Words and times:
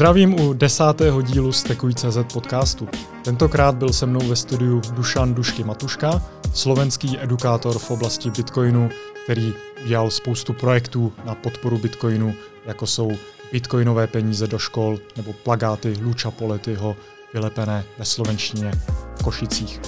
Zdravím 0.00 0.40
u 0.40 0.52
desátého 0.52 1.22
dílu 1.22 1.52
Stekuj.cz 1.52 2.18
podcastu. 2.32 2.88
Tentokrát 3.24 3.74
byl 3.74 3.92
se 3.92 4.06
mnou 4.06 4.20
ve 4.28 4.36
studiu 4.36 4.80
Dušan 4.92 5.34
Dušky 5.34 5.64
Matuška, 5.64 6.22
slovenský 6.54 7.18
edukátor 7.20 7.78
v 7.78 7.90
oblasti 7.90 8.30
Bitcoinu, 8.30 8.88
který 9.24 9.54
udělal 9.84 10.10
spoustu 10.10 10.52
projektů 10.52 11.12
na 11.24 11.34
podporu 11.34 11.78
Bitcoinu, 11.78 12.34
jako 12.66 12.86
jsou 12.86 13.12
bitcoinové 13.52 14.06
peníze 14.06 14.46
do 14.46 14.58
škol 14.58 14.98
nebo 15.16 15.32
plagáty 15.32 15.94
Luča 16.02 16.30
Poletyho 16.30 16.96
vylepené 17.34 17.84
ve 17.98 18.04
slovenštině 18.04 18.72
v 19.16 19.22
Košicích. 19.24 19.80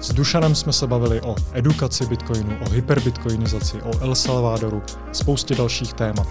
S 0.00 0.12
Dušanem 0.12 0.54
jsme 0.54 0.72
se 0.72 0.86
bavili 0.86 1.20
o 1.20 1.34
edukaci 1.52 2.06
Bitcoinu, 2.06 2.56
o 2.66 2.70
hyperbitcoinizaci, 2.70 3.82
o 3.82 4.00
El 4.00 4.14
Salvadoru, 4.14 4.82
spoustě 5.12 5.54
dalších 5.54 5.92
témat. 5.92 6.26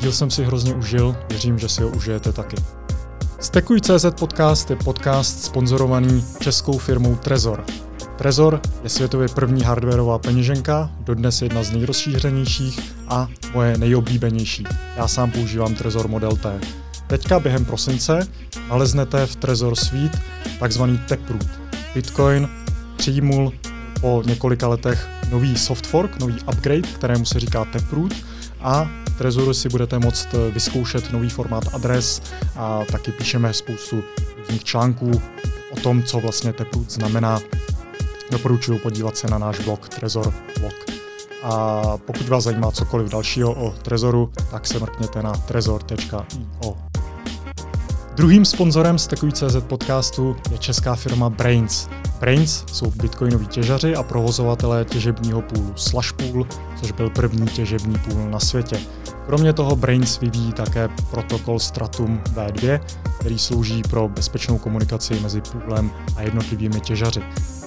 Díl 0.00 0.12
jsem 0.12 0.30
si 0.30 0.44
hrozně 0.44 0.74
užil, 0.74 1.16
věřím, 1.28 1.58
že 1.58 1.68
si 1.68 1.82
ho 1.82 1.88
užijete 1.88 2.32
taky. 2.32 2.56
Stekuj.cz 3.40 4.06
podcast 4.18 4.70
je 4.70 4.76
podcast 4.76 5.44
sponzorovaný 5.44 6.24
českou 6.40 6.78
firmou 6.78 7.14
Trezor. 7.14 7.64
Trezor 8.16 8.60
je 8.82 8.88
světově 8.88 9.28
první 9.28 9.62
hardwareová 9.62 10.18
peněženka, 10.18 10.90
dodnes 11.00 11.42
jedna 11.42 11.62
z 11.62 11.70
nejrozšířenějších 11.70 12.80
a 13.08 13.28
moje 13.54 13.78
nejoblíbenější. 13.78 14.64
Já 14.96 15.08
sám 15.08 15.30
používám 15.30 15.74
Trezor 15.74 16.08
Model 16.08 16.36
T. 16.36 16.60
Teďka 17.06 17.40
během 17.40 17.64
prosince 17.64 18.28
naleznete 18.68 19.26
v 19.26 19.36
Trezor 19.36 19.76
Suite 19.76 20.18
takzvaný 20.58 20.98
Taproot. 21.08 21.46
Bitcoin 21.94 22.48
přijmul 22.96 23.52
po 24.00 24.22
několika 24.26 24.68
letech 24.68 25.08
nový 25.30 25.58
soft 25.58 25.86
fork, 25.86 26.20
nový 26.20 26.34
upgrade, 26.52 26.88
kterému 26.94 27.24
se 27.24 27.40
říká 27.40 27.64
Taproot 27.64 28.12
a 28.60 28.90
Trezoru 29.18 29.54
si 29.54 29.68
budete 29.68 29.98
moct 29.98 30.28
vyzkoušet 30.50 31.12
nový 31.12 31.30
formát 31.30 31.64
adres 31.74 32.22
a 32.56 32.84
taky 32.92 33.12
píšeme 33.12 33.52
spoustu 33.52 34.02
různých 34.38 34.64
článků 34.64 35.22
o 35.70 35.76
tom, 35.76 36.02
co 36.02 36.20
vlastně 36.20 36.52
Taproot 36.52 36.90
znamená. 36.90 37.40
Doporučuji 38.30 38.78
podívat 38.78 39.16
se 39.16 39.26
na 39.26 39.38
náš 39.38 39.60
blog 39.60 39.88
Trezor 39.88 40.34
blog. 40.60 40.74
A 41.42 41.82
pokud 41.96 42.28
vás 42.28 42.44
zajímá 42.44 42.70
cokoliv 42.70 43.10
dalšího 43.10 43.54
o 43.54 43.70
Trezoru, 43.70 44.32
tak 44.50 44.66
se 44.66 44.78
mrkněte 44.78 45.22
na 45.22 45.32
trezor.io. 45.32 46.93
Druhým 48.16 48.44
sponzorem 48.44 48.98
Stekuj.cz 48.98 49.56
podcastu 49.66 50.36
je 50.50 50.58
česká 50.58 50.94
firma 50.94 51.30
Brains. 51.30 51.88
Brains 52.20 52.64
jsou 52.72 52.90
bitcoinoví 52.90 53.46
těžaři 53.46 53.96
a 53.96 54.02
provozovatelé 54.02 54.84
těžebního 54.84 55.42
půlu 55.42 55.72
Slashpool, 55.76 56.46
což 56.80 56.92
byl 56.92 57.10
první 57.10 57.46
těžební 57.46 57.98
půl 57.98 58.30
na 58.30 58.40
světě. 58.40 58.80
Kromě 59.26 59.52
toho 59.52 59.76
Brains 59.76 60.20
vyvíjí 60.20 60.52
také 60.52 60.88
protokol 61.10 61.58
Stratum 61.58 62.20
V2, 62.34 62.80
který 63.20 63.38
slouží 63.38 63.82
pro 63.82 64.08
bezpečnou 64.08 64.58
komunikaci 64.58 65.20
mezi 65.20 65.40
půlem 65.40 65.90
a 66.16 66.22
jednotlivými 66.22 66.80
těžaři. 66.80 67.22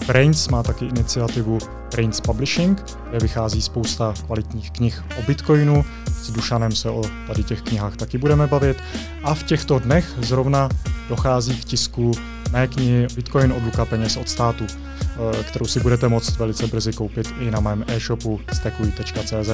Brains 0.07 0.47
má 0.47 0.63
taky 0.63 0.85
iniciativu 0.85 1.57
Brains 1.91 2.21
Publishing, 2.21 2.83
kde 3.09 3.19
vychází 3.19 3.61
spousta 3.61 4.13
kvalitních 4.25 4.71
knih 4.71 5.03
o 5.19 5.21
Bitcoinu. 5.21 5.85
S 6.23 6.31
Dušanem 6.31 6.71
se 6.71 6.89
o 6.89 7.03
tady 7.27 7.43
těch 7.43 7.61
knihách 7.61 7.95
taky 7.95 8.17
budeme 8.17 8.47
bavit. 8.47 8.77
A 9.23 9.33
v 9.33 9.43
těchto 9.43 9.79
dnech 9.79 10.13
zrovna 10.21 10.69
dochází 11.09 11.57
k 11.57 11.65
tisku 11.65 12.11
mé 12.51 12.67
knihy 12.67 13.07
Bitcoin 13.15 13.51
od 13.51 13.63
Luka 13.63 13.85
peněz 13.85 14.17
od 14.17 14.29
státu, 14.29 14.65
eh, 14.69 15.43
kterou 15.43 15.65
si 15.65 15.79
budete 15.79 16.07
moct 16.07 16.37
velice 16.37 16.67
brzy 16.67 16.93
koupit 16.93 17.33
i 17.39 17.51
na 17.51 17.59
mém 17.59 17.85
e-shopu 17.87 18.39
stekuj.cz. 18.53 19.49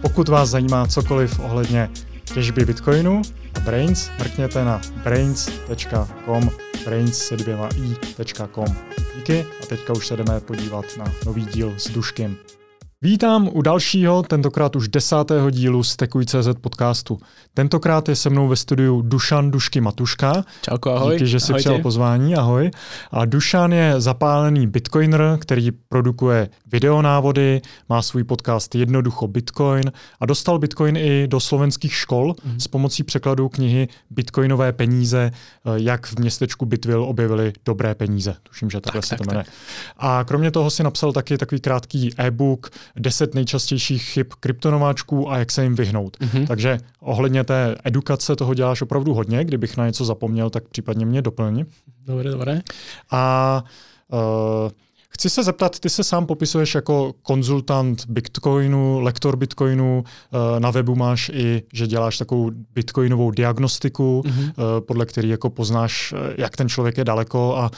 Pokud 0.00 0.28
vás 0.28 0.48
zajímá 0.48 0.86
cokoliv 0.86 1.40
ohledně 1.40 1.90
těžby 2.34 2.64
Bitcoinu 2.64 3.22
a 3.54 3.60
Brains, 3.60 4.10
mrkněte 4.18 4.64
na 4.64 4.80
brains.com, 5.04 6.50
brains 6.84 7.18
se 7.18 7.36
dvěma 7.36 7.68
i.com. 7.76 8.76
Díky 9.16 9.46
a 9.62 9.66
teďka 9.66 9.92
už 9.92 10.06
se 10.06 10.16
jdeme 10.16 10.40
podívat 10.40 10.84
na 10.98 11.04
nový 11.26 11.46
díl 11.46 11.74
s 11.76 11.90
Duškem. 11.90 12.36
Vítám 13.02 13.48
u 13.52 13.62
dalšího, 13.62 14.22
tentokrát 14.22 14.76
už 14.76 14.88
desátého 14.88 15.50
dílu 15.50 15.82
Stekuj.cz 15.82 16.48
podcastu. 16.60 17.18
Tentokrát 17.54 18.08
je 18.08 18.16
se 18.16 18.30
mnou 18.30 18.48
ve 18.48 18.56
studiu 18.56 19.02
Dušan 19.02 19.50
Dušky 19.50 19.80
Matuška. 19.80 20.44
Čauko, 20.62 20.90
ahoj. 20.90 21.14
Díky, 21.14 21.26
že 21.26 21.40
jsi 21.40 21.54
přijal 21.54 21.78
pozvání, 21.78 22.34
ahoj. 22.36 22.70
A 23.10 23.24
Dušan 23.24 23.72
je 23.72 24.00
zapálený 24.00 24.66
bitcoiner, 24.66 25.38
který 25.40 25.70
produkuje 25.70 26.48
videonávody, 26.66 27.60
má 27.88 28.02
svůj 28.02 28.24
podcast 28.24 28.74
Jednoducho 28.74 29.28
Bitcoin 29.28 29.92
a 30.20 30.26
dostal 30.26 30.58
Bitcoin 30.58 30.96
i 30.96 31.28
do 31.28 31.40
slovenských 31.40 31.94
škol 31.94 32.32
mm-hmm. 32.32 32.56
s 32.58 32.68
pomocí 32.68 33.02
překladu 33.02 33.48
knihy 33.48 33.88
Bitcoinové 34.10 34.72
peníze, 34.72 35.30
eh, 35.32 35.70
jak 35.74 36.06
v 36.06 36.18
městečku 36.18 36.66
Bitville 36.66 37.06
objevili 37.06 37.52
dobré 37.64 37.94
peníze. 37.94 38.36
Tuším, 38.42 38.70
že 38.70 38.80
takhle 38.80 39.00
tak, 39.00 39.08
se 39.08 39.10
tak, 39.10 39.18
to 39.18 39.24
jmenuje. 39.24 39.44
A 39.96 40.24
kromě 40.24 40.50
toho 40.50 40.70
si 40.70 40.82
napsal 40.82 41.12
taky 41.12 41.38
takový 41.38 41.60
krátký 41.60 42.10
e-book 42.18 42.70
10 42.96 43.34
nejčastějších 43.34 44.02
chyb 44.02 44.26
kryptonováčků 44.40 45.30
a 45.30 45.38
jak 45.38 45.50
se 45.50 45.62
jim 45.62 45.74
vyhnout. 45.74 46.16
Mm-hmm. 46.20 46.46
Takže 46.46 46.78
ohledně 47.00 47.44
té 47.44 47.76
edukace 47.84 48.36
toho 48.36 48.54
děláš 48.54 48.82
opravdu 48.82 49.14
hodně. 49.14 49.44
Kdybych 49.44 49.76
na 49.76 49.86
něco 49.86 50.04
zapomněl, 50.04 50.50
tak 50.50 50.68
případně 50.68 51.06
mě 51.06 51.22
doplň. 51.22 51.64
Dobré, 52.06 52.30
dobré. 52.30 52.60
A 53.10 53.64
uh, 54.12 54.70
Chci 55.20 55.30
se 55.30 55.42
zeptat, 55.42 55.80
ty 55.80 55.90
se 55.90 56.04
sám 56.04 56.26
popisuješ 56.26 56.74
jako 56.74 57.14
konzultant 57.22 58.06
Bitcoinu, 58.08 59.00
lektor 59.00 59.36
Bitcoinu, 59.36 60.04
eh, 60.06 60.60
na 60.60 60.70
webu 60.70 60.94
máš 60.94 61.30
i, 61.34 61.62
že 61.72 61.86
děláš 61.86 62.18
takovou 62.18 62.50
bitcoinovou 62.50 63.30
diagnostiku, 63.30 64.22
mm-hmm. 64.24 64.80
podle 64.80 65.06
který 65.06 65.28
jako 65.28 65.50
poznáš, 65.50 66.14
eh, 66.16 66.34
jak 66.38 66.56
ten 66.56 66.68
člověk 66.68 66.98
je 66.98 67.04
daleko 67.04 67.56
a 67.56 67.70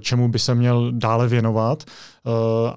čemu 0.00 0.28
by 0.28 0.38
se 0.38 0.54
měl 0.54 0.92
dále 0.92 1.28
věnovat. 1.28 1.84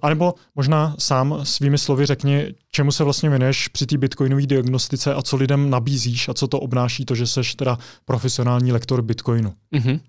A 0.02 0.10
nebo 0.10 0.34
možná 0.56 0.96
sám 1.00 1.40
svými 1.44 1.78
slovy 1.78 2.06
řekni, 2.06 2.54
čemu 2.72 2.92
se 2.92 3.04
vlastně 3.04 3.30
věnuješ 3.30 3.68
při 3.68 3.86
té 3.86 3.98
bitcoinové 3.98 4.46
diagnostice 4.46 5.14
a 5.14 5.22
co 5.22 5.38
lidem 5.38 5.70
nabízíš 5.70 6.30
a 6.30 6.34
co 6.34 6.48
to 6.48 6.60
obnáší 6.60 7.06
to, 7.06 7.16
že 7.16 7.28
seš 7.28 7.56
teda 7.56 7.78
profesionální 8.06 8.72
lektor 8.72 9.02
Bitcoinu. 9.02 9.54
Mm-hmm. 9.76 10.00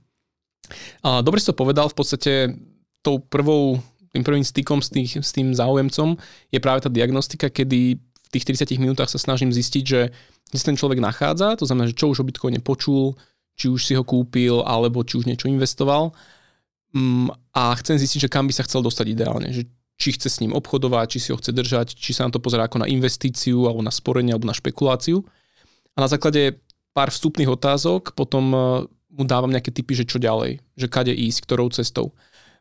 A, 1.02 1.20
dobre 1.20 1.40
si 1.40 1.46
to 1.46 1.52
povedal, 1.52 1.88
v 1.88 1.94
podstate 1.94 2.54
tou 3.06 3.18
prvou 3.18 3.80
tým 4.16 4.24
prvým 4.24 4.42
stykom 4.42 4.80
s, 4.80 4.88
tých, 4.88 5.20
s 5.20 5.30
tým 5.36 5.52
záujemcom 5.52 6.16
je 6.48 6.58
práve 6.58 6.80
tá 6.80 6.88
diagnostika, 6.88 7.52
kedy 7.52 8.00
v 8.00 8.28
tých 8.32 8.48
30 8.48 8.80
minútach 8.80 9.12
sa 9.12 9.20
snažím 9.20 9.52
zistiť, 9.52 9.84
že 9.84 10.10
kde 10.50 10.58
sa 10.58 10.72
ten 10.72 10.78
človek 10.78 10.98
nachádza, 10.98 11.60
to 11.60 11.68
znamená, 11.68 11.92
že 11.92 11.98
čo 11.98 12.10
už 12.10 12.22
o 12.22 12.26
Bitcoine 12.26 12.58
počul, 12.64 13.14
či 13.56 13.68
už 13.72 13.80
si 13.82 13.92
ho 13.96 14.04
kúpil, 14.04 14.62
alebo 14.62 15.02
či 15.02 15.18
už 15.18 15.28
niečo 15.28 15.48
investoval. 15.48 16.12
Mm, 16.92 17.32
a 17.56 17.72
chcem 17.80 17.96
zistiť, 17.96 18.28
že 18.28 18.32
kam 18.32 18.46
by 18.46 18.54
sa 18.54 18.64
chcel 18.68 18.84
dostať 18.84 19.06
ideálne. 19.10 19.48
Že 19.50 19.68
či 19.96 20.08
chce 20.12 20.28
s 20.28 20.40
ním 20.44 20.52
obchodovať, 20.52 21.06
či 21.16 21.18
si 21.18 21.28
ho 21.32 21.40
chce 21.40 21.56
držať, 21.56 21.96
či 21.96 22.12
sa 22.12 22.28
na 22.28 22.30
to 22.30 22.38
pozerá 22.38 22.68
ako 22.68 22.84
na 22.84 22.88
investíciu, 22.88 23.64
alebo 23.64 23.80
na 23.80 23.90
sporenie, 23.90 24.36
alebo 24.36 24.46
na 24.46 24.54
špekuláciu. 24.54 25.24
A 25.96 26.04
na 26.04 26.08
základe 26.08 26.60
pár 26.92 27.08
vstupných 27.08 27.48
otázok 27.48 28.12
potom 28.12 28.44
eh, 28.52 28.60
mu 29.16 29.24
dávam 29.24 29.48
nejaké 29.48 29.72
typy, 29.72 29.96
že 29.96 30.04
čo 30.04 30.20
ďalej, 30.20 30.60
že 30.76 30.86
kade 30.92 31.16
ísť, 31.16 31.48
ktorou 31.48 31.72
cestou. 31.72 32.12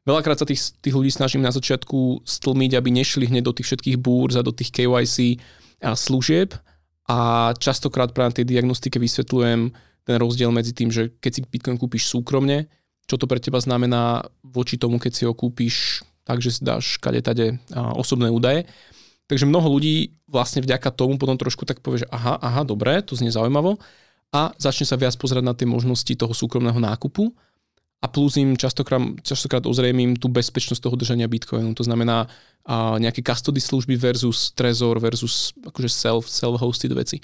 Veľakrát 0.06 0.38
sa 0.38 0.46
tých, 0.46 0.78
tých 0.86 0.94
ľudí 0.94 1.10
snažím 1.10 1.42
na 1.42 1.50
začiatku 1.50 2.22
stlmiť, 2.22 2.78
aby 2.78 2.90
nešli 2.94 3.26
hneď 3.26 3.50
do 3.50 3.56
tých 3.58 3.74
všetkých 3.74 3.98
búrz 3.98 4.38
a 4.38 4.46
do 4.46 4.54
tých 4.54 4.70
KYC 4.70 5.42
a 5.81 5.98
služieb. 5.98 6.54
A 7.10 7.52
častokrát 7.57 8.13
práve 8.13 8.30
na 8.30 8.38
tej 8.38 8.46
diagnostike 8.46 9.02
vysvetľujem 9.02 9.74
ten 10.06 10.16
rozdiel 10.22 10.54
medzi 10.54 10.78
tým, 10.78 10.94
že 10.94 11.10
keď 11.18 11.31
si 11.34 11.42
Bitcoin 11.42 11.81
kúpiš 11.81 12.06
súkromne, 12.06 12.69
čo 13.10 13.18
to 13.18 13.25
pre 13.25 13.42
teba 13.42 13.57
znamená 13.57 14.30
voči 14.46 14.78
tomu, 14.78 15.02
keď 15.02 15.12
si 15.13 15.24
ho 15.25 15.34
kúpiš 15.34 16.06
tak, 16.25 16.42
že 16.42 16.54
si 16.54 16.62
dáš 16.62 16.98
kade 17.01 17.22
tade 17.22 17.58
osobné 17.74 18.30
údaje. 18.30 18.69
Takže 19.25 19.50
mnoho 19.50 19.74
ľudí 19.74 20.13
vlastne 20.30 20.62
vďaka 20.62 20.94
tomu 20.94 21.18
potom 21.18 21.38
trošku 21.38 21.66
tak 21.66 21.81
povie, 21.81 22.06
že 22.06 22.10
aha, 22.13 22.38
aha, 22.38 22.62
dobre, 22.62 23.01
to 23.01 23.18
znie 23.18 23.34
zaujímavo. 23.34 23.81
A 24.30 24.54
začne 24.62 24.86
sa 24.86 24.98
viac 24.98 25.18
pozerať 25.18 25.42
na 25.46 25.58
tie 25.58 25.66
možnosti 25.66 26.10
toho 26.13 26.34
súkromného 26.34 26.78
nákupu 26.78 27.34
a 28.06 28.07
plus 28.07 28.38
im 28.38 28.54
častokrát, 28.54 29.02
častokrát 29.25 29.66
ozrejmím 29.66 30.13
tú 30.13 30.30
bezpečnosť 30.30 30.78
toho 30.78 30.94
držania 30.94 31.25
Bitcoinu. 31.25 31.74
To 31.74 31.81
znamená 31.81 32.30
a 32.66 32.98
nejaké 33.02 33.25
custody 33.25 33.62
služby 33.62 33.98
versus 33.98 34.54
Trezor 34.54 35.02
versus 35.02 35.54
akože 35.66 35.90
self, 35.90 36.30
self-hosted 36.30 36.94
veci. 36.94 37.18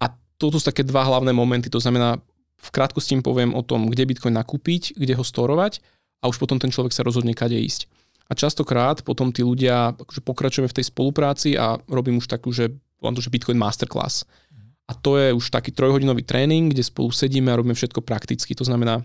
A 0.00 0.12
toto 0.36 0.60
sú 0.60 0.68
také 0.68 0.84
dva 0.84 1.04
hlavné 1.04 1.32
momenty. 1.32 1.72
To 1.72 1.80
znamená, 1.80 2.20
v 2.56 2.68
krátkosti 2.72 3.16
im 3.16 3.24
poviem 3.24 3.52
o 3.56 3.64
tom, 3.64 3.88
kde 3.88 4.08
Bitcoin 4.08 4.36
nakúpiť, 4.36 4.96
kde 4.96 5.16
ho 5.16 5.24
storovať 5.24 5.80
a 6.20 6.28
už 6.28 6.36
potom 6.36 6.60
ten 6.60 6.68
človek 6.68 6.92
sa 6.92 7.04
rozhodne 7.04 7.36
kade 7.36 7.56
ísť. 7.56 7.88
A 8.28 8.36
častokrát 8.36 9.00
potom 9.00 9.32
tí 9.32 9.40
ľudia, 9.40 9.96
akože 9.96 10.20
pokračujeme 10.20 10.68
v 10.68 10.76
tej 10.76 10.92
spolupráci 10.92 11.56
a 11.56 11.80
robím 11.88 12.20
už 12.20 12.28
takú, 12.28 12.52
že 12.52 12.72
volám 13.00 13.16
to, 13.16 13.24
že 13.24 13.32
Bitcoin 13.32 13.56
Masterclass. 13.56 14.28
A 14.86 14.92
to 14.92 15.16
je 15.16 15.32
už 15.32 15.48
taký 15.48 15.72
trojhodinový 15.72 16.20
tréning, 16.20 16.68
kde 16.68 16.84
spolu 16.84 17.08
sedíme 17.12 17.48
a 17.48 17.56
robíme 17.56 17.74
všetko 17.74 18.04
prakticky. 18.04 18.52
To 18.54 18.64
znamená, 18.66 19.00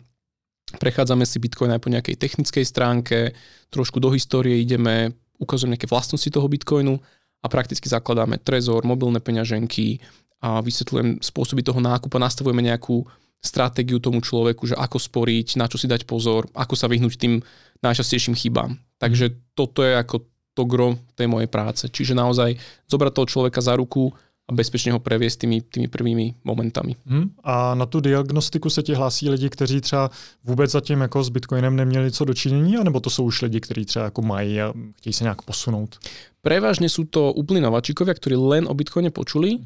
Prechádzame 0.78 1.28
si 1.28 1.42
Bitcoin 1.42 1.74
aj 1.76 1.82
po 1.82 1.90
nejakej 1.92 2.16
technickej 2.16 2.66
stránke, 2.68 3.36
trošku 3.72 4.00
do 4.00 4.12
histórie 4.14 4.62
ideme, 4.62 5.12
ukazujeme 5.42 5.76
nejaké 5.76 5.90
vlastnosti 5.90 6.30
toho 6.30 6.48
Bitcoinu 6.48 6.96
a 7.42 7.46
prakticky 7.50 7.90
zakladáme 7.90 8.38
trezor, 8.40 8.86
mobilné 8.86 9.20
peňaženky 9.20 10.00
a 10.42 10.62
vysvetľujem 10.62 11.22
spôsoby 11.22 11.62
toho 11.66 11.82
nákupa, 11.82 12.22
nastavujeme 12.22 12.62
nejakú 12.62 13.06
stratégiu 13.42 13.98
tomu 13.98 14.22
človeku, 14.22 14.70
že 14.70 14.78
ako 14.78 15.02
sporiť, 15.02 15.58
na 15.58 15.66
čo 15.66 15.82
si 15.82 15.90
dať 15.90 16.06
pozor, 16.06 16.46
ako 16.54 16.78
sa 16.78 16.86
vyhnúť 16.86 17.14
tým 17.18 17.42
najčastejším 17.82 18.38
chybám. 18.38 18.78
Takže 19.02 19.58
toto 19.58 19.82
je 19.82 19.98
ako 19.98 20.30
to 20.54 20.64
gro 20.70 21.02
tej 21.18 21.26
mojej 21.26 21.50
práce. 21.50 21.90
Čiže 21.90 22.14
naozaj 22.14 22.54
zobrať 22.86 23.12
toho 23.18 23.28
človeka 23.28 23.60
za 23.64 23.74
ruku 23.74 24.14
a 24.52 24.54
bezpečně 24.54 24.92
ho 24.92 25.00
previesť 25.00 25.40
tými, 25.40 25.62
tými 25.62 25.88
prvými 25.88 26.36
momentami. 26.44 26.96
Hmm. 27.06 27.32
A 27.44 27.76
na 27.76 27.86
tu 27.86 28.00
diagnostiku 28.04 28.70
se 28.70 28.84
ti 28.84 28.94
hlásí 28.94 29.30
lidi, 29.30 29.50
kteří 29.50 29.82
třeba 29.82 30.12
vůbec 30.44 30.72
zatím 30.72 31.02
jako 31.02 31.24
s 31.24 31.30
Bitcoinem 31.30 31.76
neměli 31.76 32.12
co 32.12 32.26
dočinění, 32.26 32.78
anebo 32.78 33.00
to 33.00 33.10
jsou 33.10 33.24
už 33.24 33.42
lidi, 33.42 33.60
kteří 33.60 33.86
třeba 33.86 34.06
jako 34.06 34.22
mají 34.22 34.62
a 34.62 34.74
chtějí 34.98 35.14
se 35.14 35.24
nějak 35.24 35.42
posunout? 35.42 35.98
Prevažne 36.42 36.90
sú 36.90 37.06
to 37.06 37.30
úplní 37.38 37.62
nováčikovia, 37.62 38.18
ktorí 38.18 38.34
len 38.34 38.66
o 38.66 38.74
Bitcoine 38.74 39.14
počuli 39.14 39.62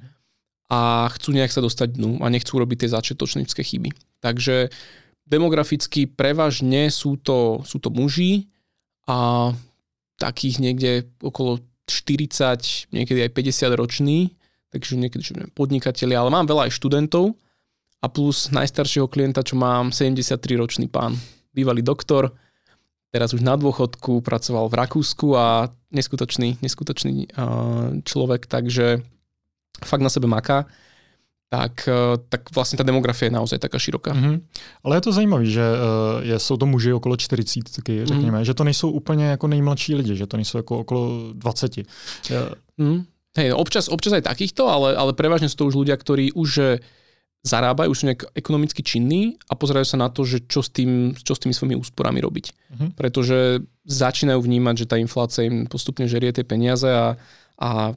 a 0.67 1.07
chcú 1.07 1.31
nejak 1.31 1.55
sa 1.55 1.63
dostať 1.63 1.95
dnu 1.95 2.19
a 2.19 2.27
nechcú 2.27 2.59
robiť 2.59 2.83
tie 2.83 2.89
začiatočnícke 2.91 3.63
chyby. 3.63 3.95
Takže 4.19 4.67
demograficky 5.23 6.03
prevažne 6.03 6.91
sú 6.91 7.15
to, 7.15 7.63
sú 7.63 7.79
to 7.79 7.95
muži 7.95 8.51
a 9.07 9.51
takých 10.19 10.59
niekde 10.59 10.91
okolo 11.23 11.63
40, 11.88 12.91
niekedy 12.91 13.23
aj 13.23 13.31
50 13.31 13.71
roční, 13.79 14.35
takže 14.75 15.00
niekedy 15.00 15.24
čo 15.24 15.33
neviem, 15.39 15.56
podnikatelia, 15.56 16.19
ale 16.19 16.27
mám 16.27 16.44
veľa 16.44 16.68
aj 16.68 16.75
študentov 16.75 17.31
a 18.04 18.12
plus 18.12 18.51
najstaršieho 18.51 19.07
klienta, 19.07 19.39
čo 19.39 19.56
mám, 19.56 19.95
73 19.95 20.36
ročný 20.60 20.92
pán, 20.92 21.16
bývalý 21.56 21.80
doktor, 21.80 22.36
teraz 23.16 23.31
už 23.31 23.39
na 23.39 23.56
dôchodku, 23.56 24.19
pracoval 24.19 24.68
v 24.68 24.75
Rakúsku 24.75 25.39
a 25.39 25.72
neskutočný, 25.95 26.60
neskutočný 26.60 27.31
uh, 27.39 28.04
človek, 28.04 28.51
takže 28.51 29.00
fakt 29.80 30.04
na 30.04 30.12
sebe 30.12 30.27
maká 30.27 30.68
tak, 31.50 31.89
tak 32.30 32.56
vlastně 32.56 32.77
ta 32.77 32.83
demografie 32.83 33.27
je 33.27 33.31
naozaj 33.31 33.60
taká 33.60 33.80
široká. 33.80 34.13
Mm-hmm. 34.13 34.42
Ale 34.83 34.98
je 34.98 35.01
to 35.01 35.12
zajímavé, 35.12 35.45
že 35.45 35.62
uh, 35.62 36.25
je, 36.25 36.39
jsou 36.39 36.57
to 36.57 36.66
muži 36.66 36.94
okolo 36.94 37.18
40, 37.18 37.63
taky 37.75 38.06
řekněme, 38.06 38.39
mm. 38.39 38.45
že 38.45 38.54
to 38.54 38.63
nejsou 38.63 38.92
úplně 38.92 39.25
jako 39.25 39.48
nejmladší 39.48 39.95
lidi, 39.95 40.16
že 40.16 40.27
to 40.27 40.38
nejsou 40.38 40.57
jako 40.57 40.80
okolo 40.80 41.33
20. 41.33 41.77
Ja... 41.77 41.86
Hej, 43.35 43.51
no 43.51 43.59
občas, 43.59 43.91
občas 43.91 44.15
aj 44.15 44.31
takýchto, 44.31 44.63
ale, 44.67 44.95
ale 44.95 45.11
prevažne 45.11 45.51
sú 45.51 45.59
to 45.59 45.67
už 45.67 45.75
ľudia, 45.83 45.95
ktorí 45.99 46.31
už 46.31 46.79
zarábajú, 47.45 47.93
už 47.93 47.99
sú 48.01 48.05
nejak 48.09 48.23
ekonomicky 48.33 48.81
činní 48.81 49.37
a 49.45 49.53
pozerajú 49.53 49.85
sa 49.85 50.01
na 50.01 50.09
to, 50.09 50.25
že 50.25 50.49
čo 50.49 50.65
s, 50.65 50.73
tým, 50.73 51.13
čo 51.13 51.37
s 51.37 51.41
tými 51.45 51.53
svojimi 51.53 51.77
úsporami 51.77 52.17
robiť. 52.17 52.45
Uh-huh. 52.49 52.89
Pretože 52.97 53.61
začínajú 53.85 54.41
vnímať, 54.41 54.75
že 54.81 54.89
tá 54.89 54.97
inflácia 54.97 55.45
im 55.45 55.69
postupne 55.69 56.09
žerie 56.09 56.33
tie 56.33 56.41
peniaze 56.41 56.89
a, 56.89 57.13
a 57.61 57.93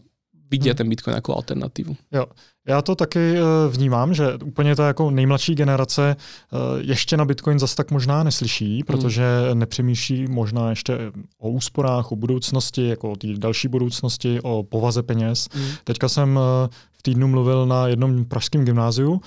vidia 0.52 0.72
hmm. 0.72 0.78
ten 0.80 0.88
Bitcoin 0.88 1.14
jako 1.16 1.36
alternativu. 1.36 1.96
Jo, 2.12 2.28
já 2.68 2.82
to 2.82 2.94
taky 2.94 3.34
eh, 3.36 3.42
vnímám, 3.68 4.14
že 4.14 4.34
úplně 4.44 4.76
ta 4.76 4.86
jako 4.86 5.10
nejmladší 5.10 5.54
generace 5.54 6.16
eh, 6.16 6.56
ještě 6.80 7.16
na 7.16 7.24
Bitcoin 7.24 7.58
zase 7.58 7.76
tak 7.76 7.90
možná 7.90 8.22
neslyší, 8.22 8.74
hmm. 8.74 8.82
protože 8.86 9.24
nepřemýšlí 9.54 10.26
možná 10.28 10.70
ještě 10.70 10.98
o 11.38 11.50
úsporách, 11.50 12.12
o 12.12 12.16
budoucnosti, 12.16 12.88
jako 12.88 13.10
o 13.10 13.16
té 13.16 13.28
další 13.36 13.68
budoucnosti, 13.68 14.40
o 14.42 14.62
povaze 14.62 15.02
peněz. 15.02 15.48
Hmm. 15.52 15.70
Teďka 15.84 16.08
jsem 16.08 16.38
eh, 16.38 16.68
v 16.92 17.02
týdnu 17.02 17.28
mluvil 17.28 17.66
na 17.66 17.86
jednom 17.86 18.24
pražském 18.24 18.64
gymnáziu 18.64 19.20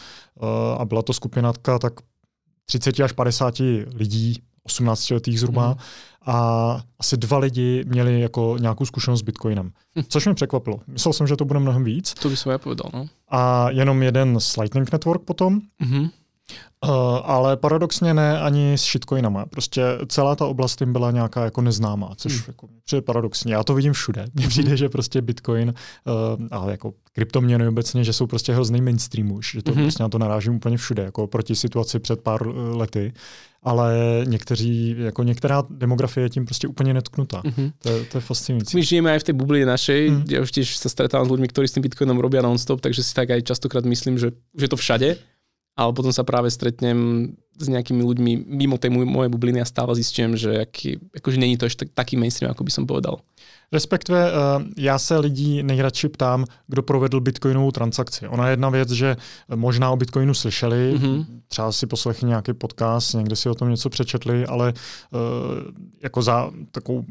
a 0.78 0.86
byla 0.86 1.02
to 1.02 1.14
skupinatka 1.14 1.80
tak 1.80 1.94
30 2.66 3.00
až 3.00 3.12
50 3.12 3.60
lidí, 3.96 4.42
18 4.64 5.10
letých 5.10 5.40
zhruba. 5.40 5.68
Hmm 5.68 5.78
a 6.26 6.78
asi 7.00 7.18
dva 7.18 7.38
lidi 7.38 7.84
měli 7.88 8.22
jako 8.22 8.58
nějakou 8.60 8.86
zkušenost 8.86 9.20
s 9.20 9.24
Bitcoinem, 9.24 9.72
hm. 9.96 10.02
což 10.08 10.26
mě 10.26 10.34
překvapilo. 10.34 10.80
Myslel 10.88 11.14
jsem, 11.14 11.28
že 11.28 11.36
to 11.36 11.46
bude 11.46 11.60
mnohem 11.60 11.84
víc. 11.84 12.14
To 12.14 12.30
by 12.30 12.38
se 12.38 12.52
já 12.52 12.58
povedal, 12.58 12.90
no. 12.94 13.06
A 13.32 13.70
jenom 13.70 14.04
jeden 14.04 14.40
s 14.40 14.58
Lightning 14.58 14.92
Network 14.92 15.22
potom. 15.24 15.62
Mm-hmm. 15.84 16.10
Uh, 16.86 16.92
ale 17.24 17.58
paradoxně 17.58 18.14
ne 18.14 18.42
ani 18.42 18.74
s 18.74 18.82
shitcoinama. 18.82 19.46
Prostě 19.46 19.84
celá 20.08 20.36
ta 20.36 20.46
oblast 20.46 20.82
jim 20.82 20.94
byla 20.94 21.12
nějaká 21.12 21.44
jako 21.44 21.62
neznámá, 21.62 22.12
což 22.16 22.34
hmm. 22.34 22.44
jako, 22.48 22.68
je 22.94 23.02
paradoxní. 23.02 23.52
Já 23.52 23.64
to 23.64 23.74
vidím 23.74 23.94
všude. 23.94 24.26
Mně 24.34 24.48
přijde, 24.48 24.68
hmm. 24.68 24.78
že 24.78 24.90
prostě 24.90 25.22
Bitcoin 25.22 25.74
uh, 25.74 26.48
a 26.52 26.72
jako 26.72 26.94
kryptoměny 27.14 27.68
obecně, 27.68 28.04
že 28.04 28.14
jsou 28.14 28.28
prostě 28.28 28.54
hrozný 28.54 28.82
mainstream 28.82 29.32
už, 29.32 29.52
že 29.52 29.64
to 29.64 29.72
hmm. 29.72 29.84
prostě 29.84 30.04
na 30.04 30.10
to 30.10 30.18
narážím 30.18 30.56
úplně 30.56 30.78
všude, 30.78 31.04
jako 31.04 31.28
proti 31.28 31.56
situaci 31.56 32.00
před 32.00 32.22
pár 32.22 32.48
lety 32.56 33.14
ale 33.64 33.96
někteří, 34.26 34.96
jako 34.98 35.24
některá 35.24 35.64
demografie 35.70 36.26
je 36.26 36.30
tím 36.30 36.46
prostě 36.46 36.68
úplně 36.68 36.94
netknutá. 36.94 37.42
Mm-hmm. 37.42 37.72
To, 37.80 37.90
je, 37.90 38.06
to 38.06 38.18
je 38.18 38.22
fascinující. 38.22 38.78
My 38.78 38.84
žijeme 38.84 39.12
aj 39.12 39.20
v 39.20 39.24
tej 39.24 39.36
bubline 39.38 39.70
našej, 39.70 40.02
mm. 40.10 40.22
ja 40.34 40.42
už 40.42 40.50
tiež 40.50 40.68
sa 40.82 40.90
stretávam 40.90 41.30
s 41.30 41.32
ľuďmi, 41.32 41.48
ktorí 41.54 41.70
s 41.70 41.78
tým 41.78 41.86
Bitcoinom 41.86 42.18
robia 42.18 42.42
non-stop, 42.42 42.82
takže 42.82 43.06
si 43.06 43.14
tak 43.14 43.30
aj 43.30 43.46
častokrát 43.46 43.86
myslím, 43.86 44.18
že 44.18 44.34
už 44.58 44.62
je 44.66 44.72
to 44.74 44.78
všade, 44.82 45.22
ale 45.76 45.94
potom 45.94 46.14
sa 46.14 46.24
práve 46.24 46.52
stretnem 46.52 47.32
s 47.60 47.68
nejakými 47.68 48.02
ľuďmi 48.04 48.32
mimo 48.48 48.78
tej 48.78 48.90
mojej 48.90 49.30
bubliny 49.30 49.62
a 49.62 49.70
stále 49.70 49.96
zistujem, 49.96 50.34
že 50.38 50.66
aký, 50.66 50.98
akože 51.16 51.38
není 51.38 51.58
to 51.58 51.66
ešte 51.66 51.86
taký 51.86 52.18
mainstream, 52.18 52.52
ako 52.52 52.64
by 52.64 52.72
som 52.72 52.88
povedal. 52.88 53.22
Respektive 53.72 54.32
uh, 54.32 54.62
já 54.78 55.00
se 55.00 55.18
lidí 55.18 55.64
nejradši 55.64 56.10
ptám, 56.10 56.46
kdo 56.68 56.84
provedl 56.84 57.20
bitcoinovou 57.20 57.72
transakci. 57.72 58.28
Ona 58.28 58.48
je 58.48 58.54
jedna 58.54 58.70
věc, 58.70 58.90
že 58.92 59.16
možná 59.56 59.92
o 59.92 59.98
bitcoinu 59.98 60.34
slyšeli, 60.34 60.94
mm-hmm. 60.96 61.26
třeba 61.48 61.72
si 61.72 61.88
poslechli 61.88 62.28
nějaký 62.28 62.54
podcast, 62.54 63.14
někde 63.14 63.36
si 63.36 63.50
o 63.50 63.56
tom 63.56 63.70
něco 63.70 63.90
přečetli, 63.90 64.46
ale 64.46 64.74
uh, 64.74 65.20
jako 66.04 66.22
za 66.22 66.52
takovou 66.72 67.06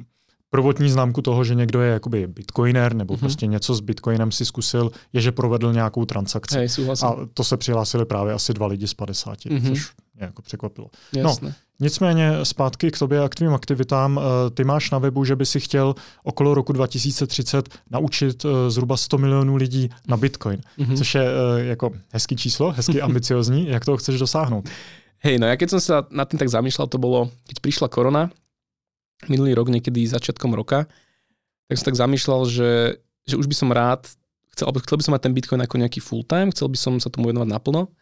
prvotní 0.50 0.90
známku 0.90 1.22
toho, 1.22 1.44
že 1.44 1.54
někdo 1.54 1.80
je 1.80 1.92
jakoby 1.92 2.26
bitcoiner 2.26 2.94
nebo 2.94 3.14
mm-hmm. 3.14 3.20
prostě 3.20 3.46
něco 3.46 3.74
s 3.74 3.80
bitcoinem 3.80 4.32
si 4.32 4.44
zkusil, 4.44 4.90
je, 5.12 5.20
že 5.20 5.32
provedl 5.32 5.72
nějakou 5.72 6.04
transakci. 6.04 6.56
Hej, 6.56 6.68
a 7.04 7.16
to 7.34 7.44
se 7.44 7.56
přihlásili 7.56 8.04
právě 8.04 8.34
asi 8.34 8.54
dva 8.54 8.66
lidi 8.66 8.86
z 8.86 8.94
50, 8.94 9.38
mm-hmm. 9.38 9.68
což 9.68 9.90
mě 10.14 10.26
jako 10.26 10.42
překvapilo. 10.42 10.90
Jasne. 11.16 11.48
No, 11.48 11.54
nicméně 11.80 12.32
zpátky 12.42 12.90
k 12.90 12.98
tobě 12.98 13.22
a 13.22 13.28
k 13.28 13.34
tvým 13.34 13.54
aktivitám. 13.54 14.20
Eh, 14.20 14.50
ty 14.50 14.64
máš 14.64 14.90
na 14.90 14.98
webu, 14.98 15.24
že 15.24 15.36
by 15.36 15.46
si 15.46 15.60
chtěl 15.60 15.94
okolo 16.24 16.54
roku 16.54 16.72
2030 16.72 17.68
naučit 17.90 18.44
eh, 18.44 18.70
zhruba 18.70 18.96
100 18.96 19.18
milionů 19.18 19.56
lidí 19.56 19.90
na 20.08 20.16
bitcoin, 20.16 20.60
mm-hmm. 20.78 20.96
což 20.96 21.14
je 21.14 21.24
eh, 21.24 21.64
jako 21.64 21.90
hezký 22.12 22.36
číslo, 22.36 22.72
hezky 22.72 23.00
ambiciozní. 23.02 23.68
Jak 23.68 23.84
toho 23.84 23.96
chceš 23.96 24.18
dosáhnout? 24.18 24.68
Hej, 25.20 25.36
no 25.36 25.52
ja 25.52 25.60
keď 25.60 25.68
som 25.76 25.80
sa 25.84 25.96
nad 26.08 26.32
tým 26.32 26.40
tak 26.40 26.48
zamýšľal, 26.48 26.88
to 26.88 26.96
bolo, 26.96 27.28
keď 27.44 27.56
prišla 27.60 27.92
korona, 27.92 28.32
minulý 29.28 29.52
rok, 29.52 29.68
niekedy 29.68 30.06
začiatkom 30.06 30.54
roka, 30.56 30.88
tak 31.68 31.76
som 31.76 31.86
tak 31.92 32.00
zamýšľal, 32.00 32.40
že, 32.48 32.72
že 33.28 33.34
už 33.36 33.46
by 33.46 33.56
som 33.56 33.68
rád, 33.70 34.08
chcel, 34.56 34.66
chcel 34.70 34.96
by 34.96 35.04
som 35.04 35.12
mať 35.18 35.22
ten 35.28 35.34
Bitcoin 35.36 35.60
ako 35.60 35.76
nejaký 35.76 36.00
full 36.00 36.24
time, 36.24 36.50
chcel 36.54 36.70
by 36.70 36.78
som 36.78 36.92
sa 36.98 37.12
tomu 37.12 37.30
venovať 37.30 37.48
naplno. 37.50 37.92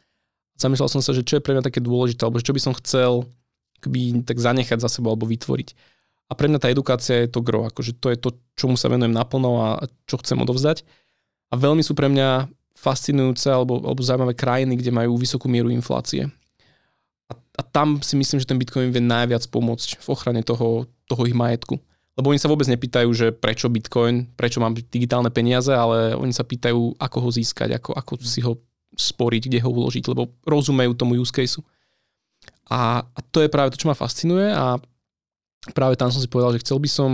Zamýšľal 0.58 0.90
som 0.90 1.02
sa, 1.02 1.14
že 1.14 1.22
čo 1.22 1.38
je 1.38 1.44
pre 1.44 1.54
mňa 1.54 1.66
také 1.66 1.78
dôležité, 1.78 2.26
alebo 2.26 2.42
čo 2.42 2.54
by 2.54 2.60
som 2.62 2.74
chcel 2.78 3.26
kby, 3.78 4.26
tak 4.26 4.42
zanechať 4.42 4.78
za 4.82 4.90
sebou 4.90 5.14
alebo 5.14 5.26
vytvoriť. 5.30 5.68
A 6.28 6.36
pre 6.36 6.50
mňa 6.50 6.60
tá 6.60 6.68
edukácia 6.68 7.24
je 7.24 7.30
to 7.30 7.40
gro, 7.40 7.64
akože 7.70 7.96
to 7.96 8.12
je 8.12 8.18
to, 8.20 8.30
čomu 8.58 8.76
sa 8.76 8.92
venujem 8.92 9.14
naplno 9.14 9.50
a 9.64 9.68
čo 10.04 10.20
chcem 10.20 10.36
odovzdať. 10.36 10.84
A 11.48 11.54
veľmi 11.56 11.80
sú 11.80 11.96
pre 11.96 12.12
mňa 12.12 12.52
fascinujúce 12.76 13.48
alebo, 13.48 13.80
alebo 13.80 14.04
zaujímavé 14.04 14.36
krajiny, 14.36 14.76
kde 14.76 14.92
majú 14.92 15.16
vysokú 15.16 15.48
mieru 15.48 15.72
inflácie. 15.72 16.28
A, 17.28 17.32
a 17.36 17.62
tam 17.62 18.00
si 18.00 18.16
myslím, 18.16 18.40
že 18.40 18.48
ten 18.48 18.56
Bitcoin 18.56 18.88
vie 18.88 19.04
najviac 19.04 19.44
pomôcť 19.52 20.00
v 20.00 20.08
ochrane 20.08 20.40
toho, 20.40 20.88
toho 21.04 21.22
ich 21.28 21.36
majetku. 21.36 21.76
Lebo 22.18 22.34
oni 22.34 22.42
sa 22.42 22.50
vôbec 22.50 22.66
nepýtajú, 22.66 23.08
že 23.14 23.26
prečo 23.30 23.70
Bitcoin, 23.70 24.26
prečo 24.34 24.58
mám 24.58 24.74
digitálne 24.74 25.30
peniaze, 25.30 25.70
ale 25.70 26.18
oni 26.18 26.34
sa 26.34 26.42
pýtajú, 26.42 26.98
ako 26.98 27.16
ho 27.22 27.28
získať, 27.30 27.78
ako, 27.78 27.94
ako 27.94 28.12
si 28.18 28.42
ho 28.42 28.58
sporiť, 28.98 29.46
kde 29.46 29.62
ho 29.62 29.70
uložiť, 29.70 30.10
lebo 30.10 30.34
rozumejú 30.42 30.98
tomu 30.98 31.14
use 31.14 31.30
caseu. 31.30 31.62
A, 32.66 33.06
a 33.06 33.20
to 33.30 33.44
je 33.44 33.52
práve 33.52 33.70
to, 33.70 33.78
čo 33.78 33.86
ma 33.86 33.94
fascinuje 33.94 34.50
a 34.50 34.76
práve 35.72 35.94
tam 35.94 36.10
som 36.10 36.18
si 36.18 36.26
povedal, 36.26 36.58
že 36.58 36.62
chcel 36.66 36.82
by 36.82 36.90
som 36.90 37.10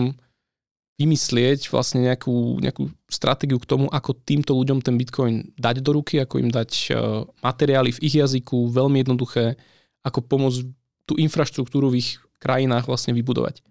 vymyslieť 0.95 1.75
vlastne 1.75 2.07
nejakú, 2.07 2.63
nejakú 2.63 2.87
stratégiu 3.11 3.59
k 3.59 3.67
tomu, 3.67 3.91
ako 3.91 4.15
týmto 4.15 4.55
ľuďom 4.55 4.79
ten 4.79 4.95
Bitcoin 4.95 5.51
dať 5.59 5.83
do 5.83 5.91
ruky, 5.99 6.23
ako 6.23 6.39
im 6.39 6.51
dať 6.55 6.71
uh, 6.95 7.27
materiály 7.43 7.91
v 7.91 8.03
ich 8.07 8.15
jazyku, 8.15 8.71
veľmi 8.71 9.03
jednoduché, 9.03 9.59
ako 10.05 10.21
pomôcť 10.23 10.61
tú 11.09 11.17
infraštruktúru 11.17 11.89
v 11.93 12.05
ich 12.05 12.11
krajinách 12.39 12.85
vlastne 12.85 13.17
vybudovať. 13.17 13.65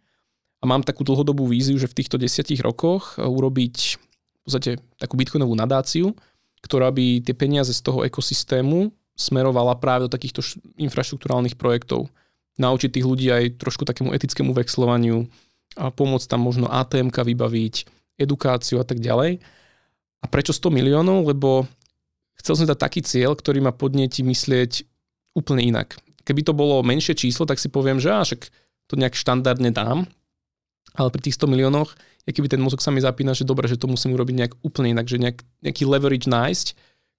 A 0.60 0.68
mám 0.68 0.82
takú 0.82 1.06
dlhodobú 1.06 1.46
víziu, 1.46 1.76
že 1.78 1.92
v 1.92 1.98
týchto 2.02 2.18
desiatich 2.18 2.64
rokoch 2.64 3.20
e, 3.20 3.26
urobiť 3.28 3.76
v 4.00 4.40
podstate 4.48 4.72
takú 4.98 5.16
bitcoinovú 5.20 5.54
nadáciu, 5.54 6.16
ktorá 6.64 6.90
by 6.90 7.22
tie 7.22 7.36
peniaze 7.36 7.76
z 7.76 7.82
toho 7.84 8.08
ekosystému 8.08 8.92
smerovala 9.14 9.78
práve 9.78 10.08
do 10.08 10.12
takýchto 10.12 10.42
infraštruktúrálnych 10.80 11.60
projektov. 11.60 12.10
Naučiť 12.58 12.90
tých 12.98 13.06
ľudí 13.06 13.28
aj 13.30 13.60
trošku 13.62 13.86
takému 13.86 14.16
etickému 14.16 14.56
vexlovaniu 14.56 15.28
a 15.78 15.90
pomôcť 15.90 16.28
tam 16.32 16.42
možno 16.46 16.70
atm 16.70 17.10
vybaviť, 17.10 17.76
edukáciu 18.18 18.82
a 18.82 18.86
tak 18.86 19.02
ďalej. 19.02 19.42
A 20.24 20.26
prečo 20.32 20.56
100 20.56 20.70
miliónov? 20.72 21.28
Lebo 21.28 21.68
chcel 22.40 22.56
som 22.56 22.70
dať 22.70 22.80
taký 22.80 23.02
cieľ, 23.04 23.36
ktorý 23.36 23.60
ma 23.60 23.76
podnieti 23.76 24.24
myslieť 24.24 24.86
úplne 25.36 25.66
inak. 25.66 25.98
Keby 26.24 26.42
to 26.48 26.56
bolo 26.56 26.84
menšie 26.84 27.16
číslo, 27.16 27.44
tak 27.44 27.60
si 27.60 27.68
poviem, 27.68 28.00
že 28.00 28.10
až 28.12 28.30
to 28.88 28.96
nejak 28.96 29.16
štandardne 29.16 29.72
dám, 29.72 30.08
ale 30.94 31.10
pri 31.10 31.22
tých 31.26 31.36
100 31.40 31.52
miliónoch, 31.52 31.96
keby 32.24 32.48
ten 32.48 32.62
mozog 32.64 32.80
sa 32.80 32.94
mi 32.94 33.04
zapína, 33.04 33.36
že 33.36 33.44
dobre, 33.48 33.68
že 33.68 33.76
to 33.76 33.92
musím 33.92 34.16
urobiť 34.16 34.36
nejak 34.36 34.54
úplne 34.64 34.96
inak, 34.96 35.10
že 35.10 35.20
nejak, 35.20 35.44
nejaký 35.66 35.84
leverage 35.90 36.30
nájsť, 36.30 36.68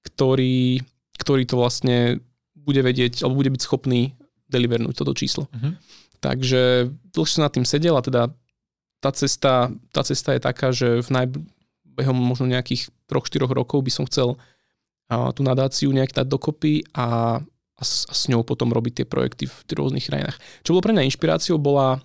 ktorý, 0.08 0.80
ktorý 1.20 1.42
to 1.44 1.56
vlastne 1.60 2.24
bude 2.56 2.80
vedieť, 2.80 3.20
alebo 3.20 3.44
bude 3.44 3.52
byť 3.52 3.62
schopný 3.64 4.16
delivernúť 4.48 4.94
toto 4.96 5.12
číslo. 5.12 5.48
Uh-huh. 5.52 5.76
Takže 6.24 6.88
dlhšie 7.12 7.34
som 7.36 7.44
nad 7.44 7.52
tým 7.52 7.68
sedel 7.68 7.96
a 7.96 8.04
teda 8.04 8.32
tá 9.04 9.10
cesta, 9.12 9.68
tá 9.92 10.00
cesta 10.00 10.32
je 10.32 10.40
taká, 10.40 10.72
že 10.72 11.04
v 11.04 11.10
najbehom 11.12 12.16
možno 12.16 12.48
nejakých 12.48 12.88
3-4 13.04 13.44
rokov 13.52 13.84
by 13.84 13.92
som 13.92 14.08
chcel 14.08 14.40
tú 15.36 15.44
nadáciu 15.44 15.92
nejak 15.92 16.16
dať 16.16 16.24
dokopy 16.24 16.88
a, 16.96 17.38
a, 17.84 17.86
s, 17.86 18.08
a 18.08 18.16
s 18.16 18.32
ňou 18.32 18.40
potom 18.40 18.72
robiť 18.72 19.04
tie 19.04 19.06
projekty 19.06 19.44
v 19.44 19.56
tých 19.68 19.76
rôznych 19.76 20.08
krajinách. 20.08 20.40
Čo 20.64 20.72
bolo 20.72 20.88
pre 20.88 20.96
mňa 20.96 21.04
inšpiráciou, 21.04 21.60
bola, 21.60 22.00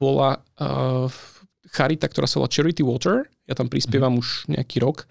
bola 0.00 0.40
uh, 0.56 1.12
charita, 1.68 2.08
ktorá 2.08 2.24
sa 2.24 2.40
volá 2.40 2.48
Charity 2.48 2.80
Water. 2.80 3.28
Ja 3.44 3.52
tam 3.52 3.68
prispievam 3.68 4.16
mm. 4.16 4.20
už 4.24 4.28
nejaký 4.48 4.80
rok 4.80 5.04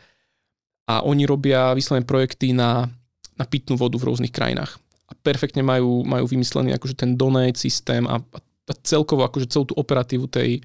a 0.87 1.03
oni 1.03 1.27
robia 1.27 1.75
vyslovené 1.75 2.07
projekty 2.07 2.55
na, 2.55 2.87
na 3.35 3.45
pitnú 3.45 3.75
vodu 3.75 3.99
v 3.99 4.07
rôznych 4.07 4.33
krajinách. 4.33 4.79
A 5.07 5.13
perfektne 5.15 5.63
majú, 5.63 6.03
majú 6.03 6.25
vymyslený 6.27 6.75
akože 6.75 6.95
ten 6.95 7.15
donate 7.19 7.59
systém 7.59 8.03
a, 8.07 8.19
a 8.19 8.73
celkovo 8.83 9.27
akože 9.27 9.51
celú 9.51 9.67
tú 9.67 9.75
operatívu 9.75 10.27
tej, 10.31 10.63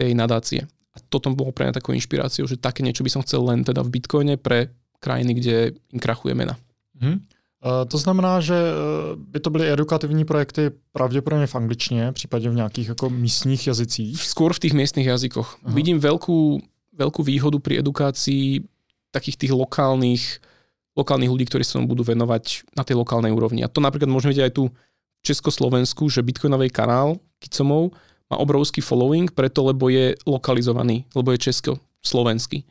tej 0.00 0.10
nadácie. 0.16 0.64
A 0.94 0.98
toto 1.10 1.28
bolo 1.32 1.52
pre 1.52 1.68
mňa 1.68 1.80
takou 1.80 1.92
inšpiráciou, 1.92 2.48
že 2.48 2.60
také 2.60 2.80
niečo 2.80 3.04
by 3.04 3.10
som 3.12 3.24
chcel 3.24 3.44
len 3.44 3.66
teda 3.66 3.84
v 3.84 3.92
Bitcoine 3.92 4.34
pre 4.40 4.72
krajiny, 5.02 5.32
kde 5.36 5.56
im 5.92 6.00
krachuje 6.00 6.32
mena. 6.32 6.56
Hmm. 6.96 7.20
Uh, 7.64 7.88
to 7.88 7.96
znamená, 7.96 8.44
že 8.44 8.52
e, 8.52 8.72
by 9.16 9.40
to 9.40 9.50
byly 9.50 9.72
edukativní 9.72 10.24
projekty 10.24 10.70
pravděpodobně 10.92 11.46
v 11.46 11.54
angličtině, 11.54 12.12
případně 12.12 12.50
v 12.50 12.54
nějakých 12.54 12.88
jako 12.88 13.10
místních 13.10 13.66
jazycích? 13.66 14.20
Skôr 14.20 14.52
v 14.52 14.60
tých 14.60 14.76
miestnych 14.76 15.06
jazykoch. 15.06 15.48
Uh-huh. 15.64 15.72
Vidím 15.72 15.96
veľkú, 15.96 16.60
veľkú 16.92 17.24
výhodu 17.24 17.56
pri 17.64 17.80
edukácii 17.80 18.68
takých 19.16 19.36
tých 19.36 19.52
lokálnych, 19.56 20.44
lokálnych 20.92 21.30
ľudí, 21.32 21.48
ktorí 21.48 21.64
sa 21.64 21.80
budú 21.80 22.04
venovať 22.04 22.68
na 22.76 22.84
tej 22.84 23.00
lokálnej 23.00 23.32
úrovni. 23.32 23.64
A 23.64 23.72
to 23.72 23.80
napríklad 23.80 24.12
môžeme 24.12 24.36
vidieť 24.36 24.52
aj 24.52 24.54
tu 24.60 24.64
v 24.68 25.22
Československu, 25.24 26.12
že 26.12 26.20
Bitcoinový 26.20 26.68
kanál 26.68 27.16
Kicomov 27.40 27.96
má 28.28 28.36
obrovský 28.36 28.84
following, 28.84 29.32
preto 29.32 29.64
lebo 29.64 29.88
je 29.88 30.12
lokalizovaný, 30.28 31.08
lebo 31.16 31.32
je 31.32 31.48
česko-slovenský. 31.48 32.68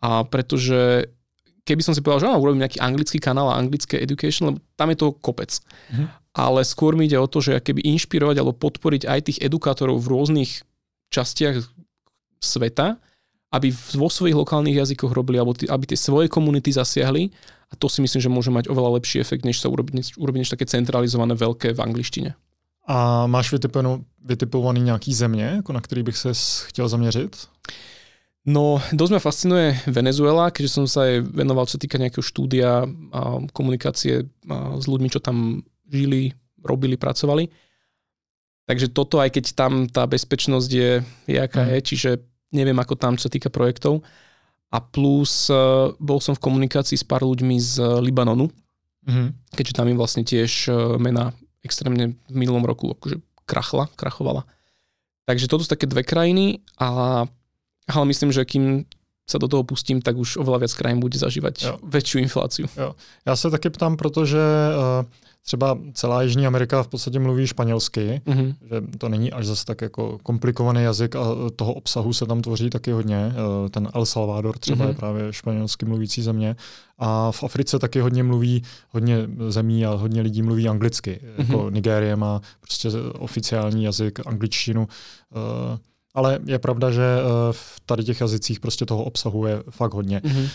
A 0.00 0.24
pretože 0.24 1.12
keby 1.64 1.82
som 1.82 1.96
si 1.96 2.04
povedal, 2.04 2.20
že 2.20 2.28
áno, 2.30 2.40
urobím 2.44 2.62
nejaký 2.62 2.78
anglický 2.80 3.18
kanál 3.18 3.48
a 3.50 3.58
anglické 3.58 3.96
education, 4.00 4.52
lebo 4.52 4.58
tam 4.76 4.88
je 4.92 4.98
to 5.00 5.16
kopec. 5.18 5.50
Mhm. 5.90 6.04
Ale 6.34 6.60
skôr 6.66 6.98
mi 6.98 7.06
ide 7.06 7.18
o 7.18 7.30
to, 7.30 7.38
že 7.38 7.62
keby 7.62 7.82
inšpirovať 7.94 8.36
alebo 8.42 8.58
podporiť 8.58 9.06
aj 9.06 9.20
tých 9.22 9.38
edukátorov 9.38 10.02
v 10.02 10.10
rôznych 10.10 10.66
častiach 11.14 11.62
sveta, 12.42 12.98
aby 13.54 13.70
vo 13.94 14.10
svojich 14.10 14.34
lokálnych 14.34 14.82
jazykoch 14.82 15.14
robili, 15.14 15.38
alebo 15.38 15.54
tí, 15.54 15.70
aby 15.70 15.86
tie 15.86 15.94
svoje 15.94 16.26
komunity 16.26 16.74
zasiahli. 16.74 17.30
A 17.70 17.78
to 17.78 17.86
si 17.86 18.02
myslím, 18.02 18.18
že 18.18 18.30
môže 18.30 18.50
mať 18.50 18.66
oveľa 18.66 18.98
lepší 18.98 19.22
efekt, 19.22 19.46
než 19.46 19.62
sa 19.62 19.70
urobiť, 19.70 19.94
než, 19.94 20.06
urobiť 20.18 20.40
než 20.42 20.50
také 20.50 20.66
centralizované 20.66 21.38
veľké 21.38 21.70
v 21.70 21.80
angličtine. 21.80 22.34
A 22.84 23.26
máš 23.26 23.54
vytipovaný, 23.54 24.04
vytipovaný 24.24 24.80
nějaký 24.80 25.14
země, 25.14 25.44
jako 25.44 25.72
na 25.72 25.80
který 25.80 26.02
bych 26.02 26.16
se 26.16 26.32
chtěl 26.66 26.88
zaměřit? 26.88 27.48
No, 28.44 28.76
dosť 28.92 29.12
ma 29.16 29.20
fascinuje 29.24 29.72
Venezuela, 29.88 30.52
keďže 30.52 30.76
som 30.76 30.84
sa 30.84 31.08
aj 31.08 31.32
venoval, 31.32 31.64
čo 31.64 31.80
týka 31.80 31.96
nejakého 31.96 32.20
štúdia 32.20 32.84
a 32.84 33.40
komunikácie 33.56 34.28
a 34.52 34.76
s 34.76 34.84
ľuďmi, 34.84 35.08
čo 35.08 35.24
tam 35.24 35.64
žili, 35.88 36.36
robili, 36.60 37.00
pracovali. 37.00 37.48
Takže 38.68 38.92
toto, 38.92 39.20
aj 39.20 39.32
keď 39.32 39.44
tam 39.56 39.88
tá 39.88 40.04
bezpečnosť 40.04 40.70
je, 40.72 40.92
je 41.28 41.38
aká 41.40 41.64
mm. 41.64 41.70
je, 41.72 41.78
čiže 41.84 42.10
neviem, 42.52 42.76
ako 42.76 42.96
tam, 43.00 43.16
čo 43.16 43.28
sa 43.28 43.32
týka 43.32 43.48
projektov. 43.48 44.04
A 44.68 44.80
plus 44.80 45.48
uh, 45.48 45.92
bol 45.96 46.20
som 46.20 46.36
v 46.36 46.44
komunikácii 46.44 47.00
s 47.00 47.04
pár 47.04 47.24
ľuďmi 47.24 47.56
z 47.56 47.80
Libanonu, 48.04 48.52
mm. 49.08 49.56
keďže 49.56 49.76
tam 49.76 49.88
im 49.88 49.96
vlastne 49.96 50.20
tiež 50.20 50.68
uh, 50.68 51.00
mena 51.00 51.32
extrémne 51.64 52.12
v 52.28 52.34
minulom 52.36 52.64
roku 52.64 52.92
akože 52.92 53.24
krachla, 53.48 53.88
krachovala. 53.96 54.44
Takže 55.24 55.48
toto 55.48 55.64
sú 55.64 55.72
také 55.72 55.88
dve 55.88 56.04
krajiny, 56.04 56.60
a, 56.76 57.24
ale 57.88 58.04
myslím, 58.06 58.32
že 58.32 58.44
kým 58.44 58.84
sa 59.24 59.40
do 59.40 59.48
toho 59.48 59.64
pustím, 59.64 60.04
tak 60.04 60.20
už 60.20 60.36
oveľa 60.36 60.68
viac 60.68 60.72
krajín 60.76 61.00
bude 61.00 61.16
zažívať 61.16 61.54
jo. 61.64 61.80
väčšiu 61.80 62.20
infláciu. 62.20 62.68
Jo. 62.76 62.92
Já 63.26 63.36
se 63.36 63.50
taky 63.50 63.70
ptám, 63.70 63.96
protože 63.96 64.36
uh, 64.36 65.08
třeba 65.42 65.78
celá 65.94 66.22
Jižní 66.22 66.46
Amerika 66.46 66.82
v 66.82 66.88
podstatě 66.88 67.18
mluví 67.18 67.46
španělsky, 67.46 68.20
mm-hmm. 68.26 68.54
že 68.68 68.98
to 68.98 69.08
není 69.08 69.32
až 69.32 69.46
zase 69.46 69.64
tak 69.64 69.80
jako 69.80 70.18
komplikovaný 70.22 70.82
jazyk 70.82 71.16
a 71.16 71.24
toho 71.56 71.72
obsahu 71.72 72.12
se 72.12 72.26
tam 72.26 72.42
tvoří 72.42 72.70
taky 72.70 72.92
hodně. 72.92 73.32
Uh, 73.32 73.68
ten 73.68 73.88
El 73.94 74.06
Salvador 74.06 74.58
třeba 74.58 74.84
mm-hmm. 74.84 74.88
je 74.88 74.94
právě 74.94 75.32
španělsky 75.32 75.86
mluvící 75.86 76.22
země 76.22 76.56
a 76.98 77.32
v 77.32 77.44
Africe 77.44 77.78
taky 77.78 78.00
hodně 78.00 78.22
mluví, 78.22 78.62
hodně 78.90 79.28
zemí 79.48 79.86
a 79.86 79.90
hodně 79.90 80.20
lidí 80.20 80.42
mluví 80.42 80.68
anglicky. 80.68 81.20
Mm-hmm. 81.20 81.34
Jako 81.38 81.70
Nigérie 81.70 82.16
má 82.16 82.40
prostě 82.60 82.88
oficiální 83.18 83.84
jazyk 83.84 84.20
angličtinu. 84.26 84.88
Uh, 85.32 85.78
ale 86.14 86.38
je 86.46 86.58
pravda, 86.58 86.90
že 86.90 87.02
eh, 87.02 87.22
v 87.50 87.80
tady 87.86 88.04
těch 88.04 88.20
jazycích 88.20 88.60
prostě 88.60 88.86
toho 88.86 89.04
obsahu 89.04 89.46
je 89.46 89.62
fakt 89.70 89.94
hodně. 89.94 90.18
Mm-hmm. 90.18 90.48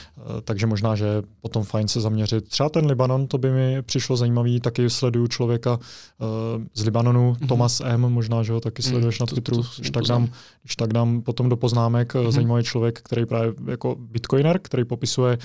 Takže 0.43 0.67
možná, 0.67 0.95
že 0.95 1.21
potom 1.41 1.63
fajn 1.63 1.87
se 1.87 2.01
zaměřit. 2.01 2.47
Třeba 2.47 2.69
ten 2.69 2.85
Libanon, 2.85 3.27
to 3.27 3.37
by 3.37 3.51
mi 3.51 3.81
přišlo 3.81 4.17
zajímavý. 4.17 4.59
Taky 4.59 4.89
sleduju 4.89 5.27
člověka 5.27 5.79
z 6.73 6.85
Libanonu, 6.85 7.33
mm-hmm. 7.33 7.47
Thomas 7.47 7.81
M., 7.85 8.01
možná, 8.01 8.43
že 8.43 8.53
ho 8.53 8.59
taky 8.59 8.81
mhm. 8.83 8.89
sleduješ 8.89 9.19
mm, 9.19 9.23
na 9.23 9.25
Twitteru. 9.25 9.63
Když 9.77 9.91
tak, 9.91 10.03
dám, 10.03 10.29
když 10.63 10.75
tak 10.75 10.93
dám 10.93 11.21
potom 11.21 11.49
do 11.49 11.57
poznámek 11.57 12.13
mm-hmm. 12.13 12.31
zajímavý 12.31 12.63
člověk, 12.63 13.01
který 13.01 13.25
právě 13.25 13.53
jako 13.67 13.95
bitcoiner, 13.99 14.59
který 14.59 14.85
popisuje, 14.85 15.37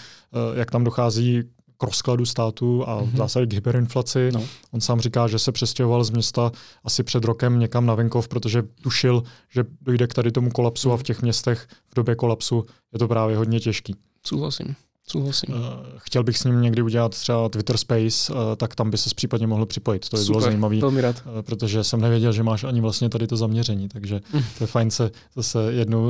jak 0.54 0.70
tam 0.70 0.84
dochází 0.84 1.42
k 1.78 1.82
rozkladu 1.82 2.26
státu 2.26 2.88
a 2.88 3.02
v 3.02 3.06
mhm. 3.06 3.16
zásadě 3.16 3.46
k 3.46 3.52
hyperinflaci. 3.52 4.30
No. 4.32 4.44
On 4.70 4.80
sám 4.80 5.00
říká, 5.00 5.26
že 5.26 5.38
se 5.38 5.52
přestěhoval 5.52 6.04
z 6.04 6.10
města 6.10 6.52
asi 6.84 7.02
před 7.02 7.24
rokem 7.24 7.58
někam 7.58 7.86
na 7.86 7.94
venkov, 7.94 8.28
protože 8.28 8.62
tušil, 8.82 9.22
že 9.50 9.64
dojde 9.80 10.06
k 10.06 10.14
tady 10.14 10.32
tomu 10.32 10.50
kolapsu 10.50 10.92
a 10.92 10.96
v 10.96 11.02
těch 11.02 11.22
městech 11.22 11.66
v 11.90 11.94
době 11.94 12.14
kolapsu 12.14 12.66
je 12.92 12.98
to 12.98 13.08
právě 13.08 13.36
hodně 13.36 13.60
těžký. 13.60 13.96
Souhlasím. 14.26 14.74
Souhlasím. 15.06 15.54
Uh, 15.54 15.60
chtěl 15.98 16.24
bych 16.24 16.38
s 16.38 16.44
ním 16.44 16.62
někdy 16.62 16.82
udělat 16.82 17.12
třeba 17.12 17.48
Twitter 17.48 17.76
Space, 17.76 18.32
uh, 18.32 18.38
tak 18.56 18.74
tam 18.74 18.90
by 18.90 18.98
se 18.98 19.10
případně 19.16 19.46
mohl 19.46 19.66
připojit. 19.66 20.08
To 20.08 20.16
by 20.16 20.22
Super, 20.22 20.32
bylo 20.32 20.40
zajímavé. 20.40 20.76
Velmi 20.76 21.00
rád. 21.00 21.22
Uh, 21.26 21.42
protože 21.42 21.84
jsem 21.84 22.00
nevěděl, 22.00 22.32
že 22.32 22.42
máš 22.42 22.64
ani 22.64 22.80
vlastně 22.80 23.08
tady 23.08 23.26
to 23.26 23.36
zaměření, 23.36 23.88
takže 23.88 24.20
mm. 24.32 24.42
to 24.58 24.64
je 24.64 24.66
fajn 24.66 24.90
se 24.90 25.10
zase 25.36 25.72
jednou, 25.72 26.06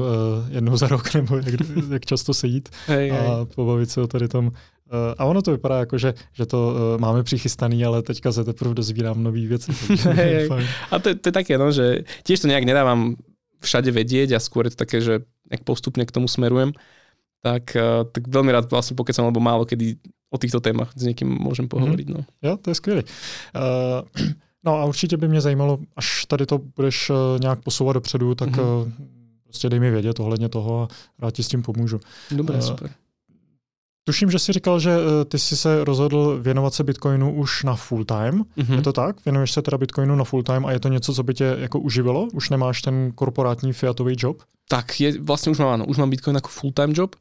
jednou 0.49 0.77
za 0.77 0.89
rok 0.89 1.15
nebo 1.15 1.37
jak, 1.37 1.55
jak 1.91 2.07
často 2.07 2.35
sejít 2.35 2.69
hey, 2.87 3.11
a 3.11 3.15
hey. 3.15 3.47
pobavit 3.55 3.91
se 3.91 4.03
o 4.03 4.07
tady 4.07 4.29
tom 4.29 4.51
Eh, 4.51 4.74
a 5.19 5.25
ono 5.25 5.43
to 5.43 5.51
vypadá 5.51 5.79
jako, 5.79 5.99
že, 5.99 6.15
že 6.33 6.47
to 6.47 6.75
uh, 6.75 7.01
máme 7.01 7.23
přichystaný, 7.23 7.85
ale 7.85 8.03
teďka 8.03 8.33
se 8.33 8.45
teprve 8.45 8.75
dozvírám 8.75 9.23
nový 9.23 9.47
věci. 9.47 9.73
A 10.91 10.99
to, 10.99 11.15
to 11.15 11.29
je 11.29 11.33
také, 11.33 11.59
no, 11.59 11.73
že 11.73 12.05
tiež 12.23 12.41
to 12.41 12.49
nejak 12.49 12.65
nedávam 12.65 13.17
všade 13.65 13.89
vedieť 13.89 14.37
a 14.37 14.45
skôr 14.45 14.69
je 14.69 14.77
to 14.77 14.85
také, 14.85 15.01
že 15.01 15.25
nejak 15.49 15.65
postupne 15.65 16.05
k 16.05 16.13
tomu 16.13 16.29
smerujem. 16.29 16.77
Tak, 17.41 17.77
uh, 17.77 18.05
tak 18.09 18.29
veľmi 18.29 18.53
rád 18.53 18.69
vlastne 18.69 18.97
pokecam, 18.97 19.25
lebo 19.25 19.41
málo 19.41 19.65
kedy 19.65 19.97
o 20.29 20.37
týchto 20.37 20.61
témach 20.61 20.93
s 20.93 21.09
niekým 21.09 21.29
môžem 21.33 21.65
pohovoriť. 21.65 22.07
No. 22.13 22.21
Jo, 22.45 22.57
to 22.61 22.71
je 22.71 22.75
skvělé. 22.77 23.03
Uh, 23.57 24.05
no 24.65 24.81
a 24.81 24.85
určitě 24.85 25.17
by 25.17 25.29
mě 25.29 25.41
zajímalo, 25.41 25.79
až 25.97 26.25
tady 26.29 26.47
to 26.47 26.61
budeš 26.77 27.13
nějak 27.41 27.61
posouvat 27.65 27.95
dopředu, 27.95 28.35
tak 28.35 28.49
mm-hmm. 28.49 28.93
prostě 29.45 29.69
dej 29.69 29.81
mi 29.81 29.91
vědět 29.91 30.21
ohledně 30.21 30.49
toho 30.49 30.83
a 30.83 30.89
rád 31.19 31.35
ti 31.35 31.43
s 31.43 31.49
tím 31.49 31.63
pomůžu. 31.63 32.01
Dobré, 32.31 32.57
uh, 32.57 32.63
super. 32.63 32.91
Tuším, 34.05 34.31
že 34.31 34.39
jsi 34.39 34.53
říkal, 34.53 34.81
že 34.81 34.91
eh, 34.91 35.25
ty 35.25 35.39
jsi 35.39 35.57
se 35.57 35.85
rozhodl 35.85 36.39
věnovat 36.43 36.75
se 36.75 36.85
Bitcoinu 36.85 37.35
už 37.35 37.63
na 37.65 37.75
full 37.75 38.05
time. 38.05 38.45
Mm-hmm. 38.57 38.75
Je 38.77 38.83
to 38.83 38.93
tak? 38.93 39.25
Věnuješ 39.25 39.53
se 39.53 39.63
teda 39.63 39.79
Bitcoinu 39.79 40.17
na 40.17 40.25
full 40.25 40.43
time 40.43 40.67
a 40.67 40.73
je 40.73 40.81
to 40.81 40.89
něco, 40.89 41.15
co 41.15 41.23
by 41.23 41.35
tě 41.35 41.57
jako 41.59 41.81
uživilo? 41.81 42.29
Už 42.33 42.51
nemáš 42.51 42.83
ten 42.83 43.13
korporátní 43.15 43.73
fiatový 43.73 44.17
job? 44.19 44.43
Tak, 44.69 45.01
je, 45.01 45.21
vlastne 45.21 45.53
už 45.53 45.61
mám, 45.61 45.77
áno, 45.77 45.85
už 45.85 46.01
mám 46.01 46.09
Bitcoin 46.09 46.41
ako 46.41 46.49
full 46.49 46.73
time 46.73 46.97
job 46.97 47.21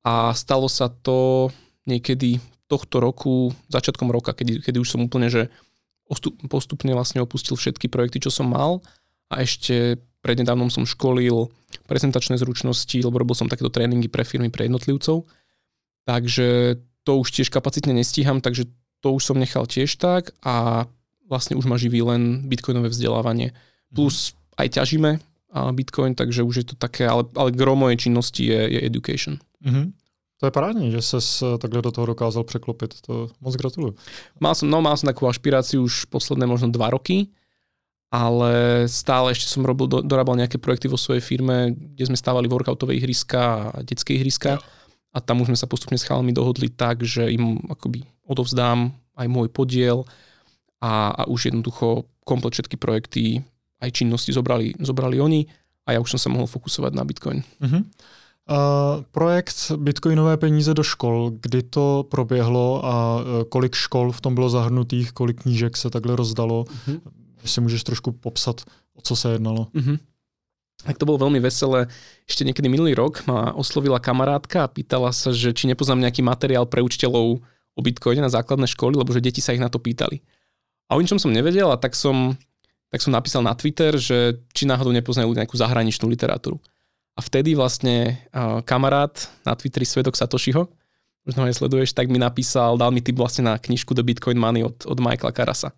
a 0.00 0.32
stalo 0.32 0.72
sa 0.72 0.88
to 0.88 1.48
niekedy 1.84 2.40
tohto 2.64 2.96
roku, 3.00 3.52
začiatkom 3.68 4.08
roka, 4.08 4.32
kedy, 4.32 4.64
kedy 4.64 4.80
už 4.80 4.96
som 4.96 5.04
úplne, 5.04 5.28
že 5.28 5.52
postupne 6.48 6.92
vlastne 6.96 7.20
opustil 7.20 7.60
všetky 7.60 7.92
projekty, 7.92 8.24
čo 8.24 8.32
som 8.32 8.48
mal 8.48 8.80
a 9.28 9.44
ešte 9.44 10.00
prednedávnom 10.24 10.72
som 10.72 10.88
školil 10.88 11.52
prezentačné 11.84 12.40
zručnosti, 12.40 12.96
lebo 12.96 13.20
robil 13.20 13.36
som 13.36 13.52
takéto 13.52 13.68
tréningy 13.68 14.08
pre 14.08 14.24
firmy, 14.24 14.48
pre 14.48 14.64
jednotlivcov 14.64 15.28
Takže 16.08 16.80
to 17.04 17.20
už 17.20 17.28
tiež 17.36 17.52
kapacitne 17.52 17.92
nestíham, 17.92 18.40
takže 18.40 18.64
to 19.04 19.12
už 19.12 19.28
som 19.28 19.36
nechal 19.36 19.68
tiež 19.68 20.00
tak 20.00 20.32
a 20.40 20.88
vlastne 21.28 21.52
už 21.52 21.68
ma 21.68 21.76
živí 21.76 22.00
len 22.00 22.48
bitcoinové 22.48 22.88
vzdelávanie. 22.88 23.52
Plus 23.92 24.32
aj 24.56 24.80
ťažíme 24.80 25.20
bitcoin, 25.76 26.16
takže 26.16 26.48
už 26.48 26.54
je 26.64 26.66
to 26.72 26.74
také, 26.80 27.04
ale, 27.04 27.28
ale 27.36 27.52
gro 27.52 27.76
mojej 27.76 28.08
činnosti 28.08 28.48
je, 28.48 28.60
je 28.72 28.80
education. 28.88 29.36
Mm-hmm. 29.60 29.86
To 30.40 30.46
je 30.48 30.52
parádní, 30.52 30.88
že 30.92 31.02
ses 31.02 31.44
takhle 31.60 31.82
do 31.82 31.92
toho 31.92 32.06
dokázal 32.06 32.44
překlopit. 32.44 33.00
To 33.04 33.28
moc 33.40 33.56
gratuluju. 33.56 33.92
Mal 34.40 34.54
som, 34.54 34.70
no, 34.70 34.80
mal 34.80 34.96
som 34.96 35.12
takú 35.12 35.28
ašpiráciu 35.28 35.84
už 35.84 36.08
posledné 36.08 36.48
možno 36.48 36.72
dva 36.72 36.88
roky, 36.88 37.28
ale 38.08 38.84
stále 38.88 39.36
ešte 39.36 39.50
som 39.50 39.66
robil, 39.66 39.84
do, 39.90 40.00
dorábal 40.00 40.40
nejaké 40.40 40.56
projekty 40.56 40.88
vo 40.88 40.96
svojej 40.96 41.20
firme, 41.20 41.76
kde 41.76 42.08
sme 42.08 42.16
stávali 42.16 42.48
workoutové 42.48 42.96
ihriska 42.96 43.72
a 43.74 43.84
detské 43.84 44.16
ihriska. 44.16 44.56
Ja 44.56 44.77
a 45.12 45.18
tam 45.20 45.40
už 45.40 45.52
sme 45.52 45.58
sa 45.58 45.70
postupne 45.70 45.96
s 45.96 46.04
chalami 46.04 46.32
dohodli 46.36 46.68
tak, 46.68 47.02
že 47.02 47.32
im 47.32 47.58
akoby 47.68 48.04
odovzdám 48.28 48.92
aj 49.16 49.26
môj 49.26 49.48
podiel 49.48 50.04
a, 50.78 51.10
a 51.10 51.22
už 51.26 51.50
jednoducho 51.50 52.06
komplet 52.24 52.54
všetky 52.54 52.76
projekty, 52.76 53.42
aj 53.80 53.90
činnosti 53.90 54.30
zobrali, 54.32 54.76
zobrali 54.78 55.16
oni 55.20 55.48
a 55.88 55.96
ja 55.96 55.98
už 56.04 56.16
som 56.16 56.20
sa 56.20 56.28
mohol 56.28 56.46
fokusovať 56.46 56.92
na 56.92 57.04
Bitcoin. 57.08 57.40
Uh-huh. 57.40 57.82
Uh, 58.48 59.04
projekt 59.12 59.72
Bitcoinové 59.76 60.36
peníze 60.36 60.72
do 60.74 60.82
škol, 60.82 61.36
kdy 61.40 61.62
to 61.62 62.04
proběhlo 62.08 62.84
a 62.84 62.94
uh, 63.16 63.24
kolik 63.48 63.74
škol 63.74 64.12
v 64.12 64.20
tom 64.20 64.34
bylo 64.34 64.48
zahrnutých, 64.50 65.12
kolik 65.12 65.42
knížek 65.42 65.76
se 65.76 65.90
takhle 65.90 66.16
rozdalo, 66.16 66.64
uh-huh. 66.64 67.00
jestli 67.42 67.60
můžeš 67.62 67.84
trošku 67.84 68.12
popsat, 68.12 68.60
o 68.94 69.00
co 69.00 69.16
se 69.16 69.32
jednalo. 69.32 69.66
Uh-huh. 69.74 69.98
Tak 70.86 70.94
to 70.94 71.06
bolo 71.10 71.26
veľmi 71.26 71.42
veselé. 71.42 71.90
Ešte 72.30 72.46
niekedy 72.46 72.70
minulý 72.70 72.94
rok 72.94 73.26
ma 73.26 73.50
oslovila 73.50 73.98
kamarátka 73.98 74.62
a 74.62 74.70
pýtala 74.70 75.10
sa, 75.10 75.34
že 75.34 75.50
či 75.50 75.66
nepoznám 75.66 76.06
nejaký 76.06 76.22
materiál 76.22 76.70
pre 76.70 76.86
učiteľov 76.86 77.42
o 77.74 77.80
Bitcoine 77.82 78.22
na 78.22 78.30
základné 78.30 78.70
školy, 78.70 78.94
lebo 78.94 79.10
že 79.10 79.22
deti 79.22 79.42
sa 79.42 79.54
ich 79.54 79.62
na 79.62 79.66
to 79.66 79.82
pýtali. 79.82 80.22
A 80.86 80.94
o 80.94 81.02
ničom 81.02 81.18
som 81.18 81.34
nevedel 81.34 81.66
a 81.66 81.78
tak 81.78 81.98
som, 81.98 82.38
tak 82.94 83.02
som 83.02 83.10
napísal 83.10 83.42
na 83.42 83.58
Twitter, 83.58 83.98
že 83.98 84.38
či 84.54 84.70
náhodou 84.70 84.94
nepoznajú 84.94 85.34
nejakú 85.34 85.58
zahraničnú 85.58 86.06
literatúru. 86.06 86.62
A 87.18 87.20
vtedy 87.26 87.58
vlastne 87.58 88.22
kamarát 88.62 89.18
na 89.42 89.58
Twitteri 89.58 89.82
Svedok 89.82 90.14
Satošiho, 90.14 90.70
možno 91.26 91.42
ho 91.42 91.50
sleduješ, 91.50 91.90
tak 91.90 92.06
mi 92.06 92.22
napísal, 92.22 92.78
dal 92.78 92.94
mi 92.94 93.02
tip 93.02 93.18
vlastne 93.18 93.50
na 93.50 93.58
knižku 93.58 93.92
The 93.98 94.06
Bitcoin 94.06 94.38
Money 94.38 94.62
od, 94.62 94.86
od 94.86 94.98
Michaela 95.02 95.34
Karasa. 95.34 95.74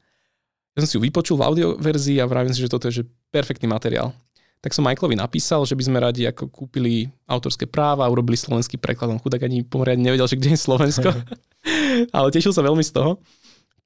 Ja 0.77 0.85
som 0.85 0.89
si 0.93 0.95
ju 1.01 1.03
vypočul 1.03 1.41
v 1.41 1.49
audioverzii 1.49 2.21
a 2.21 2.29
vravím 2.29 2.53
si, 2.53 2.63
že 2.63 2.71
toto 2.71 2.87
je 2.87 3.03
že 3.03 3.09
perfektný 3.33 3.67
materiál 3.67 4.15
tak 4.61 4.77
som 4.77 4.85
Michaelovi 4.85 5.17
napísal, 5.17 5.65
že 5.65 5.73
by 5.73 5.83
sme 5.89 5.99
radi 6.05 6.29
ako 6.29 6.53
kúpili 6.53 7.09
autorské 7.25 7.65
práva 7.65 8.13
urobili 8.13 8.37
slovenský 8.37 8.77
preklad. 8.77 9.09
On 9.09 9.17
chudák 9.17 9.41
ani 9.49 9.65
pomoriadne 9.65 10.05
nevedel, 10.05 10.29
že 10.29 10.37
kde 10.37 10.53
je 10.53 10.61
Slovensko, 10.61 11.09
ale 12.17 12.29
tešil 12.29 12.53
sa 12.53 12.61
veľmi 12.61 12.85
z 12.85 12.93
toho. 12.93 13.25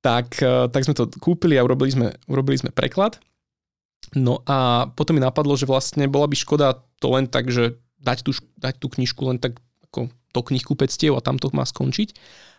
Tak, 0.02 0.42
eh, 0.42 0.66
tak 0.74 0.82
sme 0.82 0.98
to 0.98 1.06
kúpili 1.22 1.54
a 1.54 1.62
urobili 1.62 1.94
sme, 1.94 2.06
urobili 2.26 2.58
sme 2.58 2.74
preklad. 2.74 3.22
No 4.18 4.42
a 4.44 4.90
potom 4.90 5.14
mi 5.14 5.22
napadlo, 5.22 5.54
že 5.54 5.64
vlastne 5.64 6.10
bola 6.10 6.26
by 6.26 6.36
škoda 6.36 6.82
to 6.98 7.06
len 7.14 7.30
tak, 7.30 7.48
že 7.54 7.78
dať 8.02 8.26
tú, 8.26 8.36
dať 8.58 8.74
tú 8.82 8.86
knižku 8.90 9.22
len 9.24 9.38
tak 9.40 9.56
ako 9.88 10.10
do 10.10 10.40
knihkupectiev 10.42 11.14
a 11.14 11.24
tam 11.24 11.38
to 11.38 11.48
má 11.54 11.62
skončiť. 11.62 12.12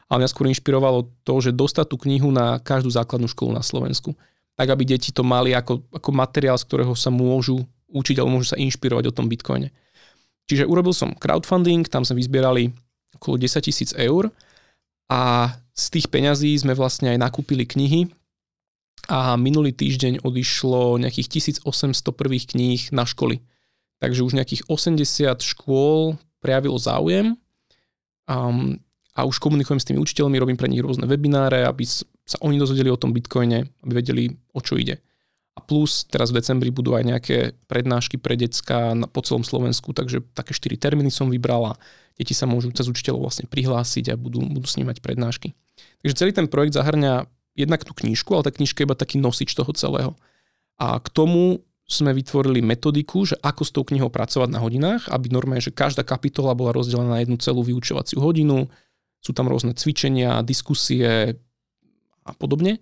Ale 0.07 0.23
mňa 0.23 0.31
skôr 0.31 0.47
inšpirovalo 0.47 1.11
to, 1.27 1.33
že 1.43 1.51
dostať 1.51 1.91
tú 1.91 1.97
knihu 2.07 2.31
na 2.31 2.61
každú 2.63 2.93
základnú 2.93 3.27
školu 3.27 3.51
na 3.51 3.65
Slovensku. 3.65 4.13
Tak, 4.55 4.71
aby 4.71 4.87
deti 4.87 5.11
to 5.11 5.25
mali 5.25 5.51
ako, 5.51 5.83
ako 5.91 6.09
materiál, 6.15 6.55
z 6.55 6.63
ktorého 6.63 6.95
sa 6.95 7.11
môžu 7.11 7.65
učiť 7.91 8.15
alebo 8.17 8.39
môžu 8.39 8.55
sa 8.55 8.61
inšpirovať 8.61 9.11
o 9.11 9.15
tom 9.15 9.29
Bitcoine. 9.29 9.69
Čiže 10.45 10.69
urobil 10.69 10.93
som 10.93 11.17
crowdfunding, 11.17 11.89
tam 11.89 12.05
sme 12.05 12.21
vyzbierali 12.21 12.69
okolo 13.17 13.41
10 13.41 13.65
tisíc 13.65 13.91
eur 13.97 14.29
a 15.09 15.53
z 15.75 15.85
tých 15.91 16.07
peňazí 16.07 16.53
sme 16.55 16.77
vlastne 16.77 17.13
aj 17.13 17.19
nakúpili 17.19 17.65
knihy 17.65 18.07
a 19.09 19.37
minulý 19.37 19.73
týždeň 19.73 20.25
odišlo 20.25 20.97
nejakých 21.01 21.57
1800 21.61 21.65
prvých 22.13 22.45
kníh 22.53 22.81
na 22.93 23.05
školy. 23.05 23.41
Takže 24.01 24.25
už 24.25 24.37
nejakých 24.37 24.65
80 24.69 25.41
škôl 25.41 26.17
prejavilo 26.41 26.77
záujem 26.77 27.37
um, 28.29 28.77
a 29.15 29.21
už 29.23 29.39
komunikujem 29.39 29.79
s 29.79 29.87
tými 29.87 29.99
učiteľmi, 30.01 30.35
robím 30.37 30.59
pre 30.59 30.67
nich 30.67 30.83
rôzne 30.83 31.07
webináre, 31.07 31.63
aby 31.63 31.85
sa 31.87 32.37
oni 32.41 32.59
dozvedeli 32.59 32.89
o 32.89 32.99
tom 32.99 33.13
Bitcoine, 33.13 33.69
aby 33.85 33.91
vedeli, 33.93 34.23
o 34.51 34.59
čo 34.59 34.75
ide. 34.75 34.99
A 35.55 35.63
plus 35.63 36.03
teraz 36.03 36.35
v 36.35 36.43
decembri 36.43 36.67
budú 36.67 36.99
aj 36.99 37.03
nejaké 37.07 37.37
prednášky 37.71 38.19
pre 38.19 38.35
decka 38.35 38.91
po 39.07 39.23
celom 39.23 39.47
Slovensku, 39.47 39.95
takže 39.95 40.19
také 40.35 40.51
4 40.51 40.75
termíny 40.75 41.07
som 41.07 41.31
vybrala. 41.31 41.79
Deti 42.19 42.35
sa 42.35 42.43
môžu 42.43 42.75
cez 42.75 42.91
učiteľov 42.91 43.31
vlastne 43.31 43.47
prihlásiť 43.47 44.11
a 44.11 44.19
budú, 44.19 44.43
budú 44.43 44.67
snímať 44.67 44.99
prednášky. 44.99 45.55
Takže 46.03 46.15
celý 46.15 46.31
ten 46.35 46.51
projekt 46.51 46.75
zahrňa 46.75 47.27
jednak 47.55 47.87
tú 47.87 47.95
knižku, 47.95 48.35
ale 48.35 48.43
tá 48.43 48.51
knižka 48.51 48.83
je 48.83 48.87
iba 48.87 48.99
taký 48.99 49.15
nosič 49.15 49.55
toho 49.55 49.71
celého. 49.71 50.11
A 50.75 50.99
k 50.99 51.07
tomu 51.07 51.63
sme 51.87 52.11
vytvorili 52.11 52.59
metodiku, 52.59 53.23
že 53.23 53.39
ako 53.39 53.63
s 53.63 53.71
tou 53.71 53.87
knihou 53.87 54.11
pracovať 54.11 54.49
na 54.51 54.59
hodinách, 54.59 55.07
aby 55.07 55.31
normálne, 55.31 55.63
že 55.63 55.71
každá 55.71 56.03
kapitola 56.03 56.57
bola 56.57 56.75
rozdelená 56.75 57.15
na 57.15 57.21
jednu 57.23 57.37
celú 57.39 57.63
vyučovaciu 57.63 58.19
hodinu, 58.19 58.67
sú 59.23 59.31
tam 59.31 59.47
rôzne 59.47 59.71
cvičenia, 59.77 60.43
diskusie 60.43 61.39
a 62.25 62.31
podobne. 62.35 62.81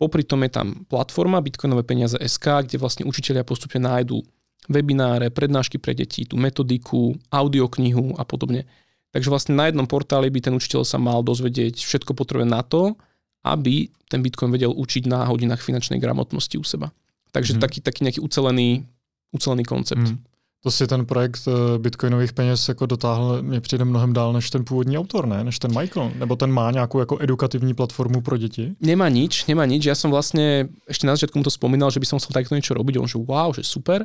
Popri 0.00 0.24
tom 0.24 0.40
je 0.48 0.50
tam 0.56 0.88
platforma 0.88 1.44
Bitcoinové 1.44 1.84
peniaze 1.84 2.16
SK, 2.16 2.64
kde 2.64 2.80
vlastne 2.80 3.04
učiteľia 3.04 3.44
postupne 3.44 3.84
nájdú 3.84 4.24
webináre, 4.72 5.28
prednášky 5.28 5.76
pre 5.76 5.92
deti, 5.92 6.24
tú 6.24 6.40
metodiku, 6.40 7.12
audioknihu 7.28 8.16
a 8.16 8.24
podobne. 8.24 8.64
Takže 9.12 9.28
vlastne 9.28 9.52
na 9.58 9.68
jednom 9.68 9.84
portáli 9.84 10.32
by 10.32 10.40
ten 10.40 10.56
učiteľ 10.56 10.88
sa 10.88 10.96
mal 10.96 11.20
dozvedieť 11.20 11.84
všetko 11.84 12.16
potrebné 12.16 12.48
na 12.48 12.64
to, 12.64 12.96
aby 13.44 13.92
ten 14.08 14.24
Bitcoin 14.24 14.48
vedel 14.48 14.72
učiť 14.72 15.04
na 15.04 15.28
hodinách 15.28 15.60
finančnej 15.60 16.00
gramotnosti 16.00 16.56
u 16.56 16.64
seba. 16.64 16.96
Takže 17.36 17.56
mm. 17.56 17.60
taký, 17.60 17.78
taký 17.84 18.00
nejaký 18.08 18.20
ucelený, 18.24 18.88
ucelený 19.36 19.64
koncept. 19.68 20.16
Mm. 20.16 20.16
To 20.60 20.70
si 20.70 20.86
ten 20.86 21.06
projekt 21.06 21.48
eh, 21.48 21.78
bitcoinových 21.78 22.32
peněz 22.32 22.68
jako 22.68 22.86
dotáhl, 22.86 23.42
mě 23.42 23.60
přijde 23.60 23.84
mnohem 23.84 24.12
dál 24.12 24.32
než 24.32 24.50
ten 24.50 24.64
původní 24.64 24.98
autor, 24.98 25.26
ne? 25.26 25.44
Než 25.44 25.58
ten 25.58 25.80
Michael. 25.80 26.12
Nebo 26.14 26.36
ten 26.36 26.52
má 26.52 26.70
nějakou 26.70 27.00
jako 27.00 27.18
edukativní 27.20 27.74
platformu 27.74 28.20
pro 28.20 28.36
děti? 28.36 28.76
Nemá 28.80 29.08
nič, 29.08 29.46
nemá 29.46 29.64
nič. 29.64 29.88
Ja 29.88 29.96
som 29.96 30.12
vlastne, 30.12 30.68
ešte 30.84 31.08
na 31.08 31.16
začiatku 31.16 31.40
mu 31.40 31.44
to 31.44 31.50
spomínal, 31.50 31.88
že 31.88 32.00
by 32.00 32.06
som 32.06 32.18
chcel 32.20 32.36
takto 32.36 32.52
niečo 32.52 32.76
robiť. 32.76 33.00
On 33.00 33.08
že 33.08 33.16
wow, 33.16 33.56
že 33.56 33.64
super. 33.64 34.04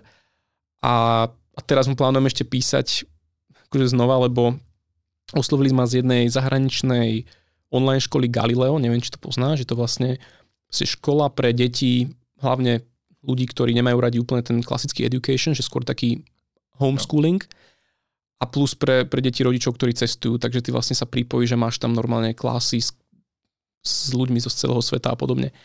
A, 0.79 1.27
a 1.27 1.59
teraz 1.67 1.91
mu 1.91 1.99
plánujem 1.99 2.31
ešte 2.31 2.47
písať 2.47 3.03
akože 3.67 3.91
znova, 3.91 4.23
lebo 4.23 4.55
oslovili 5.35 5.75
ma 5.75 5.83
z 5.83 5.99
jednej 5.99 6.31
zahraničnej 6.31 7.27
online 7.67 7.99
školy 7.99 8.31
Galileo, 8.31 8.79
neviem, 8.79 9.03
či 9.03 9.11
to 9.11 9.19
pozná, 9.19 9.59
že 9.59 9.67
to 9.67 9.75
vlastne 9.75 10.23
je 10.71 10.87
škola 10.87 11.31
pre 11.31 11.51
deti, 11.55 12.11
hlavne 12.39 12.83
ľudí, 13.23 13.47
ktorí 13.47 13.71
nemajú 13.75 13.97
radi 13.99 14.17
úplne 14.19 14.43
ten 14.43 14.59
klasický 14.59 15.07
education, 15.07 15.55
že 15.55 15.63
skôr 15.63 15.83
taký 15.87 16.23
homeschooling 16.79 17.41
a 18.39 18.45
plus 18.45 18.75
pre, 18.75 19.07
pre 19.07 19.23
deti 19.23 19.41
rodičov, 19.41 19.79
ktorí 19.79 19.95
cestujú, 19.95 20.35
takže 20.35 20.59
ty 20.59 20.69
vlastne 20.75 20.95
sa 20.95 21.07
pripojí, 21.07 21.47
že 21.47 21.59
máš 21.59 21.79
tam 21.79 21.95
normálne 21.95 22.35
klasy 22.35 22.83
s, 22.83 22.91
s 23.79 24.11
ľuďmi 24.11 24.43
zo 24.43 24.51
celého 24.51 24.83
sveta 24.83 25.15
a 25.15 25.17
podobne. 25.17 25.55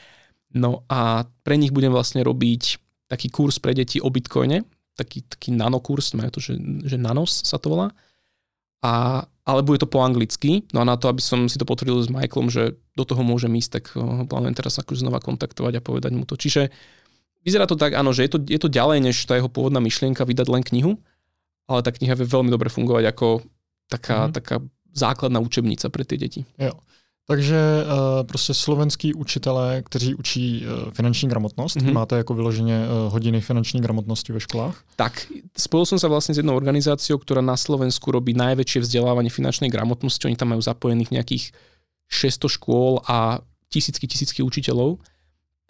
No 0.54 0.86
a 0.90 1.26
pre 1.42 1.58
nich 1.58 1.74
budem 1.74 1.90
vlastne 1.90 2.22
robiť 2.22 2.78
taký 3.10 3.30
kurz 3.30 3.58
pre 3.58 3.74
deti 3.74 3.98
o 3.98 4.10
Bitcoine, 4.10 4.62
taký, 4.94 5.26
taký 5.26 5.50
nanokurs, 5.50 6.14
majú 6.14 6.30
to, 6.38 6.40
že, 6.42 6.54
že 6.86 6.96
nanos 6.98 7.42
sa 7.42 7.58
to 7.58 7.74
volá. 7.74 7.90
A, 8.80 9.26
ale 9.44 9.60
bude 9.66 9.82
to 9.82 9.90
po 9.90 10.00
anglicky. 10.00 10.64
No 10.72 10.80
a 10.82 10.88
na 10.88 10.96
to, 10.96 11.10
aby 11.10 11.20
som 11.20 11.50
si 11.50 11.58
to 11.58 11.68
potvrdil 11.68 12.00
s 12.00 12.08
Michaelom, 12.08 12.48
že 12.48 12.78
do 12.94 13.04
toho 13.04 13.20
môžem 13.20 13.52
ísť, 13.58 13.70
tak 13.76 13.84
ho 13.98 14.24
plánujem 14.24 14.56
teraz 14.56 14.78
akože 14.78 15.04
znova 15.04 15.20
kontaktovať 15.20 15.80
a 15.80 15.84
povedať 15.84 16.12
mu 16.14 16.24
to. 16.24 16.38
Čiže 16.38 16.70
vyzerá 17.44 17.66
to 17.66 17.76
tak, 17.76 17.96
áno, 17.96 18.12
že 18.12 18.28
je 18.28 18.30
to, 18.36 18.38
je 18.44 18.60
to 18.60 18.68
ďalej, 18.68 18.98
než 19.00 19.16
tá 19.24 19.36
jeho 19.36 19.48
pôvodná 19.48 19.80
myšlienka 19.80 20.24
vydať 20.24 20.46
len 20.48 20.62
knihu, 20.62 21.00
ale 21.70 21.80
tá 21.82 21.90
kniha 21.94 22.18
vie 22.18 22.26
veľmi 22.26 22.50
dobre 22.50 22.68
fungovať 22.68 23.04
ako 23.14 23.42
taká, 23.90 24.28
mm. 24.28 24.32
taká 24.32 24.56
základná 24.92 25.38
učebnica 25.38 25.86
pre 25.88 26.02
tie 26.04 26.18
deti. 26.18 26.42
Jo. 26.58 26.74
Takže 27.30 27.84
uh, 27.84 28.26
prostě 28.26 28.54
slovenský 28.54 29.14
učitelé, 29.14 29.82
kteří 29.86 30.14
učí 30.14 30.66
uh, 30.66 30.90
finanční 30.90 31.28
gramotnost, 31.28 31.76
mm-hmm. 31.76 31.92
máte 31.92 32.16
jako 32.16 32.34
vyloženě 32.34 32.86
uh, 32.86 33.12
hodiny 33.12 33.40
finanční 33.40 33.80
gramotnosti 33.80 34.32
ve 34.32 34.40
školách? 34.40 34.82
Tak, 34.96 35.26
spojil 35.54 35.86
som 35.86 35.98
sa 36.02 36.10
vlastne 36.10 36.34
s 36.34 36.42
jednou 36.42 36.58
organizáciou, 36.58 37.22
ktorá 37.22 37.38
na 37.38 37.54
Slovensku 37.54 38.10
robí 38.10 38.34
najväčšie 38.34 38.82
vzdelávanie 38.82 39.30
finančnej 39.30 39.70
gramotnosti. 39.70 40.26
Oni 40.26 40.34
tam 40.34 40.50
majú 40.50 40.58
zapojených 40.58 41.14
nejakých 41.14 41.44
600 42.10 42.50
škôl 42.50 42.98
a 43.06 43.38
tisícky, 43.70 44.10
tisícky 44.10 44.42
učiteľov. 44.42 44.98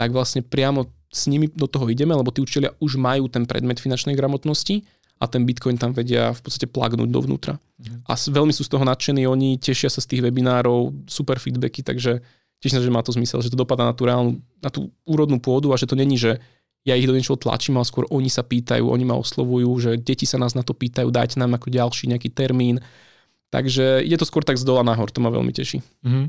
Tak 0.00 0.16
vlastne 0.16 0.40
priamo 0.40 0.88
s 1.12 1.28
nimi 1.28 1.52
do 1.52 1.68
toho 1.68 1.84
ideme, 1.92 2.16
lebo 2.16 2.32
tí 2.32 2.40
učiteľia 2.40 2.72
už 2.80 2.96
majú 2.96 3.28
ten 3.28 3.44
predmet 3.44 3.76
finančnej 3.76 4.16
gramotnosti 4.16 4.80
a 5.20 5.28
ten 5.28 5.44
Bitcoin 5.44 5.76
tam 5.76 5.92
vedia 5.92 6.32
v 6.32 6.40
podstate 6.40 6.64
plagnúť 6.64 7.12
dovnútra. 7.12 7.60
Mm. 7.76 8.08
A 8.08 8.16
veľmi 8.16 8.56
sú 8.56 8.64
z 8.64 8.72
toho 8.72 8.88
nadšení, 8.88 9.28
oni 9.28 9.60
tešia 9.60 9.92
sa 9.92 10.00
z 10.00 10.16
tých 10.16 10.24
webinárov, 10.24 11.04
super 11.04 11.36
feedbacky, 11.36 11.84
takže 11.84 12.24
tiež 12.64 12.80
že 12.80 12.92
má 12.92 13.04
to 13.04 13.12
zmysel, 13.12 13.44
že 13.44 13.52
to 13.52 13.60
dopadá 13.60 13.84
na 13.84 13.92
tú 13.92 14.08
reálnu, 14.08 14.40
na 14.64 14.72
tú 14.72 14.88
úrodnú 15.04 15.36
pôdu 15.36 15.72
a 15.72 15.80
že 15.80 15.84
to 15.84 15.92
není, 15.92 16.16
že 16.16 16.40
ja 16.88 16.96
ich 16.96 17.04
do 17.04 17.12
niečoho 17.12 17.36
tlačím, 17.36 17.76
ale 17.76 17.84
skôr 17.84 18.08
oni 18.08 18.32
sa 18.32 18.40
pýtajú, 18.40 18.88
oni 18.88 19.04
ma 19.04 19.16
oslovujú, 19.20 19.68
že 19.80 19.90
deti 20.00 20.24
sa 20.24 20.40
nás 20.40 20.56
na 20.56 20.64
to 20.64 20.72
pýtajú, 20.72 21.12
dajte 21.12 21.36
nám 21.36 21.60
ako 21.60 21.68
ďalší 21.68 22.08
nejaký 22.08 22.32
termín. 22.32 22.80
Takže 23.52 24.00
je 24.00 24.16
to 24.16 24.24
skôr 24.24 24.40
tak 24.40 24.56
z 24.56 24.64
dola 24.64 24.80
nahor, 24.80 25.12
to 25.12 25.20
ma 25.20 25.28
veľmi 25.28 25.52
teší. 25.52 25.84
Mm-hmm. 26.00 26.24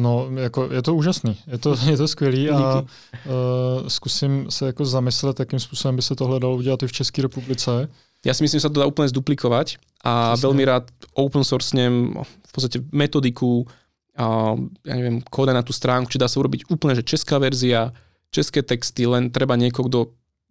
No, 0.00 0.32
jako 0.36 0.72
je 0.72 0.82
to 0.82 0.94
úžasný, 0.94 1.36
je 1.46 1.58
to, 1.58 1.76
je 1.90 1.96
to 1.96 2.08
skvělý 2.08 2.50
a 2.50 2.80
uh, 2.80 3.88
zkusím 3.88 4.50
se 4.50 4.66
jako 4.66 4.84
zamyslet, 4.84 5.40
jakým 5.40 5.60
způsobem 5.60 5.96
by 5.96 6.02
se 6.02 6.14
tohle 6.14 6.40
dalo 6.40 6.56
udělat 6.56 6.82
i 6.82 6.86
v 6.86 6.92
České 6.92 7.22
republice. 7.22 7.88
Ja 8.20 8.36
si 8.36 8.44
myslím, 8.44 8.60
že 8.60 8.68
sa 8.68 8.72
to 8.72 8.84
dá 8.84 8.86
úplne 8.86 9.08
zduplikovať 9.08 9.80
a 10.04 10.36
Přesně. 10.36 10.44
veľmi 10.44 10.64
rád 10.64 10.84
open 11.16 11.40
sourcenem 11.40 12.12
v 12.20 12.52
podstate 12.52 12.84
metodiku, 12.92 13.64
a, 14.12 14.56
ja 14.84 14.94
neviem, 14.96 15.24
kóda 15.24 15.56
na 15.56 15.64
tú 15.64 15.72
stránku, 15.72 16.12
či 16.12 16.20
dá 16.20 16.28
sa 16.28 16.36
urobiť 16.36 16.68
úplne, 16.68 16.92
že 16.92 17.08
česká 17.08 17.40
verzia, 17.40 17.96
české 18.28 18.60
texty, 18.60 19.08
len 19.08 19.32
treba 19.32 19.56
niekoho, 19.56 19.88
kto 19.88 19.98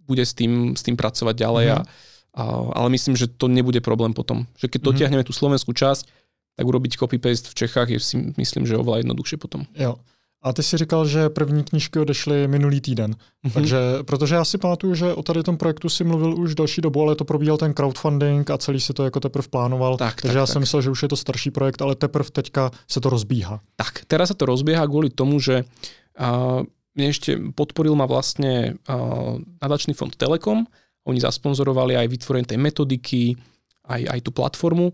bude 0.10 0.26
s 0.26 0.34
tým, 0.34 0.74
s 0.74 0.82
tým 0.82 0.98
pracovať 0.98 1.36
ďalej. 1.38 1.66
Mm. 1.70 1.74
A, 1.78 1.78
a, 1.78 2.44
ale 2.74 2.90
myslím, 2.90 3.14
že 3.14 3.30
to 3.30 3.46
nebude 3.46 3.78
problém 3.86 4.18
potom. 4.18 4.50
Že 4.58 4.74
keď 4.74 4.82
mhm. 4.82 4.88
dotiahneme 4.90 5.22
mm. 5.22 5.30
tú 5.30 5.34
slovenskú 5.38 5.70
časť, 5.70 6.10
tak 6.60 6.68
urobiť 6.68 7.00
copy-paste 7.00 7.48
v 7.48 7.56
Čechách 7.56 7.90
je 7.96 8.00
si 8.04 8.16
myslím, 8.36 8.68
že 8.68 8.76
oveľa 8.76 9.08
jednoduchšie 9.08 9.40
potom. 9.40 9.64
Jo. 9.80 9.96
A 10.40 10.56
ty 10.56 10.64
si 10.64 10.78
říkal, 10.78 11.08
že 11.08 11.30
první 11.30 11.64
knížky 11.64 12.00
odešly 12.00 12.48
minulý 12.48 12.80
týden. 12.80 13.12
Mm-hmm. 13.16 13.52
Takže, 13.52 13.80
protože 14.04 14.36
já 14.36 14.46
si 14.46 14.58
pamatuju, 14.58 14.96
že 14.96 15.14
o 15.14 15.24
tady 15.24 15.44
tom 15.44 15.58
projektu 15.58 15.90
si 15.90 16.04
mluvil 16.04 16.36
už 16.36 16.56
další 16.56 16.82
dobu, 16.82 17.02
ale 17.02 17.16
to 17.16 17.28
probíhal 17.28 17.58
ten 17.58 17.74
crowdfunding 17.74 18.50
a 18.50 18.58
celý 18.58 18.80
si 18.80 18.94
to 18.94 19.04
jako 19.04 19.20
teprve 19.20 19.48
plánoval. 19.48 19.98
Tak, 19.98 20.22
takže 20.22 20.28
tak, 20.28 20.40
já 20.40 20.46
tak. 20.46 20.54
jsem 20.54 20.60
myslel, 20.60 20.82
že 20.82 20.90
už 20.90 21.04
je 21.04 21.10
to 21.10 21.16
starší 21.16 21.52
projekt, 21.52 21.82
ale 21.82 21.96
teprve 21.96 22.32
teďka 22.32 22.72
se 22.88 23.00
to 23.00 23.10
rozbíhá. 23.10 23.60
Tak, 23.76 24.08
teraz 24.08 24.28
se 24.28 24.36
to 24.36 24.46
rozbíhá 24.46 24.88
kvůli 24.88 25.10
tomu, 25.10 25.40
že 25.40 25.64
uh, 26.20 26.64
mě 26.96 27.06
ještě 27.06 27.40
podporil 27.56 27.96
ma 27.96 28.06
vlastně 28.06 28.74
uh, 28.90 29.40
nadačný 29.62 29.94
fond 29.94 30.16
Telekom. 30.16 30.68
Oni 31.04 31.20
zasponzorovali 31.20 31.98
aj 31.98 32.08
vytvorenie 32.08 32.46
tej 32.46 32.60
metodiky, 32.60 33.36
aj, 33.88 34.08
aj 34.08 34.20
tú 34.22 34.32
platformu 34.32 34.94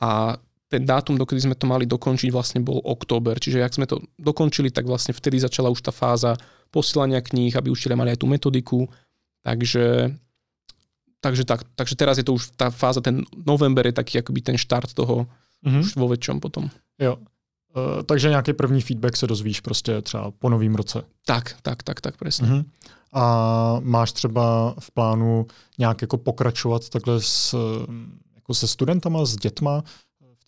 a 0.00 0.36
ten 0.74 0.82
dátum, 0.82 1.14
dokedy 1.14 1.46
sme 1.46 1.54
to 1.54 1.70
mali 1.70 1.86
dokončiť, 1.86 2.34
vlastne 2.34 2.58
bol 2.66 2.82
október. 2.82 3.38
Čiže 3.38 3.62
ak 3.62 3.76
sme 3.78 3.86
to 3.86 4.02
dokončili, 4.18 4.74
tak 4.74 4.90
vlastne 4.90 5.14
vtedy 5.14 5.38
začala 5.38 5.70
už 5.70 5.86
tá 5.86 5.94
fáza 5.94 6.34
posielania 6.74 7.22
kníh, 7.22 7.54
aby 7.54 7.70
učiteľe 7.70 7.94
mali 7.94 8.10
aj 8.10 8.18
tú 8.18 8.26
metodiku. 8.26 8.90
Takže, 9.46 10.10
takže, 11.22 11.46
tak, 11.46 11.62
takže 11.78 11.94
teraz 11.94 12.18
je 12.18 12.26
to 12.26 12.34
už 12.34 12.58
tá 12.58 12.74
fáza, 12.74 12.98
ten 12.98 13.22
november 13.46 13.86
je 13.86 13.94
taký 13.94 14.18
akoby 14.18 14.40
ten 14.42 14.58
štart 14.58 14.90
toho 14.98 15.30
mm-hmm. 15.62 15.80
už 15.86 15.94
vo 15.94 16.10
väčšom 16.10 16.42
potom. 16.42 16.66
Jo. 16.98 17.22
Uh, 17.74 18.02
takže 18.06 18.30
nějaký 18.30 18.52
první 18.52 18.80
feedback 18.80 19.16
se 19.16 19.26
dozvíš 19.26 19.60
prostě 19.60 20.02
třeba 20.02 20.30
po 20.30 20.48
novém 20.50 20.74
roce. 20.74 21.02
Tak, 21.26 21.56
tak, 21.62 21.82
tak, 21.82 22.00
tak, 22.00 22.16
presne. 22.16 22.48
Uh-huh. 22.48 22.64
A 23.12 23.24
máš 23.82 24.12
třeba 24.12 24.74
v 24.78 24.90
plánu 24.90 25.46
nějak 25.78 26.02
jako 26.02 26.16
pokračovat 26.18 26.88
takhle 26.88 27.20
s, 27.20 27.54
jako 28.34 28.54
se 28.54 28.68
studentama, 28.68 29.24
s 29.24 29.36
dětma, 29.36 29.82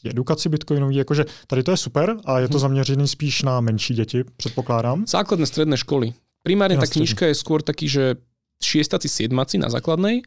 edukaci 0.04 0.48
bitcoinové, 0.48 0.94
jakože 0.94 1.24
tady 1.46 1.62
to 1.62 1.70
je 1.70 1.76
super 1.76 2.16
a 2.24 2.38
je 2.38 2.48
to 2.48 2.58
mhm. 2.58 2.60
zaměřený 2.60 3.08
spíš 3.08 3.42
na 3.42 3.60
menší 3.60 3.94
děti, 3.94 4.24
předpokládám. 4.36 5.06
Základné 5.06 5.46
stredné 5.46 5.76
školy. 5.76 6.12
Primárne 6.46 6.78
tá 6.78 6.86
knižka 6.86 7.26
je 7.26 7.34
skôr 7.34 7.58
taký, 7.58 7.90
že 7.90 8.22
šiestaci, 8.62 9.10
siedmaci 9.10 9.58
na 9.58 9.66
základnej, 9.66 10.22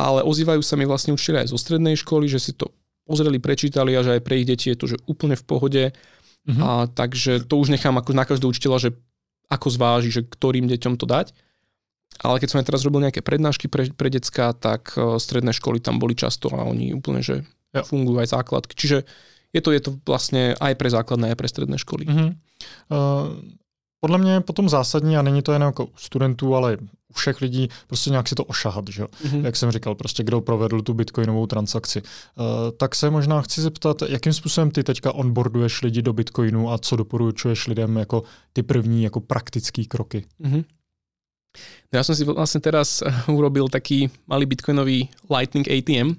ale 0.00 0.24
ozývajú 0.24 0.64
sa 0.64 0.80
mi 0.80 0.88
vlastne 0.88 1.12
učiteľi 1.12 1.44
aj 1.44 1.48
zo 1.52 1.60
strednej 1.60 2.00
školy, 2.00 2.32
že 2.32 2.40
si 2.40 2.56
to 2.56 2.72
pozreli, 3.04 3.36
prečítali 3.36 3.92
a 3.92 4.00
že 4.00 4.16
aj 4.16 4.22
pre 4.24 4.40
ich 4.40 4.48
deti 4.48 4.72
je 4.72 4.78
to 4.80 4.86
že 4.88 4.96
úplne 5.04 5.36
v 5.36 5.44
pohode. 5.44 5.82
Mm-hmm. 6.48 6.62
A 6.64 6.88
takže 6.88 7.44
to 7.44 7.60
už 7.60 7.76
nechám 7.76 7.92
ako 8.00 8.16
na 8.16 8.24
každého 8.24 8.56
učiteľa, 8.56 8.88
že 8.88 8.90
ako 9.52 9.68
zváži, 9.68 10.08
že 10.08 10.22
ktorým 10.24 10.64
deťom 10.64 10.96
to 10.96 11.04
dať. 11.04 11.36
Ale 12.24 12.40
keď 12.40 12.48
som 12.48 12.58
aj 12.64 12.66
teraz 12.72 12.82
robil 12.88 13.04
nejaké 13.04 13.20
prednášky 13.20 13.68
pre, 13.68 13.92
pre 13.92 14.08
decka, 14.08 14.56
tak 14.56 14.96
uh, 14.96 15.20
stredné 15.20 15.52
školy 15.52 15.84
tam 15.84 16.00
boli 16.00 16.16
často 16.16 16.48
a 16.56 16.64
oni 16.64 16.96
úplne, 16.96 17.20
že 17.20 17.44
jo. 17.74 17.82
fungujú 17.82 18.18
aj 18.18 18.26
základky. 18.26 18.74
Čiže 18.76 19.04
je 19.52 19.60
to, 19.60 19.70
je 19.72 19.80
to 19.80 19.90
vlastně 20.06 20.54
aj 20.60 20.74
pre 20.74 20.90
základné, 20.90 21.28
aj 21.28 21.36
pre 21.36 21.48
střední 21.48 21.78
školy. 21.78 22.06
Mm-hmm. 22.06 22.28
Uh, 22.90 23.34
podle 24.00 24.18
mě 24.18 24.32
je 24.32 24.40
potom 24.40 24.68
zásadní, 24.68 25.16
a 25.16 25.22
není 25.22 25.42
to 25.42 25.52
jen 25.52 25.62
jako 25.62 25.88
studentů, 25.96 26.54
ale 26.54 26.76
u 27.08 27.12
všech 27.12 27.40
lidí, 27.40 27.68
prostě 27.86 28.10
nějak 28.10 28.28
si 28.28 28.34
to 28.34 28.44
ošahat, 28.44 28.88
že? 28.88 29.04
Mm-hmm. 29.04 29.44
jak 29.44 29.56
jsem 29.56 29.70
říkal, 29.70 29.94
prostě 29.94 30.22
kdo 30.22 30.40
provedl 30.40 30.82
tu 30.82 30.94
bitcoinovou 30.94 31.46
transakci. 31.46 32.02
Uh, 32.02 32.46
tak 32.76 32.94
se 32.94 33.10
možná 33.10 33.42
chci 33.42 33.60
zeptat, 33.60 34.02
jakým 34.08 34.32
způsobem 34.32 34.70
ty 34.70 34.84
teďka 34.84 35.12
onboarduješ 35.12 35.82
lidi 35.82 36.02
do 36.02 36.12
bitcoinu 36.12 36.72
a 36.72 36.78
co 36.78 36.96
doporučuješ 36.96 37.66
lidem 37.66 37.96
jako 37.96 38.22
ty 38.52 38.62
první 38.62 39.02
jako 39.02 39.20
praktické 39.20 39.84
kroky? 39.84 40.24
Mm-hmm. 40.40 40.64
No 41.90 41.98
ja 41.98 42.06
som 42.06 42.14
si 42.14 42.22
vlastne 42.22 42.62
teraz 42.62 43.02
urobil 43.26 43.66
taký 43.66 44.06
malý 44.30 44.46
bitcoinový 44.46 45.10
Lightning 45.26 45.66
ATM, 45.66 46.14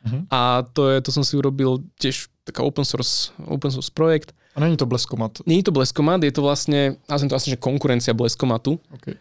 Uh-huh. 0.00 0.22
A 0.32 0.64
to, 0.72 0.88
je, 0.88 0.96
to 1.04 1.10
som 1.12 1.24
si 1.24 1.36
urobil 1.36 1.84
tiež 2.00 2.32
taká 2.44 2.64
open 2.64 2.84
source, 2.84 3.36
open 3.44 3.70
source 3.70 3.92
projekt. 3.92 4.32
A 4.56 4.60
není 4.60 4.76
to 4.76 4.86
Bleskomat? 4.86 5.46
Není 5.46 5.62
to 5.62 5.72
Bleskomat, 5.72 6.24
je 6.24 6.32
to 6.32 6.42
vlastne, 6.42 6.96
nazvem 7.06 7.28
to 7.28 7.34
vlastne, 7.36 7.52
že 7.54 7.60
konkurencia 7.60 8.16
Bleskomatu. 8.16 8.80
Okay. 8.96 9.14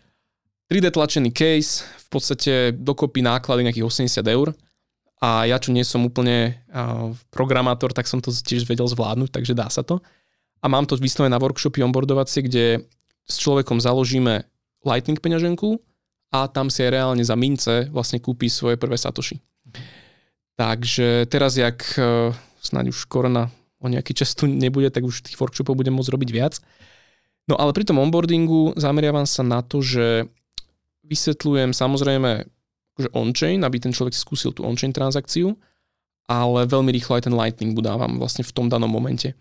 3D 0.69 0.93
tlačený 0.93 1.33
case, 1.33 1.81
v 1.81 2.07
podstate 2.13 2.53
dokopy 2.77 3.25
náklady 3.25 3.65
nejakých 3.65 3.85
80 3.85 4.21
eur. 4.29 4.53
A 5.19 5.43
ja, 5.43 5.59
čo 5.59 5.75
nie 5.75 5.83
som 5.83 6.05
úplne 6.07 6.63
uh, 6.71 7.11
programátor, 7.27 7.91
tak 7.91 8.07
som 8.07 8.23
to 8.23 8.31
tiež 8.31 8.63
vedel 8.63 8.87
zvládnuť, 8.87 9.35
takže 9.35 9.57
dá 9.57 9.67
sa 9.67 9.83
to. 9.83 9.99
A 10.63 10.65
mám 10.71 10.87
to 10.87 10.95
vyslovené 10.95 11.33
na 11.33 11.41
workshopy 11.41 11.83
onboardovacie, 11.83 12.47
kde 12.47 12.87
s 13.27 13.35
človekom 13.41 13.83
založíme 13.83 14.47
Lightning 14.87 15.19
peňaženku 15.19 15.75
a 16.31 16.47
tam 16.47 16.71
si 16.71 16.85
aj 16.85 16.91
reálne 16.93 17.23
za 17.25 17.35
mince 17.35 17.89
vlastne 17.91 18.23
kúpi 18.23 18.47
svoje 18.47 18.79
prvé 18.79 18.95
satoshi. 18.95 19.41
Takže 20.59 21.23
teraz, 21.31 21.55
jak 21.55 21.79
e, 21.95 22.35
snáď 22.59 22.91
už 22.91 23.07
korona 23.07 23.47
o 23.79 23.87
nejaký 23.87 24.11
čas 24.11 24.35
tu 24.35 24.43
nebude, 24.43 24.91
tak 24.91 25.07
už 25.07 25.23
tých 25.23 25.39
workshopov 25.39 25.79
budem 25.79 25.95
môcť 25.95 26.11
robiť 26.11 26.29
viac. 26.35 26.59
No 27.47 27.55
ale 27.55 27.71
pri 27.71 27.87
tom 27.87 28.03
onboardingu 28.03 28.75
zameriavam 28.75 29.23
sa 29.23 29.39
na 29.39 29.63
to, 29.63 29.79
že 29.79 30.27
vysvetľujem 31.07 31.71
samozrejme 31.71 32.43
že 32.99 33.07
on-chain, 33.15 33.63
aby 33.63 33.79
ten 33.79 33.95
človek 33.95 34.11
skúsil 34.11 34.51
tú 34.51 34.67
on-chain 34.67 34.91
transakciu, 34.91 35.55
ale 36.27 36.67
veľmi 36.67 36.91
rýchlo 36.91 37.15
aj 37.15 37.31
ten 37.31 37.33
Lightning 37.33 37.71
budávam 37.71 38.19
vlastne 38.19 38.43
v 38.43 38.51
tom 38.51 38.67
danom 38.67 38.91
momente. 38.91 39.31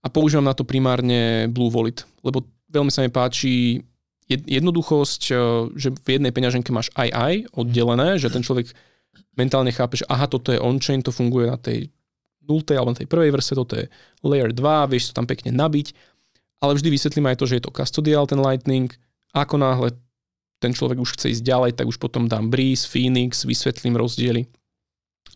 A 0.00 0.08
používam 0.08 0.48
na 0.48 0.56
to 0.56 0.64
primárne 0.64 1.44
Blue 1.52 1.68
Wallet, 1.68 2.08
lebo 2.24 2.40
veľmi 2.72 2.88
sa 2.88 3.04
mi 3.04 3.12
páči 3.12 3.84
jednoduchosť, 4.32 5.22
e, 5.28 5.34
že 5.76 5.92
v 5.92 6.08
jednej 6.08 6.32
peňaženke 6.32 6.72
máš 6.72 6.88
aj 6.96 7.12
aj 7.12 7.34
oddelené, 7.52 8.16
že 8.16 8.32
ten 8.32 8.40
človek 8.40 8.72
mentálne 9.34 9.74
chápe, 9.74 9.98
že 9.98 10.06
aha, 10.06 10.30
toto 10.30 10.54
je 10.54 10.62
on-chain, 10.62 11.02
to 11.02 11.10
funguje 11.10 11.50
na 11.50 11.58
tej 11.58 11.90
nultej 12.44 12.76
alebo 12.76 12.92
na 12.92 12.98
tej 13.00 13.08
prvej 13.08 13.30
vrstve, 13.32 13.54
toto 13.56 13.74
je 13.76 13.86
layer 14.22 14.52
2, 14.52 14.92
vieš 14.92 15.10
to 15.10 15.16
tam 15.16 15.26
pekne 15.26 15.50
nabiť, 15.52 15.96
ale 16.60 16.76
vždy 16.76 16.88
vysvetlím 16.92 17.26
aj 17.28 17.36
to, 17.40 17.44
že 17.48 17.56
je 17.60 17.64
to 17.64 17.74
custodial 17.74 18.28
ten 18.28 18.40
Lightning, 18.40 18.92
ako 19.32 19.58
náhle 19.58 19.88
ten 20.62 20.72
človek 20.72 20.96
už 20.96 21.18
chce 21.18 21.36
ísť 21.36 21.44
ďalej, 21.44 21.70
tak 21.76 21.90
už 21.90 22.00
potom 22.00 22.24
dám 22.24 22.48
Breeze, 22.48 22.88
Phoenix, 22.88 23.44
vysvetlím 23.44 24.00
rozdiely. 24.00 24.48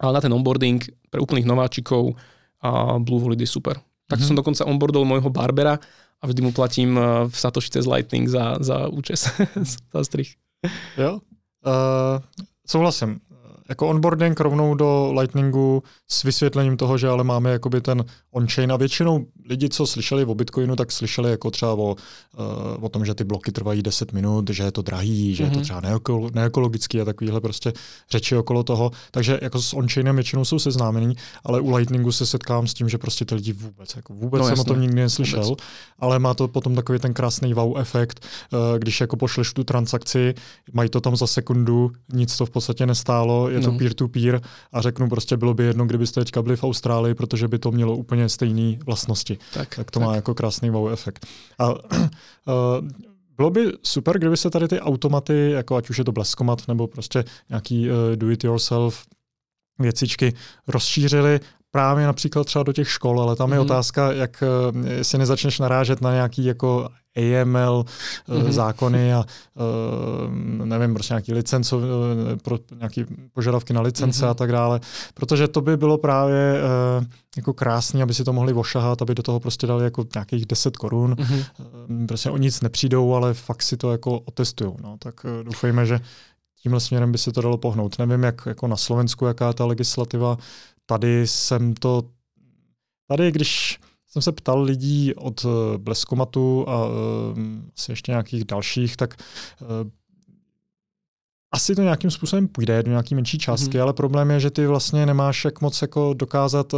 Ale 0.01 0.13
na 0.17 0.21
ten 0.25 0.33
onboarding 0.33 0.81
pre 1.13 1.21
úplných 1.21 1.45
nováčikov 1.45 2.17
a 2.65 2.97
Blue 2.97 3.21
Wallet 3.21 3.45
je 3.45 3.51
super. 3.51 3.77
Tak 4.09 4.17
mm-hmm. 4.17 4.25
som 4.25 4.39
dokonca 4.39 4.65
onboardol 4.65 5.05
môjho 5.05 5.29
barbera 5.29 5.77
a 6.19 6.25
vždy 6.25 6.41
mu 6.41 6.51
platím 6.55 6.97
v 7.29 7.35
Satoshi 7.35 7.69
cez 7.69 7.85
Lightning 7.85 8.25
za, 8.25 8.57
za 8.63 8.89
účes, 8.89 9.29
za 9.95 10.01
strich. 10.01 10.41
Jo, 10.97 11.21
uh, 11.67 12.17
souhlasím 12.65 13.21
jako 13.69 13.89
onboarding 13.89 14.41
rovnou 14.41 14.75
do 14.75 15.13
Lightningu 15.19 15.83
s 16.09 16.23
vysvětlením 16.23 16.77
toho, 16.77 16.99
že 16.99 17.09
ale 17.09 17.25
máme 17.25 17.51
jakoby 17.51 17.81
ten 17.81 18.05
on-chain 18.31 18.73
a 18.73 18.77
většinou 18.77 19.27
lidi, 19.49 19.69
co 19.69 19.87
slyšeli 19.87 20.25
o 20.25 20.35
Bitcoinu, 20.35 20.77
tak 20.77 20.93
slyšeli 20.93 21.31
jako 21.31 21.51
třeba 21.51 21.73
o, 21.73 21.97
uh, 22.79 22.85
o 22.85 22.89
tom, 22.89 23.05
že 23.05 23.15
ty 23.15 23.25
bloky 23.25 23.53
trvají 23.53 23.83
10 23.83 24.13
minut, 24.13 24.51
že 24.51 24.63
je 24.63 24.73
to 24.73 24.83
drahý, 24.83 25.35
že 25.35 25.45
mm-hmm. 25.45 25.47
je 25.47 25.51
to 25.51 25.57
mhm. 25.57 25.65
třeba 25.65 25.81
neekolo- 25.81 26.31
neekologický 26.35 27.01
a 27.01 27.05
takovýhle 27.05 27.41
prostě 27.41 27.73
řeči 28.11 28.37
okolo 28.37 28.63
toho. 28.63 28.91
Takže 29.11 29.39
jako 29.43 29.63
s 29.63 29.73
on-chainem 29.73 30.15
většinou 30.15 30.45
jsou 30.45 30.59
seznámení, 30.59 31.17
ale 31.45 31.61
u 31.61 31.77
Lightningu 31.77 32.13
se 32.13 32.27
setkám 32.27 32.67
s 32.67 32.75
tím, 32.75 32.89
že 32.89 32.99
prostě 32.99 33.25
ty 33.25 33.35
lidi 33.35 33.53
vůbec, 33.53 33.97
jako 33.97 34.15
vůbec 34.15 34.39
no, 34.39 34.45
jsem 34.45 34.53
jasně. 34.53 34.61
o 34.63 34.65
tom 34.65 34.81
nikdy 34.81 35.01
neslyšel, 35.01 35.45
vůbec. 35.45 35.65
ale 35.99 36.19
má 36.19 36.35
to 36.35 36.49
potom 36.49 36.75
takový 36.75 36.99
ten 36.99 37.15
krásný 37.15 37.55
wow 37.55 37.79
efekt, 37.79 38.27
uh, 38.53 38.79
když 38.79 39.01
jako 39.01 39.17
pošleš 39.17 39.53
tu 39.53 39.65
transakci, 39.65 40.35
mají 40.73 40.91
to 40.91 41.01
tam 41.01 41.17
za 41.17 41.27
sekundu, 41.27 41.91
nic 42.13 42.37
to 42.37 42.47
v 42.47 42.51
podstatě 42.51 42.87
nestálo, 42.87 43.49
je 43.59 43.65
to 43.65 43.73
no. 43.73 43.79
peer-to-peer 43.79 44.41
a 44.73 44.81
řeknu 44.81 45.09
prostě 45.09 45.37
bylo 45.37 45.55
by 45.55 45.65
jedno, 45.65 45.87
kdybyste 45.87 46.21
teďka 46.21 46.43
byli 46.43 46.57
v 46.57 46.65
Austrálii, 46.65 47.15
protože 47.15 47.49
by 47.49 47.59
to 47.59 47.71
mělo 47.71 47.97
úplně 47.97 48.29
stejné 48.29 48.77
vlastnosti. 48.87 49.39
Tak, 49.55 49.77
tak 49.77 49.91
to 49.91 50.01
tak. 50.01 50.09
má 50.09 50.15
jako 50.15 50.35
krásný 50.35 50.71
wow 50.71 50.93
efekt. 50.93 51.27
A 51.59 51.73
uh, 51.73 51.79
bylo 53.37 53.51
by 53.51 53.73
super, 53.83 54.19
kdyby 54.19 54.37
se 54.37 54.51
tady 54.51 54.69
ty 54.69 54.81
automaty, 54.81 55.51
jako 55.51 55.77
ať 55.77 55.91
už 55.91 55.99
je 55.99 56.05
to 56.05 56.13
bleskomat 56.13 56.69
nebo 56.69 56.87
prostě 56.87 57.25
nějaký 57.49 57.91
uh, 57.91 57.97
do-it-yourself 58.15 59.07
věcičky 59.79 60.33
rozšířily 60.69 61.41
právě 61.71 62.07
například 62.07 62.45
třeba 62.45 62.63
do 62.63 62.73
těch 62.73 62.91
škol, 62.91 63.21
ale 63.21 63.37
tam 63.37 63.51
mm-hmm. 63.51 63.53
je 63.53 63.59
mhm. 63.59 63.67
otázka, 63.67 64.13
jak 64.13 64.43
eh, 64.43 65.05
si 65.05 65.19
nezačneš 65.19 65.59
narážet 65.59 66.01
na 66.01 66.13
nějaký 66.13 66.45
jako 66.45 66.89
AML 67.17 67.85
mm-hmm. 68.29 68.51
zákony 68.51 69.15
a 69.15 69.25
nevím, 70.65 70.95
prostě 70.95 71.15
nějaký 71.15 71.33
licenco, 71.33 71.81
pro 72.43 72.59
nějaký 72.77 73.05
požadavky 73.33 73.73
na 73.73 73.81
licence 73.81 74.25
mm-hmm. 74.25 74.31
a 74.31 74.35
tak 74.35 74.53
dále, 74.53 74.81
protože 75.15 75.49
to 75.49 75.61
by 75.61 75.77
bylo 75.77 75.99
právě 75.99 76.61
jako 77.37 77.53
krásný, 77.53 78.03
aby 78.03 78.15
si 78.15 78.25
to 78.25 78.33
mohli 78.33 78.53
ošahat, 78.53 79.03
aby 79.03 79.15
do 79.15 79.23
toho 79.23 79.41
prostě 79.41 79.67
dali 79.67 79.85
jako 79.85 80.05
nějakých 80.15 80.47
10 80.47 80.77
korun. 80.77 81.15
Mm-hmm. 81.15 82.07
Prostě 82.07 82.31
o 82.31 82.37
nic 82.37 82.61
nepřijdou, 82.61 83.15
ale 83.15 83.35
fakt 83.35 83.63
si 83.63 83.77
to 83.77 83.93
jako 83.93 84.19
otestují. 84.19 84.73
No, 84.83 84.97
tak 84.99 85.15
doufejme, 85.43 85.87
že 85.87 86.01
tímhle 86.63 86.81
směrem 86.81 87.13
by 87.13 87.19
se 87.19 87.33
to 87.33 87.41
dalo 87.43 87.59
pohnout. 87.59 87.99
Nevím, 87.99 88.23
jak 88.23 88.43
jako 88.47 88.67
na 88.67 88.77
Slovensku, 88.77 89.27
jaká 89.27 89.53
ta 89.53 89.65
legislativa. 89.67 90.39
Tady 90.87 91.27
jsem 91.27 91.75
to, 91.75 92.03
tady 93.09 93.33
když 93.33 93.81
jsem 94.19 94.33
se 94.33 94.33
ptal 94.33 94.63
lidí 94.63 95.15
od 95.15 95.45
eh, 95.45 95.79
Bleskomatu 95.79 96.69
a 96.69 96.87
uh, 96.87 96.93
asi 97.77 97.93
ještě 97.93 98.13
nějakých 98.13 98.45
dalších, 98.45 98.97
tak 98.97 99.15
uh, 99.61 99.69
asi 101.55 101.75
to 101.75 101.83
nějakým 101.83 102.11
způsobem 102.11 102.49
půjde 102.49 102.83
do 102.83 102.91
nějaký 102.91 103.15
menší 103.15 103.39
částky, 103.39 103.79
mm-hmm. 103.79 103.83
ale 103.83 103.93
problém 103.93 104.31
je, 104.31 104.41
že 104.41 104.51
ty 104.51 104.67
vlastně 104.67 105.07
nemáš 105.07 105.45
jak 105.45 105.61
moc 105.61 105.83
jako 105.83 106.15
dokázat 106.15 106.75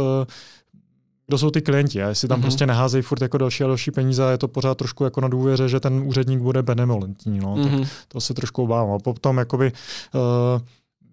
kdo 1.27 1.37
jsou 1.37 1.51
ty 1.51 1.61
klienti 1.61 2.03
a 2.03 2.07
jestli 2.07 2.27
tam 2.27 2.37
mm-hmm. 2.37 2.41
prostě 2.41 2.65
neházejí 2.65 3.01
furt 3.01 3.21
jako 3.21 3.37
další 3.37 3.63
a 3.63 3.67
další 3.67 3.91
peníze 3.91 4.25
a 4.25 4.31
je 4.31 4.37
to 4.37 4.47
pořád 4.47 4.77
trošku 4.77 5.03
jako 5.03 5.21
na 5.21 5.27
důvěře, 5.27 5.69
že 5.69 5.79
ten 5.79 5.93
úředník 6.05 6.39
bude 6.39 6.63
benevolentní. 6.63 7.39
No, 7.39 7.55
mm-hmm. 7.55 7.63
tak 7.63 7.73
mhm. 7.73 7.87
to 8.07 8.21
se 8.21 8.33
trošku 8.33 8.63
obávám. 8.63 8.95
A 8.95 8.99
potom 8.99 9.37
jakoby 9.37 9.71
uh, 10.13 10.61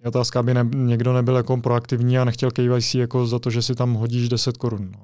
otázka, 0.05 0.41
aby 0.41 0.55
ne, 0.55 0.69
někdo 0.75 1.13
nebyl 1.13 1.37
jako 1.37 1.57
proaktivní 1.57 2.19
a 2.19 2.25
nechtěl 2.25 2.51
KYC 2.51 2.95
jako 2.95 3.27
za 3.27 3.39
to, 3.39 3.51
že 3.51 3.63
si 3.63 3.75
tam 3.75 3.95
hodíš 3.95 4.29
10 4.29 4.57
korun. 4.57 4.91
No. 4.93 5.03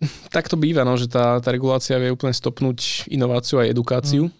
Tak 0.34 0.48
to 0.52 0.56
býva, 0.60 0.84
no, 0.84 0.96
že 1.00 1.08
tá, 1.08 1.40
tá 1.40 1.48
regulácia 1.48 1.96
vie 1.96 2.12
úplne 2.12 2.36
stopnúť 2.36 3.08
inováciu 3.08 3.60
a 3.60 3.68
edukáciu. 3.68 4.28
Mm. 4.28 4.32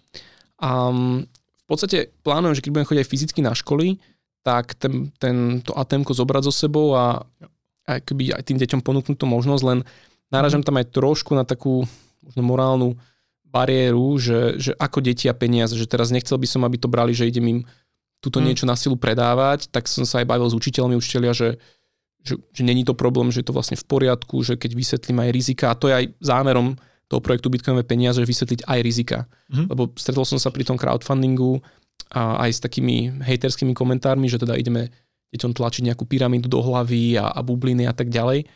A 0.60 0.70
mm, 0.92 1.18
v 1.26 1.66
podstate 1.66 2.12
plánujem, 2.22 2.60
že 2.60 2.62
keď 2.64 2.70
budem 2.72 2.88
chodiť 2.88 3.02
aj 3.02 3.10
fyzicky 3.10 3.40
na 3.42 3.52
školy, 3.56 3.98
tak 4.46 4.78
ten, 4.78 5.10
ten, 5.18 5.58
to 5.58 5.74
atm 5.74 6.06
zobrať 6.06 6.46
so 6.46 6.52
sebou 6.54 6.94
a 6.94 7.26
aj, 7.90 7.98
keby 8.06 8.30
aj 8.30 8.46
tým 8.46 8.58
deťom 8.62 8.80
ponúknuť 8.82 9.16
tú 9.18 9.26
možnosť, 9.26 9.62
len 9.66 9.78
náražam 10.30 10.62
tam 10.62 10.78
aj 10.78 10.94
trošku 10.94 11.34
na 11.34 11.42
takú 11.42 11.82
možno 12.22 12.42
morálnu 12.46 12.88
bariéru, 13.46 14.18
že, 14.18 14.58
že 14.58 14.72
ako 14.78 15.02
deti 15.02 15.26
a 15.26 15.34
peniaze, 15.34 15.74
že 15.74 15.90
teraz 15.90 16.14
nechcel 16.14 16.38
by 16.38 16.46
som, 16.46 16.62
aby 16.62 16.78
to 16.78 16.90
brali, 16.90 17.10
že 17.10 17.26
idem 17.26 17.46
im 17.46 17.60
túto 18.22 18.38
mm. 18.38 18.44
niečo 18.46 18.64
na 18.66 18.78
silu 18.78 18.94
predávať, 18.94 19.70
tak 19.70 19.90
som 19.90 20.06
sa 20.06 20.22
aj 20.22 20.26
bavil 20.30 20.46
s 20.50 20.54
učiteľmi, 20.54 20.94
učiteľia, 20.98 21.32
že, 21.34 21.48
že, 22.26 22.34
že 22.50 22.62
není 22.66 22.82
to 22.82 22.98
problém, 22.98 23.30
že 23.30 23.40
je 23.40 23.48
to 23.48 23.54
vlastne 23.54 23.78
v 23.78 23.86
poriadku, 23.86 24.42
že 24.42 24.58
keď 24.58 24.74
vysvetlím 24.74 25.22
aj 25.22 25.30
rizika, 25.30 25.64
a 25.70 25.78
to 25.78 25.86
je 25.86 25.94
aj 25.94 26.04
zámerom 26.18 26.74
toho 27.06 27.22
projektu 27.22 27.46
Bitcoinové 27.46 27.86
peniaze, 27.86 28.18
že 28.18 28.26
vysvetliť 28.26 28.66
aj 28.66 28.78
rizika. 28.82 29.18
Mm. 29.46 29.70
Lebo 29.70 29.94
stretol 29.94 30.26
som 30.26 30.42
sa 30.42 30.50
pri 30.50 30.66
tom 30.66 30.74
crowdfundingu 30.74 31.62
a 32.10 32.42
aj 32.46 32.58
s 32.58 32.60
takými 32.62 33.22
hejterskými 33.22 33.72
komentármi, 33.78 34.26
že 34.26 34.42
teda 34.42 34.58
ideme 34.58 34.90
deťom 35.30 35.54
tlačiť 35.54 35.86
nejakú 35.86 36.02
pyramídu 36.06 36.50
do 36.50 36.58
hlavy 36.62 37.18
a, 37.18 37.30
a 37.30 37.40
bubliny 37.46 37.86
a 37.86 37.94
tak 37.94 38.10
ďalej. 38.10 38.50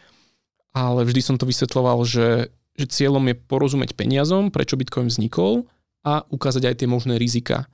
Ale 0.74 1.00
vždy 1.02 1.20
som 1.22 1.37
to 1.38 1.46
vysvetloval, 1.46 2.02
že, 2.06 2.50
že 2.78 2.87
cieľom 2.90 3.22
je 3.30 3.38
porozumieť 3.38 3.94
peniazom, 3.94 4.50
prečo 4.54 4.78
Bitcoin 4.78 5.11
vznikol 5.11 5.66
a 6.06 6.26
ukázať 6.30 6.70
aj 6.70 6.74
tie 6.83 6.88
možné 6.90 7.18
rizika. 7.18 7.66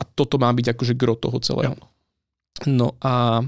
A 0.00 0.02
toto 0.04 0.36
má 0.40 0.52
byť 0.52 0.76
akože 0.76 0.94
gro 0.96 1.16
toho 1.16 1.36
celého. 1.40 1.76
No 2.64 2.96
a, 3.04 3.44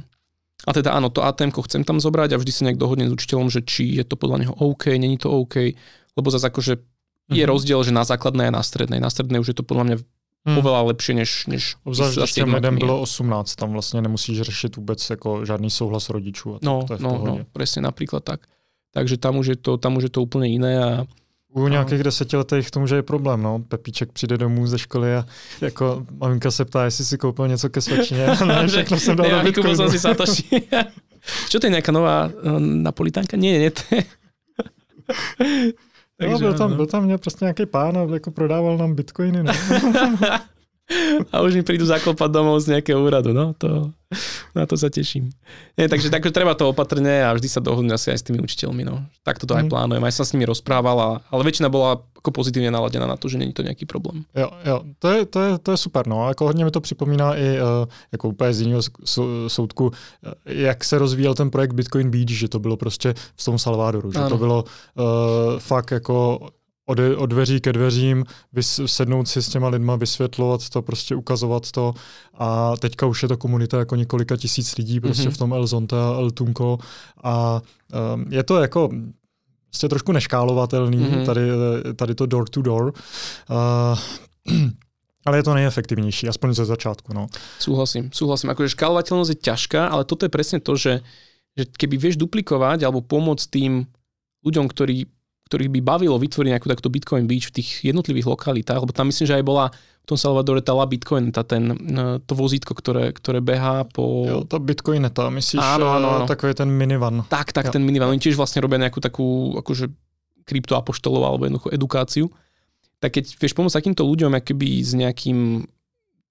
a 0.66 0.70
teda 0.76 0.92
áno, 0.92 1.08
to 1.08 1.24
atm 1.24 1.50
chcem 1.52 1.82
tam 1.84 2.00
zobrať 2.00 2.36
a 2.36 2.40
vždy 2.40 2.52
sa 2.52 2.62
nejak 2.68 2.80
dohodnem 2.80 3.08
s 3.08 3.16
učiteľom, 3.16 3.48
že 3.48 3.64
či 3.64 3.96
je 3.96 4.04
to 4.04 4.16
podľa 4.16 4.44
neho 4.44 4.54
OK, 4.60 4.92
není 5.00 5.16
to 5.16 5.32
OK, 5.32 5.72
lebo 6.16 6.28
zase 6.28 6.48
akože 6.52 6.74
mm-hmm. 6.76 7.36
je 7.36 7.44
mhm. 7.44 7.50
rozdiel, 7.50 7.80
že 7.84 7.92
na 7.96 8.04
základnej 8.04 8.48
a 8.48 8.56
na 8.56 8.62
strednej. 8.62 9.00
Na 9.00 9.08
strednej 9.08 9.40
už 9.40 9.54
je 9.54 9.56
to 9.56 9.64
podľa 9.64 9.84
mňa 9.84 9.96
hmm. 10.46 10.56
oveľa 10.56 10.80
lepšie 10.92 11.14
než, 11.16 11.30
než 11.46 11.62
Obzvlášť, 11.84 12.16
když 12.16 12.32
těm 12.32 12.54
lidem 12.54 12.76
bylo 12.78 13.00
18, 13.00 13.54
tam 13.54 13.72
vlastně 13.72 14.00
nemusíš 14.02 14.40
řešit 14.40 14.76
vůbec 14.76 15.10
jako 15.10 15.44
žádný 15.44 15.70
souhlas 15.70 16.10
rodičů. 16.10 16.54
A 16.54 16.58
no, 16.62 16.84
to 16.86 16.92
je 16.92 16.98
v 16.98 17.02
no, 17.02 17.12
no, 17.24 17.38
presne 17.52 17.82
napríklad 17.82 18.24
tak. 18.24 18.40
Takže 18.90 19.22
tam 19.22 19.38
už 19.38 19.46
je 19.46 19.56
to, 19.56 19.78
tam 19.78 19.96
už 19.96 20.10
je 20.10 20.12
to 20.12 20.22
úplne 20.22 20.50
iné 20.50 20.74
a 20.82 20.90
u 21.52 21.68
nějakých 21.68 22.02
desetiletých 22.02 22.68
k 22.68 22.70
tomu, 22.70 22.86
že 22.86 22.96
je 22.96 23.02
problém. 23.02 23.42
No. 23.42 23.58
Pepíček 23.58 24.12
přijde 24.12 24.38
domů 24.38 24.66
ze 24.66 24.78
školy 24.78 25.16
a 25.16 25.24
jako 25.60 26.06
maminka 26.18 26.50
se 26.50 26.64
ptá, 26.64 26.84
jestli 26.84 27.04
si 27.04 27.18
koupil 27.18 27.48
něco 27.48 27.68
ke 27.68 27.80
svačině. 27.80 28.26
ne, 28.46 28.68
všechno 28.68 28.98
jsem 28.98 29.16
dal 29.16 29.30
na 29.30 29.42
Bitcoinu. 29.42 29.76
som 29.76 29.90
si 29.90 29.98
Satoshi. 29.98 30.68
Čo 31.52 31.60
to 31.60 31.68
je 31.68 31.74
nejaká 31.76 31.92
nová 31.92 32.32
uh, 32.32 32.56
napolitánka? 32.56 33.36
Nie, 33.36 33.60
nie, 33.60 33.70
to 33.70 33.82
je... 33.92 34.02
Takže, 36.16 36.32
no, 36.32 36.38
byl 36.38 36.54
tam, 36.54 36.76
byl 36.76 36.86
tam 36.86 37.18
prostě 37.18 37.44
nějaký 37.44 37.66
pán 37.66 37.98
a 37.98 38.08
jako 38.14 38.30
prodával 38.30 38.78
nám 38.78 38.94
bitcoiny. 38.94 39.42
No. 39.42 39.52
a 41.32 41.36
už 41.42 41.54
mi 41.54 41.62
prídu 41.62 41.86
zaklopať 41.86 42.30
domov 42.30 42.58
z 42.60 42.76
nejakého 42.76 42.98
úradu. 42.98 43.30
No, 43.30 43.54
to, 43.54 43.94
na 44.58 44.66
to 44.66 44.74
sa 44.74 44.90
teším. 44.90 45.30
Nie, 45.78 45.86
takže 45.86 46.10
tak, 46.10 46.26
treba 46.34 46.58
to 46.58 46.74
opatrne 46.74 47.22
a 47.22 47.30
vždy 47.30 47.48
sa 47.48 47.62
dohodnúť 47.62 47.94
asi 47.94 48.08
aj 48.10 48.18
s 48.18 48.26
tými 48.26 48.42
učiteľmi. 48.42 48.82
No. 48.82 49.06
Takto 49.22 49.46
to 49.46 49.54
mm. 49.54 49.58
aj 49.58 49.64
mhm. 49.66 49.70
plánujem. 49.70 50.02
Aj 50.02 50.14
som 50.14 50.26
s 50.26 50.34
nimi 50.34 50.50
rozprával, 50.50 50.96
a, 50.98 51.10
ale 51.30 51.42
väčšina 51.46 51.70
bola 51.70 52.02
ako 52.20 52.36
pozitívne 52.36 52.68
naladená 52.68 53.08
na 53.08 53.16
to, 53.16 53.32
že 53.32 53.40
není 53.40 53.56
to 53.56 53.64
nejaký 53.64 53.88
problém. 53.88 54.28
Jo, 54.36 54.52
jo, 54.60 54.76
to 55.00 55.06
je, 55.08 55.20
to 55.24 55.38
je, 55.40 55.52
to 55.58 55.68
je 55.72 55.78
super. 55.80 56.04
No. 56.04 56.28
Jako 56.28 56.44
hodně 56.44 56.64
mi 56.64 56.70
to 56.70 56.80
připomíná 56.80 57.34
i 57.34 57.56
uh, 57.56 57.88
jako 58.12 58.28
úplně 58.28 58.52
z 58.54 58.60
jiného 58.60 58.82
soudku, 59.48 59.90
eh, 59.90 60.34
jak 60.44 60.84
se 60.84 60.98
rozvíjel 60.98 61.34
ten 61.34 61.50
projekt 61.50 61.72
Bitcoin 61.72 62.10
Beach, 62.10 62.28
že 62.28 62.48
to 62.48 62.58
bylo 62.58 62.76
prostě 62.76 63.14
v 63.36 63.44
tom 63.44 63.58
Salvadoru, 63.58 64.12
že 64.12 64.18
ano. 64.18 64.28
to 64.28 64.38
bylo 64.38 64.64
uh, 64.64 65.04
fakt 65.58 65.90
jako 65.90 66.48
od, 66.90 66.98
od 67.16 67.26
dveří 67.26 67.60
ke 67.60 67.72
dveřím, 67.72 68.24
vys, 68.52 68.80
sednout 68.86 69.28
si 69.28 69.42
s 69.42 69.48
těma 69.48 69.68
lidma, 69.68 69.96
vysvětlovat 69.96 70.68
to, 70.68 70.82
prostě 70.82 71.14
ukazovat 71.14 71.70
to 71.70 71.94
a 72.34 72.76
teďka 72.76 73.06
už 73.06 73.22
je 73.22 73.28
to 73.28 73.36
komunita 73.36 73.78
jako 73.78 73.96
několika 73.96 74.36
tisíc 74.36 74.76
lidí 74.76 75.00
prostě 75.00 75.28
mm-hmm. 75.28 75.34
v 75.34 75.38
tom 75.38 75.52
El 75.52 75.66
Zonte 75.66 75.96
a 75.96 76.14
El 76.18 76.30
Tunco 76.30 76.78
a 77.24 77.62
um, 78.14 78.24
je 78.30 78.42
to 78.42 78.60
jako 78.60 78.90
prostě 79.66 79.88
trošku 79.88 80.12
neškálovatelný, 80.12 80.98
mm-hmm. 80.98 81.26
tady, 81.26 81.40
tady 81.96 82.14
to 82.14 82.26
door 82.26 82.48
to 82.48 82.62
door. 82.62 82.92
Uh, 83.50 83.98
ale 85.26 85.38
je 85.38 85.42
to 85.42 85.54
nejefektivnější, 85.54 86.28
aspoň 86.28 86.54
ze 86.54 86.64
začátku. 86.64 87.12
No. 87.14 87.26
Súhlasím, 87.58 88.10
súhlasím. 88.12 88.50
Akože 88.50 88.74
škálovateľnosť 88.74 89.30
je 89.30 89.38
ťažká, 89.38 89.92
ale 89.92 90.08
toto 90.08 90.26
je 90.26 90.32
presne 90.32 90.58
to, 90.64 90.74
že, 90.74 91.04
že 91.54 91.64
keby 91.76 92.00
vieš 92.00 92.16
duplikovať 92.16 92.82
alebo 92.82 93.04
pomôcť 93.04 93.46
tým 93.52 93.84
ľuďom, 94.42 94.66
ktorí 94.66 95.06
ktorých 95.50 95.74
by 95.74 95.80
bavilo 95.82 96.14
vytvoriť 96.14 96.50
nejakú 96.54 96.70
takto 96.70 96.94
Bitcoin 96.94 97.26
Beach 97.26 97.50
v 97.50 97.58
tých 97.58 97.82
jednotlivých 97.82 98.30
lokalitách, 98.30 98.86
lebo 98.86 98.94
tam 98.94 99.10
myslím, 99.10 99.26
že 99.26 99.34
aj 99.34 99.42
bola 99.42 99.66
v 99.74 100.06
tom 100.06 100.14
Salvadore 100.14 100.62
tá 100.62 100.70
La 100.78 100.86
Bitcoin, 100.86 101.34
tá 101.34 101.42
ten, 101.42 101.74
e, 101.74 102.22
to 102.22 102.38
vozítko, 102.38 102.70
ktoré, 102.70 103.10
ktoré 103.10 103.42
behá 103.42 103.82
po... 103.82 104.30
Jo, 104.30 104.38
tá 104.46 104.62
Bitcoineta, 104.62 105.26
myslíš 105.26 105.58
áno, 105.58 105.90
áno, 105.90 106.22
áno. 106.22 106.26
takový 106.30 106.54
ten 106.54 106.70
minivan. 106.70 107.26
Tak, 107.26 107.50
tak, 107.50 107.66
jo. 107.66 107.74
ten 107.74 107.82
minivan. 107.82 108.14
Oni 108.14 108.22
tiež 108.22 108.38
vlastne 108.38 108.62
robia 108.62 108.78
nejakú 108.78 109.02
takú 109.02 109.58
akože 109.58 109.90
kryptoapoštolov 110.46 111.22
alebo 111.26 111.42
jednoducho 111.50 111.74
edukáciu. 111.74 112.26
Tak 113.02 113.18
keď 113.18 113.24
vieš 113.34 113.58
pomôcť 113.58 113.74
takýmto 113.74 114.06
ľuďom 114.06 114.30
akoby 114.38 114.86
s 114.86 114.94
nejakým 114.94 115.66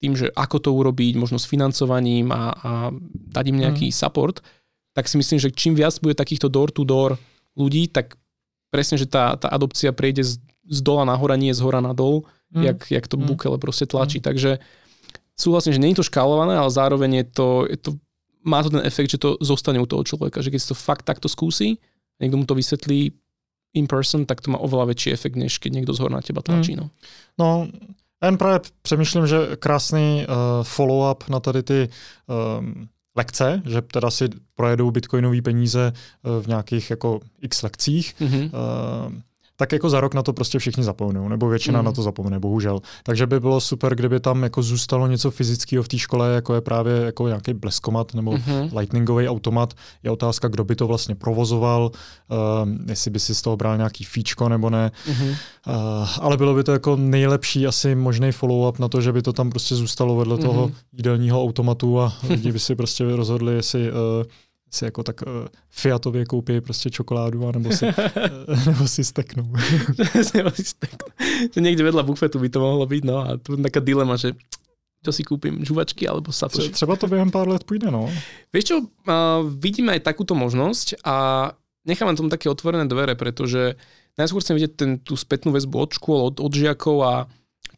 tým, 0.00 0.12
že 0.16 0.32
ako 0.32 0.56
to 0.64 0.70
urobiť, 0.72 1.20
možno 1.20 1.36
s 1.36 1.44
financovaním 1.44 2.32
a, 2.32 2.56
a 2.56 2.70
dať 3.36 3.44
im 3.52 3.68
nejaký 3.68 3.92
mm. 3.92 3.96
support, 3.96 4.40
tak 4.96 5.06
si 5.12 5.20
myslím, 5.20 5.36
že 5.36 5.52
čím 5.52 5.76
viac 5.76 5.92
bude 6.00 6.16
takýchto 6.16 6.48
door-to-door 6.48 7.20
ľudí, 7.60 7.92
tak 7.92 8.16
presne, 8.70 8.96
že 8.96 9.06
tá, 9.06 9.36
tá 9.36 9.50
adopcia 9.50 9.90
prejde 9.90 10.22
z, 10.22 10.32
z 10.70 10.78
dola 10.80 11.04
nahora, 11.04 11.34
nie 11.34 11.50
z 11.50 11.60
hora 11.60 11.82
na 11.82 11.92
dol, 11.92 12.24
mm. 12.54 12.62
jak, 12.62 12.78
jak 12.90 13.04
to 13.10 13.18
mm. 13.18 13.26
Bukele 13.26 13.58
proste 13.58 13.86
tlačí. 13.86 14.22
Mm. 14.22 14.24
Takže 14.30 14.50
súhlasím, 15.34 15.74
že 15.74 15.82
nie 15.82 15.90
je 15.92 16.00
to 16.00 16.08
škálované, 16.08 16.54
ale 16.56 16.70
zároveň 16.70 17.10
je 17.22 17.24
to, 17.34 17.48
je 17.66 17.78
to, 17.78 17.90
má 18.46 18.62
to 18.62 18.70
ten 18.70 18.86
efekt, 18.86 19.10
že 19.10 19.18
to 19.18 19.36
zostane 19.42 19.82
u 19.82 19.86
toho 19.86 20.06
človeka, 20.06 20.40
že 20.40 20.54
keď 20.54 20.60
si 20.62 20.70
to 20.70 20.78
fakt 20.78 21.04
takto 21.04 21.28
skúsi, 21.28 21.76
niekto 22.22 22.36
mu 22.38 22.46
to 22.46 22.54
vysvetlí 22.54 23.12
in 23.74 23.86
person, 23.86 24.26
tak 24.26 24.42
to 24.42 24.50
má 24.50 24.58
oveľa 24.58 24.94
väčší 24.94 25.14
efekt, 25.14 25.38
než 25.38 25.58
keď 25.58 25.70
niekto 25.82 25.94
z 25.94 26.00
hora 26.02 26.18
na 26.18 26.24
teba 26.24 26.42
tlačí. 26.42 26.74
Mm. 26.74 26.80
No. 26.80 26.86
no, 27.38 27.48
jen 28.22 28.38
právě 28.38 28.60
přemýšlím, 28.82 29.26
že 29.26 29.56
krásný 29.56 30.26
uh, 30.26 30.64
follow-up 30.64 31.28
na 31.28 31.40
tady 31.40 31.62
ty 31.62 31.88
um, 32.26 32.88
lekce, 33.20 33.62
že 33.68 33.82
teda 33.82 34.10
si 34.10 34.28
projedou 34.54 34.90
bitcoinové 34.90 35.42
peníze 35.42 35.92
eh, 35.92 36.42
v 36.42 36.46
nějakých 36.46 36.90
jako 36.90 37.20
x 37.42 37.62
lekcích. 37.62 38.14
Mm-hmm. 38.20 38.44
Uh, 38.44 39.12
tak 39.60 39.72
jako 39.72 39.90
za 39.90 40.00
rok 40.00 40.14
na 40.14 40.22
to 40.22 40.32
prostě 40.32 40.58
všichni 40.58 40.84
zapomnou, 40.84 41.28
nebo 41.28 41.48
většina 41.48 41.78
mm. 41.78 41.84
na 41.84 41.92
to 41.92 42.02
zapomene, 42.02 42.40
bohužel. 42.40 42.80
Takže 43.02 43.26
by 43.26 43.40
bylo 43.40 43.60
super, 43.60 43.94
kdyby 43.94 44.20
tam 44.20 44.42
jako 44.42 44.62
zůstalo 44.62 45.06
něco 45.06 45.30
fyzického 45.30 45.82
v 45.82 45.88
té 45.88 45.98
škole, 45.98 46.34
jako 46.34 46.54
je 46.54 46.60
právě 46.60 46.96
jako 46.96 47.28
nějaký 47.28 47.54
bleskomat 47.54 48.14
nebo 48.14 48.32
mm-hmm. 48.32 48.78
lightningový 48.78 49.28
automat. 49.28 49.74
Je 50.02 50.10
otázka, 50.10 50.48
kdo 50.48 50.64
by 50.64 50.76
to 50.76 50.86
vlastně 50.86 51.14
provozoval, 51.14 51.90
uh, 51.92 52.68
jestli 52.88 53.10
by 53.10 53.20
si 53.20 53.34
z 53.34 53.42
toho 53.42 53.56
bral 53.56 53.76
nějaký 53.76 54.04
fíčko 54.04 54.48
nebo 54.48 54.70
ne. 54.70 54.90
Mm-hmm. 55.06 55.30
Uh, 55.30 56.08
ale 56.20 56.36
bylo 56.36 56.54
by 56.54 56.64
to 56.64 56.72
jako 56.72 56.96
nejlepší 56.96 57.66
asi 57.66 57.94
možný 57.94 58.30
follow-up 58.30 58.78
na 58.78 58.88
to, 58.88 59.00
že 59.00 59.12
by 59.12 59.22
to 59.22 59.32
tam 59.32 59.50
prostě 59.50 59.74
zůstalo 59.74 60.16
vedle 60.16 60.36
mm-hmm. 60.36 60.42
toho 60.42 60.70
jídelního 60.92 61.42
automatu 61.42 62.00
a 62.00 62.12
lidi 62.28 62.52
by 62.52 62.58
si 62.58 62.74
prostě 62.74 63.04
rozhodli, 63.16 63.54
jestli 63.54 63.90
uh, 63.90 63.96
si 64.70 64.84
jako 64.84 65.02
tak 65.02 65.22
uh, 65.22 65.48
Fiatově 65.70 66.24
koupí 66.24 66.60
prostě 66.60 66.90
čokoládu 66.90 67.48
a 67.48 67.52
nebo 67.58 67.70
si, 67.70 67.86
uh, 67.86 68.64
nebo 68.66 68.86
si 68.86 69.04
steknou. 69.04 69.52
Že 71.54 71.60
někde 71.60 71.84
vedľa 71.84 72.02
bufetu 72.02 72.38
by 72.38 72.48
to 72.48 72.60
mohlo 72.60 72.86
být, 72.86 73.04
no 73.04 73.18
a 73.18 73.36
tu 73.36 73.56
je 73.56 73.62
taká 73.62 73.80
dilema, 73.80 74.16
že 74.16 74.32
čo 75.00 75.12
si 75.12 75.24
kúpim, 75.24 75.64
žuvačky 75.64 76.08
alebo 76.08 76.32
satoši. 76.32 76.68
Třeba 76.68 76.96
to 76.96 77.06
během 77.06 77.30
pár 77.30 77.48
let 77.48 77.64
půjde, 77.64 77.90
no. 77.90 78.12
Vieš 78.52 78.64
čo, 78.64 78.76
uh, 78.80 79.48
vidíme 79.48 79.92
aj 79.96 80.04
takúto 80.04 80.36
možnosť 80.36 81.00
a 81.04 81.16
nechávam 81.88 82.16
tomu 82.16 82.28
také 82.28 82.52
otvorené 82.52 82.84
dvere, 82.84 83.16
pretože 83.16 83.80
najskôr 84.20 84.44
chcem 84.44 84.60
vidieť 84.60 84.72
ten, 84.76 84.90
tú 85.00 85.16
spätnú 85.16 85.56
väzbu 85.56 85.76
od 85.80 85.90
škôl, 85.96 86.20
od, 86.28 86.36
od 86.44 86.52
žiakov 86.52 86.96
a 87.00 87.12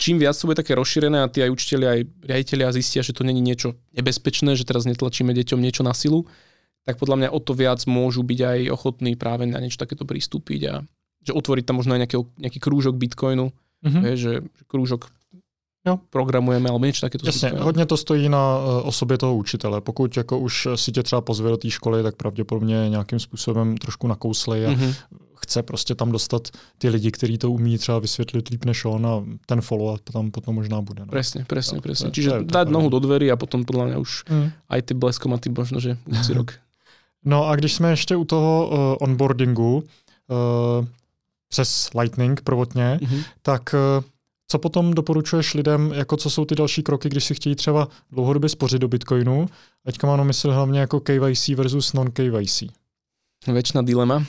čím 0.02 0.18
viac 0.18 0.34
to 0.34 0.50
bude 0.50 0.58
také 0.58 0.74
rozšírené 0.74 1.22
a 1.22 1.30
tí 1.30 1.46
aj 1.46 1.54
učiteľi, 1.54 1.86
aj 1.86 2.00
riaditeľia 2.26 2.74
zistia, 2.74 3.06
že 3.06 3.14
to 3.14 3.22
není 3.22 3.38
niečo 3.38 3.78
nebezpečné, 3.94 4.58
že 4.58 4.66
teraz 4.66 4.82
netlačíme 4.82 5.30
deťom 5.30 5.62
niečo 5.62 5.86
na 5.86 5.94
silu, 5.94 6.26
tak 6.82 6.98
podľa 6.98 7.16
mňa 7.16 7.28
o 7.30 7.38
to 7.38 7.54
viac 7.54 7.82
môžu 7.86 8.26
byť 8.26 8.40
aj 8.42 8.58
ochotní 8.74 9.14
práve 9.14 9.46
na 9.46 9.62
niečo 9.62 9.78
takéto 9.78 10.02
pristúpiť 10.02 10.60
a 10.66 10.74
že 11.22 11.32
otvoriť 11.32 11.64
tam 11.66 11.78
možno 11.78 11.94
aj 11.94 12.00
nejaký, 12.02 12.16
nejaký 12.42 12.58
krúžok 12.58 12.98
Bitcoinu, 12.98 13.54
mm-hmm. 13.86 14.02
je, 14.02 14.12
že, 14.18 14.32
krúžok 14.66 15.06
jo. 15.86 15.98
programujeme, 16.10 16.70
alebo 16.70 16.86
niečo 16.86 17.06
takéto. 17.06 17.26
Jasně, 17.26 17.50
hodně 17.50 17.86
to 17.86 17.96
stojí 17.96 18.28
na 18.28 18.58
uh, 18.58 18.88
osobě 18.88 19.18
toho 19.18 19.36
učitele. 19.36 19.80
Pokud 19.80 20.16
jako 20.16 20.38
už 20.38 20.68
si 20.74 20.92
tě 20.92 21.02
třeba 21.02 21.20
pozve 21.20 21.50
do 21.50 21.56
té 21.56 21.70
školy, 21.70 22.02
tak 22.02 22.16
pravděpodobně 22.16 22.88
nějakým 22.88 23.18
způsobem 23.18 23.76
trošku 23.76 24.08
nakouslej 24.08 24.66
a 24.66 24.70
mm-hmm. 24.70 24.94
chce 25.36 25.62
prostě 25.62 25.94
tam 25.94 26.12
dostat 26.12 26.48
ty 26.78 26.88
lidi, 26.88 27.10
kteří 27.10 27.38
to 27.38 27.50
umí 27.50 27.78
třeba 27.78 27.98
vysvětlit 27.98 28.48
líp 28.48 28.64
než 28.64 28.84
on 28.84 29.06
a 29.06 29.24
ten 29.46 29.60
follow-up 29.60 30.00
tam 30.12 30.30
potom 30.30 30.54
možná 30.54 30.82
bude. 30.82 31.00
No. 31.00 31.10
Presne, 31.10 31.44
presne, 31.44 31.76
no, 31.76 31.82
presne. 31.82 32.10
Čiže 32.10 32.30
to 32.30 32.54
dát 32.54 32.68
nohu 32.68 32.88
do 32.88 32.98
dverí 32.98 33.30
a 33.30 33.36
potom 33.36 33.64
podľa 33.66 33.84
mňa 33.90 33.96
už 33.98 34.10
mm. 34.30 34.48
aj 34.70 34.80
ty 34.82 34.92
bleskomaty 34.94 35.50
možno, 35.50 35.82
že 35.82 35.98
budúci 36.06 36.32
rok. 36.38 36.62
No 37.24 37.46
a 37.48 37.56
když 37.56 37.74
jsme 37.74 37.90
ještě 37.90 38.16
u 38.16 38.24
toho 38.24 38.68
uh, 38.68 38.96
onboardingu 39.00 39.76
uh, 39.76 40.86
přes 41.48 41.90
Lightning 41.94 42.40
prvotně, 42.40 42.98
mm-hmm. 43.02 43.24
tak 43.42 43.74
uh, 43.74 44.04
co 44.48 44.58
potom 44.58 44.94
doporučuješ 44.94 45.54
lidem, 45.54 45.92
jako 45.94 46.16
co 46.16 46.30
jsou 46.30 46.44
ty 46.44 46.54
další 46.54 46.82
kroky, 46.82 47.08
když 47.08 47.24
si 47.24 47.34
chtějí 47.34 47.54
třeba 47.54 47.88
dlouhodobě 48.10 48.48
spořit 48.48 48.80
do 48.80 48.88
Bitcoinu? 48.88 49.46
Teďka 49.84 50.06
mám 50.06 50.18
na 50.18 50.24
mysli 50.24 50.54
hlavně 50.54 50.80
jako 50.80 51.00
KYC 51.00 51.48
versus 51.48 51.92
non-KYC. 51.92 52.68
Väčšina 53.42 53.82
dilema. 53.82 54.22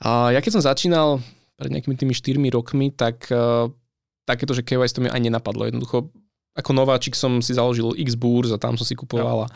A 0.00 0.32
ja 0.32 0.40
keď 0.40 0.56
som 0.56 0.64
začínal 0.64 1.20
pred 1.60 1.68
nejakými 1.68 1.92
tými 1.92 2.16
4 2.16 2.40
rokmi, 2.48 2.88
tak 2.88 3.28
uh, 3.28 3.68
takéto, 4.24 4.56
že 4.56 4.64
KYC 4.64 4.96
to 4.96 5.04
mi 5.04 5.12
aj 5.12 5.20
nenapadlo. 5.20 5.68
Jednoducho, 5.68 6.08
ako 6.56 6.70
nováčik 6.72 7.12
som 7.12 7.44
si 7.44 7.52
založil 7.52 7.92
X 8.00 8.16
Burs 8.16 8.48
a 8.48 8.56
tam 8.56 8.80
som 8.80 8.88
si 8.88 8.96
kupoval. 8.96 9.44
Ja. 9.44 9.52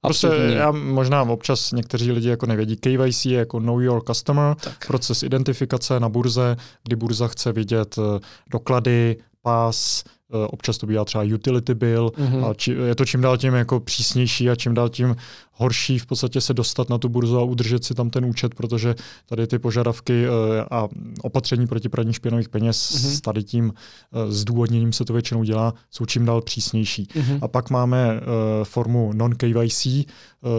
Prostě 0.00 0.28
já 0.54 0.70
možná 0.70 1.22
občas 1.22 1.72
někteří 1.72 2.12
lidi 2.12 2.28
jako 2.28 2.46
nevědí, 2.46 2.76
KYC 2.76 3.26
je 3.26 3.38
jako 3.38 3.60
Know 3.60 3.80
Your 3.80 4.02
Customer, 4.04 4.54
tak. 4.54 4.86
proces 4.86 5.22
identifikace 5.22 6.00
na 6.00 6.08
burze, 6.08 6.56
kdy 6.84 6.96
burza 6.96 7.28
chce 7.28 7.52
vidět 7.52 7.98
eh, 7.98 8.20
doklady, 8.50 9.16
pás, 9.42 10.04
Eh, 10.34 10.46
občas 10.46 10.78
to 10.78 10.86
bývá 10.86 11.04
třeba 11.04 11.24
utility 11.34 11.74
bill 11.74 12.12
mm-hmm. 12.16 12.50
a 12.50 12.54
či, 12.54 12.72
je 12.72 12.94
to 12.94 13.04
čím 13.04 13.20
dál 13.20 13.38
tím 13.38 13.54
jako 13.54 13.80
přísnější 13.80 14.50
a 14.50 14.54
čím 14.54 14.74
dál 14.74 14.88
tím 14.88 15.16
horší 15.58 15.98
v 15.98 16.06
podstatě 16.06 16.40
se 16.40 16.54
dostat 16.54 16.88
na 16.88 16.98
tu 16.98 17.08
burzu 17.08 17.38
a 17.38 17.42
udržet 17.42 17.84
si 17.84 17.94
tam 17.94 18.10
ten 18.10 18.24
účet, 18.24 18.54
protože 18.54 18.94
tady 19.26 19.46
ty 19.46 19.58
požadavky 19.58 20.24
eh, 20.24 20.28
a 20.70 20.88
opatření 21.22 21.66
proti 21.66 21.88
praní 21.88 22.12
špinavých 22.12 22.48
peněz 22.48 22.76
mm-hmm. 22.76 23.16
s 23.16 23.20
tady 23.20 23.44
tím 23.44 23.72
eh, 23.72 24.32
zdůvodněním 24.32 24.92
se 24.92 25.04
to 25.04 25.12
většinou 25.12 25.44
dělá, 25.44 25.74
jsou 25.90 26.06
čím 26.06 26.24
dál 26.24 26.40
přísnější. 26.42 27.04
Mm-hmm. 27.04 27.38
A 27.42 27.48
pak 27.48 27.70
máme 27.70 28.20
formu 28.64 29.12
non-KYC, 29.12 30.06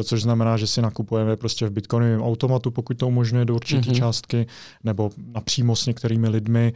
což 0.04 0.22
znamená, 0.22 0.58
že 0.58 0.68
si 0.68 0.82
nakupujeme 0.82 1.36
prostě 1.36 1.66
v 1.66 1.72
bitcoinovém 1.72 2.22
automatu, 2.22 2.72
pokud 2.72 2.98
to 2.98 3.08
umožňuje 3.08 3.46
do 3.46 3.56
určité 3.56 3.90
mm-hmm. 3.90 3.98
částky, 3.98 4.48
nebo 4.84 5.12
napřímo 5.18 5.76
s 5.76 5.86
některými 5.86 6.30
lidmi, 6.30 6.74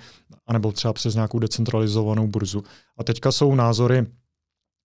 anebo 0.47 0.71
třeba 0.71 0.93
přes 0.93 1.15
nějakou 1.15 1.39
decentralizovanou 1.39 2.27
burzu. 2.27 2.63
A 2.97 3.03
teďka 3.03 3.31
jsou 3.31 3.55
názory, 3.55 4.05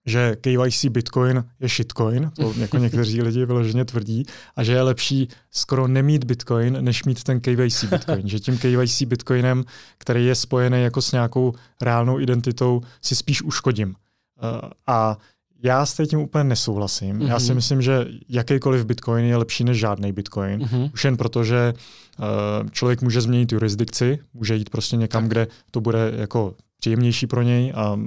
že 0.08 0.36
KYC 0.40 0.84
Bitcoin 0.84 1.44
je 1.60 1.68
shitcoin, 1.68 2.30
to 2.36 2.54
jako 2.56 2.78
někteří 2.78 3.22
lidi 3.22 3.46
vyloženě 3.46 3.84
tvrdí, 3.84 4.24
a 4.56 4.62
že 4.62 4.72
je 4.72 4.82
lepší 4.82 5.28
skoro 5.50 5.88
nemít 5.88 6.24
Bitcoin, 6.24 6.78
než 6.80 7.04
mít 7.04 7.22
ten 7.22 7.40
KYC 7.40 7.84
Bitcoin. 7.84 8.28
že 8.28 8.40
tím 8.40 8.58
KYC 8.58 9.02
Bitcoinem, 9.02 9.64
který 9.98 10.26
je 10.26 10.34
spojený 10.34 10.82
jako 10.82 11.02
s 11.02 11.12
nějakou 11.12 11.52
reálnou 11.80 12.20
identitou, 12.20 12.80
si 13.02 13.16
spíš 13.16 13.42
uškodím. 13.42 13.88
Uh, 13.88 14.70
a 14.86 15.18
já 15.62 15.86
s 15.86 16.06
tím 16.06 16.18
úplně 16.18 16.44
nesouhlasím. 16.44 17.18
Mm-hmm. 17.18 17.28
Já 17.28 17.40
si 17.40 17.46
mhm. 17.46 17.54
myslím, 17.54 17.82
že 17.82 18.06
jakýkoliv 18.28 18.84
Bitcoin 18.84 19.24
je 19.24 19.36
lepší 19.36 19.64
než 19.64 19.78
žádný 19.78 20.12
Bitcoin. 20.12 20.60
Mm-hmm. 20.60 20.90
Už 20.94 21.04
jen 21.04 21.16
proto, 21.16 21.44
že 21.44 21.74
uh, 22.18 22.68
člověk 22.70 23.02
může 23.02 23.20
změnit 23.20 23.52
jurisdikci, 23.52 24.18
může 24.34 24.54
jít 24.54 24.70
prostě 24.70 24.96
někam, 24.96 25.22
tak. 25.22 25.30
kde 25.30 25.46
to 25.70 25.80
bude 25.80 26.12
jako 26.16 26.54
příjemnější 26.80 27.26
pro 27.26 27.42
něj 27.42 27.72
a 27.76 27.98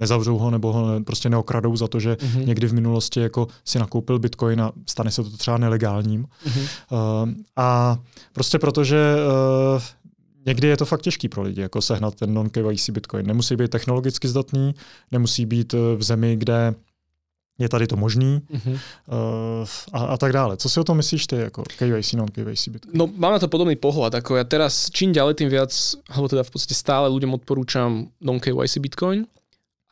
nezavřou 0.00 0.38
ho 0.38 0.50
nebo 0.50 0.72
ho 0.72 1.00
prostě 1.04 1.30
neokradou 1.30 1.76
za 1.76 1.88
to, 1.88 2.00
že 2.00 2.12
mm-hmm. 2.12 2.46
někdy 2.46 2.66
v 2.66 2.72
minulosti 2.72 3.20
jako 3.20 3.46
si 3.64 3.78
nakoupil 3.78 4.18
bitcoin 4.18 4.60
a 4.60 4.72
stane 4.88 5.10
se 5.10 5.22
to 5.22 5.36
třeba 5.36 5.58
nelegálním. 5.58 6.26
Mm-hmm. 6.46 6.68
Uh, 6.92 7.28
a 7.56 7.98
prostě 8.32 8.58
protože 8.58 9.16
uh, 9.76 9.82
někdy 10.46 10.68
je 10.68 10.76
to 10.76 10.84
fakt 10.86 11.02
těžký 11.02 11.28
pro 11.28 11.42
lidi, 11.42 11.60
jako 11.60 11.82
sehnat 11.82 12.14
ten 12.14 12.34
non-KYC 12.34 12.90
bitcoin. 12.90 13.26
Nemusí 13.26 13.56
být 13.56 13.70
technologicky 13.70 14.28
zdatný, 14.28 14.74
nemusí 15.12 15.46
být 15.46 15.72
v 15.72 16.02
zemi, 16.02 16.36
kde 16.36 16.74
je 17.60 17.68
tady 17.68 17.86
to 17.86 17.96
možný 17.96 18.40
uh-huh. 18.40 18.72
uh, 18.72 19.68
a, 19.92 20.00
a 20.04 20.16
tak 20.16 20.32
dále. 20.32 20.56
Co 20.56 20.68
si 20.68 20.80
o 20.80 20.84
tom 20.84 20.96
myslíš 20.96 21.26
ty, 21.26 21.36
jako 21.36 21.62
KYC, 21.62 22.12
non-KYC 22.12 22.68
Bitcoin? 22.68 22.92
No 22.96 23.06
mám 23.06 23.32
na 23.32 23.38
to 23.38 23.52
podobný 23.52 23.76
pohľad, 23.76 24.16
ako 24.16 24.40
ja 24.40 24.44
teraz 24.48 24.88
čím 24.88 25.12
ďalej, 25.12 25.34
tým 25.44 25.52
viac, 25.52 25.70
alebo 26.08 26.28
teda 26.28 26.42
v 26.42 26.50
podstate 26.50 26.74
stále 26.74 27.12
ľuďom 27.12 27.36
odporúčam 27.36 28.08
non-KYC 28.24 28.80
Bitcoin 28.80 29.28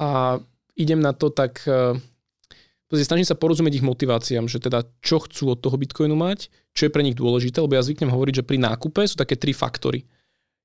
a 0.01 0.41
idem 0.81 1.01
na 1.05 1.13
to 1.13 1.29
tak, 1.29 1.61
uh, 1.69 1.93
snažím 2.89 3.29
sa 3.29 3.37
porozumieť 3.37 3.79
ich 3.79 3.87
motiváciám, 3.87 4.49
že 4.49 4.65
teda 4.65 4.89
čo 5.05 5.21
chcú 5.21 5.53
od 5.53 5.61
toho 5.61 5.77
Bitcoinu 5.77 6.17
mať, 6.17 6.49
čo 6.73 6.89
je 6.89 6.95
pre 6.95 7.05
nich 7.05 7.19
dôležité, 7.21 7.61
lebo 7.61 7.77
ja 7.77 7.85
zvyknem 7.85 8.09
hovoriť, 8.09 8.41
že 8.41 8.49
pri 8.49 8.59
nákupe 8.65 9.05
sú 9.05 9.21
také 9.21 9.37
tri 9.37 9.53
faktory. 9.53 10.09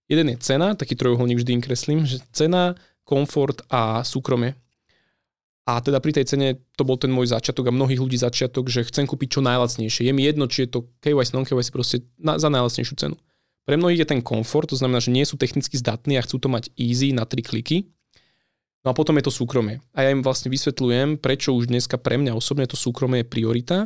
Jeden 0.07 0.31
je 0.31 0.37
cena, 0.39 0.75
taký 0.75 0.95
trojuholník 0.95 1.43
vždy 1.43 1.51
im 1.57 1.63
kreslím, 1.63 1.99
že 2.07 2.23
cena, 2.31 2.75
komfort 3.03 3.67
a 3.67 4.03
súkromie. 4.07 4.55
A 5.63 5.80
teda 5.80 6.04
pri 6.04 6.12
tej 6.12 6.28
cene 6.28 6.60
to 6.76 6.84
bol 6.84 6.99
ten 6.99 7.08
môj 7.08 7.32
začiatok 7.32 7.71
a 7.71 7.76
mnohých 7.76 8.04
ľudí 8.04 8.19
začiatok, 8.19 8.67
že 8.67 8.84
chcem 8.84 9.08
kúpiť 9.08 9.39
čo 9.39 9.41
najlacnejšie. 9.47 10.04
Je 10.04 10.13
mi 10.13 10.28
jedno, 10.28 10.52
či 10.52 10.67
je 10.67 10.76
to 10.76 10.91
KYC, 10.99 11.32
non-KYC, 11.32 11.71
proste 11.71 12.04
na, 12.19 12.36
za 12.36 12.52
najlacnejšiu 12.52 12.95
cenu. 12.99 13.15
Pre 13.63 13.76
mnohých 13.80 14.04
je 14.04 14.12
ten 14.12 14.19
komfort, 14.19 14.67
to 14.67 14.76
znamená, 14.76 14.99
že 14.99 15.15
nie 15.15 15.23
sú 15.23 15.39
technicky 15.39 15.80
zdatní 15.80 16.19
a 16.19 16.26
chcú 16.28 16.36
to 16.36 16.52
mať 16.52 16.67
easy 16.76 17.15
na 17.15 17.23
tri 17.23 17.39
kliky. 17.39 17.88
No 18.84 18.91
a 18.91 18.93
potom 18.93 19.15
je 19.15 19.23
to 19.23 19.32
súkromie. 19.32 19.80
A 19.95 20.04
ja 20.04 20.12
im 20.12 20.19
vlastne 20.19 20.52
vysvetľujem, 20.52 21.23
prečo 21.23 21.56
už 21.56 21.71
dneska 21.71 21.95
pre 21.95 22.19
mňa 22.19 22.36
osobne 22.36 22.67
to 22.67 22.76
súkromie 22.76 23.23
je 23.23 23.32
priorita 23.32 23.78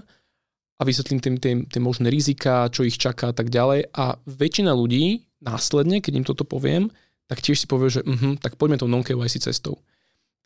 a 0.78 0.82
vysvetlím 0.82 1.22
tým 1.22 1.36
tie, 1.38 1.78
možné 1.78 2.10
rizika, 2.10 2.66
čo 2.74 2.82
ich 2.82 2.98
čaká 2.98 3.30
a 3.30 3.36
tak 3.38 3.54
ďalej. 3.54 3.94
A 3.94 4.18
väčšina 4.26 4.74
ľudí 4.74 5.30
následne, 5.46 6.02
keď 6.02 6.14
im 6.18 6.26
toto 6.26 6.42
poviem, 6.42 6.90
tak 7.30 7.46
tiež 7.46 7.62
si 7.62 7.68
povie, 7.70 7.94
že 7.94 8.02
uh-huh, 8.02 8.42
tak 8.42 8.58
poďme 8.58 8.82
tou 8.82 8.90
non-KYC 8.90 9.46
cestou. 9.46 9.78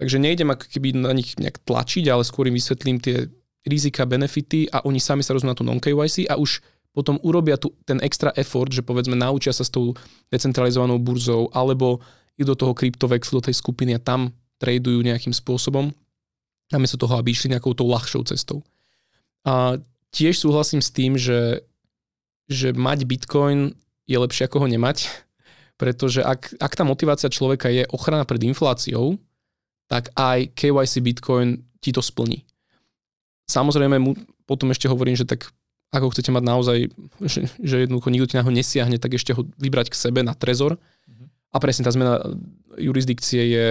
Takže 0.01 0.17
nejdem 0.17 0.49
ako 0.49 0.65
keby 0.65 0.97
na 0.97 1.13
nich 1.13 1.37
nejak 1.37 1.61
tlačiť, 1.61 2.09
ale 2.09 2.25
skôr 2.25 2.49
im 2.49 2.57
vysvetlím 2.57 2.97
tie 2.97 3.29
rizika, 3.69 4.09
benefity 4.09 4.65
a 4.73 4.81
oni 4.81 4.97
sami 4.97 5.21
sa 5.21 5.37
rozumú 5.37 5.53
na 5.53 5.57
tú 5.57 5.61
non-KYC 5.61 6.25
a 6.25 6.41
už 6.41 6.65
potom 6.89 7.21
urobia 7.21 7.61
tu 7.61 7.69
ten 7.85 8.01
extra 8.01 8.33
effort, 8.33 8.73
že 8.73 8.81
povedzme 8.81 9.13
naučia 9.13 9.53
sa 9.53 9.61
s 9.61 9.69
tou 9.69 9.93
decentralizovanou 10.33 10.97
burzou 10.97 11.53
alebo 11.53 12.01
idú 12.33 12.57
do 12.57 12.65
toho 12.65 12.73
kryptovexu, 12.73 13.37
do 13.37 13.45
tej 13.45 13.61
skupiny 13.61 13.93
a 13.93 14.01
tam 14.01 14.33
tradujú 14.57 15.05
nejakým 15.05 15.37
spôsobom, 15.37 15.93
namiesto 16.73 16.97
toho, 16.97 17.21
aby 17.21 17.29
išli 17.29 17.53
nejakou 17.53 17.77
tou 17.77 17.85
ľahšou 17.85 18.25
cestou. 18.25 18.65
A 19.45 19.77
tiež 20.09 20.41
súhlasím 20.41 20.81
s 20.81 20.89
tým, 20.89 21.13
že, 21.13 21.61
že 22.49 22.73
mať 22.73 23.05
Bitcoin 23.05 23.77
je 24.09 24.17
lepšie 24.17 24.49
ako 24.49 24.65
ho 24.65 24.67
nemať, 24.67 25.05
pretože 25.81 26.25
ak, 26.25 26.57
ak 26.57 26.73
tá 26.73 26.81
motivácia 26.81 27.29
človeka 27.29 27.69
je 27.69 27.85
ochrana 27.93 28.25
pred 28.25 28.41
infláciou, 28.49 29.21
tak 29.91 30.15
aj 30.15 30.55
KYC 30.55 31.03
Bitcoin 31.03 31.67
ti 31.83 31.91
to 31.91 31.99
splní. 31.99 32.47
Samozrejme, 33.51 33.99
mu 33.99 34.15
potom 34.47 34.71
ešte 34.71 34.87
hovorím, 34.87 35.19
že 35.19 35.27
tak 35.27 35.51
ako 35.91 36.15
chcete 36.15 36.31
mať 36.31 36.43
naozaj, 36.47 36.77
že, 37.27 37.51
že 37.59 37.75
jednoducho 37.83 38.07
nikto 38.07 38.31
ti 38.31 38.39
na 38.39 38.47
ho 38.47 38.51
nesiahne, 38.51 38.95
tak 38.95 39.19
ešte 39.19 39.35
ho 39.35 39.43
vybrať 39.59 39.91
k 39.91 39.99
sebe 39.99 40.23
na 40.23 40.31
trezor. 40.31 40.79
Mm-hmm. 40.79 41.27
A 41.51 41.55
presne 41.59 41.83
tá 41.83 41.91
zmena 41.91 42.23
jurisdikcie 42.79 43.43
je 43.51 43.67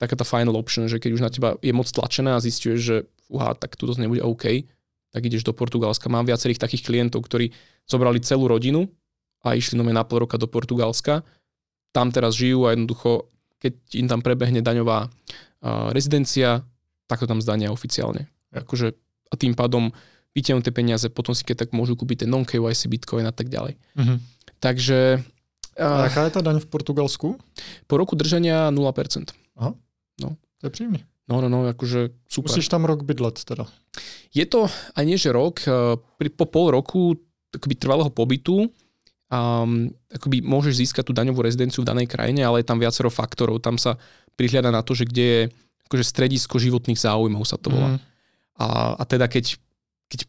taká 0.00 0.16
tá 0.16 0.24
final 0.24 0.56
option, 0.56 0.88
že 0.88 0.96
keď 0.96 1.10
už 1.12 1.20
na 1.20 1.28
teba 1.28 1.60
je 1.60 1.76
moc 1.76 1.84
tlačená 1.84 2.40
a 2.40 2.42
zistuješ, 2.42 2.80
že 2.80 2.96
uha, 3.28 3.52
tak 3.52 3.76
tu 3.76 3.84
to 3.84 3.92
nebude 4.00 4.24
OK, 4.24 4.64
tak 5.12 5.20
ideš 5.20 5.44
do 5.44 5.52
Portugalska. 5.52 6.08
Mám 6.08 6.24
viacerých 6.24 6.56
takých 6.56 6.88
klientov, 6.88 7.28
ktorí 7.28 7.52
zobrali 7.84 8.24
celú 8.24 8.48
rodinu 8.48 8.88
a 9.44 9.52
išli 9.52 9.76
no 9.76 9.84
na 9.84 10.04
pol 10.08 10.24
roka 10.24 10.40
do 10.40 10.48
Portugalska. 10.48 11.20
Tam 11.92 12.08
teraz 12.08 12.40
žijú 12.40 12.64
a 12.64 12.72
jednoducho, 12.72 13.28
keď 13.60 13.72
im 14.00 14.08
tam 14.08 14.24
prebehne 14.24 14.64
daňová 14.64 15.12
rezidencia, 15.92 16.64
tak 17.06 17.20
to 17.20 17.26
tam 17.28 17.44
zdania 17.44 17.74
oficiálne. 17.74 18.26
Akože, 18.50 18.96
a 19.30 19.34
tým 19.36 19.52
pádom 19.54 19.92
vytiahnu 20.32 20.62
tie 20.62 20.74
peniaze, 20.74 21.06
potom 21.10 21.34
si 21.34 21.42
keď 21.42 21.66
tak 21.66 21.70
môžu 21.74 21.98
kúpiť 21.98 22.24
ten 22.24 22.30
non-KYC 22.30 22.86
bitcoin 22.86 23.26
a 23.26 23.34
tak 23.34 23.50
ďalej. 23.50 23.76
Mm-hmm. 23.98 24.18
Takže... 24.62 24.98
A 25.80 26.06
aká 26.06 26.28
je 26.28 26.34
tá 26.36 26.42
daň 26.44 26.60
v 26.60 26.68
Portugalsku? 26.68 27.40
Po 27.88 27.94
roku 27.96 28.14
držania 28.14 28.68
0%. 28.68 28.78
Aha, 29.58 29.72
no. 30.20 30.28
to 30.60 30.62
je 30.68 30.72
príjemný. 30.72 31.00
No, 31.30 31.38
no, 31.38 31.46
no, 31.46 31.62
akože 31.70 32.26
super. 32.26 32.50
Musíš 32.50 32.66
tam 32.66 32.82
rok 32.82 33.06
bydlet 33.06 33.38
teda. 33.46 33.62
Je 34.34 34.42
to 34.50 34.66
aj 34.98 35.04
nie, 35.06 35.14
že 35.14 35.30
rok, 35.30 35.62
e, 35.62 35.94
pri, 36.18 36.28
po 36.34 36.50
pol 36.50 36.74
roku 36.74 37.14
akoby 37.54 37.74
trvalého 37.78 38.10
pobytu 38.10 38.66
um, 39.30 39.88
akoby 40.10 40.42
môžeš 40.42 40.82
získať 40.84 41.06
tú 41.06 41.12
daňovú 41.14 41.40
rezidenciu 41.40 41.86
v 41.86 41.90
danej 41.94 42.10
krajine, 42.10 42.42
ale 42.42 42.60
je 42.60 42.68
tam 42.68 42.82
viacero 42.82 43.08
faktorov. 43.08 43.62
Tam 43.62 43.78
sa 43.78 43.96
prihľada 44.34 44.74
na 44.74 44.82
to, 44.82 44.92
že 44.92 45.06
kde 45.06 45.24
je 45.24 45.42
akože 45.86 46.04
stredisko 46.06 46.58
životných 46.58 46.98
záujmov 46.98 47.42
sa 47.46 47.58
to 47.58 47.70
volá. 47.70 47.96
Mm. 47.96 48.00
A, 48.60 48.66
a 49.00 49.02
teda 49.06 49.26
keď, 49.26 49.56
keď 50.10 50.20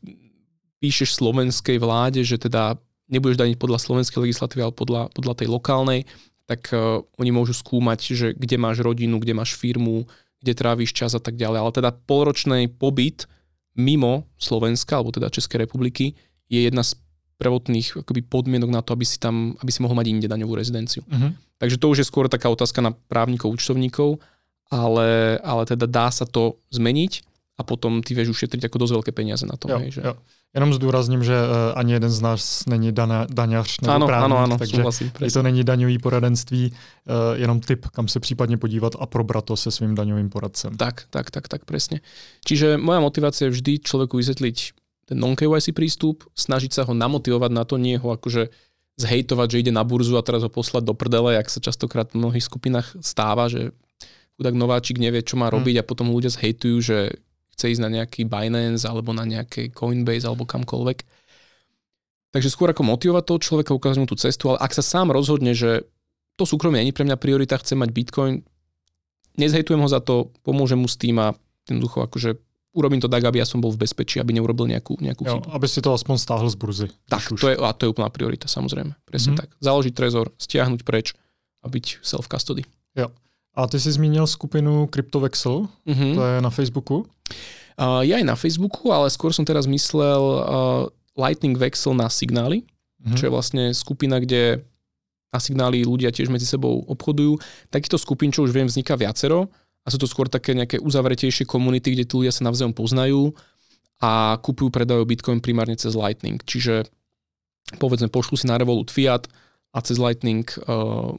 píšeš 0.82 1.20
slovenskej 1.22 1.78
vláde, 1.78 2.26
že 2.26 2.42
teda 2.42 2.80
nebudeš 3.12 3.38
daniť 3.38 3.58
podľa 3.60 3.78
slovenskej 3.82 4.24
legislatívy, 4.24 4.62
ale 4.64 4.74
podľa, 4.74 5.02
podľa 5.12 5.34
tej 5.38 5.48
lokálnej, 5.52 6.08
tak 6.50 6.72
uh, 6.74 7.04
oni 7.22 7.30
môžu 7.30 7.54
skúmať, 7.54 8.00
že 8.16 8.28
kde 8.34 8.58
máš 8.58 8.82
rodinu, 8.82 9.20
kde 9.22 9.38
máš 9.38 9.54
firmu, 9.54 10.10
kde 10.42 10.58
trávíš 10.58 10.96
čas 10.96 11.14
a 11.14 11.22
tak 11.22 11.38
ďalej. 11.38 11.60
Ale 11.62 11.72
teda 11.78 11.90
polročný 11.94 12.66
pobyt 12.66 13.30
mimo 13.78 14.26
Slovenska, 14.42 14.98
alebo 14.98 15.14
teda 15.14 15.30
Českej 15.30 15.70
republiky, 15.70 16.18
je 16.52 16.68
jedna 16.68 16.84
z 16.84 16.98
prvotných 17.42 18.06
akoby, 18.06 18.22
podmienok 18.22 18.70
na 18.70 18.86
to, 18.86 18.94
aby 18.94 19.02
si 19.02 19.18
tam, 19.18 19.58
aby 19.58 19.74
si 19.74 19.82
mohol 19.82 19.98
mať 19.98 20.14
inde 20.14 20.30
daňovú 20.30 20.54
rezidenciu. 20.54 21.02
Uh-huh. 21.10 21.34
Takže 21.58 21.82
to 21.82 21.90
už 21.90 22.06
je 22.06 22.10
skôr 22.10 22.30
taká 22.30 22.54
otázka 22.54 22.86
na 22.86 22.94
právnikov, 23.10 23.50
účtovníkov, 23.50 24.22
ale, 24.70 25.42
ale 25.42 25.66
teda 25.66 25.90
dá 25.90 26.14
sa 26.14 26.30
to 26.30 26.62
zmeniť 26.70 27.26
a 27.58 27.66
potom 27.66 28.06
ty 28.06 28.14
vieš 28.14 28.38
ušetriť 28.38 28.70
ako 28.70 28.78
dosť 28.78 28.94
veľké 28.94 29.12
peniaze 29.18 29.50
na 29.50 29.58
tom. 29.58 29.74
Jo, 29.74 29.78
hej, 29.82 29.92
že... 29.98 30.02
jo. 30.06 30.14
Jenom 30.52 30.74
zdůrazním, 30.74 31.24
že 31.24 31.32
uh, 31.32 31.80
ani 31.80 31.94
jeden 31.94 32.12
z 32.12 32.22
nás 32.22 32.66
není 32.68 32.92
dana, 32.92 33.26
daňař 33.32 33.82
nebo 33.82 33.94
ano, 33.94 34.08
právník, 34.08 34.26
ano, 34.26 34.38
ano, 34.38 34.58
takže 34.58 34.76
souhlasím, 34.76 35.12
to 35.34 35.44
není 35.44 35.64
daňový 35.64 35.98
poradenství, 36.00 36.72
uh, 36.72 37.40
jenom 37.40 37.60
tip, 37.60 37.88
kam 37.88 38.08
se 38.08 38.20
případně 38.20 38.58
podívat 38.58 38.94
a 39.00 39.06
probrat 39.06 39.46
to 39.46 39.58
se 39.58 39.72
svým 39.72 39.96
daňovým 39.96 40.30
poradcem. 40.30 40.78
Tak, 40.78 41.08
tak, 41.10 41.32
tak, 41.32 41.48
tak, 41.48 41.64
presne. 41.66 42.04
Čiže 42.44 42.76
moja 42.76 43.00
motivácia 43.00 43.48
je 43.48 43.56
vždy 43.56 43.80
človeku 43.80 44.20
vysvetliť 44.20 44.81
ten 45.06 45.18
non-KYC 45.18 45.74
prístup, 45.74 46.28
snažiť 46.38 46.72
sa 46.72 46.82
ho 46.86 46.94
namotivovať 46.94 47.52
na 47.52 47.64
to, 47.66 47.82
nie 47.82 47.98
ho 47.98 48.14
akože 48.14 48.54
zhejtovať, 49.02 49.48
že 49.50 49.60
ide 49.66 49.74
na 49.74 49.82
burzu 49.82 50.20
a 50.20 50.26
teraz 50.26 50.46
ho 50.46 50.52
poslať 50.52 50.84
do 50.86 50.94
prdele, 50.94 51.34
jak 51.36 51.48
sa 51.50 51.64
častokrát 51.64 52.12
v 52.12 52.22
mnohých 52.22 52.46
skupinách 52.46 53.02
stáva, 53.02 53.50
že 53.50 53.74
chudák 54.38 54.56
nováčik 54.58 55.02
nevie, 55.02 55.26
čo 55.26 55.40
má 55.40 55.50
hmm. 55.50 55.56
robiť 55.58 55.76
hmm. 55.80 55.84
a 55.84 55.90
potom 55.90 56.08
ľudia 56.14 56.32
zhejtujú, 56.34 56.78
že 56.82 56.98
chce 57.58 57.78
ísť 57.78 57.82
na 57.84 57.90
nejaký 58.02 58.26
Binance 58.26 58.86
alebo 58.86 59.14
na 59.14 59.26
nejaký 59.26 59.74
Coinbase 59.74 60.26
alebo 60.26 60.50
kamkoľvek. 60.50 61.00
Takže 62.32 62.50
skôr 62.50 62.72
ako 62.72 62.88
motivovať 62.88 63.24
toho 63.28 63.40
človeka, 63.44 63.76
ukázať 63.76 64.00
mu 64.00 64.08
tú 64.08 64.16
cestu, 64.16 64.50
ale 64.50 64.64
ak 64.64 64.72
sa 64.72 64.82
sám 64.82 65.12
rozhodne, 65.12 65.52
že 65.52 65.84
to 66.40 66.48
súkromie 66.48 66.80
není 66.80 66.96
pre 66.96 67.04
mňa 67.04 67.20
priorita, 67.20 67.60
chce 67.60 67.76
mať 67.76 67.92
Bitcoin, 67.92 68.42
nezhejtujem 69.36 69.84
ho 69.84 69.90
za 69.92 70.00
to, 70.00 70.32
pomôžem 70.42 70.80
mu 70.80 70.88
s 70.88 70.96
tým 70.96 71.20
a 71.20 71.36
jednoducho 71.68 72.08
akože 72.08 72.40
urobím 72.72 73.04
to 73.04 73.12
tak, 73.12 73.24
aby 73.24 73.44
ja 73.44 73.48
som 73.48 73.60
bol 73.60 73.72
v 73.72 73.84
bezpečí, 73.84 74.20
aby 74.20 74.32
neurobil 74.36 74.68
nejakú, 74.68 74.96
nejakú 75.00 75.28
jo, 75.28 75.40
chybu. 75.40 75.48
Aby 75.52 75.68
si 75.68 75.80
to 75.84 75.92
aspoň 75.92 76.16
stáhl 76.20 76.48
z 76.48 76.56
burzy. 76.56 76.88
Tak, 77.12 77.36
to 77.36 77.52
je, 77.52 77.56
a 77.60 77.72
to 77.76 77.88
je 77.88 77.92
úplná 77.92 78.08
priorita, 78.08 78.48
samozrejme. 78.48 78.96
Presne 79.04 79.36
mm-hmm. 79.36 79.42
tak. 79.44 79.50
Založiť 79.60 79.94
trezor, 79.96 80.32
stiahnuť 80.40 80.82
preč 80.88 81.12
a 81.62 81.68
byť 81.68 82.00
self-custody. 82.00 82.64
Jo. 82.96 83.12
A 83.52 83.68
ty 83.68 83.78
si 83.84 83.92
zmínil 83.92 84.24
skupinu 84.24 84.88
CryptoVexel, 84.88 85.68
mm-hmm. 85.68 86.12
to 86.16 86.22
je 86.24 86.36
na 86.40 86.52
Facebooku. 86.52 87.04
Uh, 87.76 88.00
ja 88.08 88.16
aj 88.20 88.26
na 88.28 88.40
Facebooku, 88.40 88.96
ale 88.96 89.12
skôr 89.12 89.36
som 89.36 89.44
teraz 89.44 89.68
myslel 89.68 90.22
uh, 90.24 90.42
Lightning 91.20 91.60
Vexel 91.60 91.92
na 91.92 92.08
signály, 92.08 92.64
mm-hmm. 92.64 93.16
čo 93.20 93.28
je 93.28 93.32
vlastne 93.32 93.64
skupina, 93.76 94.24
kde 94.24 94.64
na 95.32 95.40
signály 95.40 95.84
ľudia 95.84 96.12
tiež 96.12 96.28
medzi 96.28 96.48
sebou 96.48 96.84
obchodujú. 96.88 97.40
Takýchto 97.72 98.00
skupín, 98.00 98.32
čo 98.32 98.44
už 98.44 98.52
viem, 98.52 98.68
vzniká 98.68 98.96
viacero 99.00 99.48
a 99.82 99.88
sú 99.90 99.98
to 99.98 100.06
skôr 100.06 100.30
také 100.30 100.54
nejaké 100.54 100.78
uzavretejšie 100.78 101.50
komunity, 101.50 101.98
kde 101.98 102.06
tí 102.06 102.14
ľudia 102.14 102.34
sa 102.34 102.46
navzájom 102.46 102.78
poznajú 102.78 103.34
a 104.02 104.38
kúpujú, 104.42 104.70
predajú 104.70 105.02
Bitcoin 105.06 105.42
primárne 105.42 105.78
cez 105.78 105.98
Lightning. 105.98 106.42
Čiže 106.42 106.86
povedzme, 107.78 108.10
pošlu 108.10 108.38
si 108.38 108.46
na 108.50 108.58
Revolut 108.58 108.90
Fiat 108.90 109.30
a 109.72 109.80
cez 109.82 109.98
Lightning 110.02 110.44
uh, 110.66 111.16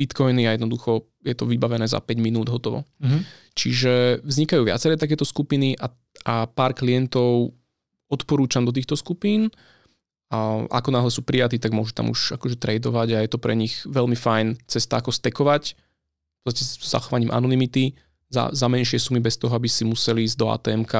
bitcoiny 0.00 0.48
a 0.48 0.56
jednoducho 0.56 1.12
je 1.20 1.36
to 1.36 1.44
vybavené 1.44 1.84
za 1.84 2.00
5 2.00 2.16
minút 2.16 2.48
hotovo. 2.48 2.88
Mm-hmm. 3.04 3.20
Čiže 3.52 3.92
vznikajú 4.24 4.64
viaceré 4.64 4.96
takéto 4.96 5.28
skupiny 5.28 5.76
a, 5.76 5.92
a 6.24 6.48
pár 6.48 6.72
klientov 6.72 7.52
odporúčam 8.08 8.64
do 8.64 8.72
týchto 8.72 8.96
skupín. 8.96 9.52
A 10.30 10.64
ako 10.70 10.88
náhle 10.94 11.10
sú 11.12 11.26
prijatí, 11.26 11.60
tak 11.60 11.74
môžu 11.74 11.92
tam 11.92 12.14
už 12.14 12.38
akože 12.40 12.56
tradovať 12.56 13.08
a 13.12 13.22
je 13.26 13.30
to 13.30 13.42
pre 13.42 13.52
nich 13.52 13.82
veľmi 13.84 14.14
fajn 14.16 14.62
cesta 14.64 15.02
ako 15.02 15.12
stekovať 15.12 15.76
s 16.48 16.80
zachovaním 16.88 17.30
anonymity 17.30 17.92
za, 18.30 18.48
za 18.54 18.66
menšie 18.70 18.96
sumy 18.96 19.20
bez 19.20 19.36
toho, 19.36 19.52
aby 19.52 19.66
si 19.68 19.84
museli 19.84 20.24
ísť 20.24 20.36
do 20.38 20.46
ATMK 20.48 20.94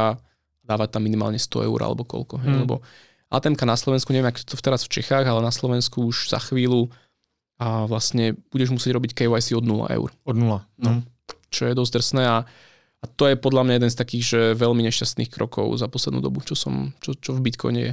dávať 0.66 0.88
tam 0.98 1.02
minimálne 1.02 1.38
100 1.38 1.66
eur 1.66 1.80
alebo 1.82 2.02
koľko. 2.04 2.38
Mm. 2.38 2.42
Hej? 2.44 2.54
Lebo 2.66 2.74
ATMK 3.30 3.62
na 3.62 3.78
Slovensku, 3.78 4.10
neviem, 4.10 4.28
ako 4.28 4.42
to 4.42 4.58
teraz 4.58 4.82
v 4.86 5.00
Čechách, 5.00 5.24
ale 5.24 5.40
na 5.40 5.54
Slovensku 5.54 6.10
už 6.10 6.30
za 6.34 6.42
chvíľu 6.42 6.90
a 7.60 7.84
vlastne 7.84 8.40
budeš 8.48 8.72
musieť 8.72 8.96
robiť 8.96 9.12
KYC 9.12 9.52
od 9.52 9.64
0 9.68 9.84
eur. 9.92 10.08
Od 10.24 10.36
0. 10.36 10.64
No. 10.80 10.90
Mm. 10.90 11.02
Čo 11.52 11.68
je 11.68 11.74
dosť 11.76 11.92
drsné 12.00 12.22
a, 12.24 12.36
a 13.00 13.04
to 13.04 13.28
je 13.28 13.36
podľa 13.36 13.68
mňa 13.68 13.74
jeden 13.76 13.90
z 13.92 14.00
takých, 14.00 14.24
že 14.24 14.40
veľmi 14.56 14.80
nešťastných 14.88 15.30
krokov 15.30 15.68
za 15.76 15.86
poslednú 15.86 16.24
dobu, 16.24 16.40
čo, 16.40 16.56
som, 16.56 16.96
čo, 17.04 17.12
čo 17.12 17.36
v 17.36 17.44
Bitcoine 17.44 17.80
je. 17.80 17.92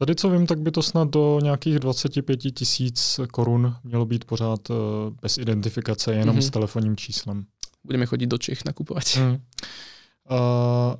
Tady, 0.00 0.14
co 0.14 0.30
vím, 0.30 0.46
tak 0.46 0.60
by 0.60 0.70
to 0.70 0.82
snad 0.82 1.08
do 1.10 1.38
nějakých 1.42 1.78
25 1.78 2.36
tisíc 2.36 3.20
korun 3.32 3.76
mělo 3.84 4.06
být 4.06 4.24
pořád 4.24 4.70
uh, 4.70 4.76
bez 5.22 5.38
identifikace, 5.38 6.14
jenom 6.14 6.36
mm-hmm. 6.36 6.46
s 6.46 6.50
telefonním 6.50 6.96
číslem. 6.96 7.44
Budeme 7.84 8.06
chodit 8.06 8.26
do 8.26 8.38
Čech 8.38 8.64
nakupovat. 8.64 9.02
Mm. 9.18 9.30
Uh, 9.30 9.38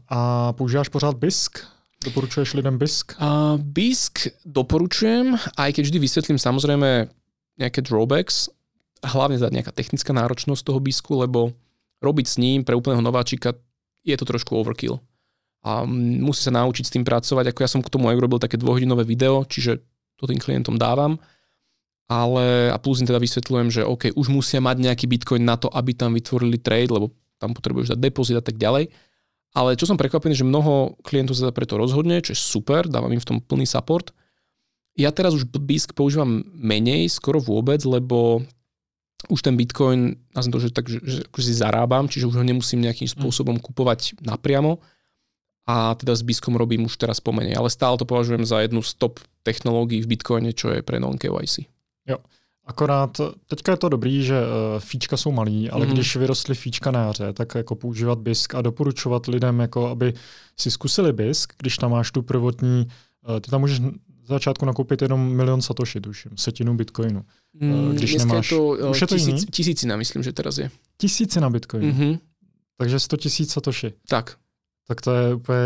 a 0.09 0.53
používáš 0.53 0.89
pořád 0.89 1.17
BISK? 1.17 1.59
Doporučuješ 2.05 2.55
lidem 2.55 2.79
BISK? 2.79 3.17
Uh, 3.21 3.61
BISK 3.61 4.29
doporučujem, 4.45 5.37
aj 5.57 5.73
keď 5.73 5.85
vždy 5.85 5.99
vysvetlím 5.99 6.39
samozrejme 6.39 7.09
nejaké 7.57 7.81
drawbacks, 7.81 8.53
hlavne 9.01 9.41
za 9.41 9.49
nejaká 9.49 9.73
technická 9.73 10.13
náročnosť 10.13 10.61
toho 10.61 10.81
bisku, 10.81 11.17
lebo 11.17 11.57
robiť 12.05 12.27
s 12.29 12.37
ním 12.37 12.69
pre 12.69 12.77
úplného 12.77 13.01
nováčika 13.01 13.57
je 14.05 14.17
to 14.17 14.29
trošku 14.29 14.61
overkill. 14.61 15.01
A 15.61 15.85
musí 15.89 16.41
sa 16.41 16.53
naučiť 16.55 16.85
s 16.89 16.95
tým 16.95 17.05
pracovať, 17.05 17.53
ako 17.53 17.61
ja 17.61 17.69
som 17.69 17.81
k 17.85 17.93
tomu 17.93 18.09
aj 18.09 18.17
urobil 18.17 18.41
také 18.41 18.57
dvojhodinové 18.57 19.05
video, 19.05 19.45
čiže 19.45 19.85
to 20.17 20.25
tým 20.25 20.41
klientom 20.41 20.81
dávam. 20.81 21.21
Ale, 22.11 22.75
a 22.75 22.77
plus 22.81 23.05
im 23.05 23.07
teda 23.07 23.23
vysvetľujem, 23.23 23.69
že 23.71 23.83
OK, 23.87 24.11
už 24.17 24.27
musia 24.33 24.59
mať 24.59 24.83
nejaký 24.83 25.07
bitcoin 25.07 25.47
na 25.47 25.55
to, 25.55 25.71
aby 25.71 25.95
tam 25.95 26.17
vytvorili 26.17 26.59
trade, 26.59 26.91
lebo 26.91 27.15
tam 27.39 27.55
potrebuješ 27.55 27.95
dať 27.95 28.01
depozit 28.03 28.35
a 28.35 28.43
tak 28.43 28.59
ďalej. 28.59 28.91
Ale 29.55 29.79
čo 29.79 29.87
som 29.87 29.99
prekvapený, 29.99 30.35
že 30.35 30.47
mnoho 30.47 30.99
klientov 31.07 31.39
sa 31.39 31.55
preto 31.55 31.79
rozhodne, 31.79 32.19
čo 32.23 32.35
je 32.35 32.39
super, 32.39 32.87
dávam 32.91 33.11
im 33.15 33.23
v 33.23 33.29
tom 33.29 33.39
plný 33.39 33.67
support 33.67 34.11
ja 35.01 35.11
teraz 35.15 35.33
už 35.33 35.49
BISK 35.49 35.97
používam 35.97 36.43
menej, 36.53 37.09
skoro 37.09 37.39
vôbec, 37.39 37.79
lebo 37.89 38.43
už 39.29 39.41
ten 39.41 39.57
Bitcoin, 39.57 40.17
nazvem 40.33 40.53
to, 40.53 40.61
že, 40.61 40.69
tak, 40.73 40.87
že, 40.89 40.99
že 41.05 41.21
akože 41.29 41.47
si 41.47 41.55
zarábam, 41.57 42.09
čiže 42.09 42.29
už 42.29 42.41
ho 42.41 42.45
nemusím 42.45 42.85
nejakým 42.85 43.09
hm. 43.09 43.15
spôsobom 43.17 43.57
kupovať 43.61 44.21
napriamo 44.25 44.81
a 45.71 45.95
teda 45.95 46.17
s 46.17 46.23
BISKom 46.23 46.59
robím 46.59 46.85
už 46.85 46.97
teraz 46.97 47.23
pomenej, 47.23 47.55
ale 47.55 47.71
stále 47.71 47.95
to 47.95 48.05
považujem 48.05 48.43
za 48.43 48.61
jednu 48.61 48.83
z 48.83 48.95
top 48.95 49.21
technológií 49.43 50.03
v 50.03 50.07
Bitcoine, 50.07 50.51
čo 50.51 50.75
je 50.75 50.83
pre 50.83 50.99
non-KYC. 50.99 51.71
Jo. 52.11 52.19
Akorát 52.67 53.21
teďka 53.47 53.73
je 53.73 53.79
to 53.79 53.89
dobrý, 53.89 54.23
že 54.23 54.39
uh, 54.39 54.79
fíčka 54.79 55.17
jsou 55.17 55.33
malý, 55.33 55.71
ale 55.71 55.87
mm-hmm. 55.87 55.93
když 55.93 56.17
vyrostly 56.17 56.55
fíčka 56.55 56.91
na 56.91 57.07
jaře, 57.07 57.33
tak 57.33 57.55
jako 57.55 57.75
používat 57.75 58.19
BISK 58.19 58.55
a 58.55 58.63
doporučovat 58.63 59.27
lidem, 59.27 59.61
jako 59.61 59.89
aby 59.89 60.15
si 60.57 60.71
zkusili 60.71 61.13
BISK, 61.13 61.53
když 61.59 61.77
tam 61.77 61.91
máš 61.91 62.11
tu 62.11 62.23
prvotní, 62.23 62.87
uh, 63.29 63.41
ty 63.41 63.51
tam 63.51 63.61
můžeš 63.61 63.81
začátku 64.29 64.67
nakoupit 64.67 65.03
jenom 65.03 65.37
milion 65.37 65.63
satoshi, 65.63 66.01
tuším, 66.01 66.33
setinu 66.37 66.75
bitcoinu. 66.75 67.25
Mm, 67.55 67.93
když 67.95 68.15
nemáš... 68.15 68.51
Je 68.51 68.59
to, 68.59 68.67
už 68.91 69.01
je 69.01 69.07
to 69.07 69.15
tisíc, 69.15 69.29
jiný? 69.29 69.47
Tisícina, 69.47 69.97
myslím, 69.97 70.23
že 70.23 70.33
teraz 70.33 70.59
je. 70.59 70.71
Tisícina 70.97 71.51
bitcoinu. 71.51 71.93
Mm-hmm. 71.93 72.19
Takže 72.77 73.01
100 73.01 73.17
tisíc 73.17 73.53
satoshi. 73.53 73.93
Tak. 74.09 74.37
Tak 74.91 75.01
to 75.01 75.15
je 75.15 75.35
úplně... 75.35 75.63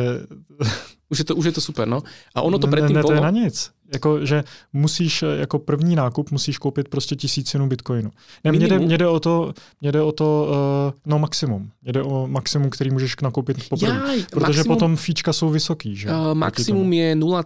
už, 1.09 1.19
je 1.19 1.25
to, 1.25 1.37
už 1.37 1.45
je 1.45 1.53
to 1.53 1.61
super, 1.61 1.89
no. 1.89 2.03
A 2.35 2.43
ono 2.43 2.59
to 2.59 2.67
predtým 2.67 2.93
ne, 2.93 3.01
ne, 3.01 3.03
bolo... 3.03 3.13
to 3.13 3.15
je 3.15 3.21
na 3.21 3.31
nic. 3.31 3.71
Jako, 3.93 4.27
že 4.27 4.45
musíš 4.73 5.23
eh, 5.23 5.37
jako 5.37 5.59
první 5.59 5.97
nákup 5.97 6.31
musíš 6.31 6.59
koupit 6.59 6.89
prostě 6.89 7.17
tisícinu 7.17 7.69
bitcoinu. 7.69 8.11
Ne, 8.45 8.53
mě 8.53 8.69
jde, 8.69 8.79
mě 8.79 8.99
jde 8.99 9.09
o 9.09 9.21
to, 9.21 9.53
mě 9.81 9.93
jde 9.93 10.03
o 10.03 10.13
to 10.13 10.49
uh, 10.49 11.01
no 11.07 11.19
maximum. 11.19 11.71
Mě 11.83 11.93
jde 11.93 12.03
o 12.03 12.27
maximum, 12.27 12.71
který 12.71 12.91
můžeš 12.91 13.17
nakoupit 13.23 13.69
poprvé. 13.69 14.01
Protože 14.31 14.47
maximum, 14.47 14.77
potom 14.77 14.97
fíčka 14.97 15.33
jsou 15.33 15.49
vysoký. 15.49 15.97
Že? 15.97 16.09
Uh, 16.09 16.35
maximum 16.35 16.93
je 16.93 17.17
0, 17.17 17.43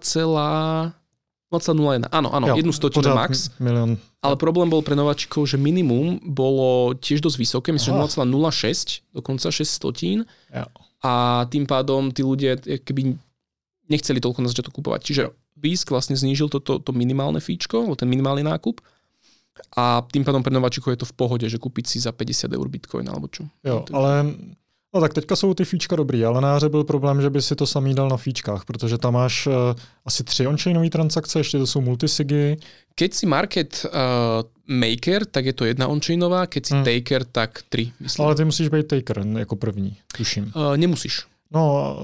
0,01. 1.53 2.13
Áno, 2.13 2.35
áno, 2.35 2.47
jo, 2.49 2.55
jednu 2.57 2.73
stotinu 2.73 3.15
max. 3.15 3.51
Milión. 3.61 3.97
Ale 4.23 4.37
problém 4.37 4.67
bol 4.67 4.83
pre 4.83 4.99
nováčikov, 4.99 5.47
že 5.47 5.57
minimum 5.57 6.19
bolo 6.27 6.99
tiež 6.99 7.23
dosť 7.23 7.39
vysoké, 7.39 7.69
myslím, 7.73 7.95
že 7.95 8.19
0,06, 8.19 9.15
dokonca 9.15 9.47
6 9.47 9.71
stotín. 9.71 10.27
Jo. 10.51 10.67
A 11.05 11.47
tým 11.47 11.65
pádom 11.65 12.11
tí 12.11 12.27
ľudia 12.27 12.59
keby 12.59 13.15
nechceli 13.89 14.19
toľko 14.19 14.43
na 14.43 14.51
začiatku 14.51 14.73
kupovať. 14.83 15.01
Čiže 15.07 15.23
BISK 15.59 15.91
vlastne 15.91 16.15
znížil 16.15 16.51
toto 16.51 16.79
to, 16.79 16.91
to 16.91 16.93
minimálne 16.95 17.39
fíčko, 17.43 17.87
ten 17.99 18.07
minimálny 18.07 18.47
nákup. 18.47 18.79
A 19.75 20.07
tým 20.07 20.23
pádom 20.23 20.43
pre 20.43 20.55
nováčikov 20.55 20.95
je 20.95 21.03
to 21.03 21.11
v 21.11 21.17
pohode, 21.19 21.47
že 21.47 21.59
kúpiť 21.59 21.85
si 21.87 21.99
za 21.99 22.15
50 22.15 22.55
eur 22.55 22.67
bitcoin 22.71 23.07
alebo 23.11 23.27
čo. 23.27 23.43
Jo, 23.67 23.83
ale 23.91 24.39
No 24.95 25.01
tak 25.01 25.15
teďka 25.15 25.37
jsou 25.37 25.55
ty 25.55 25.65
fíčka 25.65 25.97
dobrý, 25.97 26.25
ale 26.25 26.41
na 26.41 26.53
jaře 26.53 26.69
byl 26.69 26.85
problém, 26.85 27.23
že 27.23 27.31
by 27.31 27.43
si 27.43 27.57
to 27.57 27.67
samý 27.67 27.95
dal 27.95 28.09
na 28.09 28.17
fíčkách, 28.17 28.65
protože 28.65 28.99
tam 28.99 29.15
máš 29.15 29.47
uh, 29.47 29.53
asi 30.05 30.25
tři 30.25 30.47
on-chainové 30.47 30.91
transakce, 30.91 31.41
ještě 31.41 31.59
to 31.59 31.67
jsou 31.67 31.81
multisigy. 31.81 32.57
Keď 32.95 33.15
si 33.15 33.27
market 33.27 33.87
uh, 33.87 34.77
maker, 34.77 35.27
tak 35.27 35.47
je 35.47 35.53
to 35.53 35.65
jedna 35.65 35.87
on-chainová, 35.87 36.47
keď 36.47 36.67
si 36.67 36.75
hmm. 36.75 36.85
taker, 36.85 37.25
tak 37.25 37.63
tři, 37.69 37.93
myslím. 38.01 38.27
Ale 38.27 38.35
ty 38.35 38.45
musíš 38.45 38.69
být 38.69 38.87
taker 38.87 39.25
jako 39.39 39.57
první, 39.57 39.97
tuším. 40.17 40.53
Uh, 40.57 40.77
nemusíš. 40.77 41.23
No, 41.51 41.97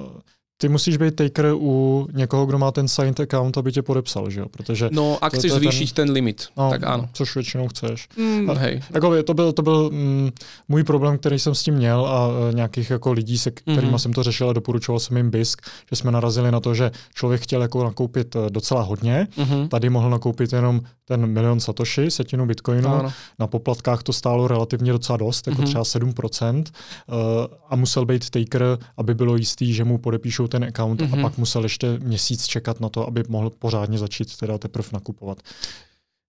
ty 0.59 0.69
musíš 0.69 0.97
být 0.97 1.17
taker 1.17 1.47
u 1.55 2.07
někoho, 2.13 2.47
kdo 2.47 2.59
má 2.59 2.71
ten 2.71 2.89
signed 2.89 3.21
account, 3.21 3.59
aby 3.59 3.73
tě 3.73 3.83
podepsal, 3.83 4.31
že 4.31 4.41
jo? 4.41 4.47
Protože 4.49 4.89
no, 4.93 5.19
ak 5.21 5.35
chceš 5.35 5.53
zvýšiť 5.53 5.93
ten, 5.93 6.07
ten 6.07 6.15
limit, 6.15 6.49
no, 6.57 6.71
tak 6.71 6.83
áno. 6.85 7.09
Což 7.13 7.35
většinou 7.35 7.69
chceš. 7.69 8.09
Mm, 8.17 8.51
a, 8.51 8.55
hej. 8.55 8.83
Jako, 8.95 9.23
to 9.23 9.35
byl, 9.35 9.53
to 9.53 9.63
byl 9.63 9.91
mm, 9.93 10.31
můj 10.69 10.85
problém, 10.85 11.19
který 11.19 11.39
jsem 11.39 11.55
s 11.55 11.63
tím 11.63 11.75
měl 11.75 12.07
a 12.07 12.29
uh, 12.29 12.55
nějakých 12.55 12.91
jako 12.91 13.13
lidí, 13.13 13.39
se 13.39 13.51
kterými 13.51 13.93
mm-hmm. 13.93 13.99
jsem 13.99 14.13
to 14.13 14.23
řešil 14.23 14.51
a 14.51 14.53
doporučoval 14.53 15.01
jsem 15.01 15.17
jim 15.17 15.31
BISK, 15.31 15.61
že 15.91 15.97
jsme 15.97 16.11
narazili 16.13 16.51
na 16.51 16.61
to, 16.61 16.75
že 16.75 16.91
člověk 17.15 17.43
chtěl 17.43 17.63
jako 17.63 17.85
nakoupit 17.85 18.37
uh, 18.37 18.47
docela 18.51 18.83
hodně, 18.83 19.29
mm-hmm. 19.37 19.69
tady 19.69 19.91
mohl 19.91 20.11
nakoupit 20.11 20.53
jenom 20.53 20.81
ten 21.05 21.27
milion 21.27 21.61
satoshi, 21.61 22.11
setinu 22.11 22.47
bitcoinu, 22.47 22.89
ano. 22.89 23.13
na 23.39 23.47
poplatkách 23.47 24.03
to 24.03 24.13
stálo 24.13 24.49
relativně 24.49 24.93
docela 24.93 25.17
dost, 25.17 25.47
jako 25.47 25.63
mm-hmm. 25.63 25.67
třeba 25.67 25.85
7%, 25.85 26.57
uh, 26.57 27.17
a 27.71 27.77
musel 27.77 28.07
být 28.07 28.31
taker, 28.31 28.79
aby 28.97 29.15
bylo 29.15 29.37
jistý, 29.37 29.75
že 29.75 29.85
mu 29.85 29.99
podepíšou 30.45 30.49
ten 30.49 30.65
account 30.65 31.01
mm-hmm. 31.01 31.19
a 31.19 31.23
pak 31.23 31.39
musel 31.39 31.63
ještě 31.63 31.99
měsíc 31.99 32.47
čekat 32.47 32.81
na 32.81 32.89
to, 32.89 33.07
aby 33.07 33.25
mohl 33.29 33.51
pořádně 33.51 33.99
začít 33.99 34.37
teda 34.37 34.59
teprve 34.59 34.89
nakupovat. 34.93 35.39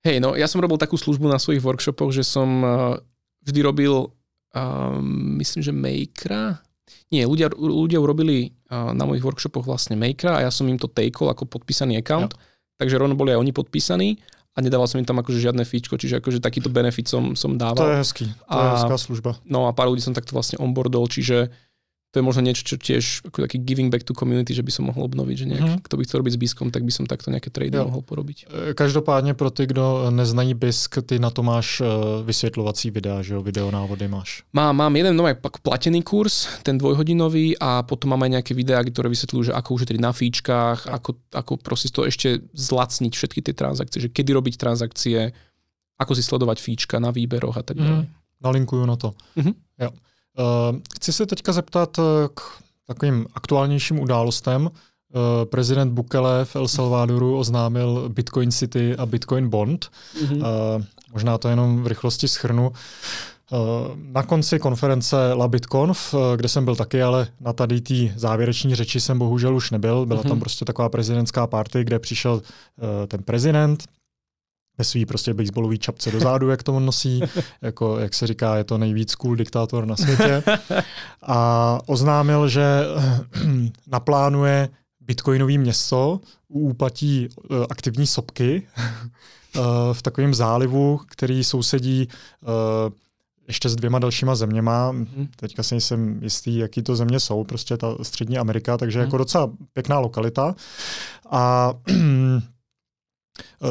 Hej, 0.05 0.22
no 0.22 0.38
ja 0.38 0.45
som 0.45 0.61
robil 0.61 0.78
takú 0.78 1.01
službu 1.01 1.26
na 1.26 1.41
svojich 1.41 1.66
workshopoch, 1.66 2.13
že 2.13 2.22
som 2.22 2.61
uh, 2.61 2.93
vždy 3.41 3.66
robil, 3.66 4.05
uh, 4.05 5.01
myslím, 5.41 5.66
že 5.66 5.74
makera. 5.74 6.61
Nie, 7.09 7.26
ľudia, 7.26 7.49
ľudia 7.49 7.97
urobili 7.97 8.53
uh, 8.70 8.93
na 8.93 9.09
mojich 9.09 9.26
workshopoch 9.26 9.66
vlastne 9.66 9.97
makera 9.97 10.38
a 10.38 10.45
ja 10.45 10.53
som 10.53 10.70
im 10.70 10.78
to 10.78 10.86
takeol 10.86 11.34
ako 11.34 11.49
podpísaný 11.49 11.97
account, 11.97 12.38
ja. 12.38 12.39
takže 12.78 13.01
rovno 13.01 13.18
boli 13.18 13.34
aj 13.34 13.41
oni 13.41 13.49
podpísaní 13.49 14.22
a 14.53 14.61
nedával 14.61 14.86
som 14.86 15.01
im 15.01 15.09
tam 15.09 15.18
akože 15.26 15.41
žiadne 15.41 15.66
fíčko, 15.66 15.97
čiže 15.97 16.22
akože 16.22 16.38
takýto 16.38 16.70
benefit 16.70 17.09
som, 17.09 17.34
som 17.34 17.57
dával. 17.57 17.82
To 17.82 17.89
je 17.89 17.97
hezký, 17.97 18.26
to 18.30 18.45
a, 18.45 18.61
je 18.61 18.70
hezká 18.78 18.97
služba. 19.01 19.41
No 19.41 19.66
a 19.66 19.74
pár 19.74 19.89
ľudí 19.89 20.05
som 20.05 20.13
takto 20.13 20.38
vlastne 20.38 20.61
onboardol, 20.61 21.09
čiže 21.09 21.49
to 22.16 22.24
je 22.24 22.32
možno 22.32 22.47
niečo, 22.47 22.63
čo 22.63 22.80
tiež 22.80 23.28
ako 23.28 23.43
taký 23.43 23.59
giving 23.59 23.91
back 23.91 24.07
to 24.07 24.16
community, 24.16 24.55
že 24.55 24.63
by 24.63 24.72
som 24.72 24.88
mohol 24.88 25.11
obnoviť, 25.11 25.36
že 25.36 25.45
nejak, 25.51 25.63
mm-hmm. 25.68 25.84
kto 25.84 25.95
by 25.99 26.03
chcel 26.07 26.18
robiť 26.24 26.34
s 26.34 26.39
BISKom, 26.39 26.72
tak 26.72 26.88
by 26.88 26.91
som 26.95 27.03
takto 27.03 27.28
nejaké 27.28 27.51
trady 27.51 27.76
jo. 27.76 27.91
mohol 27.91 28.07
porobiť. 28.07 28.47
E, 28.47 28.74
každopádně 28.74 29.36
pro 29.36 29.51
ty, 29.51 29.68
kdo 29.68 30.07
neznají 30.16 30.55
BISK, 30.55 31.03
ty 31.03 31.20
na 31.20 31.28
to 31.28 31.43
máš 31.43 31.84
e, 31.84 31.84
vysvětlovací 32.24 32.91
videa, 32.91 33.20
že 33.20 33.36
jo, 33.36 33.43
videonávody 33.43 34.07
máš. 34.07 34.47
Mám, 34.55 34.76
mám 34.80 34.95
jeden 34.95 35.11
nový 35.20 35.36
platený 35.61 36.07
kurz, 36.07 36.47
ten 36.63 36.80
dvojhodinový 36.80 37.59
a 37.59 37.84
potom 37.84 38.16
mám 38.16 38.24
aj 38.24 38.39
nejaké 38.39 38.55
videá, 38.55 38.80
ktoré 38.80 39.11
vysvetľujú, 39.11 39.51
že 39.51 39.53
ako 39.59 39.76
ušetriť 39.76 39.99
na 39.99 40.16
fíčkach, 40.16 40.88
ako, 40.88 41.20
ako 41.36 41.59
proste 41.59 41.91
to 41.91 42.07
ešte 42.07 42.47
zlacniť 42.55 43.11
všetky 43.11 43.43
tie 43.43 43.51
transakcie, 43.51 43.99
že 43.99 44.07
kedy 44.07 44.32
robiť 44.32 44.55
transakcie, 44.55 45.36
ako 45.99 46.16
si 46.16 46.24
sledovať 46.24 46.63
fíčka 46.63 46.95
na 47.03 47.11
výberoch 47.11 47.59
a 47.59 47.63
tak 47.68 47.76
ďalej. 47.76 48.07
Mm, 48.07 48.16
nalinkuju 48.39 48.84
na 48.88 48.95
to. 48.95 49.11
Mm-hmm. 49.36 49.84
Jo. 49.84 49.91
Eh, 50.38 50.79
chci 50.95 51.13
se 51.13 51.25
teďka 51.25 51.53
zeptat 51.53 51.99
eh, 51.99 52.27
k 52.33 52.41
takovým 52.88 53.25
aktuálnějším 53.33 53.99
událostem. 53.99 54.69
Eh, 54.71 55.45
prezident 55.45 55.93
Bukele 55.93 56.45
v 56.45 56.55
El 56.55 56.67
Salvadoru 56.67 57.38
oznámil 57.38 58.09
Bitcoin 58.09 58.51
City 58.51 58.95
a 58.95 59.05
Bitcoin 59.05 59.49
Bond. 59.49 59.89
Mm-hmm. 60.21 60.86
Možná 61.13 61.38
to 61.38 61.49
jenom 61.49 61.83
v 61.83 61.88
rychlosti 61.88 62.27
schrnu. 62.27 62.71
Na 63.95 64.23
konci 64.23 64.59
konference 64.59 65.33
La 65.33 65.47
BitConf, 65.47 66.15
kde 66.36 66.49
jsem 66.49 66.65
byl 66.65 66.75
taky, 66.75 67.01
ale 67.01 67.27
na 67.39 67.53
tady 67.53 67.81
té 67.81 67.93
závěreční 68.15 68.75
řeči 68.75 69.01
jsem 69.01 69.19
bohužel 69.19 69.55
už 69.55 69.71
nebyl. 69.71 70.05
Byla 70.05 70.23
mm-hmm. 70.23 70.27
tam 70.27 70.39
prostě 70.39 70.65
taková 70.65 70.89
prezidentská 70.89 71.47
party, 71.47 71.83
kde 71.83 71.99
přišel 71.99 72.41
ten 73.07 73.23
prezident, 73.23 73.83
ve 74.78 74.84
svý 74.84 75.05
prostě 75.05 75.34
baseballový 75.34 75.78
čapce 75.78 76.11
do 76.11 76.19
zádu, 76.19 76.49
jak 76.49 76.63
to 76.63 76.73
on 76.73 76.86
nosí. 76.86 77.21
Jako, 77.61 77.99
jak 77.99 78.13
se 78.13 78.28
říká, 78.28 78.57
je 78.57 78.63
to 78.63 78.78
nejvíc 78.78 79.15
cool 79.15 79.36
diktátor 79.36 79.86
na 79.86 79.95
světě. 79.95 80.43
A 81.21 81.80
oznámil, 81.86 82.47
že 82.47 82.65
naplánuje 83.88 84.69
bitcoinový 84.99 85.57
město 85.57 86.19
u 86.47 86.59
úpatí 86.59 87.30
uh, 87.49 87.65
aktivní 87.69 88.07
sopky 88.07 88.67
uh, 89.55 89.63
v 89.93 90.01
takovém 90.01 90.34
zálivu, 90.34 90.99
který 91.07 91.43
sousedí 91.43 92.07
uh, 92.41 92.49
ještě 93.47 93.69
s 93.69 93.76
dvěma 93.76 93.99
dalšíma 93.99 94.36
zeměma. 94.36 94.91
Mm. 94.91 95.28
Teďka 95.36 95.63
si 95.63 95.76
nejsem 95.76 96.19
jistý, 96.23 96.57
jaký 96.57 96.82
to 96.82 96.95
země 96.95 97.19
jsou, 97.19 97.43
prostě 97.43 97.78
ta 97.78 97.95
střední 98.01 98.38
Amerika, 98.38 98.78
takže 98.78 98.99
mm. 98.99 99.05
jako 99.05 99.17
docela 99.17 99.51
pěkná 99.73 99.99
lokalita. 99.99 100.55
A 101.30 101.73
Eh, 101.89 101.93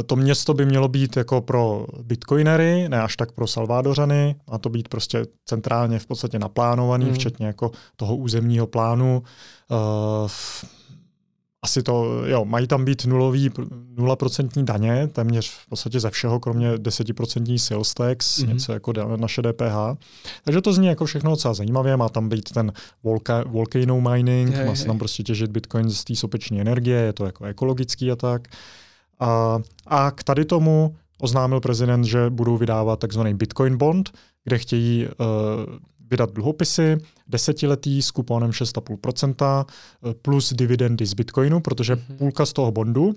to 0.06 0.16
město 0.16 0.54
by 0.54 0.66
mělo 0.66 0.88
být 0.88 1.16
jako 1.16 1.40
pro 1.40 1.86
bitcoinery, 2.02 2.88
ne 2.88 3.02
až 3.02 3.16
tak 3.16 3.32
pro 3.32 3.46
Salvádořany, 3.46 4.36
má 4.50 4.58
to 4.58 4.68
být 4.68 4.88
prostě 4.88 5.26
centrálně 5.44 5.98
v 5.98 6.06
podstatě 6.06 6.38
naplánovaný, 6.38 7.04
hmm. 7.04 7.14
včetně 7.14 7.46
jako 7.46 7.70
toho 7.96 8.16
územního 8.16 8.66
plánu. 8.66 9.22
Uh, 9.70 10.30
asi 11.62 11.82
to, 11.82 12.22
jo, 12.26 12.44
mají 12.44 12.66
tam 12.66 12.84
být 12.84 13.06
nulový, 13.06 13.50
0% 13.50 14.64
daně, 14.64 15.08
téměř 15.08 15.50
v 15.50 15.68
podstatě 15.68 16.00
ze 16.00 16.10
všeho, 16.10 16.40
kromě 16.40 16.72
10% 16.72 17.58
sales 17.58 17.94
tax, 17.94 18.38
mm-hmm. 18.38 18.48
něco 18.48 18.72
jako 18.72 18.92
naše 19.16 19.42
DPH. 19.42 20.04
Takže 20.44 20.60
to 20.60 20.72
zní 20.72 20.86
jako 20.86 21.04
všechno 21.04 21.30
docela 21.30 21.54
zajímavě, 21.54 21.96
má 21.96 22.08
tam 22.08 22.28
být 22.28 22.52
ten 22.52 22.72
volca, 23.02 23.44
volcano 23.46 24.00
mining, 24.00 24.54
hej, 24.54 24.66
má 24.66 24.74
se 24.74 24.84
tam 24.84 24.98
prostě 24.98 25.22
těžit 25.22 25.50
bitcoin 25.50 25.90
z 25.90 26.04
té 26.04 26.16
sopeční 26.16 26.60
energie, 26.60 26.98
je 26.98 27.12
to 27.12 27.26
jako 27.26 27.44
ekologický 27.44 28.10
a 28.10 28.16
tak. 28.16 28.42
Uh, 28.48 28.84
a, 29.20 29.58
a 29.86 30.10
k 30.10 30.22
tady 30.22 30.44
tomu 30.44 30.96
oznámil 31.20 31.60
prezident, 31.60 32.04
že 32.04 32.30
budou 32.30 32.56
vydávat 32.56 32.98
takzvaný 32.98 33.34
Bitcoin 33.34 33.76
bond, 33.76 34.10
kde 34.44 34.58
chtějí 34.58 35.06
uh, 35.06 35.12
vydat 36.10 36.32
dluhopisy 36.32 36.98
desetiletý 37.28 38.02
s 38.02 38.10
kuponem 38.10 38.50
6,5% 38.50 39.64
eh, 39.64 40.14
plus 40.22 40.52
dividendy 40.52 41.06
z 41.06 41.14
Bitcoinu, 41.14 41.60
protože 41.60 41.94
mm-hmm. 41.94 42.16
půlka 42.16 42.46
z 42.46 42.52
toho 42.52 42.72
bondu, 42.72 43.04
uh, 43.06 43.14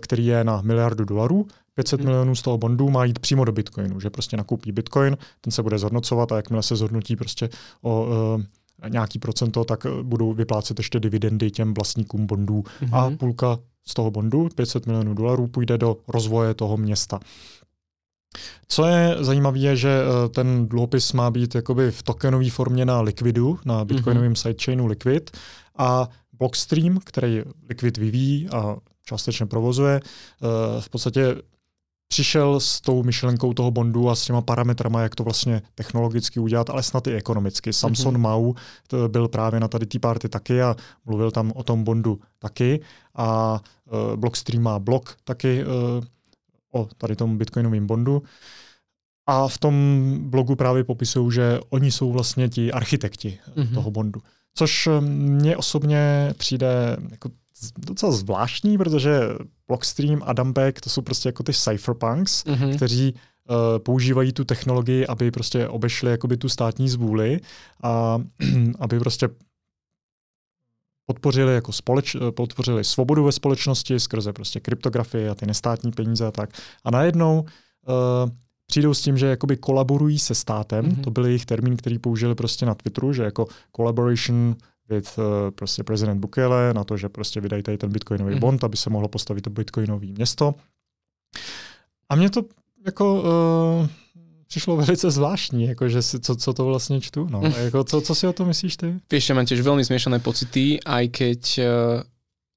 který 0.00 0.26
je 0.26 0.44
na 0.44 0.62
miliardu 0.62 1.04
dolarů, 1.04 1.46
500 1.74 2.00
mm-hmm. 2.00 2.04
milionů 2.04 2.34
z 2.34 2.42
toho 2.42 2.58
bondu 2.58 2.90
má 2.90 3.04
jít 3.04 3.18
přímo 3.18 3.44
do 3.44 3.52
Bitcoinu, 3.52 4.00
že 4.00 4.10
prostě 4.10 4.36
nakoupí 4.36 4.72
Bitcoin, 4.72 5.16
ten 5.40 5.50
se 5.50 5.62
bude 5.62 5.78
zhodnocovat 5.78 6.32
a 6.32 6.36
jakmile 6.36 6.62
se 6.62 6.76
zhodnotí 6.76 7.16
prostě 7.16 7.48
o 7.82 8.06
uh, 8.06 8.42
nějaký 8.88 9.18
procento, 9.18 9.64
tak 9.64 9.86
budou 10.02 10.32
vyplácet 10.32 10.78
ještě 10.78 11.00
dividendy 11.00 11.50
těm 11.50 11.74
vlastníkům 11.74 12.26
bondů 12.26 12.62
mm-hmm. 12.62 12.96
a 12.96 13.16
půlka 13.16 13.58
z 13.88 13.94
toho 13.94 14.10
bondu, 14.10 14.48
500 14.54 14.86
milionů 14.86 15.14
dolarů, 15.14 15.46
půjde 15.46 15.78
do 15.78 15.96
rozvoje 16.08 16.54
toho 16.54 16.76
města. 16.76 17.20
Co 18.68 18.84
je 18.84 19.16
zajímavé, 19.20 19.58
je, 19.58 19.76
že 19.76 19.90
eh, 19.90 20.28
ten 20.28 20.68
dluhopis 20.68 21.12
má 21.12 21.30
být 21.30 21.54
jakoby 21.54 21.90
v 21.90 22.02
tokenové 22.02 22.50
formě 22.50 22.84
na 22.84 23.00
Liquidu, 23.00 23.58
na 23.64 23.78
mhm. 23.78 23.86
bitcoinovém 23.86 24.32
mm-hmm. 24.32 24.42
sidechainu 24.42 24.86
Liquid 24.86 25.30
a 25.78 26.08
Blockstream, 26.32 26.98
který 27.04 27.42
Liquid 27.68 27.98
vyvíjí 27.98 28.48
a 28.48 28.76
částečně 29.04 29.46
provozuje, 29.46 30.00
eh, 30.00 30.80
v 30.80 30.88
podstatě 30.88 31.36
přišel 32.08 32.60
s 32.60 32.80
tou 32.80 33.02
myšlenkou 33.02 33.52
toho 33.52 33.70
bondu 33.70 34.10
a 34.10 34.14
s 34.14 34.24
těma 34.24 34.42
parametrama, 34.42 35.02
jak 35.02 35.14
to 35.14 35.24
vlastně 35.24 35.62
technologicky 35.74 36.40
udělat, 36.40 36.70
ale 36.70 36.82
snad 36.82 37.06
i 37.06 37.14
ekonomicky. 37.14 37.72
Samson 37.72 38.14
mm-hmm. 38.14 38.18
Mau 38.18 38.54
byl 39.08 39.28
právě 39.28 39.60
na 39.60 39.68
tady 39.68 39.86
té 39.86 39.98
party 39.98 40.28
taky 40.28 40.62
a 40.62 40.76
mluvil 41.04 41.30
tam 41.30 41.52
o 41.54 41.62
tom 41.62 41.84
bondu 41.84 42.20
taky 42.38 42.80
a 43.14 43.60
uh, 43.90 44.16
Blockstream 44.16 44.62
má 44.62 44.78
blog 44.78 45.16
taky 45.24 45.64
uh, 45.64 45.70
o 46.72 46.88
tady 46.98 47.16
tom 47.16 47.38
bitcoinovém 47.38 47.86
bondu. 47.86 48.22
A 49.26 49.48
v 49.48 49.58
tom 49.58 49.74
blogu 50.20 50.56
právě 50.56 50.84
popisují, 50.84 51.32
že 51.32 51.60
oni 51.70 51.92
jsou 51.92 52.12
vlastně 52.12 52.48
ti 52.48 52.72
architekti 52.72 53.38
mm-hmm. 53.56 53.74
toho 53.74 53.90
bondu. 53.90 54.20
Což 54.54 54.88
mně 55.00 55.56
osobně 55.56 56.34
přijde 56.36 56.96
jako 57.10 57.28
docela 57.78 58.12
zvláštní, 58.12 58.78
protože 58.78 59.20
Blockstream 59.68 60.22
a 60.24 60.32
Dumbek 60.32 60.80
to 60.80 60.90
jsou 60.90 61.02
prostě 61.02 61.28
jako 61.28 61.42
ty 61.42 61.52
cypherpunks, 61.52 62.44
mm-hmm. 62.44 62.76
kteří 62.76 63.14
uh, 63.14 63.56
používají 63.78 64.32
tu 64.32 64.44
technologii, 64.44 65.06
aby 65.06 65.30
prostě 65.30 65.68
obešli 65.68 66.10
jakoby 66.10 66.36
tu 66.36 66.48
státní 66.48 66.88
zvůli 66.88 67.40
a 67.82 68.18
aby 68.78 68.98
prostě 68.98 69.28
podpořili 71.06 71.54
jako 71.54 71.72
společ, 71.72 72.16
podpořili 72.30 72.84
svobodu 72.84 73.24
ve 73.24 73.32
společnosti 73.32 74.00
skrze 74.00 74.32
prostě 74.32 74.60
kryptografii 74.60 75.28
a 75.28 75.34
ty 75.34 75.46
nestátní 75.46 75.92
peníze 75.92 76.26
a 76.26 76.30
tak. 76.30 76.50
A 76.84 76.90
najednou 76.90 77.40
uh, 77.40 78.30
přijdou 78.66 78.94
s 78.94 79.02
tím, 79.02 79.18
že 79.18 79.26
jakoby 79.26 79.56
kolaborují 79.56 80.18
se 80.18 80.34
státem, 80.34 80.86
mm-hmm. 80.86 81.04
to 81.04 81.10
byl 81.10 81.26
jejich 81.26 81.46
termín, 81.46 81.76
který 81.76 81.98
použili 81.98 82.34
prostě 82.34 82.66
na 82.66 82.74
Twitteru, 82.74 83.12
že 83.12 83.22
jako 83.22 83.46
collaboration 83.76 84.56
with 84.88 85.18
uh, 85.18 85.50
prostě 85.50 85.84
prezident 85.84 86.20
Bukele 86.20 86.74
na 86.74 86.84
to, 86.84 86.96
že 86.96 87.08
prostě 87.08 87.40
vydají 87.40 87.62
tady 87.62 87.78
ten 87.78 87.92
bitcoinový 87.92 88.34
mm. 88.34 88.40
bond, 88.40 88.64
aby 88.64 88.76
se 88.76 88.90
mohlo 88.90 89.08
postavit 89.08 89.40
to 89.40 89.50
bitcoinové 89.50 90.06
město. 90.06 90.54
A 92.08 92.16
mě 92.16 92.30
to 92.30 92.44
jako 92.86 93.22
uh, 93.22 93.86
přišlo 94.48 94.76
velice 94.76 95.10
zvláštní, 95.10 95.64
jako 95.64 95.88
že 95.88 96.02
si, 96.02 96.20
co, 96.20 96.36
co 96.36 96.52
to 96.52 96.64
vlastně 96.64 97.00
čtu. 97.00 97.28
No. 97.30 97.40
Mm. 97.40 97.52
jako, 97.58 97.84
co, 97.84 98.00
co 98.00 98.14
si 98.14 98.26
o 98.26 98.32
tom 98.32 98.48
myslíš 98.48 98.76
ty? 98.76 98.94
Vieš, 99.10 99.28
ja 99.28 99.34
mám 99.36 99.46
tiež 99.46 99.60
veľmi 99.60 99.84
zmiešané 99.84 100.18
pocity, 100.24 100.80
aj 100.80 101.04
keď, 101.12 101.42
uh, 101.60 102.00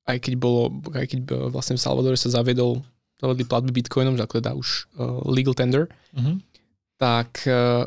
aj 0.08 0.18
keď 0.20 0.34
bolo, 0.40 0.72
aj 0.96 1.06
keď 1.08 1.20
vlastne 1.52 1.76
v 1.76 1.84
Salvadore 1.84 2.18
sa 2.18 2.32
zaviedol 2.32 2.80
zavedli 3.22 3.46
platby 3.46 3.72
bitcoinom, 3.72 4.18
že 4.18 4.26
teda 4.26 4.58
už 4.58 4.90
uh, 4.98 5.22
legal 5.30 5.54
tender, 5.54 5.86
mm-hmm. 6.18 6.36
tak 6.98 7.46
uh, 7.46 7.86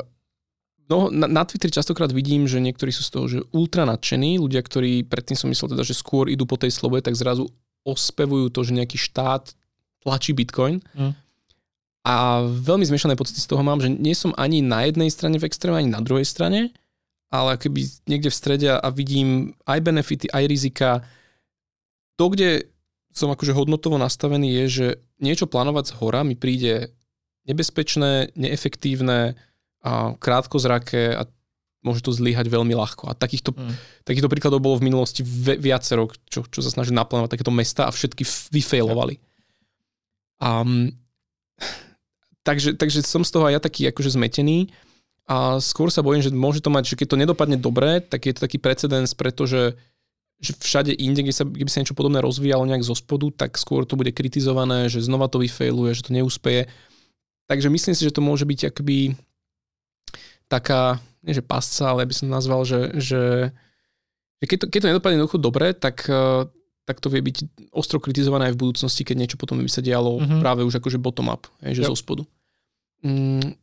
no, 0.89 1.09
na, 1.09 1.25
na 1.25 1.43
Twitteri 1.45 1.73
častokrát 1.73 2.11
vidím, 2.11 2.45
že 2.45 2.61
niektorí 2.61 2.93
sú 2.93 3.01
z 3.01 3.11
toho 3.11 3.25
že 3.25 3.39
ultra 3.53 3.85
nadšení, 3.85 4.37
ľudia, 4.37 4.61
ktorí 4.61 5.05
predtým 5.05 5.37
som 5.37 5.49
myslel 5.49 5.73
teda, 5.73 5.83
že 5.85 5.97
skôr 5.97 6.29
idú 6.29 6.45
po 6.45 6.57
tej 6.57 6.73
slobode, 6.73 7.05
tak 7.05 7.17
zrazu 7.17 7.49
ospevujú 7.85 8.49
to, 8.49 8.65
že 8.65 8.77
nejaký 8.77 8.97
štát 8.97 9.53
tlačí 10.01 10.33
Bitcoin. 10.33 10.81
Mm. 10.97 11.13
A 12.05 12.45
veľmi 12.45 12.85
zmiešané 12.85 13.17
pocity 13.17 13.41
z 13.41 13.49
toho 13.49 13.65
mám, 13.65 13.81
že 13.81 13.89
nie 13.89 14.13
som 14.13 14.29
ani 14.37 14.61
na 14.61 14.85
jednej 14.85 15.09
strane 15.09 15.41
v 15.41 15.49
extréme, 15.49 15.81
ani 15.81 15.89
na 15.89 16.05
druhej 16.05 16.25
strane, 16.25 16.69
ale 17.33 17.57
keby 17.57 17.81
niekde 18.05 18.29
v 18.29 18.37
strede 18.37 18.69
a 18.69 18.87
vidím 18.93 19.57
aj 19.65 19.79
benefity, 19.81 20.29
aj 20.29 20.43
rizika. 20.45 20.89
To, 22.21 22.29
kde 22.29 22.69
som 23.09 23.33
akože 23.33 23.57
hodnotovo 23.57 23.97
nastavený, 23.97 24.53
je, 24.61 24.65
že 24.69 24.87
niečo 25.17 25.49
plánovať 25.49 25.89
z 25.89 25.93
hora 25.97 26.21
mi 26.21 26.37
príde 26.37 26.93
nebezpečné, 27.49 28.37
neefektívne, 28.37 29.33
a 29.85 30.17
krátkozraké 30.17 31.13
a 31.13 31.29
môže 31.85 32.01
to 32.01 32.09
zlyhať 32.09 32.49
veľmi 32.49 32.73
ľahko. 32.73 33.05
A 33.05 33.13
takýchto, 33.13 33.53
mm. 33.53 33.73
takýchto 34.01 34.25
príkladov 34.25 34.65
bolo 34.65 34.81
v 34.81 34.89
minulosti 34.89 35.21
viacero, 35.61 36.09
čo, 36.25 36.41
čo 36.49 36.65
sa 36.65 36.73
snaží 36.73 36.89
naplánovať 36.89 37.37
takéto 37.37 37.53
mesta 37.53 37.85
a 37.85 37.93
všetky 37.93 38.25
vyfailovali. 38.49 39.21
A, 40.41 40.65
takže, 42.41 42.73
takže 42.73 43.05
som 43.05 43.21
z 43.21 43.29
toho 43.29 43.45
aj 43.45 43.53
ja 43.53 43.61
taký 43.61 43.85
akože 43.93 44.17
zmetený 44.17 44.73
a 45.29 45.61
skôr 45.61 45.93
sa 45.93 46.01
bojím, 46.01 46.25
že 46.25 46.33
môže 46.33 46.65
to 46.65 46.73
mať, 46.73 46.89
že 46.89 46.97
keď 46.97 47.07
to 47.13 47.21
nedopadne 47.21 47.57
dobre, 47.61 48.01
tak 48.01 48.25
je 48.25 48.33
to 48.33 48.41
taký 48.49 48.57
precedens, 48.57 49.13
pretože 49.13 49.77
že 50.35 50.51
všade 50.51 50.91
inde, 50.91 51.23
kde 51.23 51.31
sa, 51.33 51.47
kde 51.47 51.63
by 51.63 51.71
sa 51.71 51.79
niečo 51.79 51.95
podobné 51.95 52.19
rozvíjalo 52.19 52.67
nejak 52.67 52.83
zo 52.83 52.91
spodu, 52.91 53.31
tak 53.31 53.55
skôr 53.55 53.87
to 53.87 53.95
bude 53.95 54.11
kritizované, 54.11 54.91
že 54.91 54.99
znova 54.99 55.31
to 55.31 55.39
vyfailuje, 55.39 55.95
že 55.95 56.05
to 56.05 56.11
neúspeje. 56.11 56.67
Takže 57.47 57.71
myslím 57.71 57.95
si, 57.95 58.03
že 58.03 58.11
to 58.11 58.19
môže 58.19 58.43
byť 58.43 58.75
akoby 58.75 59.15
taká, 60.55 61.03
nie 61.25 61.35
že 61.35 61.43
pasca, 61.43 61.91
ale 61.91 62.07
by 62.07 62.15
som 62.15 62.31
nazval, 62.31 62.63
že, 62.63 62.95
že, 62.95 63.23
že 64.39 64.45
keď, 64.47 64.57
to, 64.63 64.65
keď 64.71 64.79
to 64.79 64.89
nedopadne 64.93 65.15
jednoducho 65.19 65.39
dobre, 65.41 65.75
tak, 65.75 66.07
eh, 66.07 66.47
tak 66.87 67.03
to 67.03 67.11
vie 67.11 67.19
byť 67.19 67.37
ostro 67.75 67.99
kritizované 67.99 68.49
aj 68.49 68.53
v 68.55 68.61
budúcnosti, 68.61 69.03
keď 69.03 69.15
niečo 69.19 69.37
potom 69.41 69.59
by 69.59 69.67
sa 69.67 69.83
dialo 69.83 70.21
mm-hmm. 70.21 70.39
práve 70.39 70.61
už 70.63 70.79
akože 70.79 71.01
bottom 71.01 71.27
up, 71.27 71.49
že 71.59 71.83
yep. 71.83 71.91
zo 71.91 71.97
spodu. 71.97 72.23
Mm, 73.03 73.57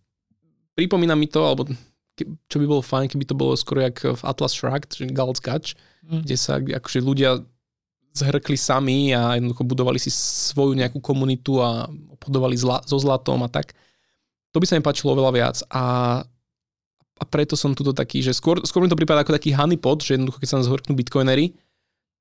pripomína 0.76 1.16
mi 1.16 1.30
to, 1.30 1.40
alebo 1.40 1.70
čo 2.20 2.56
by 2.60 2.66
bolo 2.68 2.84
fajn, 2.84 3.08
keby 3.08 3.24
to 3.24 3.34
bolo 3.38 3.56
skoro 3.56 3.80
jak 3.80 4.04
v 4.04 4.22
Atlas 4.22 4.52
Shrugged, 4.52 4.92
že 4.92 5.08
Gald's 5.08 5.40
Gatch, 5.40 5.78
mm. 6.04 6.28
kde 6.28 6.36
sa 6.36 6.60
akože 6.60 7.00
ľudia 7.00 7.40
zhrkli 8.12 8.60
sami 8.60 9.16
a 9.16 9.40
jednoducho 9.40 9.64
budovali 9.64 9.96
si 9.96 10.12
svoju 10.12 10.76
nejakú 10.76 11.00
komunitu 11.00 11.56
a 11.64 11.88
obchodovali 11.88 12.56
zla, 12.60 12.84
so 12.84 13.00
zlatom 13.00 13.40
a 13.40 13.48
tak. 13.48 13.72
To 14.52 14.60
by 14.60 14.68
sa 14.68 14.76
mi 14.76 14.84
páčilo 14.84 15.16
oveľa 15.16 15.32
viac. 15.32 15.56
A 15.72 16.20
a 17.22 17.24
preto 17.24 17.54
som 17.54 17.70
tuto 17.70 17.94
taký, 17.94 18.18
že 18.18 18.34
skôr, 18.34 18.58
skôr 18.66 18.82
mi 18.82 18.90
to 18.90 18.98
prípada 18.98 19.22
ako 19.22 19.38
taký 19.38 19.54
honeypot, 19.54 20.02
že 20.02 20.18
jednoducho 20.18 20.42
keď 20.42 20.48
sa 20.50 20.58
nás 20.58 20.66
zhorknú 20.66 20.98
bitcoinery, 20.98 21.54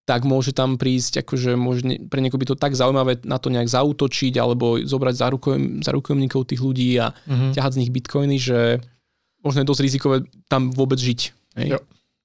tak 0.06 0.30
môže 0.30 0.54
tam 0.54 0.78
prísť, 0.78 1.26
akože 1.26 1.58
môže, 1.58 1.82
pre 2.06 2.22
niekoho 2.22 2.38
by 2.38 2.54
to 2.54 2.58
tak 2.58 2.78
zaujímavé 2.78 3.26
na 3.26 3.42
to 3.42 3.50
nejak 3.50 3.66
zautočiť 3.66 4.38
alebo 4.38 4.78
zobrať 4.78 5.16
za, 5.18 5.28
rukojem, 5.34 5.64
za 5.82 5.90
rukojemníkov 5.94 6.46
tých 6.46 6.62
ľudí 6.62 7.02
a 7.02 7.14
mm-hmm. 7.14 7.58
ťahať 7.58 7.72
z 7.74 7.80
nich 7.82 7.92
bitcoiny, 7.94 8.38
že 8.38 8.60
možno 9.42 9.66
je 9.66 9.70
dosť 9.74 9.82
rizikové 9.82 10.18
tam 10.46 10.70
vôbec 10.70 11.02
žiť. 11.02 11.20
Hej? 11.58 11.70
Jo. 11.78 11.80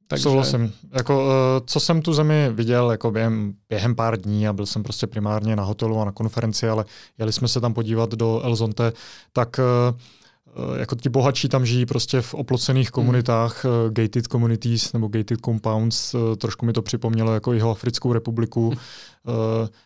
Takže... 0.09 0.23
Souhlasím. 0.23 0.73
Jako, 0.93 1.25
uh, 1.25 1.31
co 1.67 1.81
jsem 1.81 2.03
tu 2.03 2.13
zemi 2.13 2.49
viděl 2.53 2.91
jako 2.91 3.11
během, 3.11 3.55
během 3.69 3.95
pár 3.95 4.21
dní 4.21 4.49
a 4.49 4.53
byl 4.53 4.67
jsem 4.67 4.83
prostě 4.83 5.07
primárně 5.07 5.57
na 5.57 5.63
hotelu 5.63 5.99
a 6.01 6.05
na 6.05 6.13
konferenci, 6.13 6.69
ale 6.69 6.85
jeli 7.19 7.33
jsme 7.33 7.49
se 7.49 7.61
tam 7.61 7.75
podívat 7.75 8.15
do 8.15 8.41
Elzonte, 8.45 8.93
tak 9.33 9.59
uh, 9.59 9.99
jako 10.79 10.97
ti 10.97 11.09
bohatší 11.09 11.49
tam 11.49 11.67
žijí 11.67 11.87
prostě 11.87 12.21
v 12.21 12.35
oplocených 12.35 12.91
komunitách, 12.91 13.65
mm. 13.65 13.71
gated 13.95 14.27
communities 14.27 14.93
nebo 14.93 15.09
gated 15.09 15.41
compounds, 15.45 16.15
eh, 16.15 16.37
trošku 16.37 16.67
mi 16.67 16.73
to 16.73 16.83
připomnělo 16.83 17.35
jako 17.35 17.53
jeho 17.53 17.71
Africkou 17.71 18.13
republiku, 18.13 18.71
mm. 18.71 18.77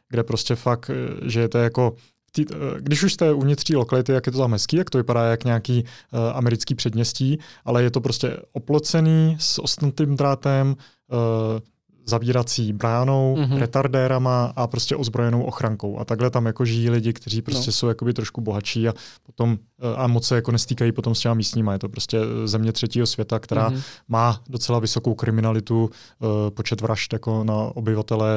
kde 0.09 0.23
prostě 0.23 0.55
fakt 0.55 0.91
žijete 1.27 1.59
jako 1.59 1.95
Tý, 2.33 2.45
když 2.79 3.03
už 3.03 3.13
jste 3.13 3.33
uvnitř 3.33 3.71
lokality, 3.71 4.13
jak 4.13 4.27
je 4.27 4.33
to 4.33 4.39
tam 4.39 4.53
hezký, 4.53 4.77
jak 4.77 4.91
to 4.91 4.99
vypadá 4.99 5.25
jak 5.25 5.45
nějaký 5.45 5.83
uh, 5.83 6.21
americký 6.35 6.75
předměstí, 6.75 7.39
ale 7.65 7.83
je 7.83 7.91
to 7.91 8.01
prostě 8.01 8.37
oplocený 8.53 9.37
s 9.41 9.59
ostnatým 9.59 10.17
drátem, 10.17 10.77
uh, 11.13 11.61
zavírací 12.07 12.73
bránou, 12.73 13.37
mm-hmm. 13.39 13.59
retardérama 13.59 14.53
a 14.57 14.67
prostě 14.67 14.97
ozbrojenou 14.97 15.43
ochrankou. 15.43 15.99
A 15.99 16.05
takhle 16.05 16.31
tam 16.31 16.47
jako 16.47 16.65
žijí 16.65 16.91
lidi, 16.91 17.13
kteří 17.13 17.43
prostě 17.43 17.69
no. 17.69 17.73
jsou 17.73 17.89
jakoby 17.89 18.13
trošku 18.13 18.41
bohatší 18.41 18.89
a 18.89 18.95
potom 19.23 19.59
eh, 19.81 19.97
a 19.97 20.07
moc 20.07 20.27
se 20.27 20.35
jako 20.35 20.53
nestýkají 20.53 20.93
potom 20.93 21.15
s 21.15 21.21
těma 21.21 21.35
místníma. 21.35 21.73
Je 21.73 21.79
to 21.79 21.89
prostě 21.89 22.19
eh, 22.19 22.49
země 22.49 22.73
třetího 22.73 23.07
světa, 23.07 23.39
která 23.39 23.71
mm-hmm. 23.71 23.83
má 24.09 24.41
docela 24.49 24.79
vysokou 24.79 25.15
kriminalitu, 25.15 25.85
uh, 25.85 26.29
počet 26.51 26.81
vražd 26.81 27.13
jako 27.13 27.45
na 27.45 27.55
obyvatele, 27.55 28.31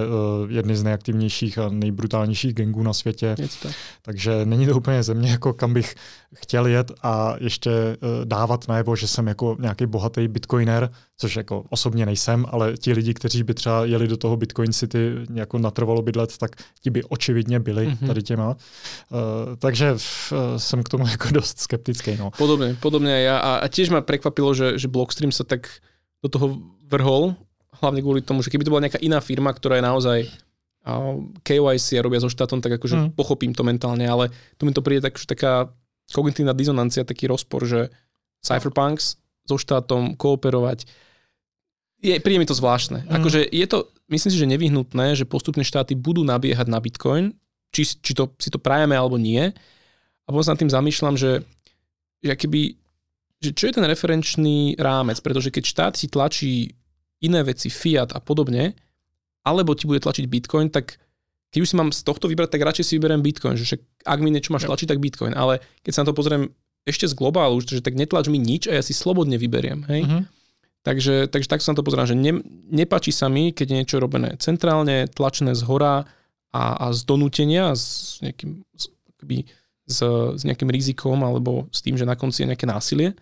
jedny 0.48 0.76
z 0.76 0.84
nejaktivnějších 0.84 1.58
a 1.58 1.70
nejbrutálnějších 1.70 2.54
gangů 2.54 2.84
na 2.84 2.94
světě. 2.94 3.36
Tak. 3.64 3.72
Takže 4.02 4.46
není 4.46 4.66
to 4.66 4.78
úplně 4.78 5.04
země, 5.04 5.32
jako 5.32 5.54
kam 5.54 5.74
bych 5.74 5.96
chtěl 6.34 6.68
jet 6.68 6.92
a 7.04 7.36
ještě 7.40 7.98
dávat 8.24 8.68
najevo, 8.68 8.96
že 8.96 9.08
jsem 9.08 9.28
jako 9.28 9.58
nějaký 9.60 9.86
bohatý 9.86 10.28
bitcoiner, 10.28 10.90
což 11.18 11.36
jako 11.36 11.66
osobně 11.70 12.06
nejsem, 12.06 12.46
ale 12.50 12.78
ti 12.78 12.94
lidi, 12.94 13.14
kteří 13.14 13.44
by 13.44 13.53
třeba 13.54 13.86
jeli 13.86 14.08
do 14.08 14.18
toho 14.18 14.38
Bitcoin 14.38 14.74
City 14.74 15.16
jako 15.34 15.58
natrvalo 15.58 16.02
bydlet, 16.02 16.38
tak 16.38 16.56
ti 16.82 16.90
by 16.90 17.04
očividně 17.04 17.60
byli 17.60 17.88
mm-hmm. 17.88 18.08
tady 18.08 18.24
těma. 18.24 18.50
Uh, 18.50 18.56
takže 19.60 19.92
uh, 19.92 19.98
jsem 20.58 20.84
k 20.84 20.90
tomu 20.90 21.08
jako 21.12 21.28
dost 21.32 21.60
skeptický. 21.60 22.18
No. 22.18 22.32
Podobne, 22.38 22.76
podobne 22.80 23.22
ja. 23.22 23.38
A, 23.38 23.52
a 23.64 23.68
tiež 23.68 23.90
ma 23.90 24.02
prekvapilo, 24.02 24.54
že, 24.54 24.78
že 24.78 24.88
Blockstream 24.88 25.32
sa 25.32 25.44
tak 25.44 25.70
do 26.24 26.30
toho 26.30 26.60
vrhol, 26.88 27.36
hlavne 27.82 28.00
kvôli 28.00 28.22
tomu, 28.24 28.46
že 28.46 28.50
keby 28.54 28.64
to 28.64 28.72
bola 28.72 28.86
nejaká 28.88 29.02
iná 29.02 29.20
firma, 29.20 29.52
ktorá 29.52 29.80
je 29.80 29.84
naozaj 29.84 30.20
uh, 30.88 31.20
KYC 31.44 32.00
a 32.00 32.06
robia 32.06 32.24
so 32.24 32.32
štátom, 32.32 32.64
tak 32.64 32.80
akože 32.80 32.96
mm. 32.96 33.10
pochopím 33.18 33.52
to 33.52 33.68
mentálne, 33.68 34.08
ale 34.08 34.32
tu 34.56 34.64
mi 34.64 34.72
to 34.72 34.86
príde 34.86 35.04
tak, 35.04 35.20
taká 35.20 35.74
kognitívna 36.12 36.54
dizonancia, 36.54 37.08
taký 37.08 37.28
rozpor, 37.28 37.66
že 37.66 37.92
Cypherpunks 38.44 39.20
so 39.48 39.56
štátom 39.60 40.16
kooperovať, 40.16 40.88
je, 42.04 42.20
príde 42.20 42.40
mi 42.44 42.48
to 42.48 42.54
zvláštne. 42.54 43.08
Mm. 43.08 43.16
Akože 43.16 43.48
je 43.48 43.66
to, 43.66 43.88
myslím 44.12 44.32
si, 44.36 44.38
že 44.38 44.52
nevyhnutné, 44.52 45.16
že 45.16 45.24
postupne 45.24 45.64
štáty 45.64 45.96
budú 45.96 46.28
nabiehať 46.28 46.68
na 46.68 46.84
Bitcoin, 46.84 47.32
či, 47.72 47.88
či 47.88 48.12
to, 48.12 48.36
si 48.36 48.52
to 48.52 48.60
prajeme 48.60 48.94
alebo 48.94 49.16
nie. 49.16 49.56
A 50.24 50.28
potom 50.28 50.44
sa 50.44 50.54
nad 50.54 50.62
tým 50.62 50.72
zamýšľam, 50.72 51.16
že, 51.16 51.48
že, 52.20 52.36
keby, 52.36 52.76
že 53.40 53.56
čo 53.56 53.72
je 53.72 53.76
ten 53.80 53.88
referenčný 53.88 54.76
rámec, 54.76 55.24
pretože 55.24 55.50
keď 55.50 55.64
štát 55.64 55.94
si 55.96 56.12
tlačí 56.12 56.76
iné 57.24 57.40
veci, 57.48 57.72
fiat 57.72 58.12
a 58.12 58.20
podobne, 58.20 58.76
alebo 59.48 59.72
ti 59.72 59.88
bude 59.88 60.04
tlačiť 60.04 60.28
Bitcoin, 60.28 60.68
tak 60.68 61.00
keď 61.56 61.60
už 61.64 61.70
si 61.70 61.76
mám 61.80 61.92
z 61.96 62.02
tohto 62.04 62.28
vybrať, 62.28 62.56
tak 62.56 62.66
radšej 62.66 62.86
si 62.88 62.96
vyberiem 63.00 63.24
Bitcoin, 63.24 63.56
že 63.56 63.64
však 63.64 63.82
ak 64.10 64.20
mi 64.20 64.34
niečo 64.34 64.52
máš 64.52 64.68
tlačiť, 64.68 64.90
tak 64.90 65.00
Bitcoin. 65.00 65.38
Ale 65.38 65.64
keď 65.86 65.92
sa 65.92 66.02
na 66.04 66.12
to 66.12 66.18
pozriem 66.18 66.52
ešte 66.84 67.08
z 67.08 67.16
globálu, 67.16 67.64
že 67.64 67.80
tak 67.80 67.96
netlač 67.96 68.28
mi 68.28 68.42
nič 68.42 68.68
a 68.68 68.76
ja 68.76 68.84
si 68.84 68.92
slobodne 68.92 69.40
vyberiem. 69.40 69.88
Hej? 69.88 70.02
Uh-huh. 70.04 70.24
Takže, 70.84 71.32
takže 71.32 71.48
tak 71.48 71.64
sa 71.64 71.72
na 71.72 71.80
to 71.80 71.88
pozerám, 71.88 72.12
že 72.12 72.20
ne, 72.20 72.44
nepačí 72.68 73.16
sa 73.16 73.32
mi, 73.32 73.56
keď 73.56 73.66
je 73.72 73.78
niečo 73.80 73.98
robené 74.04 74.36
centrálne, 74.36 75.08
tlačené 75.08 75.56
z 75.56 75.64
hora 75.64 76.04
a, 76.52 76.64
a 76.76 76.86
z 76.92 77.08
donútenia, 77.08 77.72
s 77.72 78.20
nejakým, 78.20 78.68
s, 78.76 78.92
akoby, 79.16 79.48
s, 79.88 80.00
s 80.36 80.42
nejakým 80.44 80.68
rizikom 80.68 81.24
alebo 81.24 81.72
s 81.72 81.80
tým, 81.80 81.96
že 81.96 82.04
na 82.04 82.20
konci 82.20 82.44
je 82.44 82.52
nejaké 82.52 82.68
násilie. 82.68 83.16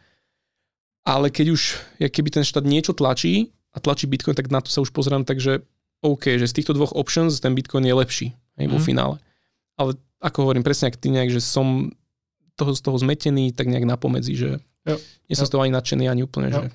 Ale 1.06 1.30
keď 1.30 1.54
už, 1.54 1.62
keby 2.02 2.30
ten 2.34 2.46
štát 2.46 2.66
niečo 2.66 2.98
tlačí 2.98 3.54
a 3.74 3.78
tlačí 3.78 4.10
Bitcoin, 4.10 4.34
tak 4.34 4.50
na 4.50 4.62
to 4.62 4.74
sa 4.74 4.82
už 4.82 4.90
pozerám, 4.90 5.22
takže 5.22 5.62
OK, 6.02 6.42
že 6.42 6.50
z 6.50 6.56
týchto 6.62 6.74
dvoch 6.74 6.98
options 6.98 7.38
ten 7.38 7.54
Bitcoin 7.54 7.86
je 7.86 7.94
lepší 7.94 8.28
hej, 8.58 8.66
mm. 8.66 8.74
vo 8.74 8.82
mhm. 8.82 8.86
finále. 8.86 9.16
Ale 9.78 9.98
ako 10.18 10.50
hovorím, 10.50 10.66
presne 10.66 10.90
ak 10.90 10.98
ty 10.98 11.14
nejak, 11.14 11.30
že 11.30 11.42
som 11.42 11.94
toho, 12.58 12.74
z 12.74 12.82
toho 12.82 12.98
zmetený, 12.98 13.54
tak 13.54 13.70
nejak 13.70 13.86
napomedzi, 13.86 14.34
že 14.38 14.50
jo. 14.86 14.98
nie 15.30 15.38
som 15.38 15.46
jo. 15.46 15.50
z 15.50 15.52
toho 15.54 15.64
ani 15.66 15.74
nadšený, 15.74 16.06
ani 16.10 16.22
úplne, 16.26 16.50
jo. 16.50 16.58
že... 16.58 16.66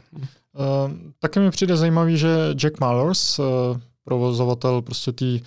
Uh, 0.59 0.93
taky 1.19 1.41
mi 1.41 1.51
přijde 1.51 1.77
zajímavý, 1.77 2.19
že 2.19 2.51
Jack 2.53 2.81
Mallers, 2.81 3.39
uh, 3.39 3.45
provozovatel 4.05 4.83
prostě 4.83 5.13
té 5.13 5.39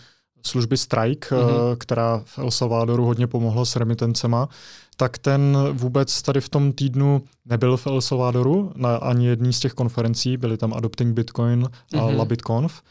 služby 0.46 0.78
Strike, 0.78 1.36
mm-hmm. 1.36 1.76
která 1.78 2.22
v 2.26 2.40
El 2.40 2.52
Salvadoru 2.52 3.06
hodně 3.06 3.28
pomohla 3.28 3.66
s 3.66 3.76
remitencema, 3.76 4.50
tak 4.98 5.18
ten 5.18 5.58
vůbec 5.72 6.22
tady 6.22 6.42
v 6.42 6.50
tom 6.50 6.72
týdnu 6.72 7.24
nebyl 7.46 7.78
v 7.78 7.88
El 7.88 8.02
Salvadoru 8.02 8.72
na 8.76 8.96
ani 8.96 9.28
jedný 9.28 9.54
z 9.54 9.60
těch 9.60 9.74
konferencí, 9.74 10.38
byly 10.38 10.58
tam 10.58 10.74
Adopting 10.74 11.14
Bitcoin 11.14 11.66
a 11.66 11.98
mm-hmm. 11.98 12.18
LaBitConf. 12.18 12.82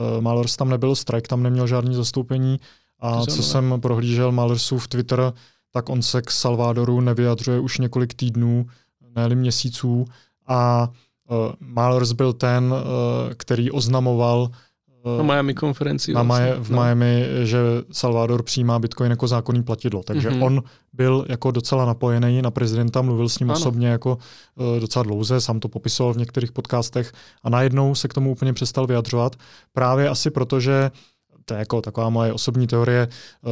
Uh, 0.00 0.20
Mallers 0.20 0.56
tam 0.56 0.68
nebyl, 0.68 0.94
Strike 0.94 1.28
tam 1.28 1.42
neměl 1.42 1.66
žádný 1.66 1.94
zastoupení 1.94 2.60
a 3.00 3.26
co 3.26 3.42
jsem 3.42 3.74
prohlížel 3.80 4.32
Mallersův 4.32 4.88
Twitter, 4.88 5.32
tak 5.72 5.88
on 5.88 6.02
se 6.02 6.22
k 6.22 6.30
Salvadoru 6.30 7.00
nevyjadřuje 7.00 7.60
už 7.60 7.78
několik 7.78 8.14
týdnů, 8.14 8.66
ne 9.16 9.34
měsíců 9.34 10.04
a 10.46 10.88
Malers 11.60 12.12
byl 12.12 12.32
ten, 12.32 12.72
uh, 12.72 12.78
který 13.36 13.70
oznamoval 13.70 14.48
uh, 15.02 15.18
na 15.18 15.22
Miami 15.22 15.54
konferenci. 15.54 16.12
Na 16.12 16.22
vlastně, 16.22 16.54
v 16.58 16.70
no. 16.70 16.82
Miami, 16.82 17.26
že 17.42 17.58
Salvador 17.92 18.42
přijímá 18.42 18.78
Bitcoin 18.78 19.10
jako 19.10 19.28
zákonný 19.28 19.62
platidlo. 19.62 20.02
Takže 20.02 20.30
mm-hmm. 20.30 20.44
on 20.44 20.62
byl 20.92 21.24
jako 21.28 21.50
docela 21.50 21.84
napojený 21.84 22.42
na 22.42 22.50
prezidenta, 22.50 23.02
mluvil 23.02 23.28
s 23.28 23.38
ním 23.38 23.50
ano. 23.50 23.58
osobně 23.58 23.88
jako 23.88 24.18
uh, 24.54 24.80
docela 24.80 25.02
dlouze, 25.02 25.40
sám 25.40 25.60
to 25.60 25.68
popisoval 25.68 26.14
v 26.14 26.18
některých 26.18 26.52
podcastech 26.52 27.12
a 27.42 27.50
najednou 27.50 27.94
se 27.94 28.08
k 28.08 28.14
tomu 28.14 28.32
úplně 28.32 28.52
přestal 28.52 28.86
vyjadřovat. 28.86 29.36
Právě 29.72 30.08
asi 30.08 30.30
proto, 30.30 30.60
že 30.60 30.90
to 31.44 31.54
je 31.54 31.58
jako 31.58 31.82
taková 31.82 32.08
moje 32.08 32.32
osobní 32.32 32.66
teorie, 32.66 33.08
uh, 33.42 33.50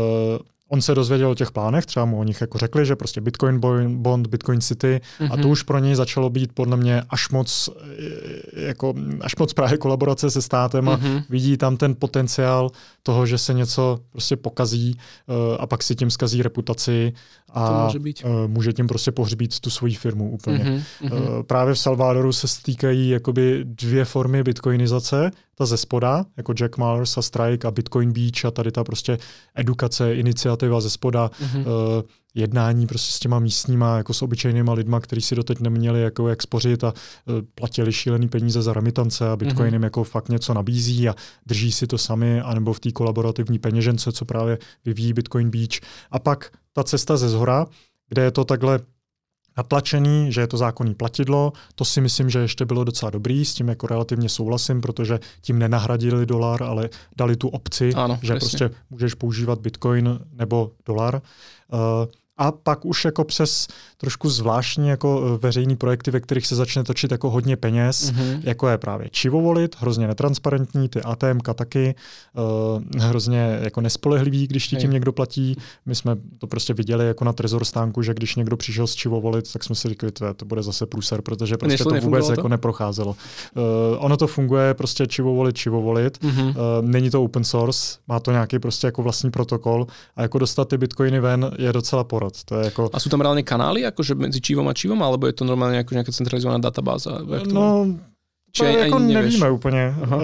on 0.68 0.82
se 0.82 0.94
dozvěděl 0.94 1.30
o 1.30 1.34
těch 1.34 1.52
plánech, 1.52 1.86
třeba 1.86 2.06
mu 2.06 2.18
o 2.18 2.24
nich 2.24 2.40
jako 2.40 2.58
řekli, 2.58 2.86
že 2.86 2.96
prostě 2.96 3.20
Bitcoin 3.20 3.60
Bond, 4.02 4.26
Bitcoin 4.26 4.60
City 4.60 5.00
mm-hmm. 5.20 5.32
a 5.32 5.36
to 5.36 5.42
mhm. 5.42 5.50
už 5.50 5.62
pro 5.62 5.78
něj 5.78 5.94
začalo 5.94 6.30
být 6.30 6.52
podle 6.52 6.76
mě 6.76 7.02
až 7.10 7.28
moc, 7.28 7.70
eh, 7.98 8.66
jako, 8.66 8.94
až 9.20 9.36
moc 9.36 9.52
právě 9.52 9.78
kolaborace 9.78 10.30
se 10.30 10.42
státem 10.42 10.88
a 10.88 10.96
mm-hmm. 10.96 11.22
vidí 11.30 11.56
tam 11.56 11.76
ten 11.76 11.94
potenciál 11.98 12.70
toho, 13.02 13.26
že 13.26 13.38
se 13.38 13.54
něco 13.54 13.98
prostě 14.12 14.36
pokazí 14.36 14.98
uh, 15.26 15.34
a 15.60 15.66
pak 15.66 15.82
si 15.82 15.94
tím 15.94 16.10
skazí 16.10 16.42
reputaci 16.42 17.12
a 17.48 17.84
může, 17.84 17.98
být. 17.98 18.24
Uh, 18.24 18.30
může 18.46 18.72
tím 18.72 18.86
prostě 18.86 19.12
pohřbít 19.12 19.60
tu 19.60 19.70
svoji 19.70 19.94
firmu 19.94 20.30
úplně. 20.30 20.58
Mm-hmm. 21.02 21.42
Právě 21.42 21.74
v 21.74 21.78
Salvadoru 21.78 22.32
se 22.32 22.48
stýkají 22.48 23.08
jakoby 23.08 23.60
dvě 23.64 24.04
formy 24.04 24.42
bitcoinizace, 24.42 25.30
ta 25.54 25.66
ze 25.66 25.76
spoda, 25.76 26.24
jako 26.36 26.52
Jack 26.52 26.76
Mallers 26.76 27.18
a 27.18 27.22
Strike 27.22 27.68
a 27.68 27.70
Bitcoin 27.70 28.12
Beach 28.12 28.44
a 28.44 28.50
tady 28.50 28.72
ta 28.72 28.84
prostě 28.84 29.18
edukace, 29.54 30.14
iniciativa 30.14 30.80
ze 30.80 30.90
spoda, 30.90 31.30
mm-hmm. 31.40 31.64
Jednání 32.36 32.86
prostě 32.86 33.12
s 33.12 33.18
těma 33.18 33.38
místníma, 33.38 33.96
jako 33.96 34.14
s 34.14 34.22
obyčejnýma 34.22 34.72
lidma, 34.72 35.00
kteří 35.00 35.20
si 35.22 35.34
doteď 35.34 35.60
neměli 35.60 36.02
jako 36.02 36.28
jak 36.28 36.42
spořit 36.42 36.84
a 36.84 36.92
uh, 36.92 37.34
platili 37.54 37.92
šílený 37.92 38.28
peníze 38.28 38.62
za 38.62 38.72
remitance 38.72 39.28
a 39.28 39.36
Bitcoin 39.36 39.68
mm-hmm. 39.68 39.72
jim 39.72 39.82
jako 39.82 40.04
fakt 40.04 40.28
něco 40.28 40.54
nabízí 40.54 41.08
a 41.08 41.14
drží 41.46 41.72
si 41.72 41.86
to 41.86 41.98
sami, 41.98 42.40
anebo 42.40 42.72
v 42.72 42.80
té 42.80 42.92
kolaborativní 42.92 43.58
peněžence, 43.58 44.12
co 44.12 44.24
právě 44.24 44.58
vyvíjí 44.84 45.12
Bitcoin 45.12 45.50
Beach. 45.50 45.80
A 46.10 46.18
pak 46.18 46.50
ta 46.72 46.84
cesta 46.84 47.16
ze 47.16 47.28
zhora, 47.28 47.66
kde 48.08 48.22
je 48.22 48.30
to 48.30 48.44
takhle 48.44 48.80
natlačený, 49.56 50.32
že 50.32 50.40
je 50.40 50.46
to 50.46 50.56
zákonný 50.56 50.94
platidlo. 50.94 51.52
To 51.74 51.84
si 51.84 52.00
myslím, 52.00 52.30
že 52.30 52.38
ještě 52.38 52.64
bylo 52.64 52.84
docela 52.84 53.10
dobrý, 53.10 53.44
s 53.44 53.54
tím 53.54 53.68
jako 53.68 53.86
relativně 53.86 54.28
souhlasím, 54.28 54.80
protože 54.80 55.20
tím 55.40 55.58
nenahradili 55.58 56.26
dolar, 56.26 56.62
ale 56.62 56.88
dali 57.16 57.36
tu 57.36 57.48
opci, 57.48 57.94
ano, 57.94 58.18
že 58.22 58.34
přesně. 58.34 58.58
prostě 58.58 58.70
můžeš 58.90 59.14
používat 59.14 59.60
bitcoin 59.60 60.18
nebo 60.32 60.72
dolar. 60.86 61.22
Uh, 61.72 61.80
a 62.38 62.52
pak 62.52 62.84
už 62.84 63.04
jako 63.04 63.24
přes 63.24 63.66
trošku 63.96 64.30
zvláštní 64.30 64.88
jako 64.88 65.22
eh, 65.24 65.38
veřejný 65.38 65.76
projekty, 65.76 66.10
ve 66.10 66.20
kterých 66.20 66.46
se 66.46 66.56
začne 66.56 66.84
točit 66.84 67.10
jako 67.10 67.30
hodně 67.30 67.56
peněz, 67.56 68.12
mm-hmm. 68.12 68.40
jako 68.42 68.68
je 68.68 68.78
právě 68.78 69.10
Wallet, 69.30 69.76
hrozně 69.78 70.06
netransparentní, 70.06 70.88
ty 70.88 71.02
ATM 71.02 71.38
taky, 71.54 71.94
uh, 72.34 73.02
hrozně 73.02 73.58
jako 73.62 73.80
nespolehlivý, 73.80 74.46
když 74.46 74.68
ti 74.68 74.76
tím 74.76 74.90
někdo 74.90 75.12
platí. 75.12 75.56
My 75.86 75.94
jsme 75.94 76.16
to 76.38 76.46
prostě 76.46 76.74
viděli 76.74 77.06
jako 77.06 77.24
na 77.24 77.32
Trezor 77.32 77.64
stánku, 77.64 78.02
že 78.02 78.14
když 78.14 78.36
někdo 78.36 78.56
přišel 78.56 78.86
Chivo 78.86 79.20
Wallet, 79.20 79.52
tak 79.52 79.64
jsme 79.64 79.74
si 79.74 79.88
říkali, 79.88 80.12
to, 80.12 80.34
to 80.34 80.44
bude 80.44 80.62
zase 80.62 80.86
průser, 80.86 81.22
protože 81.22 81.56
prostě 81.56 81.84
to 81.84 82.00
vůbec 82.00 82.26
to? 82.26 82.32
jako 82.32 82.48
neprocházelo. 82.48 83.10
Uh, 83.10 84.04
ono 84.04 84.16
to 84.16 84.26
funguje 84.26 84.74
prostě 84.74 85.06
Chivo 85.10 85.82
Wallet, 85.82 86.18
mm-hmm. 86.18 86.48
uh, 86.48 86.54
není 86.80 87.10
to 87.10 87.24
open 87.24 87.44
source, 87.44 87.98
má 88.08 88.20
to 88.20 88.32
nějaký 88.32 88.58
prostě 88.58 88.86
jako 88.86 89.02
vlastní 89.02 89.30
protokol 89.30 89.86
a 90.16 90.22
jako 90.22 90.38
dostat 90.38 90.68
ty 90.68 90.78
bitcoiny 90.78 91.20
ven 91.20 91.50
je 91.58 91.72
docela 91.72 92.04
porod 92.04 92.25
národ. 92.26 92.44
To 92.44 92.54
je 92.60 92.64
ako... 92.66 92.90
A 92.92 92.98
sú 92.98 93.08
tam 93.08 93.22
reálne 93.22 93.42
kanály 93.46 93.86
akože 93.86 94.18
medzi 94.18 94.40
Čivom 94.42 94.66
a 94.68 94.74
Čivom, 94.74 94.98
alebo 95.02 95.26
je 95.26 95.34
to 95.38 95.44
normálne 95.46 95.78
ako 95.78 95.94
nejaká 95.94 96.12
centralizovaná 96.12 96.58
databáza? 96.58 97.22
No, 97.46 97.86
to 98.56 98.64
jako 98.64 98.98
nevíme 98.98 99.50
úplně. 99.50 99.94
Uh, 100.00 100.18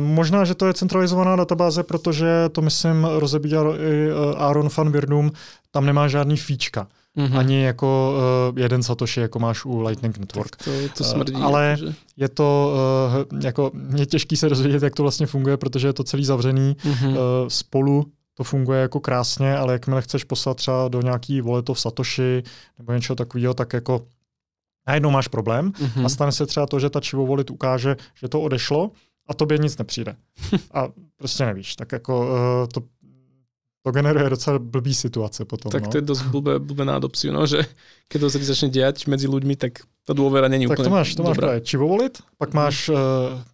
možná, 0.00 0.44
že 0.44 0.54
to 0.54 0.66
je 0.66 0.74
centralizovaná 0.74 1.36
databáze, 1.36 1.82
protože 1.82 2.48
to 2.52 2.60
myslím 2.62 3.04
rozebíral 3.04 3.76
i 3.80 4.10
Aaron 4.36 4.68
van 4.76 4.92
Wirdum, 4.92 5.32
tam 5.70 5.86
nemá 5.86 6.08
žádný 6.08 6.36
fíčka. 6.36 6.86
Mm-hmm. 7.18 7.38
Ani 7.38 7.62
jako 7.62 8.14
uh, 8.52 8.58
jeden 8.58 8.82
Satoshi, 8.82 9.20
jako 9.20 9.38
máš 9.38 9.64
u 9.64 9.80
Lightning 9.80 10.18
Network. 10.18 10.56
Tak 10.56 10.64
to, 10.64 10.70
to 10.98 11.04
smrdí. 11.04 11.32
Uh, 11.32 11.44
ale 11.44 11.76
že... 11.78 11.94
je 12.16 12.28
to, 12.28 12.74
uh, 13.32 13.42
jako, 13.44 13.70
je 13.96 14.06
těžký 14.06 14.36
se 14.36 14.48
dozvědět, 14.48 14.82
jak 14.82 14.94
to 14.94 15.02
vlastně 15.02 15.26
funguje, 15.26 15.56
protože 15.56 15.88
je 15.88 15.92
to 15.92 16.04
celý 16.04 16.24
zavřený 16.24 16.76
mm-hmm. 16.84 17.10
uh, 17.10 17.16
spolu 17.48 18.04
to 18.38 18.44
funguje 18.44 18.80
jako 18.80 19.00
krásně, 19.00 19.56
ale 19.56 19.72
jakmile 19.72 20.02
chceš 20.02 20.24
poslat 20.24 20.56
třeba 20.56 20.88
do 20.88 21.02
nějaký 21.02 21.40
voleto 21.40 21.74
v 21.74 21.80
Satoshi 21.80 22.42
nebo 22.78 22.92
něčeho 22.92 23.16
takového, 23.16 23.54
tak 23.54 23.72
jako 23.72 24.06
najednou 24.86 25.10
máš 25.10 25.28
problém 25.28 25.72
mm-hmm. 25.72 26.04
a 26.04 26.08
stane 26.08 26.32
se 26.32 26.46
třeba 26.46 26.66
to, 26.66 26.80
že 26.80 26.90
ta 26.90 27.00
Chivo 27.00 27.26
Wallet 27.26 27.50
ukáže, 27.50 27.96
že 28.14 28.28
to 28.28 28.40
odešlo 28.40 28.90
a 29.28 29.34
tobě 29.34 29.58
nic 29.58 29.78
nepřijde. 29.78 30.16
a 30.74 30.88
prostě 31.16 31.46
nevíš. 31.46 31.76
Tak 31.76 31.92
jako 31.92 32.20
uh, 32.20 32.66
to 32.74 32.80
to 33.82 33.92
generuje 33.92 34.30
docela 34.30 34.58
blbý 34.58 34.94
situace 34.94 35.44
potom. 35.44 35.72
Tak 35.72 35.82
no. 35.82 35.90
to 35.90 35.96
je 35.98 36.02
dosť 36.02 36.22
blbé, 36.24 36.58
blbé 36.58 36.84
na 36.84 36.96
adopciu, 36.96 37.32
no, 37.32 37.46
že 37.46 37.62
keď 38.08 38.18
to 38.20 38.28
sa 38.30 38.38
začne 38.42 38.68
diať 38.68 39.06
medzi 39.06 39.30
ľuďmi, 39.30 39.54
tak 39.54 39.86
ta 40.08 40.16
dôvera 40.16 40.48
není 40.48 40.66
tak 40.66 40.78
úplně 40.78 40.84
to 40.84 40.90
máš, 40.90 41.14
to 41.14 41.22
máš 41.22 41.36
právě 41.36 41.60
čivovolit, 41.60 42.18
pak 42.38 42.48
mhm. 42.48 42.56
máš 42.56 42.88
uh, 42.88 42.96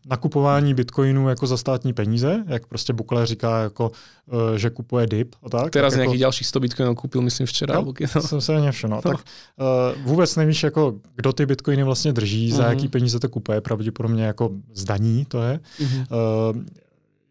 nakupování 0.06 0.74
bitcoinů 0.74 1.28
jako 1.28 1.46
za 1.46 1.56
státní 1.56 1.92
peníze, 1.92 2.44
jak 2.46 2.66
prostě 2.66 2.92
Bukle 2.92 3.26
říká, 3.26 3.62
jako, 3.62 3.90
uh, 4.32 4.54
že 4.56 4.70
kupuje 4.70 5.06
DIP 5.06 5.34
a 5.42 5.50
tak. 5.50 5.70
Teraz 5.70 5.92
tak 5.92 5.98
nějakých 5.98 6.20
jako... 6.20 6.22
dalších 6.22 6.46
100 6.46 6.60
bitcoinů 6.60 6.94
koupil, 6.94 7.22
myslím, 7.22 7.46
včera. 7.46 7.74
No, 7.74 7.92
no. 8.14 8.22
jsem 8.22 8.40
se 8.40 8.60
nevšel, 8.60 8.90
no. 8.90 8.96
no. 8.96 9.02
Tak 9.02 9.14
uh, 9.16 10.02
vůbec 10.02 10.36
nevíš, 10.36 10.62
jako, 10.62 10.94
kdo 11.14 11.32
ty 11.32 11.46
bitcoiny 11.46 11.82
vlastně 11.82 12.12
drží, 12.12 12.52
uh-huh. 12.52 12.56
za 12.56 12.62
mhm. 12.62 12.72
jaký 12.72 12.88
peníze 12.88 13.18
to 13.18 13.28
kupuje, 13.28 13.60
pravděpodobně 13.60 14.24
jako 14.24 14.50
zdaní 14.72 15.24
to 15.24 15.42
je. 15.42 15.60
Uh-huh. 15.80 16.06
Uh, 16.54 16.62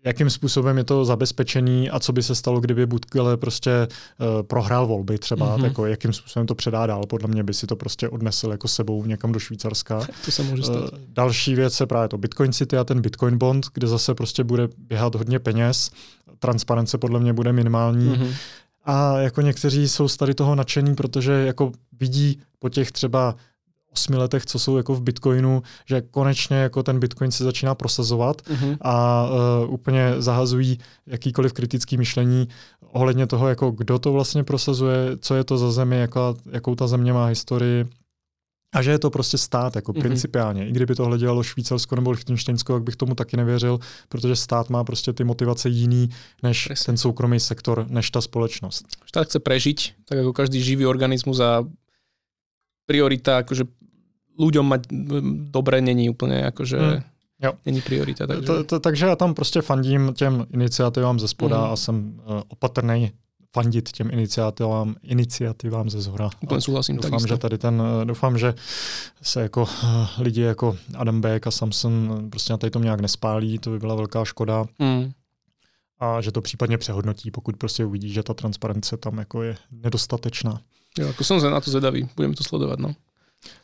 jakým 0.04 0.30
způsobem 0.30 0.78
je 0.78 0.84
to 0.84 1.06
zabezpečený 1.06 1.90
a 1.90 2.00
co 2.00 2.14
by 2.14 2.24
se 2.24 2.36
stalo, 2.36 2.60
kdyby 2.60 2.86
Bukele 2.86 3.38
prostě 3.38 3.88
uh, 3.88 4.44
prohrál 4.44 4.88
volby 4.88 5.18
třeba, 5.18 5.58
mm-hmm. 5.58 5.64
jako 5.64 5.86
jakým 5.86 6.14
způsobem 6.14 6.48
to 6.48 6.56
předá 6.56 6.88
dál. 6.88 7.02
Podle 7.08 7.28
mě 7.28 7.44
by 7.44 7.54
si 7.54 7.68
to 7.68 7.76
prostě 7.76 8.10
odnesl 8.10 8.52
jako 8.52 8.68
sebou 8.68 9.06
někam 9.06 9.32
do 9.32 9.40
Švýcarska. 9.40 10.08
To 10.26 10.32
se 10.32 10.44
může 10.44 10.64
stát. 10.64 10.94
Uh, 10.94 11.00
další 11.08 11.56
věc 11.56 11.80
je 11.80 11.86
právě 11.86 12.08
to 12.10 12.18
Bitcoin 12.18 12.54
City 12.54 12.78
a 12.78 12.84
ten 12.84 13.02
Bitcoin 13.02 13.38
Bond, 13.38 13.66
kde 13.74 13.88
zase 13.88 14.16
prostě 14.16 14.44
bude 14.44 14.68
běhat 14.78 15.16
hodně 15.16 15.40
peněz. 15.40 15.92
Transparence 16.40 16.98
podle 16.98 17.20
mě 17.20 17.34
bude 17.34 17.54
minimální. 17.54 18.10
Mm-hmm. 18.10 18.34
A 18.86 19.20
jako 19.20 19.42
někteří 19.42 19.90
jsou 19.90 20.08
z 20.08 20.18
tady 20.18 20.34
toho 20.34 20.56
nadšení, 20.56 20.96
protože 20.96 21.32
jako 21.32 21.72
vidí 22.00 22.42
po 22.60 22.70
těch 22.70 22.92
třeba 22.92 23.36
osmi 23.94 24.18
letech, 24.18 24.46
co 24.46 24.60
jsou 24.60 24.78
jako 24.78 24.96
v 24.96 25.02
Bitcoinu, 25.02 25.64
že 25.86 26.02
konečně 26.02 26.58
jako 26.58 26.84
ten 26.84 27.00
Bitcoin 27.00 27.32
se 27.32 27.44
začíná 27.44 27.76
prosazovat 27.76 28.42
mm-hmm. 28.42 28.78
a 28.82 29.28
uh, 29.66 29.74
úplně 29.74 30.14
zahazují 30.18 30.78
jakýkoliv 31.06 31.54
kritický 31.54 31.98
myšlení 31.98 32.48
ohledně 32.82 33.28
toho, 33.28 33.48
jako 33.48 33.72
kdo 33.72 34.00
to 34.00 34.14
vlastně 34.14 34.44
prosazuje, 34.44 35.18
co 35.20 35.36
je 35.36 35.44
to 35.44 35.58
za 35.58 35.72
zemi, 35.72 36.00
jaká, 36.00 36.34
jakou 36.52 36.76
ta 36.76 36.88
země 36.88 37.14
má 37.14 37.26
historii, 37.26 37.86
a 38.74 38.82
že 38.82 38.92
je 38.92 39.00
to 39.00 39.10
prostě 39.10 39.38
stát, 39.38 39.76
jako 39.76 39.94
mm-hmm. 39.94 40.02
principiálně. 40.02 40.68
I 40.68 40.72
kdyby 40.72 40.96
tohle 40.96 41.18
dělalo 41.18 41.44
Švýcarsko 41.44 41.96
nebo 41.96 42.12
Lichtensteinsko, 42.12 42.74
tak 42.74 42.84
bych 42.84 42.96
tomu 42.96 43.16
taky 43.16 43.38
nevěřil, 43.38 43.80
protože 44.10 44.36
stát 44.36 44.70
má 44.70 44.84
prostě 44.84 45.14
ty 45.14 45.24
motivace 45.24 45.70
jiný 45.70 46.10
než 46.44 46.68
Presne. 46.68 46.86
ten 46.86 46.98
soukromý 46.98 47.40
sektor, 47.40 47.86
než 47.90 48.12
ta 48.12 48.22
společnost. 48.22 48.86
Štát 49.06 49.28
chce 49.28 49.40
prežiť, 49.40 49.94
tak 50.06 50.18
jako 50.18 50.34
každý 50.34 50.64
živý 50.64 50.86
organismus 50.86 51.40
a 51.40 51.66
priorita 52.86 53.38
akože 53.38 53.64
ľuďom 54.40 54.66
mať 54.66 54.82
dobré 55.52 55.82
není 55.82 56.10
úplně 56.10 56.46
akože 56.46 56.80
hmm. 56.80 57.02
Jo. 57.44 57.54
Není 57.66 57.82
priorita. 57.82 58.28
Takže... 58.28 58.48
To, 58.48 58.64
to, 58.64 58.80
takže 58.80 59.06
já 59.06 59.16
tam 59.16 59.34
prostě 59.34 59.62
fandím 59.62 60.14
těm 60.14 60.46
iniciativám 60.54 61.20
ze 61.20 61.28
spoda 61.28 61.58
mm. 61.58 61.64
a 61.64 61.76
jsem 61.76 62.22
uh, 62.26 62.42
opatrný 62.48 63.12
fandit 63.54 63.92
těm 63.92 64.10
iniciativám, 64.12 64.96
iniciativám 65.04 65.90
ze 65.90 66.02
zhora. 66.02 66.30
Úplně 66.44 66.62
souhlasím. 66.62 66.98
Doufám, 66.98 67.28
že 67.28 67.38
tady 67.38 67.58
ten, 67.58 67.84
doufám, 68.04 68.38
že 68.38 68.54
se 69.22 69.42
jako 69.42 69.62
uh, 69.62 70.08
lidi 70.20 70.42
jako 70.42 70.78
Adam 70.96 71.22
Beck 71.22 71.48
a 71.48 71.52
Samson 71.52 72.28
prostě 72.30 72.54
na 72.54 72.58
tady 72.58 72.72
tom 72.72 72.84
nějak 72.84 73.00
nespálí, 73.00 73.60
to 73.60 73.70
by 73.70 73.80
byla 73.80 73.96
velká 73.96 74.26
škoda. 74.26 74.66
Mm. 74.80 75.12
A 76.00 76.22
že 76.22 76.32
to 76.32 76.42
případně 76.42 76.78
přehodnotí, 76.78 77.32
pokud 77.32 77.58
prostě 77.58 77.86
uvidí, 77.86 78.10
že 78.10 78.24
ta 78.24 78.34
transparence 78.34 78.98
tam 78.98 79.18
jako 79.18 79.44
je 79.44 79.56
nedostatečná. 79.72 80.62
Jo, 81.00 81.08
jako 81.08 81.24
jsem 81.24 81.52
na 81.52 81.62
to 81.62 81.72
zvedavý, 81.72 82.10
budeme 82.16 82.36
to 82.36 82.44
sledovat, 82.44 82.80
no. 82.80 82.96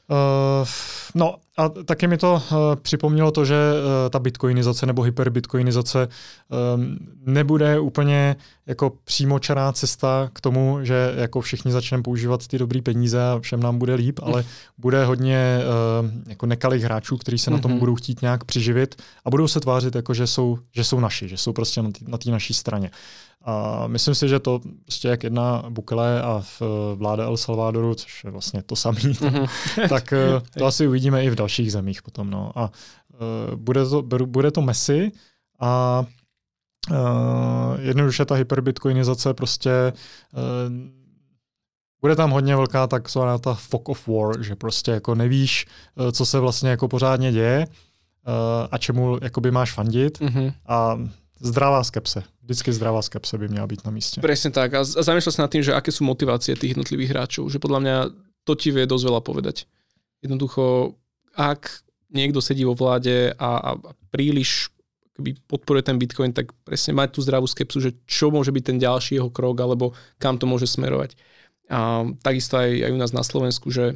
Uh, 0.10 0.68
no 1.16 1.36
a 1.58 1.70
taky 1.70 2.08
mi 2.08 2.18
to 2.18 2.34
uh, 2.34 2.58
připomnělo 2.82 3.32
to, 3.32 3.46
že 3.46 3.56
uh, 3.56 4.10
ta 4.10 4.20
bitcoinizace 4.20 4.86
nebo 4.86 5.02
hyperbitcoinizace 5.02 6.08
um, 6.08 6.98
nebude 7.26 7.80
úplně 7.80 8.36
jako 8.68 8.94
přímočará 9.04 9.72
cesta 9.72 10.30
k 10.34 10.42
tomu, 10.42 10.80
že 10.84 11.14
jako 11.16 11.42
všichni 11.42 11.72
začneme 11.72 12.04
používat 12.04 12.48
ty 12.48 12.58
dobrý 12.58 12.82
peníze 12.82 13.22
a 13.22 13.40
všem 13.40 13.60
nám 13.60 13.78
bude 13.78 13.96
líp, 13.96 14.20
ale 14.24 14.46
bude 14.78 15.06
hodně 15.06 15.60
uh, 16.02 16.12
jako 16.28 16.46
nekalých 16.46 16.84
hráčů, 16.84 17.18
kteří 17.18 17.38
se 17.38 17.50
mm-hmm. 17.50 17.54
na 17.54 17.60
tom 17.60 17.72
mhm. 17.72 17.80
budou 17.80 17.96
chtít 17.96 18.22
nějak 18.22 18.44
přiživit 18.44 19.02
a 19.26 19.30
budou 19.30 19.48
se 19.48 19.60
tvářit 19.60 19.96
jako, 19.96 20.14
že 20.14 20.28
jsou, 20.28 20.58
že 20.72 20.84
jsou 20.84 21.00
naši, 21.00 21.28
že 21.28 21.38
jsou 21.38 21.54
prostě 21.54 21.82
na 22.08 22.18
té 22.18 22.32
naší 22.32 22.54
straně. 22.54 22.92
A 23.50 23.88
myslím 23.88 24.16
si, 24.16 24.28
že 24.28 24.40
to 24.40 24.60
prostě 24.84 25.08
jak 25.08 25.24
jedna 25.24 25.64
Bukele 25.70 26.22
a 26.22 26.42
v 26.60 26.62
vláda 26.96 27.24
El 27.24 27.38
Salvadoru, 27.38 27.96
což 27.96 28.24
je 28.24 28.32
vlastně 28.32 28.64
to 28.64 28.76
samé, 28.76 29.00
mm-hmm. 29.00 29.50
tak 29.90 30.14
eh, 30.14 30.42
to 30.58 30.66
asi 30.66 30.88
uvidíme 30.88 31.24
i 31.24 31.30
v 31.30 31.36
dalších 31.36 31.72
zemích 31.72 32.02
potom. 32.02 32.30
No. 32.30 32.52
A 32.56 32.64
uh, 32.64 33.56
bude, 33.56 33.86
to, 33.86 34.02
bude 34.26 34.52
to 34.52 34.62
Messi 34.62 35.12
a 35.60 36.04
Uh, 36.92 37.80
jednoduše 37.80 38.26
ta 38.26 38.36
hyperbitcoinizace 38.36 39.34
prostě 39.34 39.94
uh, 40.34 40.74
bude 42.02 42.16
tam 42.16 42.32
hodně 42.32 42.56
velká 42.56 42.88
takzvaná 42.88 43.38
ta 43.38 43.54
fog 43.54 43.90
of 43.90 44.08
war, 44.08 44.44
že 44.44 44.56
prostě 44.56 44.92
jako 44.92 45.16
nevíš, 45.16 45.66
co 46.12 46.26
se 46.26 46.40
vlastně 46.40 46.70
jako 46.70 46.88
pořádně 46.88 47.32
děje 47.32 47.68
a 48.72 48.78
čemu 48.78 49.18
jakoby 49.22 49.52
máš 49.52 49.74
fandit 49.74 50.20
mm-hmm. 50.20 50.54
a 50.68 50.98
zdravá 51.40 51.84
skepse. 51.84 52.24
Vždycky 52.50 52.74
zdravá 52.74 53.02
skepse 53.06 53.38
by 53.38 53.48
měla 53.48 53.68
být 53.68 53.86
na 53.86 53.92
místě. 53.94 54.18
Presne 54.26 54.50
tak. 54.50 54.74
A, 54.74 54.82
a 54.82 55.02
zamýšľal 55.06 55.34
sa 55.38 55.46
nad 55.46 55.54
tým, 55.54 55.62
že 55.62 55.70
aké 55.70 55.94
sú 55.94 56.02
motivácie 56.02 56.58
tých 56.58 56.74
jednotlivých 56.74 57.14
hráčov. 57.14 57.46
Že 57.46 57.62
podľa 57.62 57.80
mňa 57.86 57.96
to 58.42 58.58
ti 58.58 58.74
vie 58.74 58.90
dosť 58.90 59.06
veľa 59.06 59.22
povedať. 59.22 59.70
Jednoducho, 60.26 60.98
ak 61.38 61.86
niekto 62.10 62.42
sedí 62.42 62.66
vo 62.66 62.74
vláde 62.74 63.38
a, 63.38 63.50
a 63.62 63.72
príliš 64.10 64.74
keby 65.14 65.38
podporuje 65.46 65.84
ten 65.86 66.02
Bitcoin, 66.02 66.34
tak 66.34 66.50
presne 66.66 66.98
mať 66.98 67.14
tú 67.14 67.20
zdravú 67.22 67.46
skepsu, 67.46 67.78
že 67.86 67.92
čo 68.10 68.34
môže 68.34 68.50
byť 68.50 68.64
ten 68.66 68.78
ďalší 68.82 69.22
jeho 69.22 69.30
krok, 69.30 69.62
alebo 69.62 69.94
kam 70.18 70.42
to 70.42 70.50
môže 70.50 70.74
smerovať. 70.74 71.14
A 71.70 72.08
takisto 72.26 72.58
aj, 72.58 72.90
aj 72.90 72.92
u 72.96 72.98
nás 72.98 73.14
na 73.14 73.22
Slovensku, 73.22 73.70
že 73.70 73.94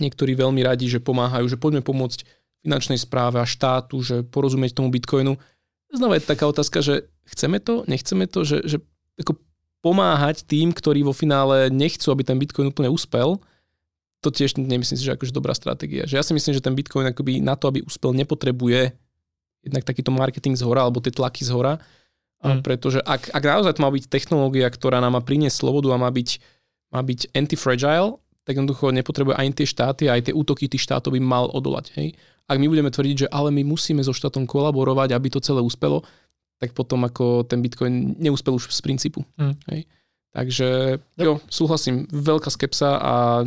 niektorí 0.00 0.32
veľmi 0.32 0.64
radi, 0.64 0.88
že 0.88 1.04
pomáhajú, 1.04 1.52
že 1.52 1.60
poďme 1.60 1.84
pomôcť 1.84 2.24
finančnej 2.64 2.96
správe 2.96 3.42
a 3.42 3.46
štátu, 3.46 4.00
že 4.00 4.24
porozumieť 4.24 4.78
tomu 4.78 4.88
Bitcoinu. 4.88 5.36
Znova 5.92 6.16
je 6.16 6.24
taká 6.24 6.48
otázka, 6.48 6.80
že 6.80 7.12
chceme 7.28 7.60
to, 7.60 7.84
nechceme 7.84 8.24
to, 8.26 8.42
že, 8.42 8.58
že 8.64 8.76
ako 9.20 9.36
pomáhať 9.84 10.42
tým, 10.48 10.74
ktorí 10.74 11.06
vo 11.06 11.14
finále 11.14 11.70
nechcú, 11.70 12.10
aby 12.10 12.26
ten 12.26 12.38
Bitcoin 12.40 12.72
úplne 12.72 12.90
uspel, 12.90 13.38
to 14.18 14.34
tiež 14.34 14.58
nemyslím 14.58 14.98
si, 14.98 15.06
že 15.06 15.14
akože 15.14 15.30
dobrá 15.30 15.54
stratégia. 15.54 16.02
Že 16.02 16.18
ja 16.18 16.24
si 16.26 16.34
myslím, 16.34 16.54
že 16.58 16.64
ten 16.64 16.74
Bitcoin 16.74 17.06
akoby 17.06 17.38
na 17.38 17.54
to, 17.54 17.70
aby 17.70 17.86
uspel, 17.86 18.10
nepotrebuje 18.10 18.90
jednak 19.62 19.86
takýto 19.86 20.10
marketing 20.10 20.58
z 20.58 20.66
hora 20.66 20.82
alebo 20.82 20.98
tie 20.98 21.14
tlaky 21.14 21.46
z 21.46 21.54
hora. 21.54 21.78
Mm. 22.42 22.62
Pretože 22.62 23.02
ak, 23.02 23.30
ak 23.30 23.42
naozaj 23.42 23.78
to 23.78 23.84
má 23.86 23.90
byť 23.90 24.04
technológia, 24.10 24.66
ktorá 24.70 24.98
nám 24.98 25.18
má 25.18 25.22
priniesť 25.22 25.62
slobodu 25.62 25.94
a 25.94 26.02
má 26.02 26.10
byť, 26.10 26.38
má 26.90 27.02
byť 27.02 27.34
anti-fragile, 27.34 28.18
tak 28.46 28.54
jednoducho 28.58 28.94
nepotrebuje 28.94 29.34
ani 29.36 29.52
tie 29.52 29.66
štáty, 29.68 30.08
aj 30.08 30.30
tie 30.30 30.34
útoky 30.34 30.70
tých 30.70 30.82
štátov 30.82 31.14
by 31.14 31.20
mal 31.22 31.50
odolať. 31.50 31.92
Hej? 31.98 32.16
Ak 32.48 32.56
my 32.56 32.64
budeme 32.64 32.88
tvrdiť, 32.88 33.26
že 33.26 33.28
ale 33.28 33.52
my 33.52 33.60
musíme 33.60 34.00
so 34.00 34.14
štátom 34.16 34.48
kolaborovať, 34.48 35.12
aby 35.12 35.28
to 35.28 35.42
celé 35.42 35.60
uspelo, 35.60 36.00
tak 36.58 36.74
potom 36.74 37.06
ako 37.06 37.46
ten 37.46 37.62
Bitcoin 37.62 38.18
neúspel 38.18 38.54
už 38.54 38.70
z 38.74 38.80
princípu. 38.82 39.24
Mm. 39.38 39.54
Hej? 39.70 39.80
Takže 40.32 40.68
yep. 41.18 41.26
jo, 41.26 41.40
súhlasím, 41.50 42.06
veľká 42.10 42.50
skepsa 42.50 42.98
a 42.98 43.42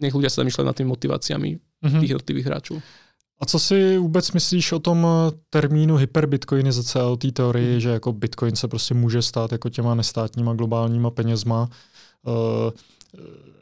nech 0.00 0.14
ľudia 0.14 0.30
sa 0.32 0.40
zamýšľajú 0.40 0.66
nad 0.66 0.76
tými 0.76 0.88
motiváciami 0.88 1.50
mm-hmm. 1.58 2.00
tých 2.00 2.10
jednotlivých 2.16 2.46
hráčov. 2.46 2.76
A 3.40 3.46
co 3.46 3.58
si 3.58 3.98
vůbec 3.98 4.32
myslíš 4.32 4.72
o 4.72 4.78
tom 4.78 5.06
termínu 5.50 5.96
hyperbitcoinizace 5.96 7.00
a 7.00 7.06
o 7.06 7.16
té 7.16 7.32
teorii, 7.32 7.80
že 7.80 7.88
jako 7.88 8.12
bitcoin 8.12 8.56
se 8.56 8.68
prostě 8.68 8.94
může 8.94 9.22
stát 9.22 9.52
jako 9.52 9.68
těma 9.68 9.94
nestátníma 9.94 10.54
globálníma 10.54 11.10
penězma? 11.10 11.68
Uh, 12.26 12.70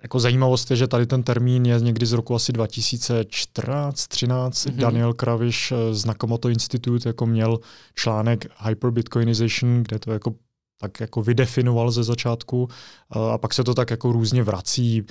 jako 0.02 0.20
zajímavost 0.20 0.70
je, 0.70 0.76
že 0.76 0.86
tady 0.86 1.06
ten 1.06 1.22
termín 1.22 1.66
je 1.66 1.80
někdy 1.80 2.06
z 2.06 2.12
roku 2.12 2.34
asi 2.34 2.52
2014 2.52 4.06
13 4.08 4.66
mm-hmm. 4.66 4.76
Daniel 4.76 5.14
Kraviš 5.14 5.72
z 5.92 6.04
Nakamoto 6.04 6.48
Institute 6.48 7.08
jako 7.08 7.26
měl 7.26 7.58
článek 7.94 8.46
Hyperbitcoinization, 8.66 9.82
kde 9.82 9.98
to 9.98 10.12
jako 10.12 10.34
tak 10.80 11.00
jako 11.00 11.22
vydefinoval 11.22 11.90
ze 11.90 12.04
začátku 12.04 12.68
a 13.10 13.38
pak 13.38 13.54
se 13.54 13.64
to 13.64 13.74
tak 13.74 13.90
jako 13.90 14.12
různě 14.12 14.42
vrací. 14.42 15.06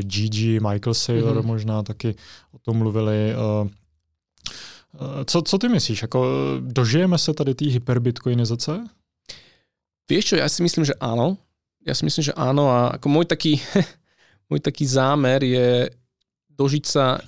Gigi, 0.00 0.60
Michael 0.60 0.94
Saylor 0.94 1.36
mm-hmm. 1.36 1.46
možná 1.46 1.82
taky 1.82 2.14
o 2.52 2.58
tom 2.58 2.76
mluvili. 2.76 3.34
Eh, 4.94 5.24
co, 5.24 5.42
co 5.42 5.58
ty 5.58 5.68
myslíš? 5.68 6.02
Jako, 6.02 6.26
dožijeme 6.60 7.18
se 7.18 7.34
tady 7.34 7.54
té 7.54 7.64
hyperbitcoinizace? 7.64 8.84
Vieš 10.04 10.24
čo, 10.24 10.34
ja 10.36 10.44
si 10.52 10.60
myslím, 10.60 10.84
že 10.84 10.92
áno. 11.00 11.40
Ja 11.84 11.92
si 11.92 12.08
myslím, 12.08 12.32
že 12.32 12.36
áno 12.36 12.72
a 12.72 12.96
ako 12.96 13.06
môj 13.12 13.26
taký, 13.28 13.60
môj 14.50 14.60
taký 14.64 14.88
zámer 14.88 15.44
je 15.44 15.92
dožiť 16.54 16.84
sa, 16.88 17.20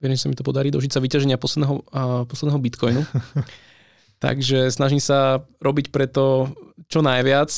verím, 0.00 0.16
že 0.16 0.24
sa 0.24 0.30
mi 0.32 0.38
to 0.38 0.46
podarí, 0.46 0.72
dožiť 0.72 0.92
sa 0.96 1.02
vyťaženia 1.02 1.36
posledného, 1.36 1.74
uh, 1.92 2.22
posledného 2.24 2.62
bitcoinu. 2.62 3.02
Takže 4.24 4.72
snažím 4.72 5.02
sa 5.02 5.44
robiť 5.60 5.92
preto 5.92 6.48
čo 6.88 7.04
najviac, 7.04 7.52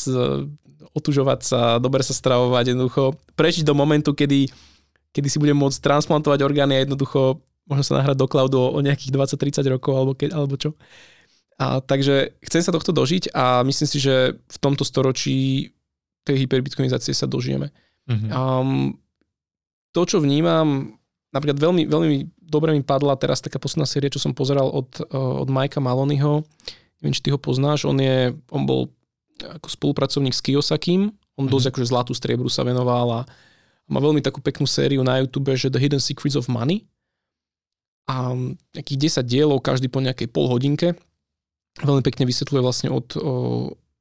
otužovať 0.99 1.41
sa, 1.47 1.61
dobre 1.79 2.03
sa 2.03 2.11
stravovať, 2.11 2.75
jednoducho 2.75 3.15
prežiť 3.39 3.63
do 3.63 3.79
momentu, 3.79 4.11
kedy, 4.11 4.51
kedy 5.15 5.29
si 5.31 5.39
budem 5.39 5.55
môcť 5.55 5.79
transplantovať 5.79 6.43
orgány 6.43 6.81
a 6.81 6.83
jednoducho 6.83 7.39
možno 7.69 7.85
sa 7.85 7.99
nahrať 8.01 8.17
do 8.17 8.27
cloudu 8.27 8.59
o, 8.59 8.81
nejakých 8.81 9.13
20-30 9.15 9.75
rokov 9.77 9.93
alebo, 9.95 10.13
ke, 10.17 10.33
alebo 10.33 10.57
čo. 10.57 10.75
A, 11.61 11.85
takže 11.85 12.39
chcem 12.43 12.63
sa 12.65 12.73
tohto 12.73 12.91
dožiť 12.91 13.31
a 13.37 13.63
myslím 13.63 13.89
si, 13.89 13.99
že 14.01 14.35
v 14.35 14.59
tomto 14.59 14.83
storočí 14.83 15.71
tej 16.25 16.45
hyperbitcoinizácie 16.45 17.13
sa 17.13 17.29
dožijeme. 17.29 17.71
Mm-hmm. 18.09 18.31
Um, 18.33 18.97
to, 19.93 20.05
čo 20.05 20.19
vnímam, 20.23 20.97
napríklad 21.33 21.61
veľmi, 21.61 21.85
veľmi 21.89 22.09
dobre 22.41 22.73
mi 22.73 22.81
padla 22.81 23.17
teraz 23.21 23.45
taká 23.45 23.61
posledná 23.61 23.85
séria, 23.85 24.13
čo 24.13 24.21
som 24.21 24.33
pozeral 24.33 24.69
od, 24.69 24.89
uh, 25.09 25.43
od 25.45 25.49
Majka 25.49 25.81
Malonyho. 25.81 26.45
Neviem, 27.01 27.15
či 27.15 27.23
ty 27.25 27.29
ho 27.31 27.39
poznáš. 27.39 27.85
On, 27.87 27.97
je, 27.97 28.35
on 28.51 28.65
bol 28.65 28.93
ako 29.39 29.69
spolupracovník 29.71 30.35
s 30.35 30.43
Kiyosakim. 30.43 31.15
On 31.39 31.47
mm-hmm. 31.47 31.53
dosť 31.53 31.67
akože 31.71 31.91
zlatú 31.91 32.13
striebru 32.17 32.51
sa 32.51 32.67
venoval 32.67 33.23
a 33.23 33.29
má 33.89 33.99
veľmi 34.05 34.21
takú 34.21 34.45
peknú 34.45 34.69
sériu 34.69 35.01
na 35.01 35.23
YouTube, 35.23 35.55
že 35.57 35.73
The 35.73 35.81
Hidden 35.81 36.03
Secrets 36.03 36.37
of 36.37 36.51
Money 36.53 36.85
a 38.09 38.33
nejakých 38.73 39.21
10 39.21 39.29
dielov, 39.29 39.61
každý 39.61 39.93
po 39.93 40.01
nejakej 40.01 40.33
pol 40.33 40.49
hodinke. 40.49 40.97
Veľmi 41.85 42.01
pekne 42.01 42.25
vysvetľuje 42.25 42.63
vlastne 42.65 42.89
od, 42.89 43.15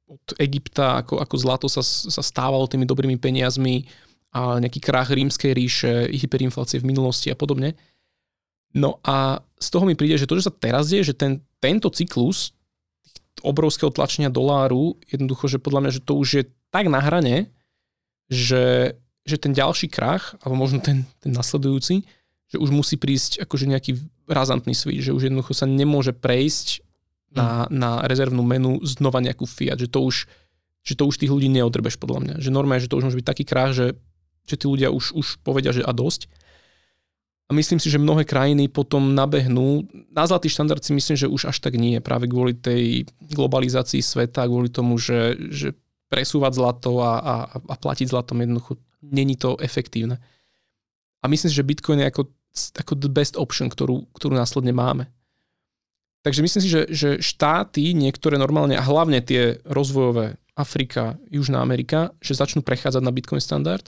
od 0.08 0.40
Egypta, 0.40 1.04
ako, 1.04 1.20
ako 1.20 1.36
zlato 1.36 1.66
sa, 1.68 1.84
sa 1.84 2.22
stávalo 2.24 2.64
tými 2.64 2.88
dobrými 2.88 3.20
peniazmi 3.20 3.84
a 4.32 4.56
nejaký 4.56 4.80
krach 4.80 5.12
rímskej 5.12 5.52
ríše, 5.52 5.92
hyperinflácie 6.08 6.80
v 6.80 6.88
minulosti 6.88 7.28
a 7.28 7.36
podobne. 7.36 7.76
No 8.72 9.00
a 9.04 9.40
z 9.60 9.68
toho 9.68 9.84
mi 9.84 9.96
príde, 9.96 10.16
že 10.16 10.28
to, 10.28 10.40
že 10.40 10.48
sa 10.48 10.52
teraz 10.52 10.88
deje, 10.88 11.12
že 11.12 11.14
ten, 11.16 11.44
tento 11.60 11.92
cyklus 11.92 12.56
obrovského 13.44 13.92
tlačenia 13.92 14.32
doláru, 14.32 14.98
jednoducho, 15.06 15.46
že 15.46 15.62
podľa 15.62 15.80
mňa, 15.86 15.92
že 15.94 16.04
to 16.04 16.12
už 16.18 16.28
je 16.40 16.44
tak 16.72 16.90
na 16.90 16.98
hrane, 16.98 17.52
že, 18.28 18.96
že 19.24 19.36
ten 19.40 19.54
ďalší 19.54 19.88
krach, 19.88 20.36
alebo 20.42 20.58
možno 20.58 20.82
ten, 20.82 21.06
ten 21.22 21.32
nasledujúci, 21.32 22.04
že 22.48 22.56
už 22.56 22.72
musí 22.72 22.96
prísť 22.96 23.44
akože 23.44 23.68
nejaký 23.68 23.92
razantný 24.28 24.72
switch, 24.72 25.04
že 25.04 25.14
už 25.14 25.28
jednoducho 25.28 25.52
sa 25.52 25.68
nemôže 25.68 26.16
prejsť 26.16 26.87
na, 27.32 27.68
na 27.68 28.04
rezervnú 28.04 28.40
menu 28.40 28.80
znova 28.84 29.20
nejakú 29.20 29.44
fiat, 29.44 29.78
že 29.80 29.88
to 29.88 30.04
už, 30.04 30.28
že 30.84 30.94
to 30.96 31.04
už 31.04 31.20
tých 31.20 31.32
ľudí 31.32 31.48
neodrbeš 31.52 32.00
podľa 32.00 32.20
mňa. 32.24 32.34
Že 32.40 32.50
normálne, 32.52 32.82
že 32.84 32.88
to 32.88 32.96
už 32.96 33.08
môže 33.08 33.18
byť 33.20 33.28
taký 33.28 33.44
krách, 33.44 33.72
že, 33.76 33.86
že 34.48 34.54
tí 34.56 34.64
ľudia 34.64 34.88
už, 34.88 35.12
už 35.12 35.26
povedia, 35.44 35.72
že 35.72 35.84
a 35.84 35.92
dosť. 35.92 36.28
A 37.48 37.56
myslím 37.56 37.80
si, 37.80 37.88
že 37.88 37.96
mnohé 37.96 38.28
krajiny 38.28 38.68
potom 38.68 39.16
nabehnú. 39.16 39.88
Na 40.12 40.28
zlatý 40.28 40.52
štandard 40.52 40.84
si 40.84 40.92
myslím, 40.92 41.16
že 41.16 41.32
už 41.32 41.48
až 41.48 41.64
tak 41.64 41.80
nie. 41.80 41.96
Práve 42.04 42.28
kvôli 42.28 42.52
tej 42.52 43.08
globalizácii 43.32 44.04
sveta, 44.04 44.44
kvôli 44.44 44.68
tomu, 44.68 45.00
že, 45.00 45.32
že 45.48 45.72
presúvať 46.12 46.60
zlato 46.60 47.00
a, 47.00 47.12
a, 47.20 47.34
a 47.56 47.74
platiť 47.76 48.12
zlatom 48.12 48.44
jednoducho 48.44 48.76
není 49.00 49.36
to 49.40 49.56
efektívne. 49.64 50.20
A 51.20 51.24
myslím 51.28 51.48
si, 51.48 51.56
že 51.56 51.64
Bitcoin 51.64 52.04
je 52.04 52.08
ako 52.12 52.22
ako 52.74 52.98
the 52.98 53.10
best 53.12 53.36
option, 53.36 53.68
ktorú, 53.70 54.08
ktorú 54.16 54.34
následne 54.34 54.74
máme. 54.74 55.06
Takže 56.26 56.40
myslím 56.42 56.62
si, 56.62 56.70
že, 56.70 56.82
že 56.90 57.08
štáty, 57.22 57.94
niektoré 57.94 58.36
normálne, 58.36 58.74
a 58.74 58.82
hlavne 58.82 59.22
tie 59.22 59.62
rozvojové, 59.64 60.36
Afrika, 60.58 61.14
Južná 61.30 61.62
Amerika, 61.62 62.10
že 62.18 62.34
začnú 62.34 62.66
prechádzať 62.66 62.98
na 62.98 63.14
Bitcoin 63.14 63.38
standard 63.38 63.86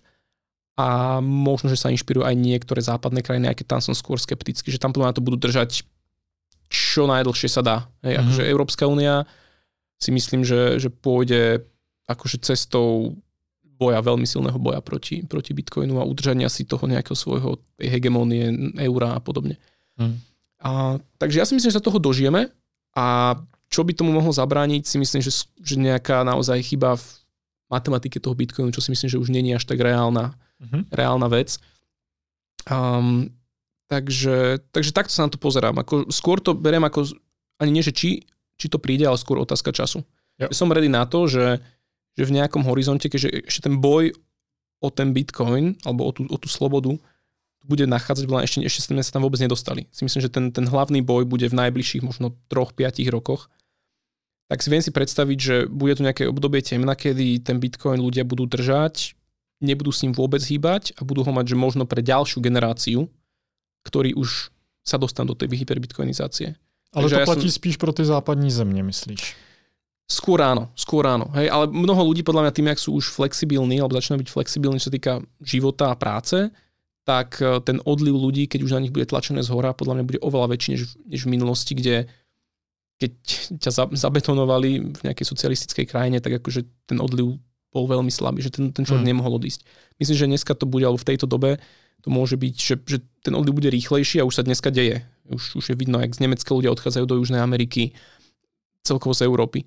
a 0.78 1.18
možno, 1.18 1.66
že 1.66 1.74
sa 1.74 1.90
inšpirujú 1.90 2.22
aj 2.22 2.38
niektoré 2.38 2.78
západné 2.78 3.26
krajiny, 3.26 3.50
aj 3.50 3.58
keď 3.58 3.66
tam 3.66 3.80
som 3.82 3.94
skôr 3.98 4.22
skeptický, 4.22 4.70
že 4.70 4.78
tam 4.78 4.94
na 4.94 5.10
to 5.10 5.18
budú 5.18 5.34
držať 5.34 5.82
čo 6.70 7.10
najdlhšie 7.10 7.50
sa 7.50 7.66
dá. 7.66 7.76
Hej, 8.06 8.14
mm-hmm. 8.14 8.22
akože 8.22 8.42
Európska 8.46 8.84
únia 8.86 9.26
si 9.98 10.14
myslím, 10.14 10.46
že, 10.46 10.78
že 10.78 10.88
pôjde 10.88 11.66
akože 12.06 12.38
cestou 12.46 13.18
boja, 13.64 13.98
veľmi 13.98 14.24
silného 14.24 14.56
boja 14.56 14.78
proti, 14.78 15.26
proti 15.26 15.50
Bitcoinu 15.50 15.98
a 15.98 16.06
udržania 16.06 16.46
si 16.46 16.62
toho 16.62 16.86
nejakého 16.86 17.18
svojho 17.18 17.58
hegemónie 17.82 18.76
eura 18.78 19.18
a 19.18 19.20
podobne. 19.20 19.58
Hmm. 19.98 20.22
A, 20.60 21.00
takže 21.16 21.40
ja 21.40 21.46
si 21.48 21.56
myslím, 21.56 21.72
že 21.72 21.78
sa 21.80 21.84
toho 21.84 21.96
dožijeme 21.96 22.52
a 22.96 23.36
čo 23.70 23.86
by 23.86 23.92
tomu 23.94 24.12
mohlo 24.12 24.34
zabrániť, 24.34 24.82
si 24.84 24.96
myslím, 25.00 25.22
že, 25.24 25.32
že 25.62 25.74
nejaká 25.78 26.26
naozaj 26.26 26.60
chyba 26.62 26.98
v 26.98 27.06
matematike 27.70 28.18
toho 28.18 28.34
Bitcoinu, 28.34 28.74
čo 28.74 28.82
si 28.82 28.90
myslím, 28.92 29.08
že 29.08 29.20
už 29.20 29.30
je 29.30 29.56
až 29.56 29.64
tak 29.64 29.78
reálna, 29.78 30.34
hmm. 30.58 30.90
reálna 30.90 31.30
vec. 31.30 31.56
Um, 32.66 33.30
takže, 33.86 34.60
takže 34.74 34.90
takto 34.90 35.14
sa 35.14 35.24
na 35.24 35.32
to 35.32 35.38
pozerám. 35.38 35.78
Ako, 35.80 36.10
skôr 36.10 36.42
to 36.42 36.52
beriem 36.52 36.82
ako, 36.82 37.08
ani 37.62 37.70
nie, 37.70 37.86
že 37.86 37.94
či, 37.94 38.26
či 38.58 38.66
to 38.66 38.82
príde, 38.82 39.06
ale 39.06 39.16
skôr 39.16 39.38
otázka 39.38 39.70
času. 39.70 40.02
Yep. 40.42 40.50
Som 40.50 40.74
ready 40.74 40.90
na 40.90 41.06
to, 41.06 41.30
že 41.30 41.62
že 42.18 42.28
v 42.28 42.36
nejakom 42.36 42.66
horizonte, 42.66 43.06
keďže 43.06 43.48
ešte 43.48 43.70
ten 43.70 43.78
boj 43.78 44.12
o 44.80 44.88
ten 44.92 45.12
Bitcoin, 45.16 45.76
alebo 45.88 46.08
o 46.08 46.12
tú, 46.12 46.28
o 46.28 46.36
tú 46.40 46.48
slobodu, 46.52 46.96
bude 47.64 47.84
nachádzať, 47.84 48.24
ešte, 48.26 48.58
ešte 48.64 48.80
sme 48.90 49.04
sa 49.04 49.16
tam 49.16 49.24
vôbec 49.24 49.40
nedostali. 49.40 49.86
Si 49.92 50.02
myslím, 50.04 50.22
že 50.24 50.32
ten, 50.32 50.48
ten 50.50 50.64
hlavný 50.64 51.04
boj 51.04 51.28
bude 51.28 51.44
v 51.46 51.54
najbližších 51.54 52.02
možno 52.02 52.36
3-5 52.48 53.08
rokoch. 53.12 53.52
tak 54.50 54.64
si 54.64 54.68
viem 54.72 54.82
si 54.82 54.90
predstaviť, 54.90 55.38
že 55.38 55.56
bude 55.70 55.94
tu 55.94 56.02
nejaké 56.02 56.26
obdobie 56.26 56.58
temna, 56.64 56.98
kedy 56.98 57.44
ten 57.44 57.62
Bitcoin 57.62 58.02
ľudia 58.02 58.26
budú 58.26 58.50
držať, 58.50 59.14
nebudú 59.62 59.92
s 59.94 60.02
ním 60.02 60.16
vôbec 60.16 60.42
hýbať 60.42 60.96
a 60.98 61.06
budú 61.06 61.22
ho 61.22 61.30
mať, 61.30 61.54
že 61.54 61.56
možno 61.56 61.84
pre 61.86 62.02
ďalšiu 62.02 62.42
generáciu, 62.42 63.06
ktorí 63.86 64.16
už 64.16 64.50
sa 64.82 64.98
dostanú 64.98 65.36
do 65.36 65.38
tej 65.38 65.54
hyperbitcoinizácie. 65.54 66.56
Ale 66.90 67.06
Takže 67.06 67.14
to 67.14 67.20
ja 67.22 67.28
platí 67.28 67.48
som... 67.52 67.56
spíš 67.62 67.76
pro 67.76 67.92
ty 67.92 68.02
západní 68.04 68.50
země, 68.50 68.82
myslíš? 68.82 69.22
Skôr 70.10 70.42
áno, 70.42 70.74
skôr 70.74 71.06
áno. 71.06 71.30
Hej, 71.38 71.54
ale 71.54 71.70
mnoho 71.70 72.02
ľudí 72.02 72.26
podľa 72.26 72.50
mňa 72.50 72.52
tým, 72.58 72.66
jak 72.74 72.82
sú 72.82 72.98
už 72.98 73.14
flexibilní, 73.14 73.78
alebo 73.78 73.94
začínajú 73.94 74.26
byť 74.26 74.30
flexibilní, 74.34 74.82
čo 74.82 74.90
sa 74.90 74.96
týka 74.98 75.12
života 75.38 75.94
a 75.94 75.94
práce, 75.94 76.50
tak 77.10 77.42
e, 77.42 77.58
ten 77.66 77.82
odliv 77.82 78.14
ľudí, 78.14 78.46
keď 78.46 78.60
už 78.62 78.72
na 78.78 78.82
nich 78.86 78.94
bude 78.94 79.10
tlačené 79.10 79.42
z 79.42 79.50
hora, 79.50 79.74
podľa 79.74 79.98
mňa 79.98 80.04
bude 80.06 80.20
oveľa 80.22 80.54
väčší 80.54 80.68
než, 80.78 80.82
než 81.02 81.20
v 81.26 81.32
minulosti, 81.34 81.74
kde 81.74 82.06
keď 83.02 83.12
ťa 83.58 83.70
zabetonovali 83.96 84.70
v 84.92 85.00
nejakej 85.02 85.26
socialistickej 85.26 85.88
krajine, 85.88 86.22
tak 86.22 86.38
akože 86.38 86.68
ten 86.84 87.00
odliv 87.02 87.40
bol 87.72 87.84
veľmi 87.88 88.12
slabý, 88.12 88.44
že 88.44 88.52
ten, 88.52 88.70
ten 88.76 88.84
človek 88.84 89.08
hmm. 89.08 89.12
nemohol 89.16 89.40
odísť. 89.40 89.64
Myslím, 89.96 90.16
že 90.20 90.30
dneska 90.30 90.52
to 90.52 90.68
bude, 90.68 90.84
alebo 90.84 91.00
v 91.00 91.08
tejto 91.08 91.24
dobe 91.24 91.58
to 92.04 92.12
môže 92.12 92.36
byť, 92.36 92.54
že, 92.60 92.74
že 92.84 92.98
ten 93.24 93.32
odliv 93.32 93.56
bude 93.56 93.72
rýchlejší 93.72 94.20
a 94.20 94.28
už 94.28 94.36
sa 94.36 94.44
dneska 94.44 94.68
deje. 94.68 95.00
Už, 95.32 95.64
už 95.64 95.64
je 95.72 95.76
vidno, 95.80 95.96
jak 95.96 96.12
z 96.12 96.28
Nemecka 96.28 96.52
ľudia 96.52 96.74
odchádzajú 96.76 97.04
do 97.08 97.18
Južnej 97.24 97.40
Ameriky, 97.40 97.96
celkovo 98.84 99.16
z 99.16 99.24
Európy 99.24 99.64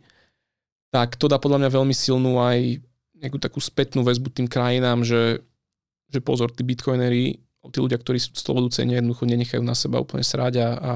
tak 0.93 1.17
to 1.17 1.25
dá 1.25 1.41
podľa 1.41 1.65
mňa 1.65 1.69
veľmi 1.73 1.95
silnú 1.97 2.37
aj 2.37 2.77
nejakú 3.17 3.41
takú 3.41 3.57
spätnú 3.57 4.05
väzbu 4.05 4.29
tým 4.29 4.45
krajinám, 4.45 5.01
že, 5.01 5.41
že 6.13 6.21
pozor, 6.21 6.53
tí 6.53 6.61
bitcoinery, 6.61 7.41
tí 7.73 7.77
ľudia, 7.81 7.97
ktorí 7.97 8.21
sú 8.21 8.37
slobodu 8.37 8.69
cenia, 8.77 9.01
jednoducho 9.01 9.25
nenechajú 9.25 9.63
na 9.65 9.73
seba 9.73 9.97
úplne 9.97 10.21
sráť 10.21 10.61
a, 10.61 10.69
a, 10.77 10.91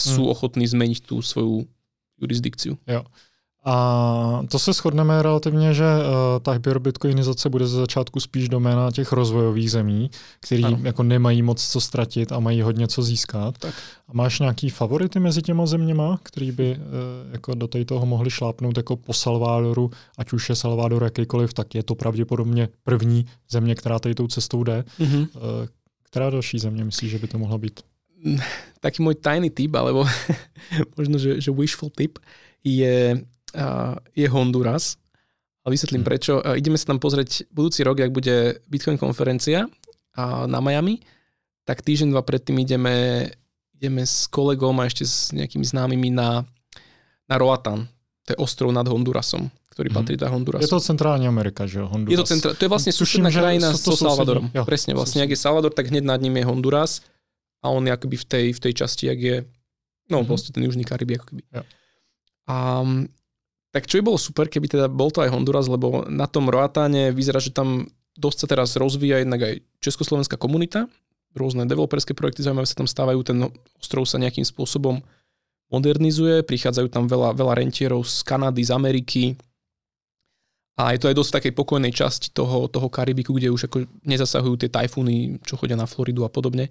sú 0.00 0.24
mm. 0.24 0.32
ochotní 0.32 0.64
zmeniť 0.64 1.04
tú 1.04 1.20
svoju 1.20 1.68
jurisdikciu. 2.16 2.80
Jo. 2.88 3.04
A 3.64 4.42
to 4.50 4.58
se 4.58 4.72
shodneme 4.72 5.22
relativně, 5.22 5.74
že 5.74 5.84
uh, 5.84 6.42
ta 6.42 6.52
hyperbitcoinizace 6.52 7.50
bude 7.50 7.66
ze 7.66 7.76
začátku 7.76 8.20
spíš 8.20 8.48
doména 8.48 8.90
těch 8.90 9.12
rozvojových 9.12 9.70
zemí, 9.70 10.10
který 10.40 10.64
ano. 10.64 10.78
jako 10.82 11.02
nemají 11.02 11.42
moc 11.42 11.68
co 11.68 11.80
ztratit 11.80 12.32
a 12.32 12.40
mají 12.40 12.62
hodně 12.62 12.88
co 12.88 13.02
získat. 13.02 13.58
Tak. 13.58 13.74
A 14.08 14.12
máš 14.12 14.40
nějaký 14.40 14.70
favority 14.70 15.20
mezi 15.20 15.42
těma 15.42 15.66
zeměma, 15.66 16.18
který 16.22 16.52
by 16.52 16.76
uh, 16.76 17.32
jako 17.32 17.54
do 17.54 17.68
toho 17.86 18.06
mohli 18.06 18.30
šlápnout 18.30 18.76
jako 18.76 18.96
po 18.96 19.12
Salvadoru, 19.12 19.90
ať 20.18 20.32
už 20.32 20.48
je 20.48 20.56
Salvador 20.56 21.04
jakýkoliv, 21.04 21.54
tak 21.54 21.74
je 21.74 21.82
to 21.82 21.94
pravděpodobně 21.94 22.68
první 22.82 23.26
země, 23.50 23.74
která 23.74 23.98
tady 23.98 24.14
tou 24.14 24.26
cestou 24.26 24.64
jde. 24.64 24.84
Mm-hmm. 25.00 25.28
Uh, 25.34 25.40
která 26.02 26.30
další 26.30 26.58
země 26.58 26.84
myslíš, 26.84 27.10
že 27.10 27.18
by 27.18 27.26
to 27.28 27.38
mohla 27.38 27.58
být? 27.58 27.80
Taký 28.80 29.04
môj 29.04 29.20
tajný 29.20 29.52
tip, 29.52 29.76
alebo 29.76 30.08
možno, 30.98 31.20
že, 31.20 31.40
že 31.40 31.52
wishful 31.52 31.92
tip, 31.92 32.18
je 32.64 33.20
je 34.12 34.26
Honduras. 34.28 34.98
A 35.64 35.72
vysvetlím 35.72 36.04
hmm. 36.04 36.10
prečo. 36.12 36.44
Ideme 36.52 36.76
sa 36.76 36.92
tam 36.92 37.00
pozrieť 37.00 37.48
budúci 37.48 37.80
rok, 37.88 37.96
ak 37.96 38.12
bude 38.12 38.60
Bitcoin 38.68 39.00
konferencia 39.00 39.64
na 40.20 40.60
Miami, 40.60 41.00
tak 41.64 41.80
týždeň, 41.80 42.12
dva 42.12 42.20
predtým 42.20 42.60
ideme, 42.60 43.26
ideme 43.72 44.04
s 44.04 44.28
kolegom 44.28 44.76
a 44.78 44.84
ešte 44.84 45.08
s 45.08 45.32
nejakými 45.32 45.64
známymi 45.64 46.12
na, 46.12 46.44
na 47.24 47.36
Roatan. 47.40 47.88
To 48.28 48.36
je 48.36 48.38
ostrov 48.40 48.76
nad 48.76 48.84
Hondurasom, 48.84 49.48
ktorý 49.72 49.88
hmm. 49.88 49.96
patrí 49.96 50.14
do 50.20 50.28
Hondurasu. 50.28 50.64
Je 50.64 50.68
to 50.68 50.84
Centrálna 50.84 51.24
Amerika, 51.24 51.64
že 51.64 51.80
Honduras. 51.80 52.12
Je 52.12 52.18
to, 52.20 52.28
centra- 52.28 52.52
to 52.52 52.62
je 52.68 52.70
vlastne 52.70 52.92
susedná 52.92 53.32
krajina 53.32 53.72
so 53.72 53.96
Salvadorom. 53.96 54.52
Jo, 54.52 54.68
Presne, 54.68 54.92
vlastne, 54.92 55.24
ak 55.24 55.32
je 55.32 55.40
Salvador, 55.40 55.72
tak 55.72 55.88
hneď 55.88 56.04
nad 56.04 56.20
ním 56.20 56.36
je 56.36 56.44
Honduras 56.44 57.00
a 57.64 57.72
on 57.72 57.80
je 57.88 57.92
akoby 57.92 58.20
v 58.20 58.26
tej, 58.28 58.46
v 58.52 58.60
tej 58.60 58.72
časti, 58.84 59.08
ak 59.08 59.18
je, 59.18 59.36
no 60.12 60.20
mm-hmm. 60.20 60.28
vlastne 60.28 60.52
ten 60.52 60.62
južný 60.68 60.84
Karibie, 60.84 61.16
ako 61.16 61.32
keby. 61.32 61.42
Jo. 61.48 61.64
A 62.52 62.84
tak 63.74 63.90
čo 63.90 63.98
by 63.98 64.02
bolo 64.06 64.18
super, 64.22 64.46
keby 64.46 64.70
teda 64.70 64.86
bol 64.86 65.10
to 65.10 65.18
aj 65.18 65.34
Honduras, 65.34 65.66
lebo 65.66 66.06
na 66.06 66.30
tom 66.30 66.46
Roatáne 66.46 67.10
vyzerá, 67.10 67.42
že 67.42 67.50
tam 67.50 67.90
dosť 68.14 68.38
sa 68.38 68.46
teraz 68.46 68.78
rozvíja 68.78 69.18
jednak 69.18 69.42
aj 69.42 69.54
československá 69.82 70.38
komunita, 70.38 70.86
rôzne 71.34 71.66
developerské 71.66 72.14
projekty 72.14 72.46
zaujímavé 72.46 72.70
sa 72.70 72.78
tam 72.78 72.86
stávajú, 72.86 73.18
ten 73.26 73.50
ostrov 73.82 74.06
sa 74.06 74.22
nejakým 74.22 74.46
spôsobom 74.46 75.02
modernizuje, 75.74 76.46
prichádzajú 76.46 76.86
tam 76.86 77.10
veľa, 77.10 77.34
veľa 77.34 77.58
rentierov 77.58 78.06
z 78.06 78.22
Kanady, 78.22 78.62
z 78.62 78.70
Ameriky 78.70 79.24
a 80.78 80.94
je 80.94 81.02
to 81.02 81.10
aj 81.10 81.18
dosť 81.18 81.30
v 81.30 81.36
takej 81.42 81.52
pokojnej 81.58 81.92
časti 81.94 82.28
toho, 82.30 82.70
toho 82.70 82.86
Karibiku, 82.86 83.34
kde 83.34 83.50
už 83.50 83.66
ako 83.66 83.90
nezasahujú 84.06 84.54
tie 84.62 84.70
tajfúny, 84.70 85.42
čo 85.42 85.58
chodia 85.58 85.74
na 85.74 85.90
Floridu 85.90 86.22
a 86.22 86.30
podobne. 86.30 86.70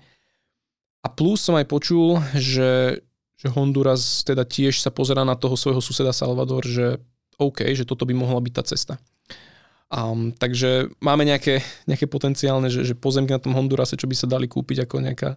A 1.04 1.12
plus 1.12 1.44
som 1.44 1.60
aj 1.60 1.68
počul, 1.68 2.20
že 2.36 3.04
že 3.44 3.52
Honduras 3.52 4.24
teda 4.24 4.48
tiež 4.48 4.80
sa 4.80 4.88
pozera 4.88 5.28
na 5.28 5.36
toho 5.36 5.60
svojho 5.60 5.84
suseda 5.84 6.16
Salvador, 6.16 6.64
že 6.64 6.96
OK, 7.36 7.68
že 7.76 7.84
toto 7.84 8.08
by 8.08 8.16
mohla 8.16 8.40
byť 8.40 8.54
tá 8.56 8.64
cesta. 8.64 8.94
Um, 9.92 10.32
takže 10.32 10.90
máme 11.04 11.28
nejaké, 11.28 11.60
nejaké 11.86 12.08
potenciálne, 12.08 12.72
že, 12.72 12.88
že 12.88 12.96
pozemky 12.96 13.36
na 13.36 13.44
tom 13.44 13.54
Hondurase, 13.54 14.00
čo 14.00 14.08
by 14.08 14.16
sa 14.16 14.32
dali 14.32 14.48
kúpiť 14.48 14.88
ako 14.88 15.04
nejaká, 15.04 15.36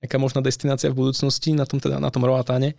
nejaká 0.00 0.16
možná 0.16 0.40
destinácia 0.40 0.88
v 0.88 1.04
budúcnosti 1.04 1.52
na 1.52 1.66
tom, 1.66 1.82
teda, 1.82 1.98
na 1.98 2.08
tom 2.08 2.22
Roatáne, 2.22 2.78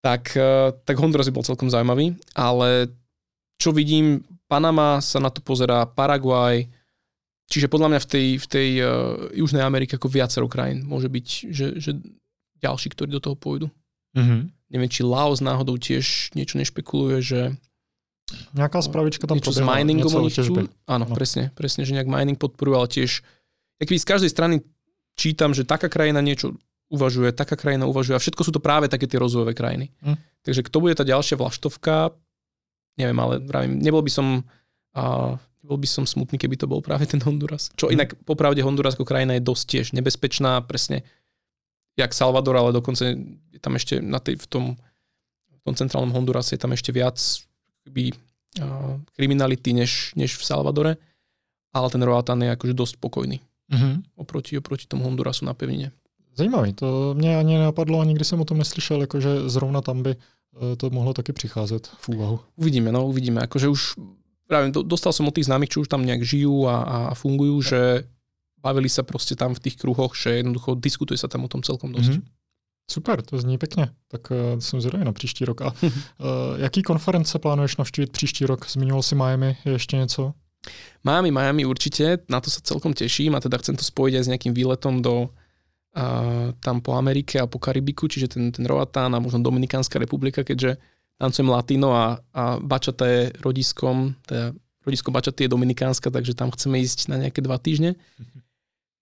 tak, 0.00 0.32
uh, 0.34 0.72
tak 0.82 0.96
Honduras 0.96 1.28
by 1.28 1.36
bol 1.36 1.46
celkom 1.46 1.68
zaujímavý, 1.68 2.16
ale 2.32 2.90
čo 3.60 3.76
vidím, 3.76 4.24
Panama 4.48 5.04
sa 5.04 5.20
na 5.20 5.28
to 5.28 5.44
pozerá, 5.44 5.84
Paraguaj, 5.84 6.64
čiže 7.46 7.70
podľa 7.70 7.94
mňa 7.94 8.00
v 8.02 8.08
tej, 8.08 8.26
v 8.40 8.46
tej 8.48 8.68
uh, 8.80 8.88
Južnej 9.36 9.62
Amerike 9.62 10.00
ako 10.00 10.10
viacero 10.10 10.48
krajín 10.48 10.82
môže 10.88 11.06
byť, 11.06 11.26
že, 11.54 11.66
že 11.78 11.92
ďalší, 12.62 12.92
ktorí 12.92 13.10
do 13.12 13.22
toho 13.22 13.36
pôjdu. 13.36 13.68
Mm-hmm. 14.16 14.40
Neviem, 14.72 14.90
či 14.90 15.06
Laos 15.06 15.44
náhodou 15.44 15.78
tiež 15.78 16.34
niečo 16.34 16.58
nešpekuluje, 16.58 17.18
že 17.22 17.40
Nejaká 18.58 18.82
spravička 18.82 19.30
tam 19.30 19.38
niečo 19.38 19.54
s 19.54 19.62
miningom 19.62 20.10
oni 20.18 20.34
chcú. 20.34 20.66
Áno, 20.90 21.06
no. 21.06 21.14
presne, 21.14 21.54
presne, 21.54 21.86
že 21.86 21.94
nejak 21.94 22.10
mining 22.10 22.34
podporujú, 22.34 22.74
ale 22.74 22.88
tiež 22.90 23.22
z 23.78 24.06
každej 24.06 24.30
strany 24.34 24.66
čítam, 25.14 25.54
že 25.54 25.62
taká 25.62 25.86
krajina 25.86 26.18
niečo 26.18 26.58
uvažuje, 26.90 27.30
taká 27.30 27.54
krajina 27.54 27.86
uvažuje 27.86 28.18
a 28.18 28.22
všetko 28.22 28.42
sú 28.42 28.52
to 28.54 28.62
práve 28.62 28.90
také 28.90 29.06
tie 29.06 29.18
rozvojové 29.18 29.54
krajiny. 29.54 29.94
Hm. 30.02 30.18
Takže 30.42 30.66
kto 30.66 30.76
bude 30.82 30.94
tá 30.98 31.06
ďalšia 31.06 31.38
vlaštovka, 31.38 32.14
neviem, 32.98 33.18
ale 33.18 33.42
pravím, 33.42 33.78
nebol 33.78 34.02
by 34.02 34.10
som 34.10 34.42
a, 34.94 35.34
nebol 35.62 35.78
by 35.78 35.88
som 35.90 36.02
smutný, 36.06 36.38
keby 36.38 36.58
to 36.58 36.70
bol 36.70 36.82
práve 36.82 37.06
ten 37.06 37.22
Honduras. 37.22 37.70
Čo 37.78 37.90
hm. 37.90 37.92
inak 37.94 38.08
popravde 38.26 38.62
Honduras 38.66 38.98
ako 38.98 39.06
krajina 39.06 39.38
je 39.38 39.46
dosť 39.46 39.64
tiež 39.70 39.86
nebezpečná, 39.94 40.66
presne 40.66 41.06
jak 41.96 42.14
Salvador, 42.14 42.56
ale 42.56 42.72
dokonca 42.72 43.04
je 43.52 43.60
tam 43.60 43.74
ešte 43.76 44.04
na 44.04 44.20
tej, 44.20 44.36
v, 44.36 44.46
tom, 44.46 44.64
v 45.48 45.60
tom 45.64 45.74
centrálnom 45.74 46.12
Hondurase 46.12 46.54
je 46.54 46.60
tam 46.60 46.76
ešte 46.76 46.92
viac 46.92 47.16
by, 47.88 48.12
uh, 48.12 49.00
kriminality 49.16 49.72
než, 49.72 50.12
než 50.16 50.36
v 50.36 50.44
Salvadore, 50.44 51.00
ale 51.72 51.86
ten 51.90 52.02
Roatan 52.04 52.44
je 52.44 52.52
akože 52.52 52.74
dosť 52.76 52.94
pokojný 53.00 53.40
mm-hmm. 53.72 53.94
oproti, 54.16 54.58
oproti 54.58 54.84
tomu 54.86 55.04
Hondurasu 55.04 55.44
na 55.44 55.54
pevnine. 55.54 55.92
Zajímavý, 56.36 56.72
to 56.72 57.14
mě 57.14 57.38
ani 57.38 57.58
nenapadlo 57.58 58.00
a 58.00 58.04
nikdy 58.04 58.24
jsem 58.24 58.40
o 58.40 58.44
tom 58.44 58.58
neslyšel, 58.58 59.00
jakože 59.00 59.48
zrovna 59.48 59.80
tam 59.80 60.02
by 60.02 60.10
e, 60.10 60.76
to 60.76 60.90
mohlo 60.90 61.14
taky 61.14 61.32
přicházet 61.32 61.86
v 61.86 62.08
úvahu. 62.08 62.40
Uvidíme, 62.56 62.92
no 62.92 63.06
uvidíme. 63.06 63.40
Akože 63.40 63.68
už, 63.68 63.94
právě 64.46 64.72
dostal 64.84 65.12
som 65.12 65.28
od 65.28 65.34
tých 65.34 65.48
známych, 65.48 65.68
čo 65.68 65.80
už 65.80 65.88
tam 65.88 66.04
nejak 66.04 66.22
žijú 66.22 66.68
a, 66.68 66.76
a 66.82 67.14
fungujú, 67.14 67.62
že 67.62 67.80
bavili 68.62 68.88
sa 68.88 69.02
proste 69.02 69.36
tam 69.36 69.54
v 69.54 69.62
tých 69.62 69.76
kruhoch, 69.76 70.16
že 70.16 70.42
jednoducho 70.42 70.74
diskutuje 70.74 71.18
sa 71.18 71.28
tam 71.28 71.44
o 71.44 71.50
tom 71.50 71.62
celkom 71.62 71.92
dosť. 71.92 72.18
Mm-hmm. 72.18 72.34
Super, 72.90 73.22
to 73.22 73.38
zní 73.38 73.58
pěkně. 73.58 73.88
Tak 74.08 74.30
uh, 74.30 74.36
jsem 74.58 74.80
zvědavý 74.80 75.04
na 75.04 75.12
příští 75.12 75.44
rok. 75.44 75.62
A 75.62 75.66
uh, 75.66 75.86
jaký 76.56 76.82
konference 76.82 77.38
plánuješ 77.38 77.76
navštívit 77.76 78.12
příští 78.12 78.46
rok? 78.46 78.70
Zmiňoval 78.70 79.02
si 79.02 79.14
Miami, 79.14 79.56
je 79.64 79.72
ještě 79.72 79.96
něco? 79.96 80.32
Miami, 81.04 81.30
Miami 81.30 81.64
určite, 81.64 82.18
na 82.26 82.40
to 82.40 82.50
sa 82.50 82.58
celkom 82.58 82.90
teším 82.90 83.38
a 83.38 83.40
teda 83.40 83.58
chcem 83.62 83.78
to 83.78 83.86
spojiť 83.86 84.12
aj 84.18 84.24
s 84.26 84.30
nejakým 84.34 84.50
výletom 84.50 84.98
do 84.98 85.30
uh, 85.30 86.50
tam 86.58 86.82
po 86.82 86.98
Amerike 86.98 87.38
a 87.38 87.46
po 87.46 87.62
Karibiku, 87.62 88.10
čiže 88.10 88.34
ten, 88.34 88.50
ten 88.50 88.66
Roatán 88.66 89.14
a 89.14 89.22
možno 89.22 89.46
Dominikánska 89.46 90.02
republika, 90.02 90.42
keďže 90.42 90.82
tancujem 91.22 91.54
latino 91.54 91.94
a, 91.94 92.18
a 92.34 92.58
bačata 92.58 93.06
je 93.06 93.20
rodiskom, 93.46 94.18
teda 94.26 94.58
rodisko 94.82 95.14
bačaty 95.14 95.46
je 95.46 95.54
Dominikánska, 95.54 96.10
takže 96.10 96.34
tam 96.34 96.50
chceme 96.50 96.82
ísť 96.82 97.14
na 97.14 97.16
nejaké 97.22 97.38
dva 97.42 97.62
týždne. 97.62 97.94
Mm-hmm. 97.94 98.45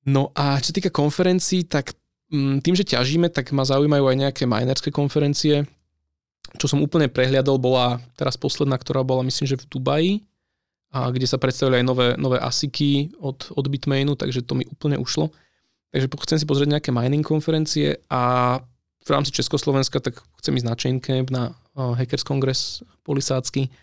No 0.04 0.30
a 0.36 0.60
čo 0.60 0.76
týka 0.76 0.92
konferencií, 0.92 1.64
tak 1.64 1.96
mm, 2.28 2.60
tým, 2.60 2.74
že 2.76 2.84
ťažíme, 2.84 3.32
tak 3.32 3.52
ma 3.56 3.64
zaujímajú 3.64 4.04
aj 4.04 4.16
nejaké 4.20 4.42
minerské 4.44 4.92
konferencie. 4.92 5.64
Čo 6.60 6.76
som 6.76 6.84
úplne 6.84 7.08
prehliadol, 7.08 7.56
bola 7.56 7.98
teraz 8.14 8.36
posledná, 8.36 8.76
ktorá 8.76 9.00
bola 9.00 9.24
myslím, 9.24 9.48
že 9.48 9.60
v 9.60 9.68
Dubaji, 9.68 10.12
a 10.94 11.10
kde 11.10 11.26
sa 11.26 11.42
predstavili 11.42 11.82
aj 11.82 11.86
nové, 11.90 12.08
nové 12.14 12.38
ASICy 12.38 13.18
od, 13.18 13.50
od 13.50 13.66
Bitmainu, 13.66 14.14
takže 14.14 14.46
to 14.46 14.54
mi 14.54 14.62
úplne 14.62 14.94
ušlo. 14.94 15.34
Takže 15.90 16.06
chcem 16.06 16.38
si 16.38 16.46
pozrieť 16.46 16.78
nejaké 16.78 16.90
mining 16.94 17.26
konferencie 17.26 17.98
a 18.06 18.56
v 19.02 19.08
rámci 19.10 19.34
Československa 19.34 19.98
tak 19.98 20.22
chcem 20.38 20.54
ísť 20.54 20.66
na 20.66 20.74
Chaincamp, 20.78 21.28
na 21.34 21.42
Hackers 21.74 22.22
Congress 22.22 22.86
polisácky, 23.02 23.74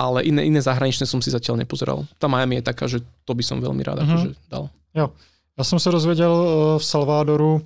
ale 0.00 0.24
iné, 0.24 0.48
iné 0.48 0.60
zahraničné 0.64 1.04
som 1.04 1.20
si 1.20 1.28
zatiaľ 1.28 1.60
nepozeral. 1.60 2.08
Tá 2.16 2.32
Miami 2.32 2.58
je 2.58 2.64
taká, 2.64 2.88
že 2.88 3.04
to 3.28 3.36
by 3.36 3.44
som 3.44 3.60
veľmi 3.60 3.84
rád 3.84 4.00
uh-huh. 4.00 4.08
akože 4.08 4.28
dal. 4.48 4.72
Jo. 4.96 5.12
Já 5.58 5.64
jsem 5.64 5.78
se 5.78 5.90
dozvěděl 5.90 6.46
eh, 6.46 6.78
v 6.78 6.84
Salvadoru, 6.84 7.62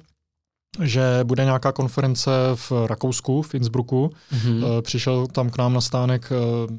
že 0.82 1.20
bude 1.24 1.44
nějaká 1.44 1.72
konference 1.72 2.30
v 2.54 2.72
Rakousku, 2.86 3.42
v 3.42 3.54
Innsbrucku. 3.54 4.10
Mm-hmm. 4.32 4.82
Přišel 4.82 5.26
tam 5.26 5.50
k 5.50 5.58
nám 5.58 5.72
na 5.72 5.80
stánek 5.80 6.32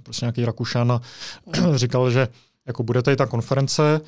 prostě 0.03 0.25
nějaký 0.25 0.45
Rakušan 0.45 0.91
a 0.91 1.01
říkal, 1.75 2.11
že 2.11 2.27
jako 2.65 2.83
bude 2.83 3.01
tady 3.01 3.17
ta 3.17 3.25
konference, 3.25 4.01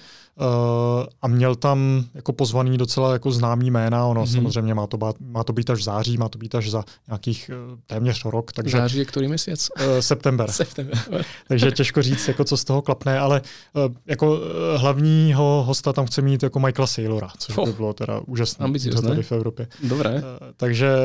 a 1.21 1.27
měl 1.27 1.55
tam 1.55 2.03
jako 2.13 2.33
pozvaný 2.33 2.77
docela 2.77 3.13
jako 3.13 3.31
známý 3.31 3.71
jména, 3.71 4.05
ono 4.05 4.23
mm-hmm. 4.23 4.33
samozřejmě 4.35 4.73
má 4.73 4.87
to, 4.87 4.97
být, 4.97 5.15
má 5.19 5.43
to 5.43 5.53
být 5.53 5.69
až 5.69 5.79
v 5.79 5.83
září, 5.83 6.17
má 6.17 6.29
to 6.29 6.37
být 6.37 6.55
až 6.55 6.71
za 6.71 6.83
nějakých 7.07 7.51
uh, 7.71 7.79
téměř 7.87 8.25
rok. 8.25 8.51
Takže, 8.51 8.77
září 8.77 8.97
je 8.97 9.05
který 9.05 9.27
měsíc? 9.27 9.69
Uh, 9.79 9.99
september. 9.99 10.51
september. 10.51 10.99
takže 11.47 11.71
těžko 11.71 12.01
říct, 12.01 12.27
jako 12.27 12.43
co 12.43 12.57
z 12.57 12.63
toho 12.63 12.81
klapne, 12.81 13.19
ale 13.19 13.41
uh, 13.73 13.93
jako 14.05 14.39
hlavního 14.75 15.63
hosta 15.67 15.93
tam 15.93 16.05
chce 16.05 16.21
mít 16.21 16.43
jako 16.43 16.59
Michaela 16.59 16.87
Saylora, 16.87 17.29
což 17.37 17.57
oh. 17.57 17.65
by 17.65 17.73
bylo 17.73 17.93
teda 17.93 18.21
úžasné 18.25 18.67
tady 19.01 19.23
v 19.23 19.31
Evropě. 19.31 19.67
Dobré. 19.83 20.13
Uh, 20.13 20.19
takže 20.57 20.95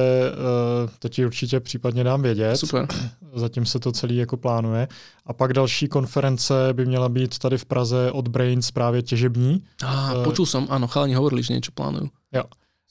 uh, 0.83 0.91
to 0.99 1.09
ti 1.09 1.27
určitě 1.27 1.61
případně 1.61 2.05
dám 2.05 2.23
vědět. 2.23 2.57
Super. 2.57 2.87
Zatím 3.35 3.67
se 3.67 3.79
to 3.79 3.93
celý 3.93 4.17
jako 4.17 4.37
plánuje. 4.37 4.89
A 5.27 5.33
pak 5.33 5.53
další 5.53 5.89
konference 5.89 6.55
by 6.73 6.87
měla 6.87 7.09
být 7.09 7.39
tady 7.39 7.59
v 7.59 7.65
Praze 7.65 8.13
od 8.13 8.29
Brains 8.29 8.71
právě 8.71 9.03
těžební. 9.21 9.63
A, 9.85 10.15
uh, 10.15 10.25
počul 10.25 10.47
jsem, 10.47 10.67
ano, 10.71 10.87
chalani 10.87 11.15
hovorili, 11.15 11.43
že 11.43 11.55
něco 11.55 11.73
plánují. 11.73 12.11
Jo. 12.33 12.43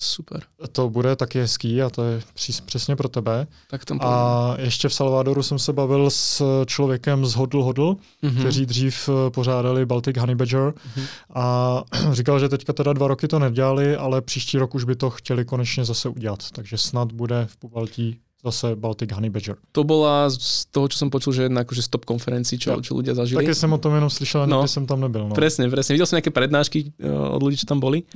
Super. 0.02 0.44
To 0.72 0.90
bude 0.90 1.16
taky 1.16 1.40
hezký 1.40 1.82
a 1.82 1.90
to 1.90 2.04
je 2.04 2.22
přesně 2.66 2.96
pro 2.96 3.10
tebe. 3.10 3.48
Tak 3.70 3.86
tam 3.86 4.00
a 4.02 4.56
ještě 4.60 4.90
v 4.90 4.94
Salvadoru 4.94 5.44
jsem 5.44 5.60
se 5.60 5.74
bavil 5.74 6.10
s 6.10 6.44
člověkem 6.66 7.26
z 7.26 7.36
Hodl 7.36 7.64
Hodl, 7.64 7.96
mm-hmm. 8.24 8.40
kteří 8.40 8.66
dřív 8.66 9.10
eh, 9.10 9.30
pořádali 9.30 9.86
Baltic 9.86 10.18
Honey 10.18 10.36
Badger 10.36 10.62
mm-hmm. 10.62 11.06
a 11.34 11.84
říkal, 12.12 12.40
že 12.40 12.50
teďka 12.50 12.74
teda 12.74 12.94
dva 12.94 13.08
roky 13.08 13.28
to 13.28 13.40
nedělali, 13.40 13.96
ale 13.96 14.22
příští 14.22 14.58
rok 14.58 14.76
už 14.76 14.84
by 14.84 14.96
to 14.96 15.10
chtěli 15.10 15.46
konečně 15.46 15.86
zase 15.86 16.10
udělat. 16.10 16.52
Takže 16.52 16.78
snad 16.78 17.12
bude 17.12 17.48
v 17.50 17.58
Pobaltí 17.58 18.20
zase 18.40 18.76
Baltic 18.76 19.12
Honey 19.12 19.28
Badger. 19.28 19.60
To 19.76 19.84
bola 19.84 20.32
z 20.32 20.72
toho, 20.72 20.88
čo 20.88 20.96
som 20.96 21.12
počul, 21.12 21.36
že 21.36 21.52
jedna 21.52 21.68
akože 21.68 21.84
stop 21.84 22.08
konferencií, 22.08 22.56
čo, 22.56 22.80
čo 22.80 22.96
ľudia 22.96 23.12
zažili. 23.12 23.44
Také 23.44 23.52
som 23.56 23.76
o 23.76 23.80
tom 23.80 23.92
jenom 23.92 24.08
slyšel, 24.08 24.48
no, 24.48 24.64
som 24.64 24.88
tam 24.88 25.04
nebyl. 25.04 25.28
No. 25.28 25.36
Presne, 25.36 25.68
presne. 25.68 26.00
Videl 26.00 26.08
som 26.08 26.16
nejaké 26.16 26.32
prednášky 26.32 26.96
eh, 26.96 27.08
od 27.08 27.42
ľudí, 27.44 27.60
čo 27.60 27.68
tam 27.68 27.84
boli. 27.84 28.08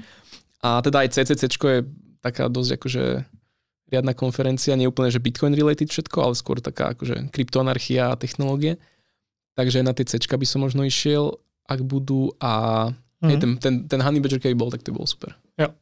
A 0.64 0.80
teda 0.80 1.04
aj 1.04 1.20
CCC 1.20 1.44
je 1.52 1.84
taká 2.24 2.48
dosť 2.48 2.80
akože 2.80 3.04
riadna 3.92 4.16
konferencia, 4.16 4.80
nie 4.80 4.88
úplne, 4.88 5.12
že 5.12 5.20
Bitcoin 5.20 5.54
related 5.54 5.92
všetko, 5.92 6.18
ale 6.24 6.34
skôr 6.40 6.64
taká 6.64 6.96
akože 6.96 7.30
kryptoanarchia 7.30 8.16
a 8.16 8.18
technológie. 8.18 8.80
Takže 9.54 9.86
na 9.86 9.94
tie 9.94 10.08
C 10.08 10.18
by 10.18 10.48
som 10.48 10.66
možno 10.66 10.82
išiel, 10.82 11.38
ak 11.70 11.84
budú 11.86 12.34
a 12.42 12.90
mm-hmm. 12.90 13.30
hej, 13.30 13.38
ten, 13.38 13.52
ten, 13.62 13.74
ten 13.86 14.00
Honey 14.02 14.24
Badger, 14.24 14.42
keby 14.42 14.58
bol, 14.58 14.74
tak 14.74 14.82
to 14.82 14.96
bol 14.96 15.06
super. 15.06 15.36
Jo. 15.60 15.76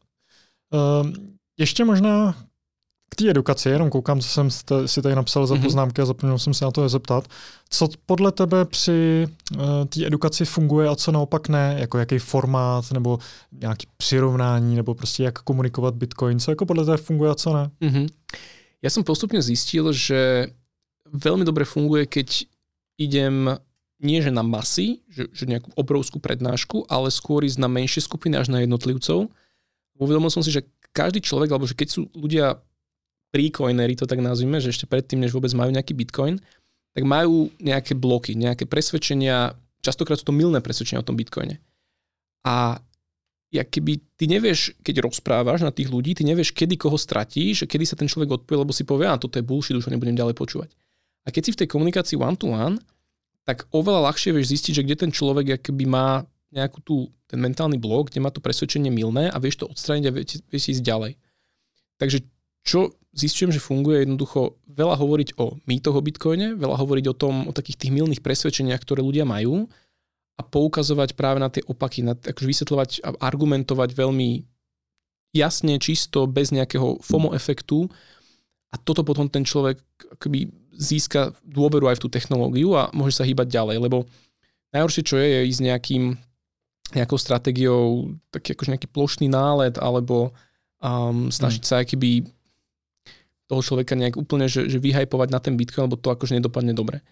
Um, 0.74 1.38
ještě 1.58 1.86
možná 1.86 2.36
k 3.12 3.16
té 3.16 3.30
edukaci, 3.30 3.70
jenom 3.70 3.89
koukám, 3.89 4.20
co 4.20 4.28
jsem 4.28 4.47
si 4.86 5.01
tady 5.01 5.16
napsal 5.16 5.47
za 5.47 5.55
mhm. 5.55 5.64
poznámky 5.64 6.01
a 6.01 6.05
zapomněl 6.05 6.39
jsem 6.39 6.53
se 6.53 6.66
na 6.66 6.72
to 6.72 6.84
je 6.84 6.89
zeptat. 6.89 7.28
Co 7.70 7.88
podle 8.05 8.32
tebe 8.32 8.66
při 8.66 9.28
uh, 9.55 9.59
té 9.86 10.05
edukaci 10.05 10.45
funguje 10.45 10.89
a 10.89 10.95
co 10.95 11.12
naopak 11.12 11.49
ne? 11.49 11.76
Jako 11.80 11.97
jaký 11.97 12.20
formát 12.20 12.91
nebo 12.91 13.20
nějaký 13.51 13.88
přirovnání 13.97 14.76
nebo 14.76 14.95
prostě 14.95 15.24
jak 15.24 15.39
komunikovat 15.39 15.95
Bitcoin? 15.95 16.39
Co 16.39 16.51
jako 16.51 16.66
podle 16.66 16.86
tebe 16.86 16.97
funguje 16.97 17.32
a 17.32 17.36
co 17.36 17.53
ne? 17.53 17.70
Mm-hmm. 17.82 18.07
Ja 18.82 18.89
som 18.89 19.05
postupne 19.05 19.38
zistil, 19.45 19.93
že 19.93 20.49
veľmi 21.05 21.45
dobre 21.45 21.70
funguje, 21.70 22.09
keď 22.09 22.49
idem 22.97 23.53
nie 24.01 24.18
že 24.26 24.34
na 24.34 24.41
masy, 24.41 25.05
že, 25.05 25.30
že 25.30 25.45
nejakú 25.45 25.70
obrovskú 25.78 26.18
prednášku, 26.18 26.89
ale 26.89 27.14
skôr 27.14 27.45
ísť 27.45 27.62
na 27.62 27.70
menšie 27.70 28.01
skupiny 28.01 28.41
až 28.41 28.49
na 28.49 28.66
jednotlivcov. 28.66 29.30
Uvedomil 30.01 30.34
som 30.34 30.41
si, 30.41 30.49
že 30.49 30.66
každý 30.89 31.22
človek, 31.22 31.53
alebo 31.53 31.70
že 31.70 31.78
keď 31.78 31.88
sú 31.93 32.09
ľudia 32.18 32.57
pre-coinery, 33.32 33.96
to 33.96 34.06
tak 34.06 34.20
nazvime, 34.20 34.60
že 34.60 34.76
ešte 34.76 34.86
predtým, 34.86 35.24
než 35.24 35.32
vôbec 35.32 35.52
majú 35.56 35.72
nejaký 35.72 35.96
bitcoin, 35.96 36.38
tak 36.92 37.04
majú 37.08 37.48
nejaké 37.64 37.96
bloky, 37.96 38.36
nejaké 38.36 38.68
presvedčenia, 38.68 39.56
častokrát 39.80 40.20
sú 40.20 40.28
to 40.28 40.36
milné 40.36 40.60
presvedčenia 40.60 41.00
o 41.00 41.08
tom 41.08 41.16
bitcoine. 41.16 41.64
A 42.44 42.80
ja 43.52 43.64
keby 43.68 44.16
ty 44.16 44.32
nevieš, 44.32 44.76
keď 44.80 45.08
rozprávaš 45.08 45.64
na 45.64 45.72
tých 45.76 45.92
ľudí, 45.92 46.16
ty 46.16 46.24
nevieš, 46.24 46.56
kedy 46.56 46.80
koho 46.80 46.96
stratíš, 46.96 47.68
kedy 47.68 47.84
sa 47.84 48.00
ten 48.00 48.08
človek 48.08 48.44
odpovie, 48.44 48.64
lebo 48.64 48.72
si 48.72 48.88
povie, 48.88 49.08
a 49.08 49.20
toto 49.20 49.40
je 49.40 49.44
bullshit, 49.44 49.76
už 49.76 49.88
ho 49.88 49.92
nebudem 49.92 50.16
ďalej 50.16 50.36
počúvať. 50.36 50.72
A 51.28 51.36
keď 51.36 51.42
si 51.44 51.52
v 51.56 51.60
tej 51.64 51.68
komunikácii 51.68 52.16
one-to-one, 52.16 52.80
tak 53.44 53.68
oveľa 53.76 54.12
ľahšie 54.12 54.32
vieš 54.32 54.56
zistiť, 54.56 54.74
že 54.80 54.84
kde 54.88 54.96
ten 55.08 55.12
človek 55.12 55.60
keby 55.60 55.84
má 55.84 56.24
nejakú 56.52 56.80
tú, 56.84 56.96
ten 57.28 57.40
mentálny 57.40 57.80
blok, 57.80 58.12
kde 58.12 58.24
má 58.24 58.32
to 58.32 58.44
presvedčenie 58.44 58.92
milné 58.92 59.32
a 59.32 59.38
vieš 59.40 59.64
to 59.64 59.70
odstrániť 59.72 60.06
a 60.08 60.12
vieš, 60.16 60.44
vieš 60.52 60.78
ísť 60.78 60.84
ďalej. 60.84 61.12
Takže 62.00 62.18
čo 62.64 62.96
zistujem, 63.12 63.51
že 63.51 63.59
funguje 63.59 64.07
jednoducho 64.07 64.55
veľa 64.72 64.95
hovoriť 64.95 65.36
o 65.36 65.59
mýtoch 65.68 65.95
o 65.99 66.01
Bitcoine, 66.03 66.55
veľa 66.55 66.80
hovoriť 66.80 67.05
o 67.12 67.16
tom, 67.16 67.36
o 67.47 67.55
takých 67.55 67.88
tých 67.88 67.91
milných 67.91 68.24
presvedčeniach, 68.24 68.80
ktoré 68.80 69.03
ľudia 69.03 69.28
majú 69.28 69.68
a 70.39 70.41
poukazovať 70.41 71.20
práve 71.20 71.43
na 71.43 71.51
tie 71.51 71.62
opaky, 71.68 72.01
na, 72.07 72.16
akože 72.16 72.47
vysvetľovať 72.47 72.89
a 73.03 73.09
argumentovať 73.28 73.91
veľmi 73.93 74.47
jasne, 75.36 75.76
čisto, 75.80 76.28
bez 76.28 76.55
nejakého 76.55 77.03
FOMO 77.03 77.36
efektu 77.36 77.91
a 78.72 78.80
toto 78.80 79.03
potom 79.03 79.28
ten 79.28 79.43
človek 79.43 79.80
akoby 80.16 80.47
získa 80.72 81.36
dôveru 81.43 81.91
aj 81.91 81.99
v 81.99 82.03
tú 82.07 82.09
technológiu 82.09 82.74
a 82.80 82.88
môže 82.95 83.20
sa 83.20 83.28
hýbať 83.28 83.51
ďalej, 83.51 83.78
lebo 83.84 84.07
najhoršie, 84.72 85.03
čo 85.03 85.20
je, 85.20 85.28
je 85.28 85.41
ísť 85.51 85.62
nejakým, 85.68 86.03
nejakou 86.95 87.20
stratégiou, 87.20 88.16
taký 88.32 88.55
akože 88.55 88.72
nejaký 88.72 88.88
plošný 88.88 89.28
nálet 89.28 89.76
alebo 89.76 90.32
um, 90.80 91.28
snažiť 91.28 91.62
mm. 91.64 91.68
sa 91.68 91.84
akýby 91.84 92.28
toho 93.52 93.60
človeka 93.60 93.99
nejak 93.99 94.16
úplne 94.16 94.47
že, 94.47 94.72
že 94.72 94.80
vyhajpovať 94.80 95.28
na 95.28 95.43
ten 95.43 95.60
Bitcoin, 95.60 95.91
lebo 95.91 95.99
to 95.99 96.08
akože 96.08 96.39
nedopadne 96.39 96.72
dobre. 96.72 97.04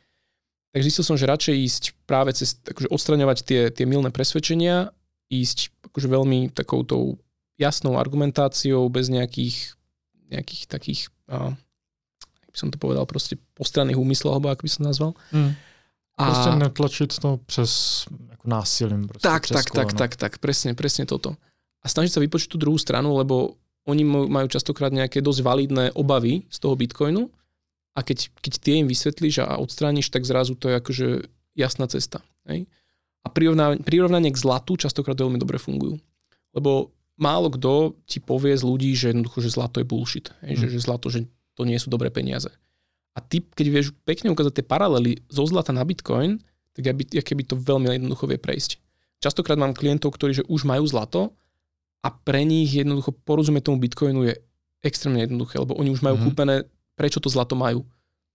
Takže 0.71 0.85
zistil 0.87 1.05
som, 1.05 1.19
že 1.19 1.27
radšej 1.27 1.55
ísť 1.59 1.83
práve 2.07 2.31
cez, 2.31 2.55
akože 2.63 2.87
odstraňovať 2.87 3.37
tie, 3.43 3.61
tie 3.75 3.83
milné 3.83 4.13
presvedčenia, 4.13 4.95
ísť 5.27 5.75
akože 5.91 6.07
veľmi 6.07 6.55
takoutou 6.55 7.19
jasnou 7.59 7.99
argumentáciou, 7.99 8.87
bez 8.87 9.11
nejakých, 9.11 9.75
nejakých 10.31 10.63
takých, 10.71 11.01
a, 11.27 11.51
by 12.47 12.57
som 12.57 12.71
to 12.71 12.79
povedal, 12.79 13.03
proste 13.03 13.35
postranných 13.57 13.99
úmyslov, 13.99 14.39
alebo 14.39 14.47
ako 14.53 14.63
by 14.63 14.71
som 14.71 14.83
nazval. 14.87 15.11
Mm. 15.35 15.59
A... 16.19 16.23
Proste 16.23 16.49
netlačiť 16.55 17.09
to 17.19 17.29
přes 17.49 17.71
ako 18.39 18.45
násilím. 18.47 19.11
Proste, 19.11 19.25
tak, 19.25 19.43
tak, 19.49 19.67
tak, 19.73 19.89
tak, 19.91 20.11
tak, 20.15 20.33
presne, 20.39 20.71
presne 20.77 21.03
toto. 21.03 21.35
A 21.81 21.87
snažiť 21.87 22.11
sa 22.15 22.23
vypočuť 22.23 22.55
tú 22.55 22.57
druhú 22.61 22.77
stranu, 22.77 23.15
lebo 23.17 23.59
oni 23.89 24.05
majú 24.05 24.47
častokrát 24.47 24.93
nejaké 24.93 25.19
dosť 25.19 25.41
validné 25.41 25.85
obavy 25.97 26.45
z 26.47 26.57
toho 26.61 26.77
Bitcoinu 26.77 27.27
a 27.97 27.99
keď, 28.05 28.29
keď 28.39 28.53
tie 28.61 28.73
im 28.79 28.87
vysvetlíš 28.87 29.43
a 29.43 29.57
odstrániš, 29.57 30.13
tak 30.13 30.23
zrazu 30.23 30.53
to 30.55 30.69
je 30.69 30.75
akože 30.77 31.07
jasná 31.57 31.89
cesta. 31.89 32.21
Hej? 32.47 32.69
A 33.25 33.27
prirovnanie, 33.27 33.83
prirovnanie 33.83 34.31
k 34.31 34.39
zlatu 34.39 34.79
častokrát 34.79 35.17
veľmi 35.17 35.35
dobre 35.35 35.59
fungujú. 35.59 35.99
Lebo 36.55 36.95
málo 37.19 37.51
kto 37.51 37.99
ti 38.07 38.23
povie 38.23 38.55
z 38.55 38.63
ľudí, 38.63 38.95
že 38.95 39.11
jednoducho, 39.11 39.43
že 39.43 39.51
zlato 39.51 39.83
je 39.83 39.89
bullshit. 39.89 40.31
Hej? 40.45 40.53
Mm. 40.55 40.59
Že, 40.63 40.67
že 40.71 40.79
zlato, 40.79 41.07
že 41.11 41.19
to 41.59 41.67
nie 41.67 41.75
sú 41.75 41.91
dobré 41.91 42.07
peniaze. 42.07 42.47
A 43.11 43.19
ty, 43.19 43.43
keď 43.43 43.65
vieš 43.67 43.87
pekne 44.07 44.31
ukázať 44.31 44.61
tie 44.61 44.65
paralely 44.65 45.19
zo 45.27 45.43
zlata 45.43 45.75
na 45.75 45.83
Bitcoin, 45.83 46.39
tak 46.71 46.95
ja 47.11 47.23
keby 47.25 47.43
to 47.43 47.59
veľmi 47.59 47.91
jednoducho 47.91 48.31
vie 48.31 48.39
prejsť. 48.39 48.79
Častokrát 49.19 49.59
mám 49.59 49.75
klientov, 49.75 50.15
ktorí 50.15 50.39
že 50.39 50.47
už 50.47 50.63
majú 50.63 50.87
zlato 50.87 51.35
a 51.99 52.07
pre 52.09 52.47
nich 52.47 52.71
jednoducho 52.71 53.11
porozumieť 53.27 53.67
tomu 53.67 53.83
Bitcoinu 53.83 54.23
je 54.31 54.35
extrémne 54.79 55.19
jednoduché, 55.19 55.59
lebo 55.59 55.75
oni 55.75 55.91
už 55.91 55.99
majú 55.99 56.15
mm-hmm. 56.15 56.29
kúpené, 56.31 56.55
prečo 56.95 57.19
to 57.19 57.27
zlato 57.27 57.59
majú. 57.59 57.83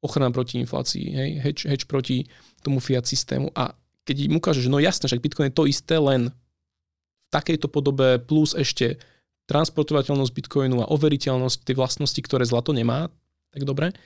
Ochrana 0.05 0.29
proti 0.29 0.61
inflácii, 0.61 1.07
hej, 1.17 1.31
hedge, 1.41 1.63
hedge 1.65 1.89
proti 1.89 2.29
tomu 2.61 2.77
fiat 2.77 3.09
systému. 3.09 3.49
A 3.57 3.73
keď 4.05 4.29
im 4.29 4.37
ukáže, 4.37 4.61
že 4.61 4.69
no 4.69 4.77
jasné, 4.77 5.09
že 5.09 5.17
Bitcoin 5.17 5.49
je 5.49 5.57
to 5.57 5.65
isté, 5.65 5.97
len 5.97 6.29
v 6.29 7.29
takejto 7.33 7.73
podobe 7.73 8.21
plus 8.21 8.53
ešte 8.53 9.01
transportovateľnosť 9.49 10.33
Bitcoinu 10.33 10.85
a 10.85 10.91
overiteľnosť 10.93 11.65
tej 11.65 11.77
vlastnosti, 11.81 12.21
ktoré 12.21 12.45
zlato 12.45 12.77
nemá, 12.77 13.09
tak 13.49 13.65
dobre, 13.65 13.97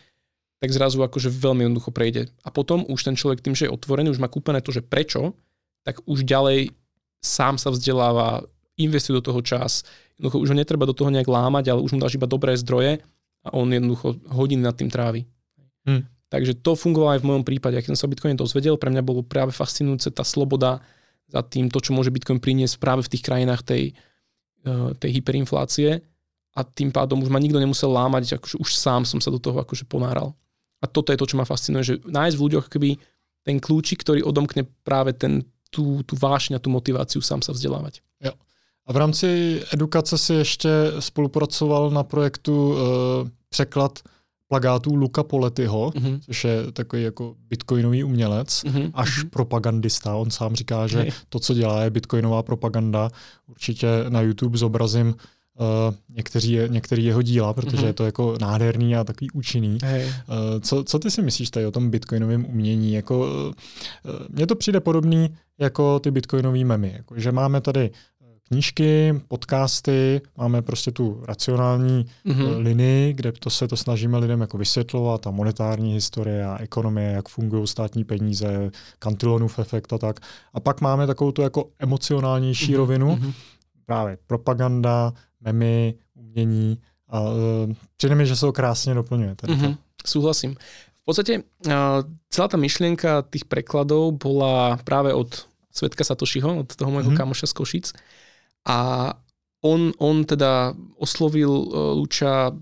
tak 0.59 0.71
zrazu 0.75 1.03
akože 1.03 1.31
veľmi 1.31 1.67
jednoducho 1.67 1.91
prejde. 1.95 2.31
A 2.43 2.51
potom 2.51 2.87
už 2.87 3.07
ten 3.07 3.15
človek 3.15 3.43
tým, 3.43 3.55
že 3.55 3.67
je 3.67 3.75
otvorený, 3.75 4.11
už 4.15 4.23
má 4.23 4.31
kúpené 4.31 4.63
to, 4.63 4.75
že 4.75 4.83
prečo, 4.83 5.35
tak 5.87 6.03
už 6.07 6.27
ďalej 6.27 6.75
sám 7.23 7.59
sa 7.59 7.71
vzdeláva, 7.71 8.47
investuje 8.79 9.19
do 9.19 9.25
toho 9.25 9.41
čas. 9.43 9.83
Jednoducho 10.17 10.39
už 10.43 10.49
ho 10.55 10.57
netreba 10.57 10.87
do 10.87 10.95
toho 10.95 11.11
nejak 11.11 11.27
lámať, 11.27 11.75
ale 11.75 11.83
už 11.83 11.95
mu 11.95 12.01
dáš 12.01 12.17
iba 12.17 12.31
dobré 12.31 12.55
zdroje 12.55 13.03
a 13.43 13.49
on 13.55 13.71
jednoducho 13.71 14.19
hodiny 14.31 14.63
nad 14.63 14.75
tým 14.75 14.91
trávi. 14.91 15.27
Hmm. 15.87 16.07
Takže 16.29 16.61
to 16.61 16.77
fungovalo 16.77 17.17
aj 17.17 17.21
v 17.25 17.29
mojom 17.29 17.45
prípade. 17.45 17.81
Keď 17.81 17.97
som 17.97 17.99
sa 17.99 18.07
o 18.07 18.13
Bitcoine 18.13 18.37
dozvedel, 18.37 18.77
pre 18.77 18.93
mňa 18.93 19.01
bolo 19.01 19.25
práve 19.25 19.51
fascinujúce 19.57 20.13
tá 20.13 20.23
sloboda 20.23 20.85
za 21.29 21.41
tým, 21.45 21.73
to, 21.73 21.81
čo 21.81 21.97
môže 21.97 22.13
Bitcoin 22.13 22.41
priniesť 22.41 22.77
práve 22.81 23.05
v 23.05 23.13
tých 23.17 23.25
krajinách 23.25 23.65
tej, 23.65 23.83
eh, 24.65 24.91
tej 25.01 25.11
hyperinflácie 25.21 26.05
a 26.53 26.61
tým 26.65 26.93
pádom 26.93 27.25
už 27.25 27.33
ma 27.33 27.41
nikto 27.41 27.57
nemusel 27.57 27.89
lámať, 27.89 28.37
akože 28.37 28.57
už 28.61 28.71
sám 28.77 29.09
som 29.09 29.21
sa 29.23 29.33
do 29.33 29.41
toho 29.41 29.61
akože 29.63 29.89
ponáral. 29.89 30.37
A 30.79 30.87
toto 30.87 31.11
je 31.11 31.19
to, 31.19 31.27
čo 31.27 31.39
ma 31.41 31.49
fascinuje, 31.49 31.83
že 31.83 31.95
nájsť 32.07 32.37
v 32.39 32.45
ľuďoch 32.45 32.67
keby 32.71 32.91
ten 33.47 33.57
kľúčik, 33.59 34.05
ktorý 34.05 34.21
odomkne 34.23 34.69
práve 34.85 35.17
ten, 35.17 35.47
tú, 35.73 36.05
tú 36.05 36.15
vášňa, 36.15 36.61
tú 36.61 36.69
motiváciu 36.69 37.25
sám 37.25 37.41
sa 37.41 37.57
vzdelávať. 37.57 38.05
A 38.89 38.93
v 38.93 38.97
rámci 38.97 39.62
edukace 39.74 40.19
si 40.19 40.35
ještě 40.35 40.70
spolupracoval 40.98 41.90
na 41.90 42.02
projektu 42.02 42.70
uh, 42.70 42.78
překlad 43.48 43.98
plagátů 44.48 44.94
Luka 44.94 45.23
Poletyho, 45.23 45.90
mm-hmm. 45.90 46.20
což 46.20 46.44
je 46.44 46.73
takový 46.73 47.02
jako 47.02 47.35
bitcoinový 47.48 48.05
umělec, 48.05 48.48
mm-hmm. 48.48 48.90
až 48.94 49.19
mm-hmm. 49.19 49.31
propagandista. 49.31 50.15
On 50.15 50.31
sám 50.31 50.55
říká, 50.55 50.86
že 50.86 51.06
to, 51.28 51.39
co 51.39 51.55
dělá, 51.55 51.82
je 51.82 51.90
bitcoinová 51.90 52.43
propaganda. 52.43 53.10
Určitě 53.47 53.86
na 54.09 54.20
YouTube 54.20 54.59
zobrazím 54.59 55.06
uh, 55.09 55.15
někteří, 56.15 56.59
některý 56.69 57.05
jeho 57.05 57.23
díla, 57.23 57.52
protože 57.55 57.77
mm-hmm. 57.77 57.86
je 57.86 57.93
to 57.93 58.05
jako 58.05 58.35
nádherný 58.40 58.97
a 58.97 59.05
takový 59.05 59.31
účinný. 59.31 59.78
Hey. 59.82 60.06
Uh, 60.06 60.12
co, 60.60 60.85
co 60.85 60.98
ty 60.98 61.10
si 61.10 61.23
myslíš 61.23 61.51
tady 61.51 61.66
o 61.66 61.70
tom 61.70 61.90
bitcoinovém 61.90 62.47
umění? 62.48 62.93
Jako, 62.93 63.19
uh, 63.19 63.52
mně 64.28 64.47
to 64.47 64.55
přijde 64.55 64.81
podobný 64.81 65.28
jako 65.59 65.98
ty 65.98 66.10
bitcoinové 66.10 66.65
memy. 66.65 66.93
Jako, 66.97 67.20
že 67.20 67.32
máme 67.32 67.60
tady 67.60 67.90
knížky, 68.49 69.20
podcasty, 69.29 70.20
máme 70.37 70.62
prostě 70.62 70.91
tu 70.91 71.23
racionální 71.25 72.05
mm-hmm. 72.27 72.62
linii, 72.62 73.12
kde 73.12 73.33
to 73.33 73.51
se 73.51 73.69
to 73.69 73.77
snažíme 73.77 74.19
lidem 74.19 74.41
jako 74.41 74.59
vysvětlovat, 74.59 75.27
a 75.27 75.31
monetární 75.31 75.93
historie 75.93 76.47
a 76.47 76.59
ekonomie, 76.59 77.12
jak 77.12 77.29
fungují 77.29 77.66
státní 77.66 78.05
peníze, 78.05 78.70
kantilonův 78.99 79.59
efekt 79.59 79.93
a 79.93 79.99
tak. 79.99 80.20
A 80.55 80.61
pak 80.61 80.81
máme 80.81 81.07
takovou 81.07 81.33
tu 81.33 81.43
jako 81.43 81.69
emocionálnější 81.79 82.73
mm-hmm. 82.73 82.77
rovinu, 82.77 83.16
mm-hmm. 83.16 83.33
právě 83.87 84.19
propaganda, 84.27 85.12
memy, 85.41 85.95
umění 86.15 86.79
a 87.09 87.20
uh, 87.20 87.31
přijde 87.97 88.15
mi, 88.15 88.27
že 88.27 88.37
se 88.37 88.41
to 88.47 88.53
krásně 88.53 88.95
doplňuje. 88.95 89.35
Mm-hmm. 89.35 89.77
Súhlasím. 90.07 90.55
V 91.01 91.05
podstate 91.09 91.41
uh, 91.41 92.05
celá 92.29 92.49
tá 92.53 92.61
myšlienka 92.61 93.25
tých 93.33 93.49
prekladov 93.49 94.20
bola 94.20 94.77
práve 94.85 95.16
od 95.16 95.49
Svetka 95.73 96.05
Satošiho, 96.05 96.69
od 96.69 96.69
toho 96.69 96.93
môjho 96.93 97.09
mm-hmm. 97.09 97.16
kamoša 97.16 97.49
z 97.49 97.53
Košic. 97.57 97.87
A 98.69 99.11
on, 99.65 99.90
on 99.99 100.23
teda 100.23 100.77
oslovil 101.01 101.51
e, 101.51 101.66
Luča, 101.99 102.53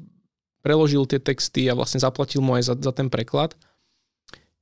preložil 0.62 1.04
tie 1.04 1.20
texty 1.20 1.68
a 1.68 1.76
vlastne 1.76 2.00
zaplatil 2.00 2.40
mu 2.40 2.56
aj 2.56 2.72
za, 2.72 2.74
za 2.78 2.92
ten 2.94 3.10
preklad. 3.10 3.58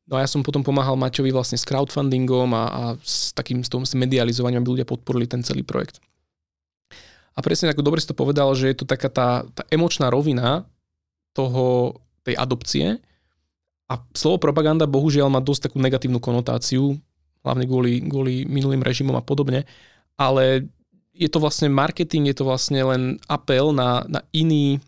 No 0.04 0.20
a 0.20 0.24
ja 0.24 0.28
som 0.28 0.44
potom 0.44 0.60
pomáhal 0.60 1.00
Maťovi 1.00 1.32
vlastne 1.32 1.56
s 1.56 1.64
crowdfundingom 1.64 2.52
a, 2.52 2.64
a 2.68 2.82
s 3.00 3.32
takým 3.32 3.64
s 3.64 3.72
tom 3.72 3.88
s 3.88 3.96
medializovaním, 3.96 4.60
aby 4.60 4.80
ľudia 4.80 4.88
podporili 4.88 5.24
ten 5.24 5.40
celý 5.40 5.64
projekt. 5.64 6.00
A 7.34 7.40
presne 7.40 7.72
ako 7.72 7.82
dobre 7.82 8.04
si 8.04 8.08
to 8.08 8.16
povedal, 8.16 8.52
že 8.52 8.70
je 8.70 8.76
to 8.76 8.86
taká 8.86 9.08
tá, 9.08 9.48
tá 9.56 9.64
emočná 9.72 10.12
rovina 10.12 10.68
toho, 11.32 11.96
tej 12.24 12.36
adopcie 12.36 13.00
a 13.84 13.94
slovo 14.16 14.40
propaganda 14.40 14.88
bohužiaľ 14.88 15.28
má 15.28 15.40
dosť 15.44 15.68
takú 15.68 15.78
negatívnu 15.82 16.16
konotáciu, 16.22 16.96
hlavne 17.44 17.64
kvôli, 17.68 18.00
kvôli 18.00 18.48
minulým 18.48 18.80
režimom 18.80 19.12
a 19.18 19.24
podobne, 19.24 19.68
ale 20.16 20.68
je 21.14 21.30
to 21.30 21.38
vlastne 21.38 21.70
marketing, 21.70 22.26
je 22.26 22.36
to 22.36 22.44
vlastne 22.44 22.78
len 22.82 23.02
apel 23.30 23.70
na, 23.70 24.02
na 24.10 24.20
iný 24.34 24.82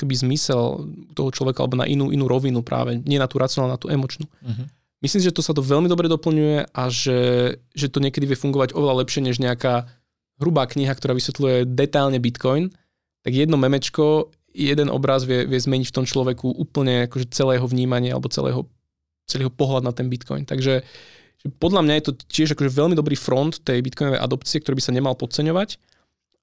keby 0.00 0.18
zmysel 0.18 0.88
toho 1.14 1.30
človeka 1.30 1.62
alebo 1.62 1.78
na 1.78 1.86
inú, 1.86 2.10
inú 2.10 2.26
rovinu 2.26 2.64
práve, 2.64 2.98
nie 3.04 3.20
na 3.20 3.30
tú 3.30 3.38
racionálnu, 3.38 3.76
na 3.76 3.78
tú 3.78 3.92
emočnú. 3.92 4.26
Uh-huh. 4.26 4.66
Myslím 4.98 5.20
si, 5.22 5.28
že 5.30 5.36
to 5.36 5.44
sa 5.44 5.54
to 5.54 5.62
veľmi 5.62 5.86
dobre 5.86 6.10
doplňuje 6.10 6.74
a 6.74 6.82
že, 6.90 7.20
že 7.76 7.86
to 7.86 8.02
niekedy 8.02 8.26
vie 8.26 8.38
fungovať 8.38 8.74
oveľa 8.74 9.04
lepšie 9.04 9.22
než 9.22 9.38
nejaká 9.38 9.86
hrubá 10.42 10.66
kniha, 10.66 10.90
ktorá 10.90 11.14
vysvetľuje 11.14 11.70
detálne 11.70 12.18
Bitcoin, 12.18 12.74
tak 13.22 13.30
jedno 13.30 13.54
memečko, 13.60 14.34
jeden 14.50 14.90
obraz 14.90 15.22
vie, 15.22 15.46
vie 15.46 15.60
zmeniť 15.60 15.86
v 15.90 15.96
tom 16.02 16.06
človeku 16.06 16.50
úplne 16.50 17.06
akože 17.06 17.30
celé 17.30 17.62
jeho 17.62 17.70
vnímanie 17.70 18.10
alebo 18.10 18.26
celého, 18.26 18.66
celého 19.30 19.52
pohľad 19.54 19.86
na 19.86 19.94
ten 19.94 20.10
Bitcoin. 20.10 20.42
Takže 20.42 20.82
podľa 21.58 21.82
mňa 21.82 21.94
je 21.98 22.04
to 22.06 22.12
tiež 22.30 22.54
akože 22.54 22.70
veľmi 22.70 22.94
dobrý 22.94 23.18
front 23.18 23.58
tej 23.66 23.82
bitcoinovej 23.82 24.22
adopcie, 24.22 24.62
ktorý 24.62 24.78
by 24.78 24.84
sa 24.84 24.94
nemal 24.94 25.14
podceňovať. 25.18 25.78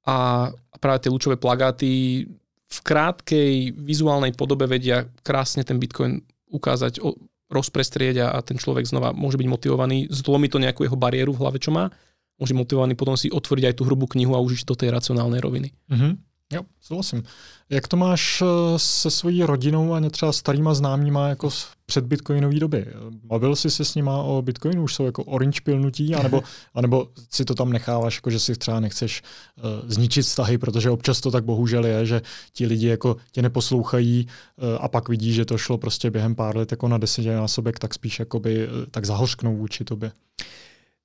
A 0.08 0.50
práve 0.80 1.08
tie 1.08 1.14
lúčové 1.14 1.40
plagáty 1.40 2.26
v 2.70 2.80
krátkej 2.86 3.74
vizuálnej 3.74 4.36
podobe 4.36 4.68
vedia 4.70 5.08
krásne 5.24 5.64
ten 5.64 5.80
bitcoin 5.82 6.22
ukázať, 6.50 7.02
rozprestrieť 7.50 8.30
a 8.30 8.40
ten 8.46 8.62
človek 8.62 8.86
znova 8.86 9.10
môže 9.16 9.42
byť 9.42 9.48
motivovaný, 9.50 10.06
zlomí 10.14 10.52
to 10.52 10.62
nejakú 10.62 10.86
jeho 10.86 10.98
bariéru 10.98 11.34
v 11.34 11.42
hlave, 11.42 11.58
čo 11.58 11.74
má, 11.74 11.90
môže 12.38 12.54
motivovaný 12.54 12.94
potom 12.94 13.18
si 13.18 13.34
otvoriť 13.34 13.74
aj 13.74 13.76
tú 13.76 13.84
hrubú 13.90 14.06
knihu 14.06 14.38
a 14.38 14.44
užiť 14.44 14.70
do 14.70 14.78
tej 14.78 14.94
racionálnej 14.94 15.42
roviny. 15.42 15.74
Mm-hmm. 15.90 16.12
Jo, 16.54 16.62
souhlasím. 16.82 17.24
Jak 17.70 17.88
to 17.88 17.98
máš 17.98 18.42
eh, 18.42 18.46
se 18.78 19.12
svojí 19.12 19.44
rodinou 19.44 19.94
a 19.94 20.10
třeba 20.10 20.32
starýma 20.32 20.74
známýma 20.74 21.28
jako 21.28 21.52
z 21.52 21.68
předbitcoinové 21.86 22.60
doby? 22.60 22.86
Bavil 23.24 23.56
jsi 23.56 23.70
se 23.72 23.86
s 23.86 23.96
nima 23.96 24.18
o 24.18 24.42
Bitcoinu? 24.42 24.84
Už 24.84 24.96
jsou 24.96 25.06
jako 25.06 25.24
orange 25.24 25.62
pilnutí? 25.64 26.16
Anebo, 26.16 26.44
anebo 26.74 27.08
si 27.30 27.46
to 27.46 27.56
tam 27.56 27.72
necháváš, 27.72 28.16
jako 28.16 28.30
že 28.30 28.40
si 28.40 28.56
třeba 28.56 28.80
nechceš 28.80 29.22
uh, 29.58 29.64
zničit 29.90 30.26
vztahy, 30.26 30.58
protože 30.58 30.90
občas 30.90 31.22
to 31.22 31.32
tak 31.32 31.44
bohužel 31.44 31.86
je, 31.86 32.06
že 32.06 32.22
ti 32.54 32.66
lidi 32.66 32.88
jako 32.88 33.16
tě 33.32 33.42
neposlouchají 33.42 34.28
uh, 34.28 34.78
a 34.82 34.88
pak 34.88 35.10
vidí, 35.10 35.34
že 35.34 35.46
to 35.46 35.58
šlo 35.58 35.78
prostě 35.78 36.12
během 36.12 36.36
pár 36.36 36.58
let 36.58 36.72
jako 36.72 36.88
na 36.88 36.98
desetinásobek, 36.98 37.80
tak 37.80 37.94
spíš 37.94 38.20
jakoby, 38.20 38.68
uh, 38.68 38.74
tak 38.92 39.06
zahořknou 39.06 39.58
vůči 39.58 39.84
tobě. 39.84 40.12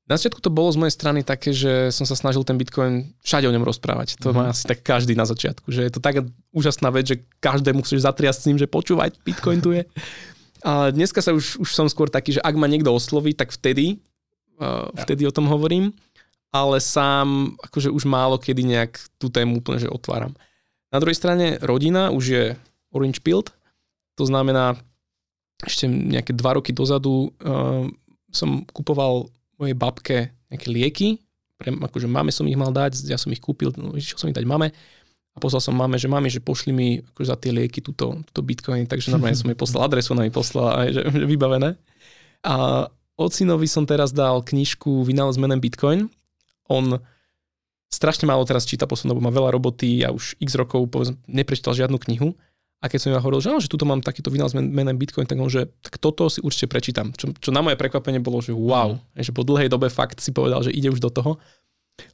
Na 0.05 0.20
začiatku 0.20 0.44
to 0.44 0.52
bolo 0.52 0.68
z 0.68 0.76
mojej 0.76 0.94
strany 1.01 1.24
také, 1.24 1.56
že 1.56 1.89
som 1.89 2.05
sa 2.05 2.12
snažil 2.12 2.44
ten 2.44 2.60
Bitcoin 2.60 3.16
všade 3.24 3.48
o 3.48 3.55
ňom 3.56 3.64
rozprávať. 3.64 4.20
To 4.20 4.31
mm-hmm. 4.31 4.36
má 4.36 4.52
asi 4.52 4.68
tak 4.68 4.85
každý 4.85 5.16
na 5.16 5.24
začiatku, 5.24 5.72
že 5.72 5.81
je 5.81 5.93
to 5.93 6.01
tak 6.05 6.28
úžasná 6.52 6.93
vec, 6.93 7.09
že 7.09 7.24
každému 7.40 7.81
chceš 7.81 8.05
zatriasť 8.05 8.40
s 8.44 8.47
ním, 8.52 8.59
že 8.60 8.68
počúvať, 8.68 9.16
Bitcoin 9.24 9.64
tu 9.64 9.72
je. 9.72 9.89
A 10.60 10.93
dneska 10.93 11.24
sa 11.24 11.32
už, 11.32 11.56
už 11.56 11.70
som 11.72 11.89
skôr 11.89 12.12
taký, 12.12 12.36
že 12.36 12.44
ak 12.44 12.52
ma 12.52 12.68
niekto 12.68 12.93
osloví, 12.93 13.32
tak 13.32 13.48
vtedy, 13.48 13.97
uh, 14.60 14.93
vtedy 15.09 15.24
ja. 15.24 15.32
o 15.32 15.36
tom 15.36 15.48
hovorím, 15.48 15.97
ale 16.52 16.85
sám 16.85 17.56
akože 17.64 17.89
už 17.89 18.05
málo 18.05 18.36
kedy 18.36 18.60
nejak 18.60 19.01
tú 19.16 19.32
tému 19.32 19.64
úplne 19.64 19.81
že 19.81 19.89
otváram. 19.89 20.36
Na 20.93 21.01
druhej 21.01 21.16
strane 21.16 21.56
rodina 21.64 22.12
už 22.12 22.24
je 22.28 22.44
orange 22.93 23.24
pilled, 23.24 23.48
to 24.20 24.28
znamená 24.28 24.76
ešte 25.64 25.89
nejaké 25.89 26.36
dva 26.36 26.60
roky 26.60 26.76
dozadu 26.76 27.32
uh, 27.40 27.89
som 28.28 28.68
kupoval 28.68 29.32
mojej 29.65 29.77
babke 29.77 30.16
nejaké 30.53 30.69
lieky, 30.69 31.09
pre, 31.57 31.73
akože 31.73 32.07
máme 32.11 32.28
som 32.28 32.45
ich 32.45 32.59
mal 32.59 32.70
dať, 32.70 33.09
ja 33.09 33.16
som 33.16 33.32
ich 33.32 33.41
kúpil, 33.41 33.73
no, 33.81 33.97
išiel 33.97 34.20
som 34.20 34.28
ich 34.28 34.36
dať 34.36 34.45
mame 34.45 34.70
a 35.35 35.39
poslal 35.43 35.59
som 35.59 35.74
mame, 35.74 35.99
že 35.99 36.07
mami, 36.07 36.31
že 36.31 36.39
pošli 36.39 36.70
mi 36.70 36.89
akože 37.03 37.28
za 37.28 37.36
tie 37.39 37.51
lieky 37.51 37.82
túto, 37.82 38.23
túto 38.31 38.41
bitcoin, 38.43 38.86
takže 38.86 39.11
normálne 39.11 39.35
som 39.35 39.51
jej 39.51 39.59
poslal 39.59 39.82
adresu, 39.91 40.15
ona 40.15 40.27
mi 40.27 40.35
poslala 40.35 40.86
že, 40.93 41.03
že 41.11 41.27
vybavené. 41.27 41.74
A 42.47 42.86
ocinovi 43.19 43.66
som 43.66 43.82
teraz 43.89 44.15
dal 44.15 44.45
knižku 44.45 45.03
Vynález 45.03 45.41
menem 45.41 45.59
Bitcoin. 45.59 46.12
On 46.69 47.01
strašne 47.89 48.28
málo 48.28 48.45
teraz 48.45 48.69
číta 48.69 48.85
poslednú 48.85 49.16
má 49.19 49.32
veľa 49.32 49.55
roboty 49.55 50.03
a 50.05 50.11
už 50.12 50.39
x 50.39 50.55
rokov 50.59 50.86
povedzme, 50.93 51.16
neprečítal 51.27 51.73
žiadnu 51.74 51.97
knihu. 52.05 52.36
A 52.85 52.93
keď 52.93 53.01
som 53.01 53.11
ja 53.16 53.20
hovoril, 53.24 53.40
že, 53.40 53.48
no, 53.48 53.65
že 53.65 53.73
tuto 53.73 53.89
mám 53.89 54.05
takýto 54.05 54.28
vynález 54.28 54.52
menem 54.52 55.01
Bitcoin, 55.01 55.24
tak 55.24 55.40
on, 55.40 55.48
že 55.48 55.73
tak 55.81 55.97
toto 55.97 56.28
si 56.28 56.44
určite 56.44 56.69
prečítam. 56.69 57.16
Čo, 57.16 57.32
čo 57.32 57.48
na 57.48 57.65
moje 57.65 57.81
prekvapenie 57.81 58.20
bolo, 58.20 58.44
že 58.44 58.52
wow, 58.52 59.01
mm. 59.01 59.24
že 59.24 59.32
po 59.32 59.40
dlhej 59.40 59.73
dobe 59.73 59.89
fakt 59.89 60.20
si 60.20 60.36
povedal, 60.36 60.61
že 60.61 60.69
ide 60.69 60.93
už 60.93 61.01
do 61.01 61.09
toho. 61.09 61.40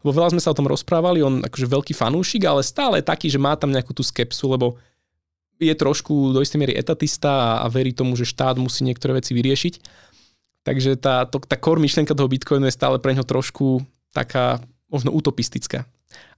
Lebo 0.07 0.15
veľa 0.15 0.31
sme 0.31 0.39
sa 0.39 0.55
o 0.55 0.59
tom 0.59 0.71
rozprávali, 0.71 1.27
on 1.27 1.43
akože 1.43 1.67
veľký 1.67 1.91
fanúšik, 1.91 2.47
ale 2.47 2.63
stále 2.63 3.03
taký, 3.03 3.27
že 3.27 3.43
má 3.43 3.59
tam 3.59 3.75
nejakú 3.75 3.91
tú 3.91 4.07
skepsu, 4.07 4.47
lebo 4.47 4.79
je 5.59 5.75
trošku 5.75 6.31
do 6.31 6.39
istej 6.39 6.63
miery 6.63 6.79
etatista 6.79 7.29
a, 7.29 7.51
a 7.65 7.67
verí 7.67 7.91
tomu, 7.91 8.15
že 8.15 8.31
štát 8.31 8.55
musí 8.55 8.87
niektoré 8.87 9.19
veci 9.19 9.35
vyriešiť. 9.35 9.75
Takže 10.63 11.03
tá, 11.03 11.27
to, 11.27 11.43
tá 11.43 11.59
core 11.59 11.83
myšlienka 11.83 12.15
toho 12.15 12.31
Bitcoinu 12.31 12.71
je 12.71 12.79
stále 12.79 13.03
pre 13.03 13.11
ňo 13.11 13.27
trošku 13.27 13.83
taká 14.15 14.63
možno 14.87 15.11
utopistická. 15.11 15.83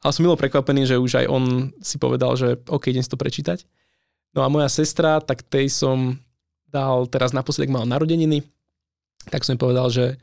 Ale 0.00 0.12
som 0.14 0.24
milo 0.24 0.40
prekvapený, 0.40 0.88
že 0.88 0.96
už 0.96 1.20
aj 1.20 1.26
on 1.28 1.74
si 1.84 2.00
povedal, 2.00 2.32
že 2.38 2.64
OK, 2.72 2.88
idem 2.88 3.04
si 3.04 3.12
to 3.12 3.20
prečítať. 3.20 3.68
No 4.32 4.40
a 4.44 4.48
moja 4.48 4.68
sestra, 4.72 5.20
tak 5.20 5.44
tej 5.44 5.68
som 5.68 6.16
dal, 6.72 7.04
teraz 7.08 7.36
naposledy 7.36 7.68
mal 7.68 7.84
narodeniny, 7.84 8.40
tak 9.28 9.44
som 9.44 9.60
povedal, 9.60 9.92
že 9.92 10.16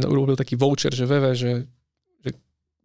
urobil 0.00 0.34
taký 0.34 0.56
voucher, 0.56 0.90
že 0.90 1.04
VV, 1.04 1.24
že, 1.36 1.52
že 2.24 2.30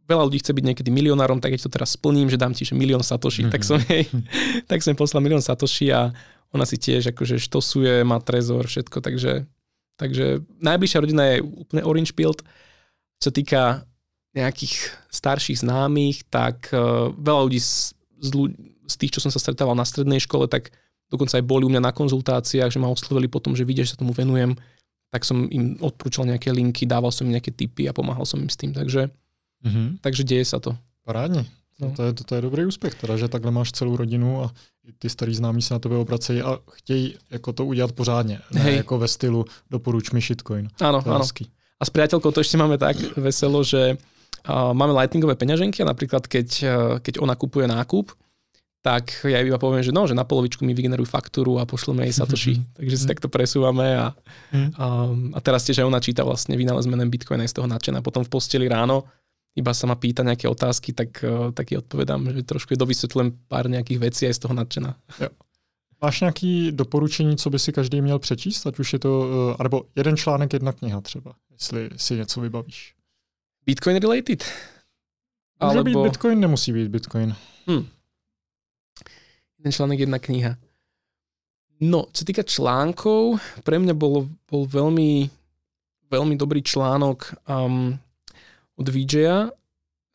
veľa 0.05 0.27
ľudí 0.29 0.43
chce 0.43 0.51
byť 0.53 0.65
niekedy 0.67 0.89
milionárom, 0.91 1.39
tak 1.39 1.55
keď 1.55 1.65
to 1.65 1.73
teraz 1.73 1.95
splním, 1.95 2.27
že 2.27 2.37
dám 2.37 2.51
ti 2.53 2.67
že 2.67 2.75
milión 2.75 3.01
satoshi, 3.01 3.47
mm-hmm. 3.47 3.53
tak 3.55 3.61
som 3.63 3.79
jej, 3.81 4.05
tak 4.69 4.83
som 4.83 4.93
poslal 4.93 5.23
milión 5.23 5.41
satoshi 5.41 5.89
a 5.89 6.11
ona 6.51 6.67
si 6.67 6.75
tiež 6.75 7.15
akože 7.15 7.39
štosuje, 7.39 8.03
má 8.03 8.19
trezor, 8.19 8.67
všetko, 8.67 8.99
takže, 8.99 9.45
takže 9.95 10.43
najbližšia 10.59 10.99
rodina 11.01 11.23
je 11.33 11.45
úplne 11.45 11.81
orange 11.85 12.13
pilled. 12.13 12.41
Čo 13.21 13.29
týka 13.29 13.85
nejakých 14.33 14.93
starších 15.09 15.61
známych, 15.61 16.25
tak 16.29 16.69
uh, 16.73 17.13
veľa 17.13 17.41
ľudí 17.49 17.61
z, 17.61 17.93
z, 18.21 18.29
z 18.89 18.95
tých, 18.97 19.13
čo 19.13 19.21
som 19.21 19.29
sa 19.29 19.37
stretával 19.37 19.77
na 19.77 19.85
strednej 19.85 20.17
škole, 20.17 20.49
tak 20.49 20.73
dokonca 21.13 21.37
aj 21.37 21.45
boli 21.45 21.63
u 21.65 21.71
mňa 21.71 21.85
na 21.85 21.93
konzultáciách, 21.93 22.73
že 22.73 22.81
ma 22.81 22.89
oslovili 22.89 23.29
potom, 23.29 23.53
že 23.53 23.65
vidia, 23.65 23.85
že 23.85 23.93
sa 23.93 24.01
tomu 24.01 24.17
venujem, 24.17 24.57
tak 25.09 25.25
som 25.25 25.45
im 25.49 25.77
odporúčal 25.81 26.25
nejaké 26.25 26.53
linky, 26.53 26.85
dával 26.85 27.09
som 27.13 27.25
im 27.25 27.33
nejaké 27.37 27.53
tipy 27.53 27.89
a 27.89 27.93
pomáhal 27.93 28.25
som 28.25 28.41
im 28.41 28.49
s 28.49 28.57
tým, 28.57 28.73
takže, 28.73 29.09
mm-hmm. 29.65 30.01
takže 30.01 30.23
deje 30.25 30.45
sa 30.45 30.57
to. 30.61 30.77
Parádně. 31.05 31.45
No. 31.79 31.91
To, 31.95 32.03
je, 32.03 32.13
to, 32.13 32.23
to 32.23 32.35
je 32.35 32.41
dobrý 32.41 32.65
úspěch, 32.65 32.95
teda, 32.95 33.17
že 33.17 33.27
takhle 33.27 33.51
máš 33.51 33.71
celou 33.71 33.95
rodinu 33.95 34.43
a 34.43 34.51
ty 34.99 35.09
starý 35.09 35.35
známí 35.35 35.61
se 35.61 35.73
na 35.73 35.79
tebe 35.79 35.95
obracejí 35.95 36.41
a 36.41 36.59
chtějí 36.71 37.15
jako 37.29 37.53
to 37.53 37.65
udělat 37.65 37.91
pořádně, 37.91 38.39
ne 38.51 38.61
Hej. 38.61 38.75
jako 38.75 38.99
ve 38.99 39.07
stylu 39.07 39.45
doporuč 39.69 40.11
mi 40.11 40.21
shitcoin. 40.21 40.67
Áno, 40.81 40.99
áno. 41.05 41.23
A 41.79 41.83
s 41.87 41.91
priateľkou 41.95 42.35
to 42.35 42.43
ešte 42.43 42.59
máme 42.59 42.75
tak 42.75 42.99
veselo, 43.15 43.63
že 43.63 43.95
uh, 43.95 44.75
máme 44.75 44.91
lightningové 44.91 45.39
peňaženky 45.39 45.79
a 45.79 45.87
napríklad 45.87 46.27
keď, 46.27 46.47
uh, 46.59 46.69
keď 46.99 47.23
ona 47.23 47.39
kupuje 47.39 47.71
nákup, 47.71 48.11
tak 48.79 49.27
ja 49.27 49.43
iba 49.43 49.59
poviem, 49.59 49.83
že 49.83 49.91
no, 49.91 50.07
že 50.07 50.15
na 50.15 50.23
polovičku 50.23 50.63
mi 50.63 50.71
vygenerujú 50.71 51.03
faktúru 51.03 51.59
a 51.59 51.67
pošleme 51.67 52.07
jej 52.07 52.15
Satoshi. 52.15 52.53
Takže 52.79 52.95
si 52.95 53.05
takto 53.05 53.27
presúvame 53.27 53.99
a, 53.99 54.15
a, 54.79 54.85
a 55.35 55.39
teraz 55.43 55.67
tiež 55.67 55.83
aj 55.83 55.87
ona 55.91 55.99
číta 55.99 56.23
vlastne 56.23 56.55
vynález 56.55 56.87
menem 56.87 57.11
Bitcoin 57.11 57.43
aj 57.43 57.51
z 57.51 57.55
toho 57.59 57.67
nadšená. 57.67 57.99
Potom 57.99 58.23
v 58.23 58.31
posteli 58.31 58.71
ráno 58.71 59.03
iba 59.59 59.75
sa 59.75 59.83
ma 59.91 59.99
pýta 59.99 60.23
nejaké 60.23 60.47
otázky, 60.47 60.95
tak, 60.95 61.19
tak 61.51 61.65
jej 61.67 61.83
odpovedám, 61.83 62.31
že 62.31 62.47
trošku 62.47 62.73
je 62.73 62.79
dovysvetľujem 62.79 63.51
pár 63.51 63.67
nejakých 63.67 63.99
vecí 63.99 64.23
aj 64.23 64.39
z 64.39 64.41
toho 64.47 64.53
nadšená. 64.55 64.91
Jo. 65.19 65.29
Máš 66.01 66.19
nějaké 66.19 66.71
doporučení, 66.71 67.37
co 67.37 67.49
by 67.49 67.59
si 67.59 67.71
každý 67.71 68.01
měl 68.01 68.19
přečíst, 68.19 68.67
ať 68.67 68.79
už 68.79 68.93
je 68.93 68.99
to, 68.99 69.19
uh, 69.19 69.63
nebo 69.63 69.83
jeden 69.95 70.17
článek, 70.17 70.53
jedna 70.53 70.71
kniha 70.71 71.01
třeba, 71.01 71.33
jestli 71.51 71.89
si 71.95 72.15
něco 72.15 72.41
vybavíš. 72.41 72.93
Bitcoin 73.65 73.97
related? 73.97 74.43
Může 75.63 75.77
Alebo... 75.77 75.83
být 75.83 76.09
Bitcoin, 76.09 76.39
nemusí 76.39 76.73
být 76.73 76.87
Bitcoin. 76.87 77.35
Hmm. 77.67 77.87
Jeden 79.59 79.71
článek, 79.75 79.99
jedna 80.07 80.19
kniha. 80.19 80.55
No, 81.79 82.07
čo 82.11 82.23
týka 82.27 82.43
článkov, 82.43 83.39
pre 83.63 83.79
mňa 83.79 83.95
bol, 83.95 84.27
bol 84.47 84.63
veľmi, 84.67 85.31
veľmi 86.11 86.35
dobrý 86.35 86.59
článok 86.63 87.35
um, 87.47 87.95
od 88.75 88.87
VJa, 88.87 89.51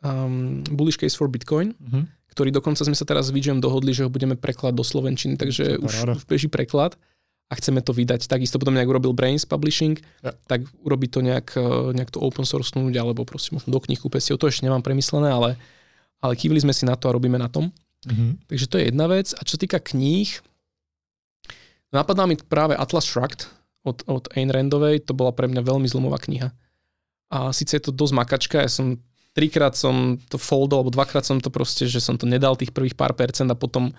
um, 0.05 0.61
Bullish 0.69 1.01
Case 1.01 1.17
for 1.17 1.29
Bitcoin. 1.29 1.77
Mm-hmm 1.77 2.15
ktorý 2.35 2.51
dokonca 2.51 2.83
sme 2.83 2.99
sa 2.99 3.07
teraz 3.07 3.31
s 3.31 3.35
Vidžem 3.35 3.63
dohodli, 3.63 3.95
že 3.95 4.03
ho 4.03 4.11
budeme 4.11 4.35
prekladať 4.35 4.75
do 4.75 4.83
Slovenčiny, 4.83 5.39
takže 5.39 5.79
už, 5.79 6.19
už 6.19 6.27
beží 6.27 6.51
preklad 6.51 6.99
a 7.47 7.55
chceme 7.55 7.79
to 7.79 7.95
vydať. 7.95 8.27
Takisto 8.27 8.59
potom 8.59 8.75
nejak 8.75 8.91
urobil 8.91 9.15
Brains 9.15 9.47
Publishing, 9.47 10.03
ja. 10.19 10.35
tak 10.51 10.67
urobiť 10.83 11.11
to 11.15 11.21
nejak, 11.23 11.49
e, 11.55 11.95
nejak 11.95 12.11
to 12.11 12.19
open 12.19 12.43
sourcenúť, 12.43 12.91
alebo 12.99 13.23
proste 13.23 13.55
možno 13.55 13.71
do 13.71 13.79
knih 13.79 14.03
si 14.19 14.35
To 14.35 14.51
ešte 14.51 14.67
nemám 14.67 14.83
premyslené, 14.83 15.31
ale, 15.31 15.55
ale 16.19 16.35
kývili 16.35 16.59
sme 16.59 16.75
si 16.75 16.83
na 16.83 16.99
to 16.99 17.07
a 17.07 17.15
robíme 17.15 17.39
na 17.39 17.47
tom. 17.47 17.71
Mm-hmm. 18.05 18.31
Takže 18.51 18.67
to 18.69 18.77
je 18.81 18.85
jedna 18.93 19.07
vec. 19.09 19.33
A 19.37 19.41
čo 19.45 19.57
týka 19.57 19.81
kníh, 19.81 20.29
napadá 21.93 22.25
mi 22.29 22.37
práve 22.37 22.77
Atlas 22.77 23.09
Shrugged 23.09 23.49
od, 23.85 24.05
od 24.09 24.25
Ayn 24.33 24.49
Randovej, 24.49 25.05
to 25.05 25.13
bola 25.13 25.33
pre 25.33 25.49
mňa 25.49 25.61
veľmi 25.61 25.89
zlomová 25.89 26.21
kniha. 26.21 26.53
A 27.33 27.51
síce 27.51 27.77
je 27.77 27.85
to 27.85 27.93
dosť 27.93 28.15
makačka, 28.15 28.57
ja 28.63 28.71
som 28.71 29.01
trikrát 29.35 29.75
som 29.75 30.17
to 30.31 30.39
foldol, 30.39 30.81
alebo 30.81 30.95
dvakrát 30.95 31.27
som 31.27 31.43
to 31.43 31.51
proste, 31.51 31.91
že 31.91 31.99
som 31.99 32.15
to 32.15 32.25
nedal 32.25 32.55
tých 32.55 32.71
prvých 32.71 32.95
pár 32.95 33.13
percent 33.19 33.51
a 33.51 33.59
potom 33.59 33.91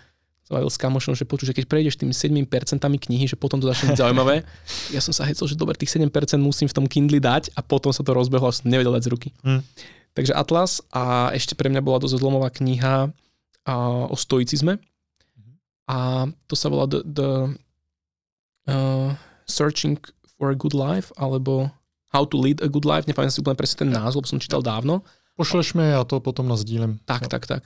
bavil 0.45 0.69
s 0.69 0.77
kamošom, 0.77 1.18
že 1.18 1.26
počuť, 1.26 1.52
že 1.52 1.56
keď 1.57 1.65
prejdeš 1.65 1.98
tými 1.98 2.14
7 2.14 2.45
percentami 2.45 3.02
knihy, 3.02 3.26
že 3.26 3.34
potom 3.34 3.57
to 3.57 3.65
začne 3.65 3.91
byť 3.91 3.99
zaujímavé. 4.06 4.45
Ja 4.94 5.02
som 5.02 5.10
sa 5.10 5.26
hecel, 5.26 5.49
že 5.49 5.57
dobre, 5.57 5.73
tých 5.73 5.98
7% 5.98 6.14
musím 6.38 6.69
v 6.69 6.76
tom 6.77 6.86
Kindle 6.86 7.18
dať 7.18 7.49
a 7.57 7.65
potom 7.65 7.90
sa 7.90 8.06
to 8.06 8.14
rozbehlo 8.14 8.45
a 8.49 8.53
som 8.53 8.69
nevedel 8.69 8.94
dať 8.94 9.03
z 9.03 9.10
ruky. 9.10 9.30
Hmm. 9.41 9.65
Takže 10.14 10.38
Atlas 10.38 10.86
a 10.94 11.34
ešte 11.34 11.57
pre 11.57 11.68
mňa 11.68 11.82
bola 11.82 11.98
dosť 11.98 12.22
zlomová 12.22 12.53
kniha 12.53 13.10
a, 13.65 14.05
o 14.07 14.15
stoicizme. 14.15 14.77
A 15.85 16.25
to 16.49 16.57
sa 16.57 16.69
volá 16.69 16.89
The, 16.89 17.01
the 17.05 17.29
uh, 18.69 19.13
Searching 19.45 20.01
for 20.37 20.49
a 20.49 20.57
Good 20.57 20.73
Life 20.73 21.13
alebo 21.17 21.69
How 22.09 22.25
to 22.25 22.37
Lead 22.41 22.65
a 22.65 22.69
Good 22.69 22.85
Life. 22.87 23.05
Nepamätám 23.05 23.33
si 23.33 23.41
úplne 23.41 23.59
presne 23.59 23.85
ten 23.85 23.91
názov, 23.93 24.25
lebo 24.25 24.31
som 24.33 24.41
čítal 24.41 24.65
dávno. 24.65 25.05
Pošleš 25.37 25.77
mi 25.77 25.85
a 25.93 26.01
to 26.07 26.17
potom 26.23 26.47
nazdílem. 26.49 26.97
Tak, 27.05 27.27
no. 27.27 27.29
tak, 27.29 27.43
tak. 27.45 27.61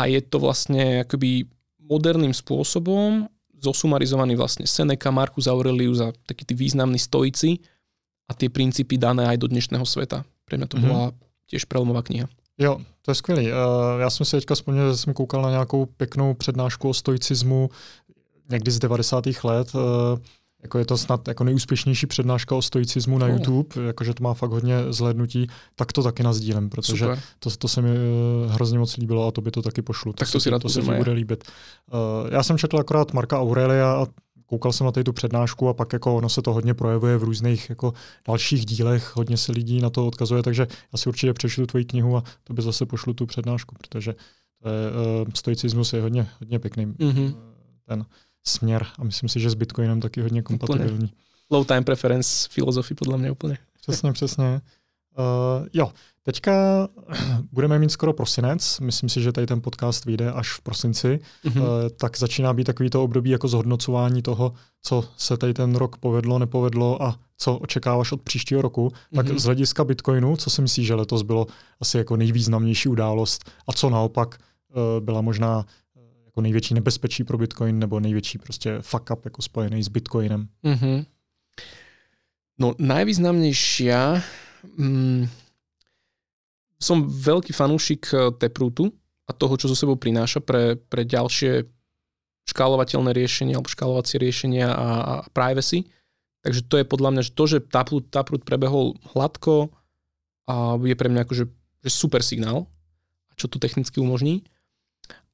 A 0.00 0.08
je 0.08 0.22
to 0.24 0.40
vlastne 0.40 1.04
akoby 1.04 1.44
moderným 1.76 2.32
spôsobom 2.32 3.28
zosumarizovaný 3.60 4.40
vlastne 4.40 4.64
Seneca, 4.64 5.12
Marcus 5.12 5.44
Aurelius 5.44 6.00
a 6.00 6.16
takí 6.24 6.48
tí 6.48 6.56
významní 6.56 6.96
stoici 6.96 7.60
a 8.24 8.32
tie 8.32 8.48
princípy 8.48 8.96
dané 8.96 9.28
aj 9.28 9.36
do 9.36 9.50
dnešného 9.52 9.84
sveta. 9.84 10.24
Pre 10.48 10.56
mňa 10.56 10.68
to 10.70 10.80
mm-hmm. 10.80 10.88
bola 10.88 11.12
tiež 11.50 11.68
prelomová 11.68 12.00
kniha. 12.06 12.30
Jo, 12.56 12.80
to 13.10 13.12
je 13.12 13.14
skvělý. 13.14 13.50
Já 14.00 14.10
jsem 14.10 14.26
si 14.26 14.36
teďka 14.36 14.54
vzpomněl, 14.54 14.92
že 14.92 14.96
jsem 14.96 15.14
koukal 15.14 15.42
na 15.42 15.50
nějakou 15.50 15.86
pěknou 15.86 16.34
přednášku 16.34 16.88
o 16.88 16.94
stoicismu 16.94 17.70
někdy 18.50 18.70
z 18.70 18.78
90. 18.78 19.24
let 19.44 19.72
jako 20.62 20.78
je 20.78 20.84
to 20.84 20.96
snad 20.96 21.28
jako 21.28 21.44
nejúspěšnější 21.44 22.06
přednáška 22.06 22.54
o 22.54 22.62
stoicismu 22.62 23.18
na 23.18 23.26
oh. 23.26 23.32
YouTube, 23.32 23.82
jakože 23.86 24.14
to 24.14 24.24
má 24.24 24.34
fakt 24.34 24.50
hodně 24.50 24.74
zhlednutí, 24.90 25.46
tak 25.76 25.92
to 25.92 26.02
taky 26.02 26.22
nazdílem, 26.22 26.70
protože 26.70 27.06
to, 27.38 27.50
to 27.50 27.68
se 27.68 27.82
mi 27.82 27.90
uh, 27.90 28.52
hrozně 28.52 28.78
moc 28.78 28.96
líbilo 28.96 29.26
a 29.26 29.30
to 29.30 29.40
by 29.40 29.50
to 29.50 29.62
taky 29.62 29.82
pošlu. 29.82 30.12
Tak 30.12 30.28
to, 30.28 30.32
to 30.32 30.40
si, 30.40 30.50
to 30.60 30.68
se 30.68 30.82
bude 30.82 31.12
líbit. 31.12 31.44
Uh, 31.92 31.98
já 32.32 32.42
jsem 32.42 32.58
četl 32.58 32.78
akorát 32.78 33.12
Marka 33.12 33.40
Aurelia 33.40 33.92
a 33.92 34.06
koukal 34.50 34.72
jsem 34.72 34.84
na 34.84 34.92
tu 34.92 35.12
přednášku 35.12 35.68
a 35.68 35.74
pak 35.74 35.92
jako 35.92 36.16
ono 36.16 36.28
se 36.28 36.42
to 36.42 36.52
hodně 36.52 36.74
projevuje 36.74 37.16
v 37.16 37.22
různých 37.22 37.70
jako 37.70 37.94
dalších 38.26 38.66
dílech, 38.66 39.16
hodně 39.16 39.36
se 39.36 39.52
lidí 39.52 39.80
na 39.80 39.90
to 39.90 40.06
odkazuje, 40.06 40.42
takže 40.42 40.66
já 40.92 40.98
si 40.98 41.08
určitě 41.08 41.32
přečtu 41.32 41.66
tvoji 41.66 41.84
knihu 41.84 42.16
a 42.16 42.22
to 42.44 42.52
by 42.52 42.62
zase 42.62 42.86
pošlu 42.86 43.14
tu 43.14 43.26
přednášku, 43.26 43.74
protože 43.78 44.14
to 44.62 44.68
je, 44.68 44.90
uh, 45.22 45.28
stoicismus 45.34 45.92
je 45.92 46.02
hodně, 46.02 46.28
hodně 46.40 46.58
pěkný. 46.58 46.86
Mm-hmm. 46.86 47.34
Ten 47.88 48.04
směr 48.46 48.86
a 48.98 49.04
myslím 49.04 49.28
si, 49.28 49.40
že 49.40 49.50
s 49.50 49.54
Bitcoinem 49.54 50.00
taky 50.00 50.20
hodně 50.20 50.42
kompatibilní. 50.42 50.94
Úplně. 50.94 51.10
Low 51.50 51.66
time 51.66 51.84
preference 51.84 52.48
filozofii 52.50 52.94
podle 52.94 53.18
mě 53.18 53.30
úplně. 53.30 53.58
Přesně, 53.80 54.12
přesně. 54.12 54.60
Uh, 55.18 55.66
jo, 55.72 55.92
teďka 56.32 56.88
budeme 57.52 57.78
mít 57.78 57.92
skoro 57.92 58.12
prosinec, 58.12 58.80
myslím 58.80 59.08
si, 59.08 59.22
že 59.22 59.32
tady 59.32 59.46
ten 59.46 59.60
podcast 59.60 60.04
vyjde 60.04 60.32
až 60.32 60.52
v 60.52 60.60
prosinci, 60.60 61.20
mm-hmm. 61.44 61.62
tak 61.96 62.18
začíná 62.18 62.52
být 62.52 62.64
takový 62.64 62.90
to 62.90 63.04
období 63.04 63.30
jako 63.30 63.48
zhodnocování 63.48 64.22
toho, 64.22 64.52
co 64.82 65.04
se 65.16 65.36
tady 65.36 65.54
ten 65.54 65.74
rok 65.74 65.96
povedlo, 65.96 66.38
nepovedlo 66.38 67.02
a 67.02 67.18
co 67.36 67.56
očekáváš 67.56 68.12
od 68.12 68.22
příštího 68.22 68.62
roku. 68.62 68.88
Mm-hmm. 68.88 69.16
Tak 69.16 69.38
z 69.38 69.44
hlediska 69.44 69.84
Bitcoinu, 69.84 70.36
co 70.36 70.50
si 70.50 70.62
myslíš, 70.62 70.86
že 70.86 70.94
letos 70.94 71.22
bylo 71.22 71.46
asi 71.80 71.98
jako 71.98 72.16
nejvýznamnější 72.16 72.88
událost 72.88 73.50
a 73.68 73.72
co 73.72 73.90
naopak 73.90 74.38
uh, 74.38 75.04
byla 75.04 75.20
možná 75.20 75.66
jako 76.24 76.40
největší 76.40 76.74
nebezpečí 76.74 77.24
pro 77.24 77.38
Bitcoin 77.38 77.78
nebo 77.78 78.00
největší 78.00 78.38
prostě 78.38 78.78
fuck 78.80 79.10
up 79.12 79.24
jako 79.24 79.42
spojený 79.42 79.82
s 79.82 79.88
Bitcoinem? 79.88 80.48
Mm-hmm. 80.64 81.04
No 82.58 82.74
najvýznamnejšia, 82.78 84.22
mm, 84.76 85.28
som 86.80 87.04
veľký 87.06 87.52
fanúšik 87.52 88.02
eh, 88.10 88.32
Taprootu 88.34 88.90
a 89.28 89.36
toho, 89.36 89.54
čo 89.54 89.70
zo 89.70 89.76
sebou 89.78 89.94
prináša 89.94 90.42
pre, 90.42 90.74
pre 90.74 91.06
ďalšie 91.06 91.68
škálovateľné 92.50 93.14
riešenia 93.14 93.60
alebo 93.60 93.70
škálovacie 93.70 94.18
riešenia 94.18 94.66
a, 94.66 94.88
a 94.98 95.14
privacy. 95.30 95.86
Takže 96.40 96.66
to 96.66 96.80
je 96.80 96.88
podľa 96.88 97.10
mňa, 97.14 97.22
že 97.22 97.32
to, 97.36 97.44
že 97.46 97.58
Taproot, 97.68 98.08
Taproot 98.08 98.42
prebehol 98.42 98.96
hladko 99.12 99.70
a 100.48 100.80
je 100.80 100.96
pre 100.96 101.12
mňa 101.12 101.28
akože 101.28 101.44
že 101.80 101.90
super 101.92 102.20
signál, 102.20 102.68
čo 103.36 103.48
to 103.48 103.60
technicky 103.60 104.00
umožní. 104.00 104.44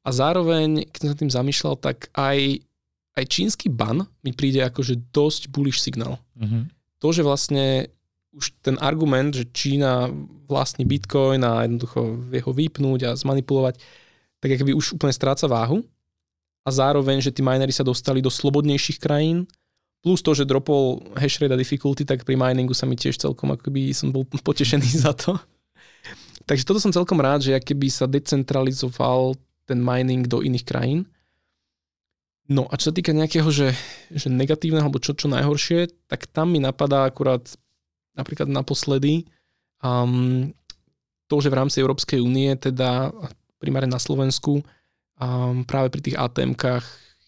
A 0.07 0.15
zároveň, 0.15 0.87
keď 0.87 0.99
som 1.03 1.11
sa 1.11 1.19
tým 1.19 1.33
zamýšľal, 1.33 1.75
tak 1.83 2.11
aj, 2.15 2.63
aj 3.19 3.25
čínsky 3.27 3.67
ban 3.67 4.07
mi 4.23 4.31
príde 4.31 4.63
ako 4.63 4.87
že 4.87 5.03
dosť 5.11 5.51
bullish 5.51 5.83
signál. 5.83 6.23
Mm-hmm. 6.39 6.63
To, 7.03 7.09
že 7.11 7.27
vlastne 7.27 7.91
už 8.37 8.53
ten 8.61 8.77
argument, 8.85 9.33
že 9.33 9.49
Čína 9.49 10.13
vlastní 10.45 10.85
Bitcoin 10.85 11.41
a 11.41 11.65
jednoducho 11.65 12.21
vie 12.29 12.45
ho 12.45 12.53
vypnúť 12.53 13.01
a 13.09 13.17
zmanipulovať, 13.17 13.81
tak 14.39 14.61
akoby 14.61 14.77
už 14.77 15.01
úplne 15.01 15.17
stráca 15.17 15.49
váhu. 15.49 15.81
A 16.67 16.69
zároveň, 16.69 17.25
že 17.25 17.33
tí 17.33 17.41
minery 17.41 17.73
sa 17.73 17.87
dostali 17.87 18.21
do 18.21 18.29
slobodnejších 18.29 19.01
krajín, 19.01 19.49
plus 20.05 20.21
to, 20.21 20.37
že 20.37 20.45
dropol 20.47 21.03
hash 21.17 21.41
rate 21.41 21.55
a 21.55 21.59
difficulty, 21.59 22.05
tak 22.05 22.23
pri 22.23 22.37
miningu 22.37 22.77
sa 22.77 22.85
mi 22.85 22.95
tiež 22.95 23.17
celkom 23.17 23.57
akoby 23.57 23.97
som 23.97 24.13
bol 24.13 24.29
potešený 24.47 25.03
za 25.03 25.17
to. 25.17 25.41
Takže 26.47 26.63
toto 26.63 26.79
som 26.79 26.95
celkom 26.95 27.19
rád, 27.19 27.43
že 27.43 27.59
keby 27.59 27.91
sa 27.91 28.07
decentralizoval 28.07 29.35
ten 29.67 29.83
mining 29.83 30.31
do 30.31 30.45
iných 30.45 30.63
krajín. 30.63 31.11
No 32.47 32.71
a 32.71 32.79
čo 32.79 32.91
sa 32.91 32.95
týka 32.95 33.11
nejakého, 33.11 33.51
že, 33.51 33.75
že 34.15 34.31
negatívneho, 34.31 34.87
alebo 34.87 35.03
čo, 35.03 35.19
čo 35.19 35.27
najhoršie, 35.27 35.91
tak 36.07 36.31
tam 36.31 36.55
mi 36.55 36.63
napadá 36.63 37.03
akurát 37.03 37.43
napríklad 38.17 38.49
naposledy 38.49 39.29
um, 39.85 40.51
to, 41.27 41.37
že 41.43 41.53
v 41.53 41.59
rámci 41.59 41.79
Európskej 41.83 42.23
únie, 42.23 42.55
teda 42.57 43.13
primárne 43.61 43.93
na 43.93 44.01
Slovensku, 44.01 44.63
um, 45.21 45.63
práve 45.67 45.93
pri 45.93 46.01
tých 46.01 46.17
ATM-kách 46.17 46.87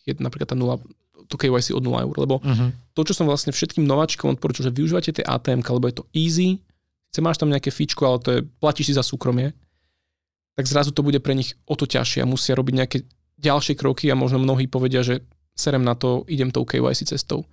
je 0.09 0.13
napríklad 0.17 0.49
tá 0.49 0.57
nula, 0.57 0.81
to 1.29 1.37
KYC 1.37 1.77
od 1.77 1.85
0 1.85 2.09
eur, 2.09 2.15
lebo 2.17 2.41
uh-huh. 2.41 2.73
to, 2.97 3.03
čo 3.05 3.13
som 3.13 3.29
vlastne 3.29 3.53
všetkým 3.53 3.85
nováčkom 3.85 4.33
odporučil, 4.33 4.73
že 4.73 4.73
využívate 4.73 5.13
tie 5.21 5.25
ATM, 5.27 5.61
lebo 5.61 5.87
je 5.93 5.97
to 6.01 6.09
easy, 6.17 6.65
sice 7.13 7.21
máš 7.21 7.37
tam 7.37 7.53
nejaké 7.53 7.69
fičko, 7.69 8.03
ale 8.09 8.19
to 8.25 8.31
je, 8.33 8.41
platíš 8.61 8.93
si 8.93 8.95
za 8.97 9.05
súkromie, 9.05 9.53
tak 10.57 10.65
zrazu 10.65 10.91
to 10.91 11.05
bude 11.05 11.21
pre 11.21 11.37
nich 11.37 11.55
o 11.69 11.77
to 11.77 11.85
ťažšie 11.85 12.25
a 12.25 12.31
musia 12.31 12.57
robiť 12.57 12.75
nejaké 12.75 12.99
ďalšie 13.39 13.79
kroky 13.79 14.11
a 14.11 14.19
možno 14.19 14.43
mnohí 14.43 14.67
povedia, 14.67 15.05
že 15.05 15.23
serem 15.55 15.85
na 15.85 15.95
to, 15.95 16.27
idem 16.27 16.51
tou 16.51 16.67
KYC 16.67 17.07
cestou. 17.07 17.47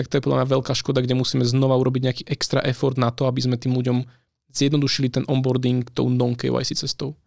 Tak 0.00 0.08
to 0.08 0.16
je 0.16 0.24
podľa 0.24 0.38
mňa 0.40 0.48
veľká 0.56 0.72
škoda, 0.72 1.04
kde 1.04 1.12
musíme 1.12 1.44
znova 1.44 1.76
urobiť 1.76 2.02
nejaký 2.08 2.22
extra 2.24 2.64
effort 2.64 2.96
na 2.96 3.12
to, 3.12 3.28
aby 3.28 3.44
sme 3.44 3.60
tým 3.60 3.76
ľuďom 3.76 4.08
zjednodušili 4.48 5.12
ten 5.12 5.28
onboarding 5.28 5.84
tou 5.92 6.08
non-KYC 6.08 6.72
cestou. 6.72 7.20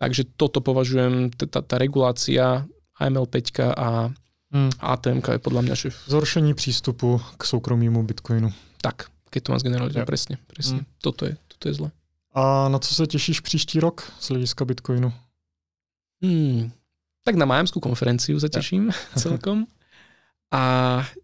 Takže 0.00 0.24
toto 0.40 0.64
považujem, 0.64 1.28
tá, 1.36 1.60
tá 1.60 1.76
regulácia 1.76 2.64
AML5 2.96 3.36
a 3.76 4.08
hmm. 4.56 4.80
ATM 4.80 5.20
je 5.20 5.40
podľa 5.44 5.62
mňa, 5.68 5.74
že... 5.76 5.92
Zhoršení 6.08 6.56
přístupu 6.56 7.20
k 7.36 7.42
soukromému 7.44 8.00
Bitcoinu. 8.08 8.48
Tak, 8.80 9.12
keď 9.28 9.40
to 9.44 9.48
mám 9.52 9.60
zgeneralizovať, 9.60 10.08
presne, 10.08 10.34
presne. 10.48 10.80
Hmm. 10.80 10.90
Toto, 11.04 11.28
je, 11.28 11.36
toto 11.44 11.64
je 11.68 11.74
zle. 11.76 11.88
A 12.32 12.72
na 12.72 12.78
co 12.78 12.94
se 12.94 13.06
těšíš 13.06 13.40
příští 13.40 13.80
rok 13.80 14.12
z 14.20 14.28
hlediska 14.28 14.64
Bitcoinu? 14.64 15.12
Hmm, 16.24 16.72
tak 17.28 17.36
na 17.36 17.44
Majamskú 17.44 17.84
konferenciu 17.84 18.40
sa 18.40 18.48
teším 18.48 18.88
ja. 18.88 18.96
celkom. 19.28 19.68
A 20.48 20.62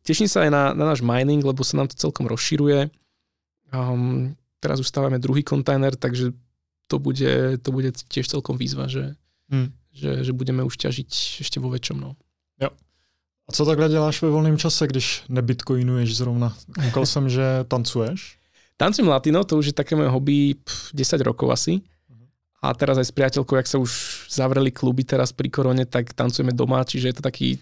teším 0.05 0.29
sa 0.29 0.45
aj 0.45 0.51
na, 0.53 0.63
na 0.77 0.85
náš 0.93 1.01
mining, 1.01 1.41
lebo 1.41 1.65
sa 1.65 1.81
nám 1.81 1.89
to 1.89 1.97
celkom 1.97 2.29
rozširuje. 2.29 2.93
Um, 3.73 4.37
teraz 4.61 4.81
už 4.81 4.89
stávame 4.89 5.17
druhý 5.17 5.41
kontajner, 5.41 5.97
takže 5.97 6.37
to 6.87 7.01
bude, 7.01 7.59
to 7.65 7.69
bude 7.73 7.97
tiež 8.09 8.29
celkom 8.29 8.61
výzva, 8.61 8.85
že, 8.89 9.17
hmm. 9.49 9.69
že, 9.93 10.11
že 10.29 10.33
budeme 10.37 10.61
už 10.61 10.77
ťažiť 10.77 11.41
ešte 11.41 11.57
vo 11.57 11.73
väčšom. 11.73 11.97
No. 11.97 12.17
Jo. 12.61 12.69
A 13.49 13.53
co 13.53 13.65
takhle 13.65 13.89
děláš 13.89 14.23
ve 14.23 14.31
volném 14.31 14.59
čase, 14.59 14.87
když 14.87 15.23
nebitcoinuješ 15.29 16.17
zrovna? 16.17 16.57
Koukal 16.85 17.07
jsem, 17.07 17.29
že 17.29 17.65
tancuješ. 17.69 18.37
Tancujem 18.77 19.09
latino, 19.09 19.45
to 19.45 19.59
už 19.59 19.67
je 19.67 19.73
také 19.73 19.97
moje 19.97 20.09
hobby 20.09 20.55
10 20.93 21.21
rokov 21.21 21.51
asi. 21.51 21.81
A 22.65 22.73
teraz 22.73 22.97
aj 22.97 23.13
s 23.13 23.15
priateľkou, 23.15 23.61
jak 23.61 23.69
sa 23.69 23.77
už 23.77 23.93
zavreli 24.33 24.73
kluby 24.73 25.05
teraz 25.05 25.37
pri 25.37 25.53
korone, 25.53 25.85
tak 25.85 26.17
tancujeme 26.17 26.49
doma, 26.49 26.81
čiže 26.81 27.13
je 27.13 27.17
to 27.21 27.23
taký, 27.23 27.61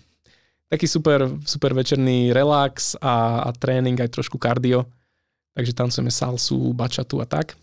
taký 0.73 0.89
super, 0.89 1.29
super 1.45 1.77
večerný 1.77 2.33
relax 2.33 2.97
a, 2.97 3.45
a 3.45 3.53
tréning, 3.53 4.01
aj 4.01 4.09
trošku 4.09 4.41
kardio. 4.41 4.89
Takže 5.53 5.77
tancujeme 5.77 6.09
salsu, 6.09 6.73
bačatu 6.73 7.21
a 7.21 7.29
tak. 7.29 7.61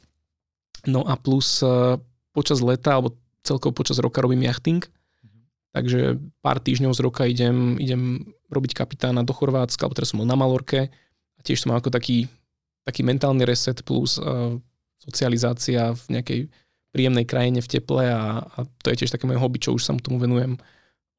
No 0.86 1.02
a 1.02 1.18
plus 1.18 1.66
uh, 1.66 1.98
počas 2.30 2.62
leta, 2.62 3.02
alebo 3.02 3.18
celkovo 3.42 3.74
počas 3.74 3.98
roka 3.98 4.22
robím 4.22 4.46
jachting. 4.46 4.86
Takže 5.74 6.22
pár 6.46 6.62
týždňov 6.62 6.94
z 6.94 7.02
roka 7.02 7.26
idem, 7.26 7.82
idem 7.82 8.30
robiť 8.54 8.78
kapitána 8.78 9.26
do 9.26 9.34
Chorvátska, 9.34 9.90
alebo 9.90 9.98
teraz 9.98 10.14
som 10.14 10.22
bol 10.22 10.30
na 10.30 10.38
Malorke 10.38 10.94
a 11.38 11.40
tiež 11.42 11.66
som 11.66 11.74
mal 11.74 11.82
ako 11.82 11.90
taký, 11.90 12.30
taký 12.86 13.02
mentálny 13.02 13.42
reset 13.42 13.82
plus 13.82 14.22
uh, 14.22 14.54
socializácia 15.02 15.98
v 15.98 16.04
nejakej 16.14 16.40
príjemnej 16.90 17.26
krajine 17.26 17.62
v 17.62 17.70
teple 17.70 18.06
a, 18.06 18.42
a 18.46 18.60
to 18.82 18.94
je 18.94 19.06
tiež 19.06 19.14
také 19.14 19.30
moje 19.30 19.42
hobby, 19.42 19.62
čo 19.62 19.74
už 19.78 19.82
sa 19.82 19.94
tomu 19.98 20.18
venujem 20.18 20.58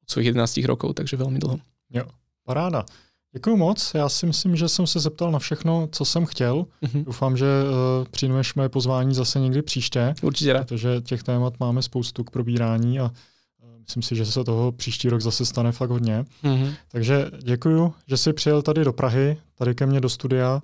od 0.03 0.07
svojich 0.07 0.35
11 0.35 0.67
rokov, 0.67 0.99
takže 0.99 1.19
veľmi 1.19 1.39
dlho. 1.39 1.70
Jo, 1.93 2.03
paráda. 2.45 2.85
Děkuji 3.33 3.57
moc. 3.57 3.91
Já 3.93 4.09
si 4.09 4.25
myslím, 4.25 4.55
že 4.55 4.69
jsem 4.69 4.87
se 4.87 4.99
zeptal 4.99 5.31
na 5.31 5.39
všechno, 5.39 5.87
co 5.91 6.05
jsem 6.05 6.25
chtěl. 6.25 6.65
Mm-hmm. 6.83 7.03
Doufám, 7.05 7.37
že 7.37 7.45
uh, 7.45 8.05
přijmeš 8.11 8.53
moje 8.53 8.69
pozvání 8.69 9.15
zase 9.15 9.39
někdy 9.39 9.61
příště. 9.61 10.13
Určitě 10.21 10.53
rád. 10.53 10.67
Protože 10.67 11.01
těch 11.01 11.23
témat 11.23 11.59
máme 11.59 11.81
spoustu 11.81 12.23
k 12.23 12.31
probírání 12.31 12.99
a 12.99 13.03
uh, 13.03 13.79
myslím 13.79 14.03
si, 14.03 14.15
že 14.15 14.25
se 14.25 14.43
toho 14.43 14.71
příští 14.71 15.09
rok 15.09 15.21
zase 15.21 15.45
stane 15.45 15.71
fakt 15.71 15.89
hodně. 15.89 16.25
Mm-hmm. 16.43 16.73
Takže 16.87 17.31
děkuji, 17.43 17.93
že 18.07 18.17
jsi 18.17 18.33
přijel 18.33 18.61
tady 18.61 18.83
do 18.83 18.93
Prahy, 18.93 19.37
tady 19.55 19.75
ke 19.75 19.85
mně 19.85 20.01
do 20.01 20.09
studia. 20.09 20.61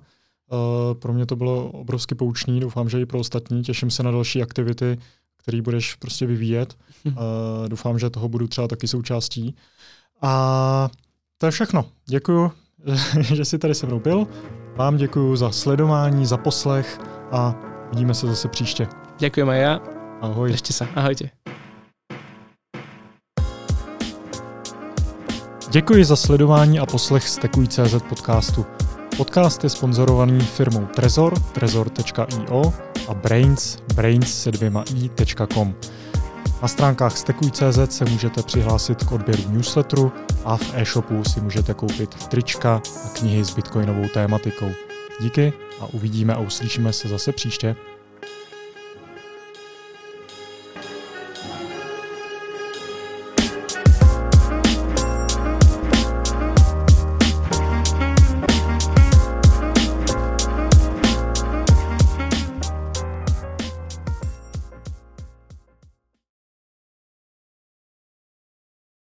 Uh, 0.52 0.94
pro 0.94 1.12
mě 1.12 1.26
to 1.26 1.36
bylo 1.36 1.70
obrovsky 1.70 2.14
poučný, 2.14 2.60
doufám, 2.60 2.88
že 2.88 3.00
i 3.00 3.06
pro 3.06 3.18
ostatní. 3.18 3.62
Těším 3.62 3.90
se 3.90 4.02
na 4.02 4.10
další 4.10 4.42
aktivity, 4.42 4.98
které 5.36 5.62
budeš 5.62 5.94
prostě 5.94 6.26
vyvíjet. 6.26 6.76
Uh, 7.04 7.14
doufám, 7.68 7.98
že 7.98 8.10
toho 8.10 8.28
budu 8.28 8.46
třeba 8.46 8.68
taky 8.68 8.88
součástí. 8.88 9.56
A 10.22 10.88
to 11.38 11.46
je 11.46 11.50
všechno. 11.52 11.84
Děkuji, 12.08 12.52
že 13.20 13.44
jsi 13.44 13.58
tady 13.58 13.74
se 13.74 13.86
mnou 13.86 14.00
byl. 14.00 14.26
Vám 14.76 14.96
děkuji 14.96 15.36
za 15.36 15.50
sledování, 15.50 16.26
za 16.26 16.36
poslech 16.36 17.00
a 17.32 17.54
vidíme 17.90 18.14
se 18.14 18.26
zase 18.26 18.48
příště. 18.48 18.88
Děkujeme 19.18 19.58
já. 19.58 19.80
Ahoj. 20.20 20.50
Ještě 20.50 20.72
se. 20.72 20.88
Ahojte. 20.94 21.30
Děkuji 25.70 26.04
za 26.04 26.16
sledování 26.16 26.78
a 26.78 26.86
poslech 26.86 27.28
Stekuj.cz 27.28 28.02
podcastu. 28.08 28.66
Podcast 29.16 29.64
je 29.64 29.70
sponzorovaný 29.70 30.40
firmou 30.40 30.86
Trezor, 30.86 31.40
trezor.io 31.40 32.72
a 33.08 33.14
Brains, 33.14 33.76
brains 33.94 34.42
se 34.42 34.50
dvěma 34.50 34.84
i.com. 34.94 35.74
Na 36.62 36.68
stránkách 36.68 37.16
stekuj.cz 37.16 37.96
se 37.96 38.04
můžete 38.04 38.42
přihlásit 38.42 39.04
k 39.04 39.12
odběru 39.12 39.42
newsletteru 39.48 40.12
a 40.44 40.56
v 40.56 40.74
e-shopu 40.74 41.24
si 41.24 41.40
můžete 41.40 41.74
koupit 41.74 42.28
trička 42.28 42.82
a 43.04 43.08
knihy 43.08 43.44
s 43.44 43.54
bitcoinovou 43.54 44.08
tématikou. 44.08 44.70
Díky 45.20 45.52
a 45.80 45.86
uvidíme 45.92 46.34
a 46.34 46.38
uslyšíme 46.38 46.92
se 46.92 47.08
zase 47.08 47.32
příště. 47.32 47.76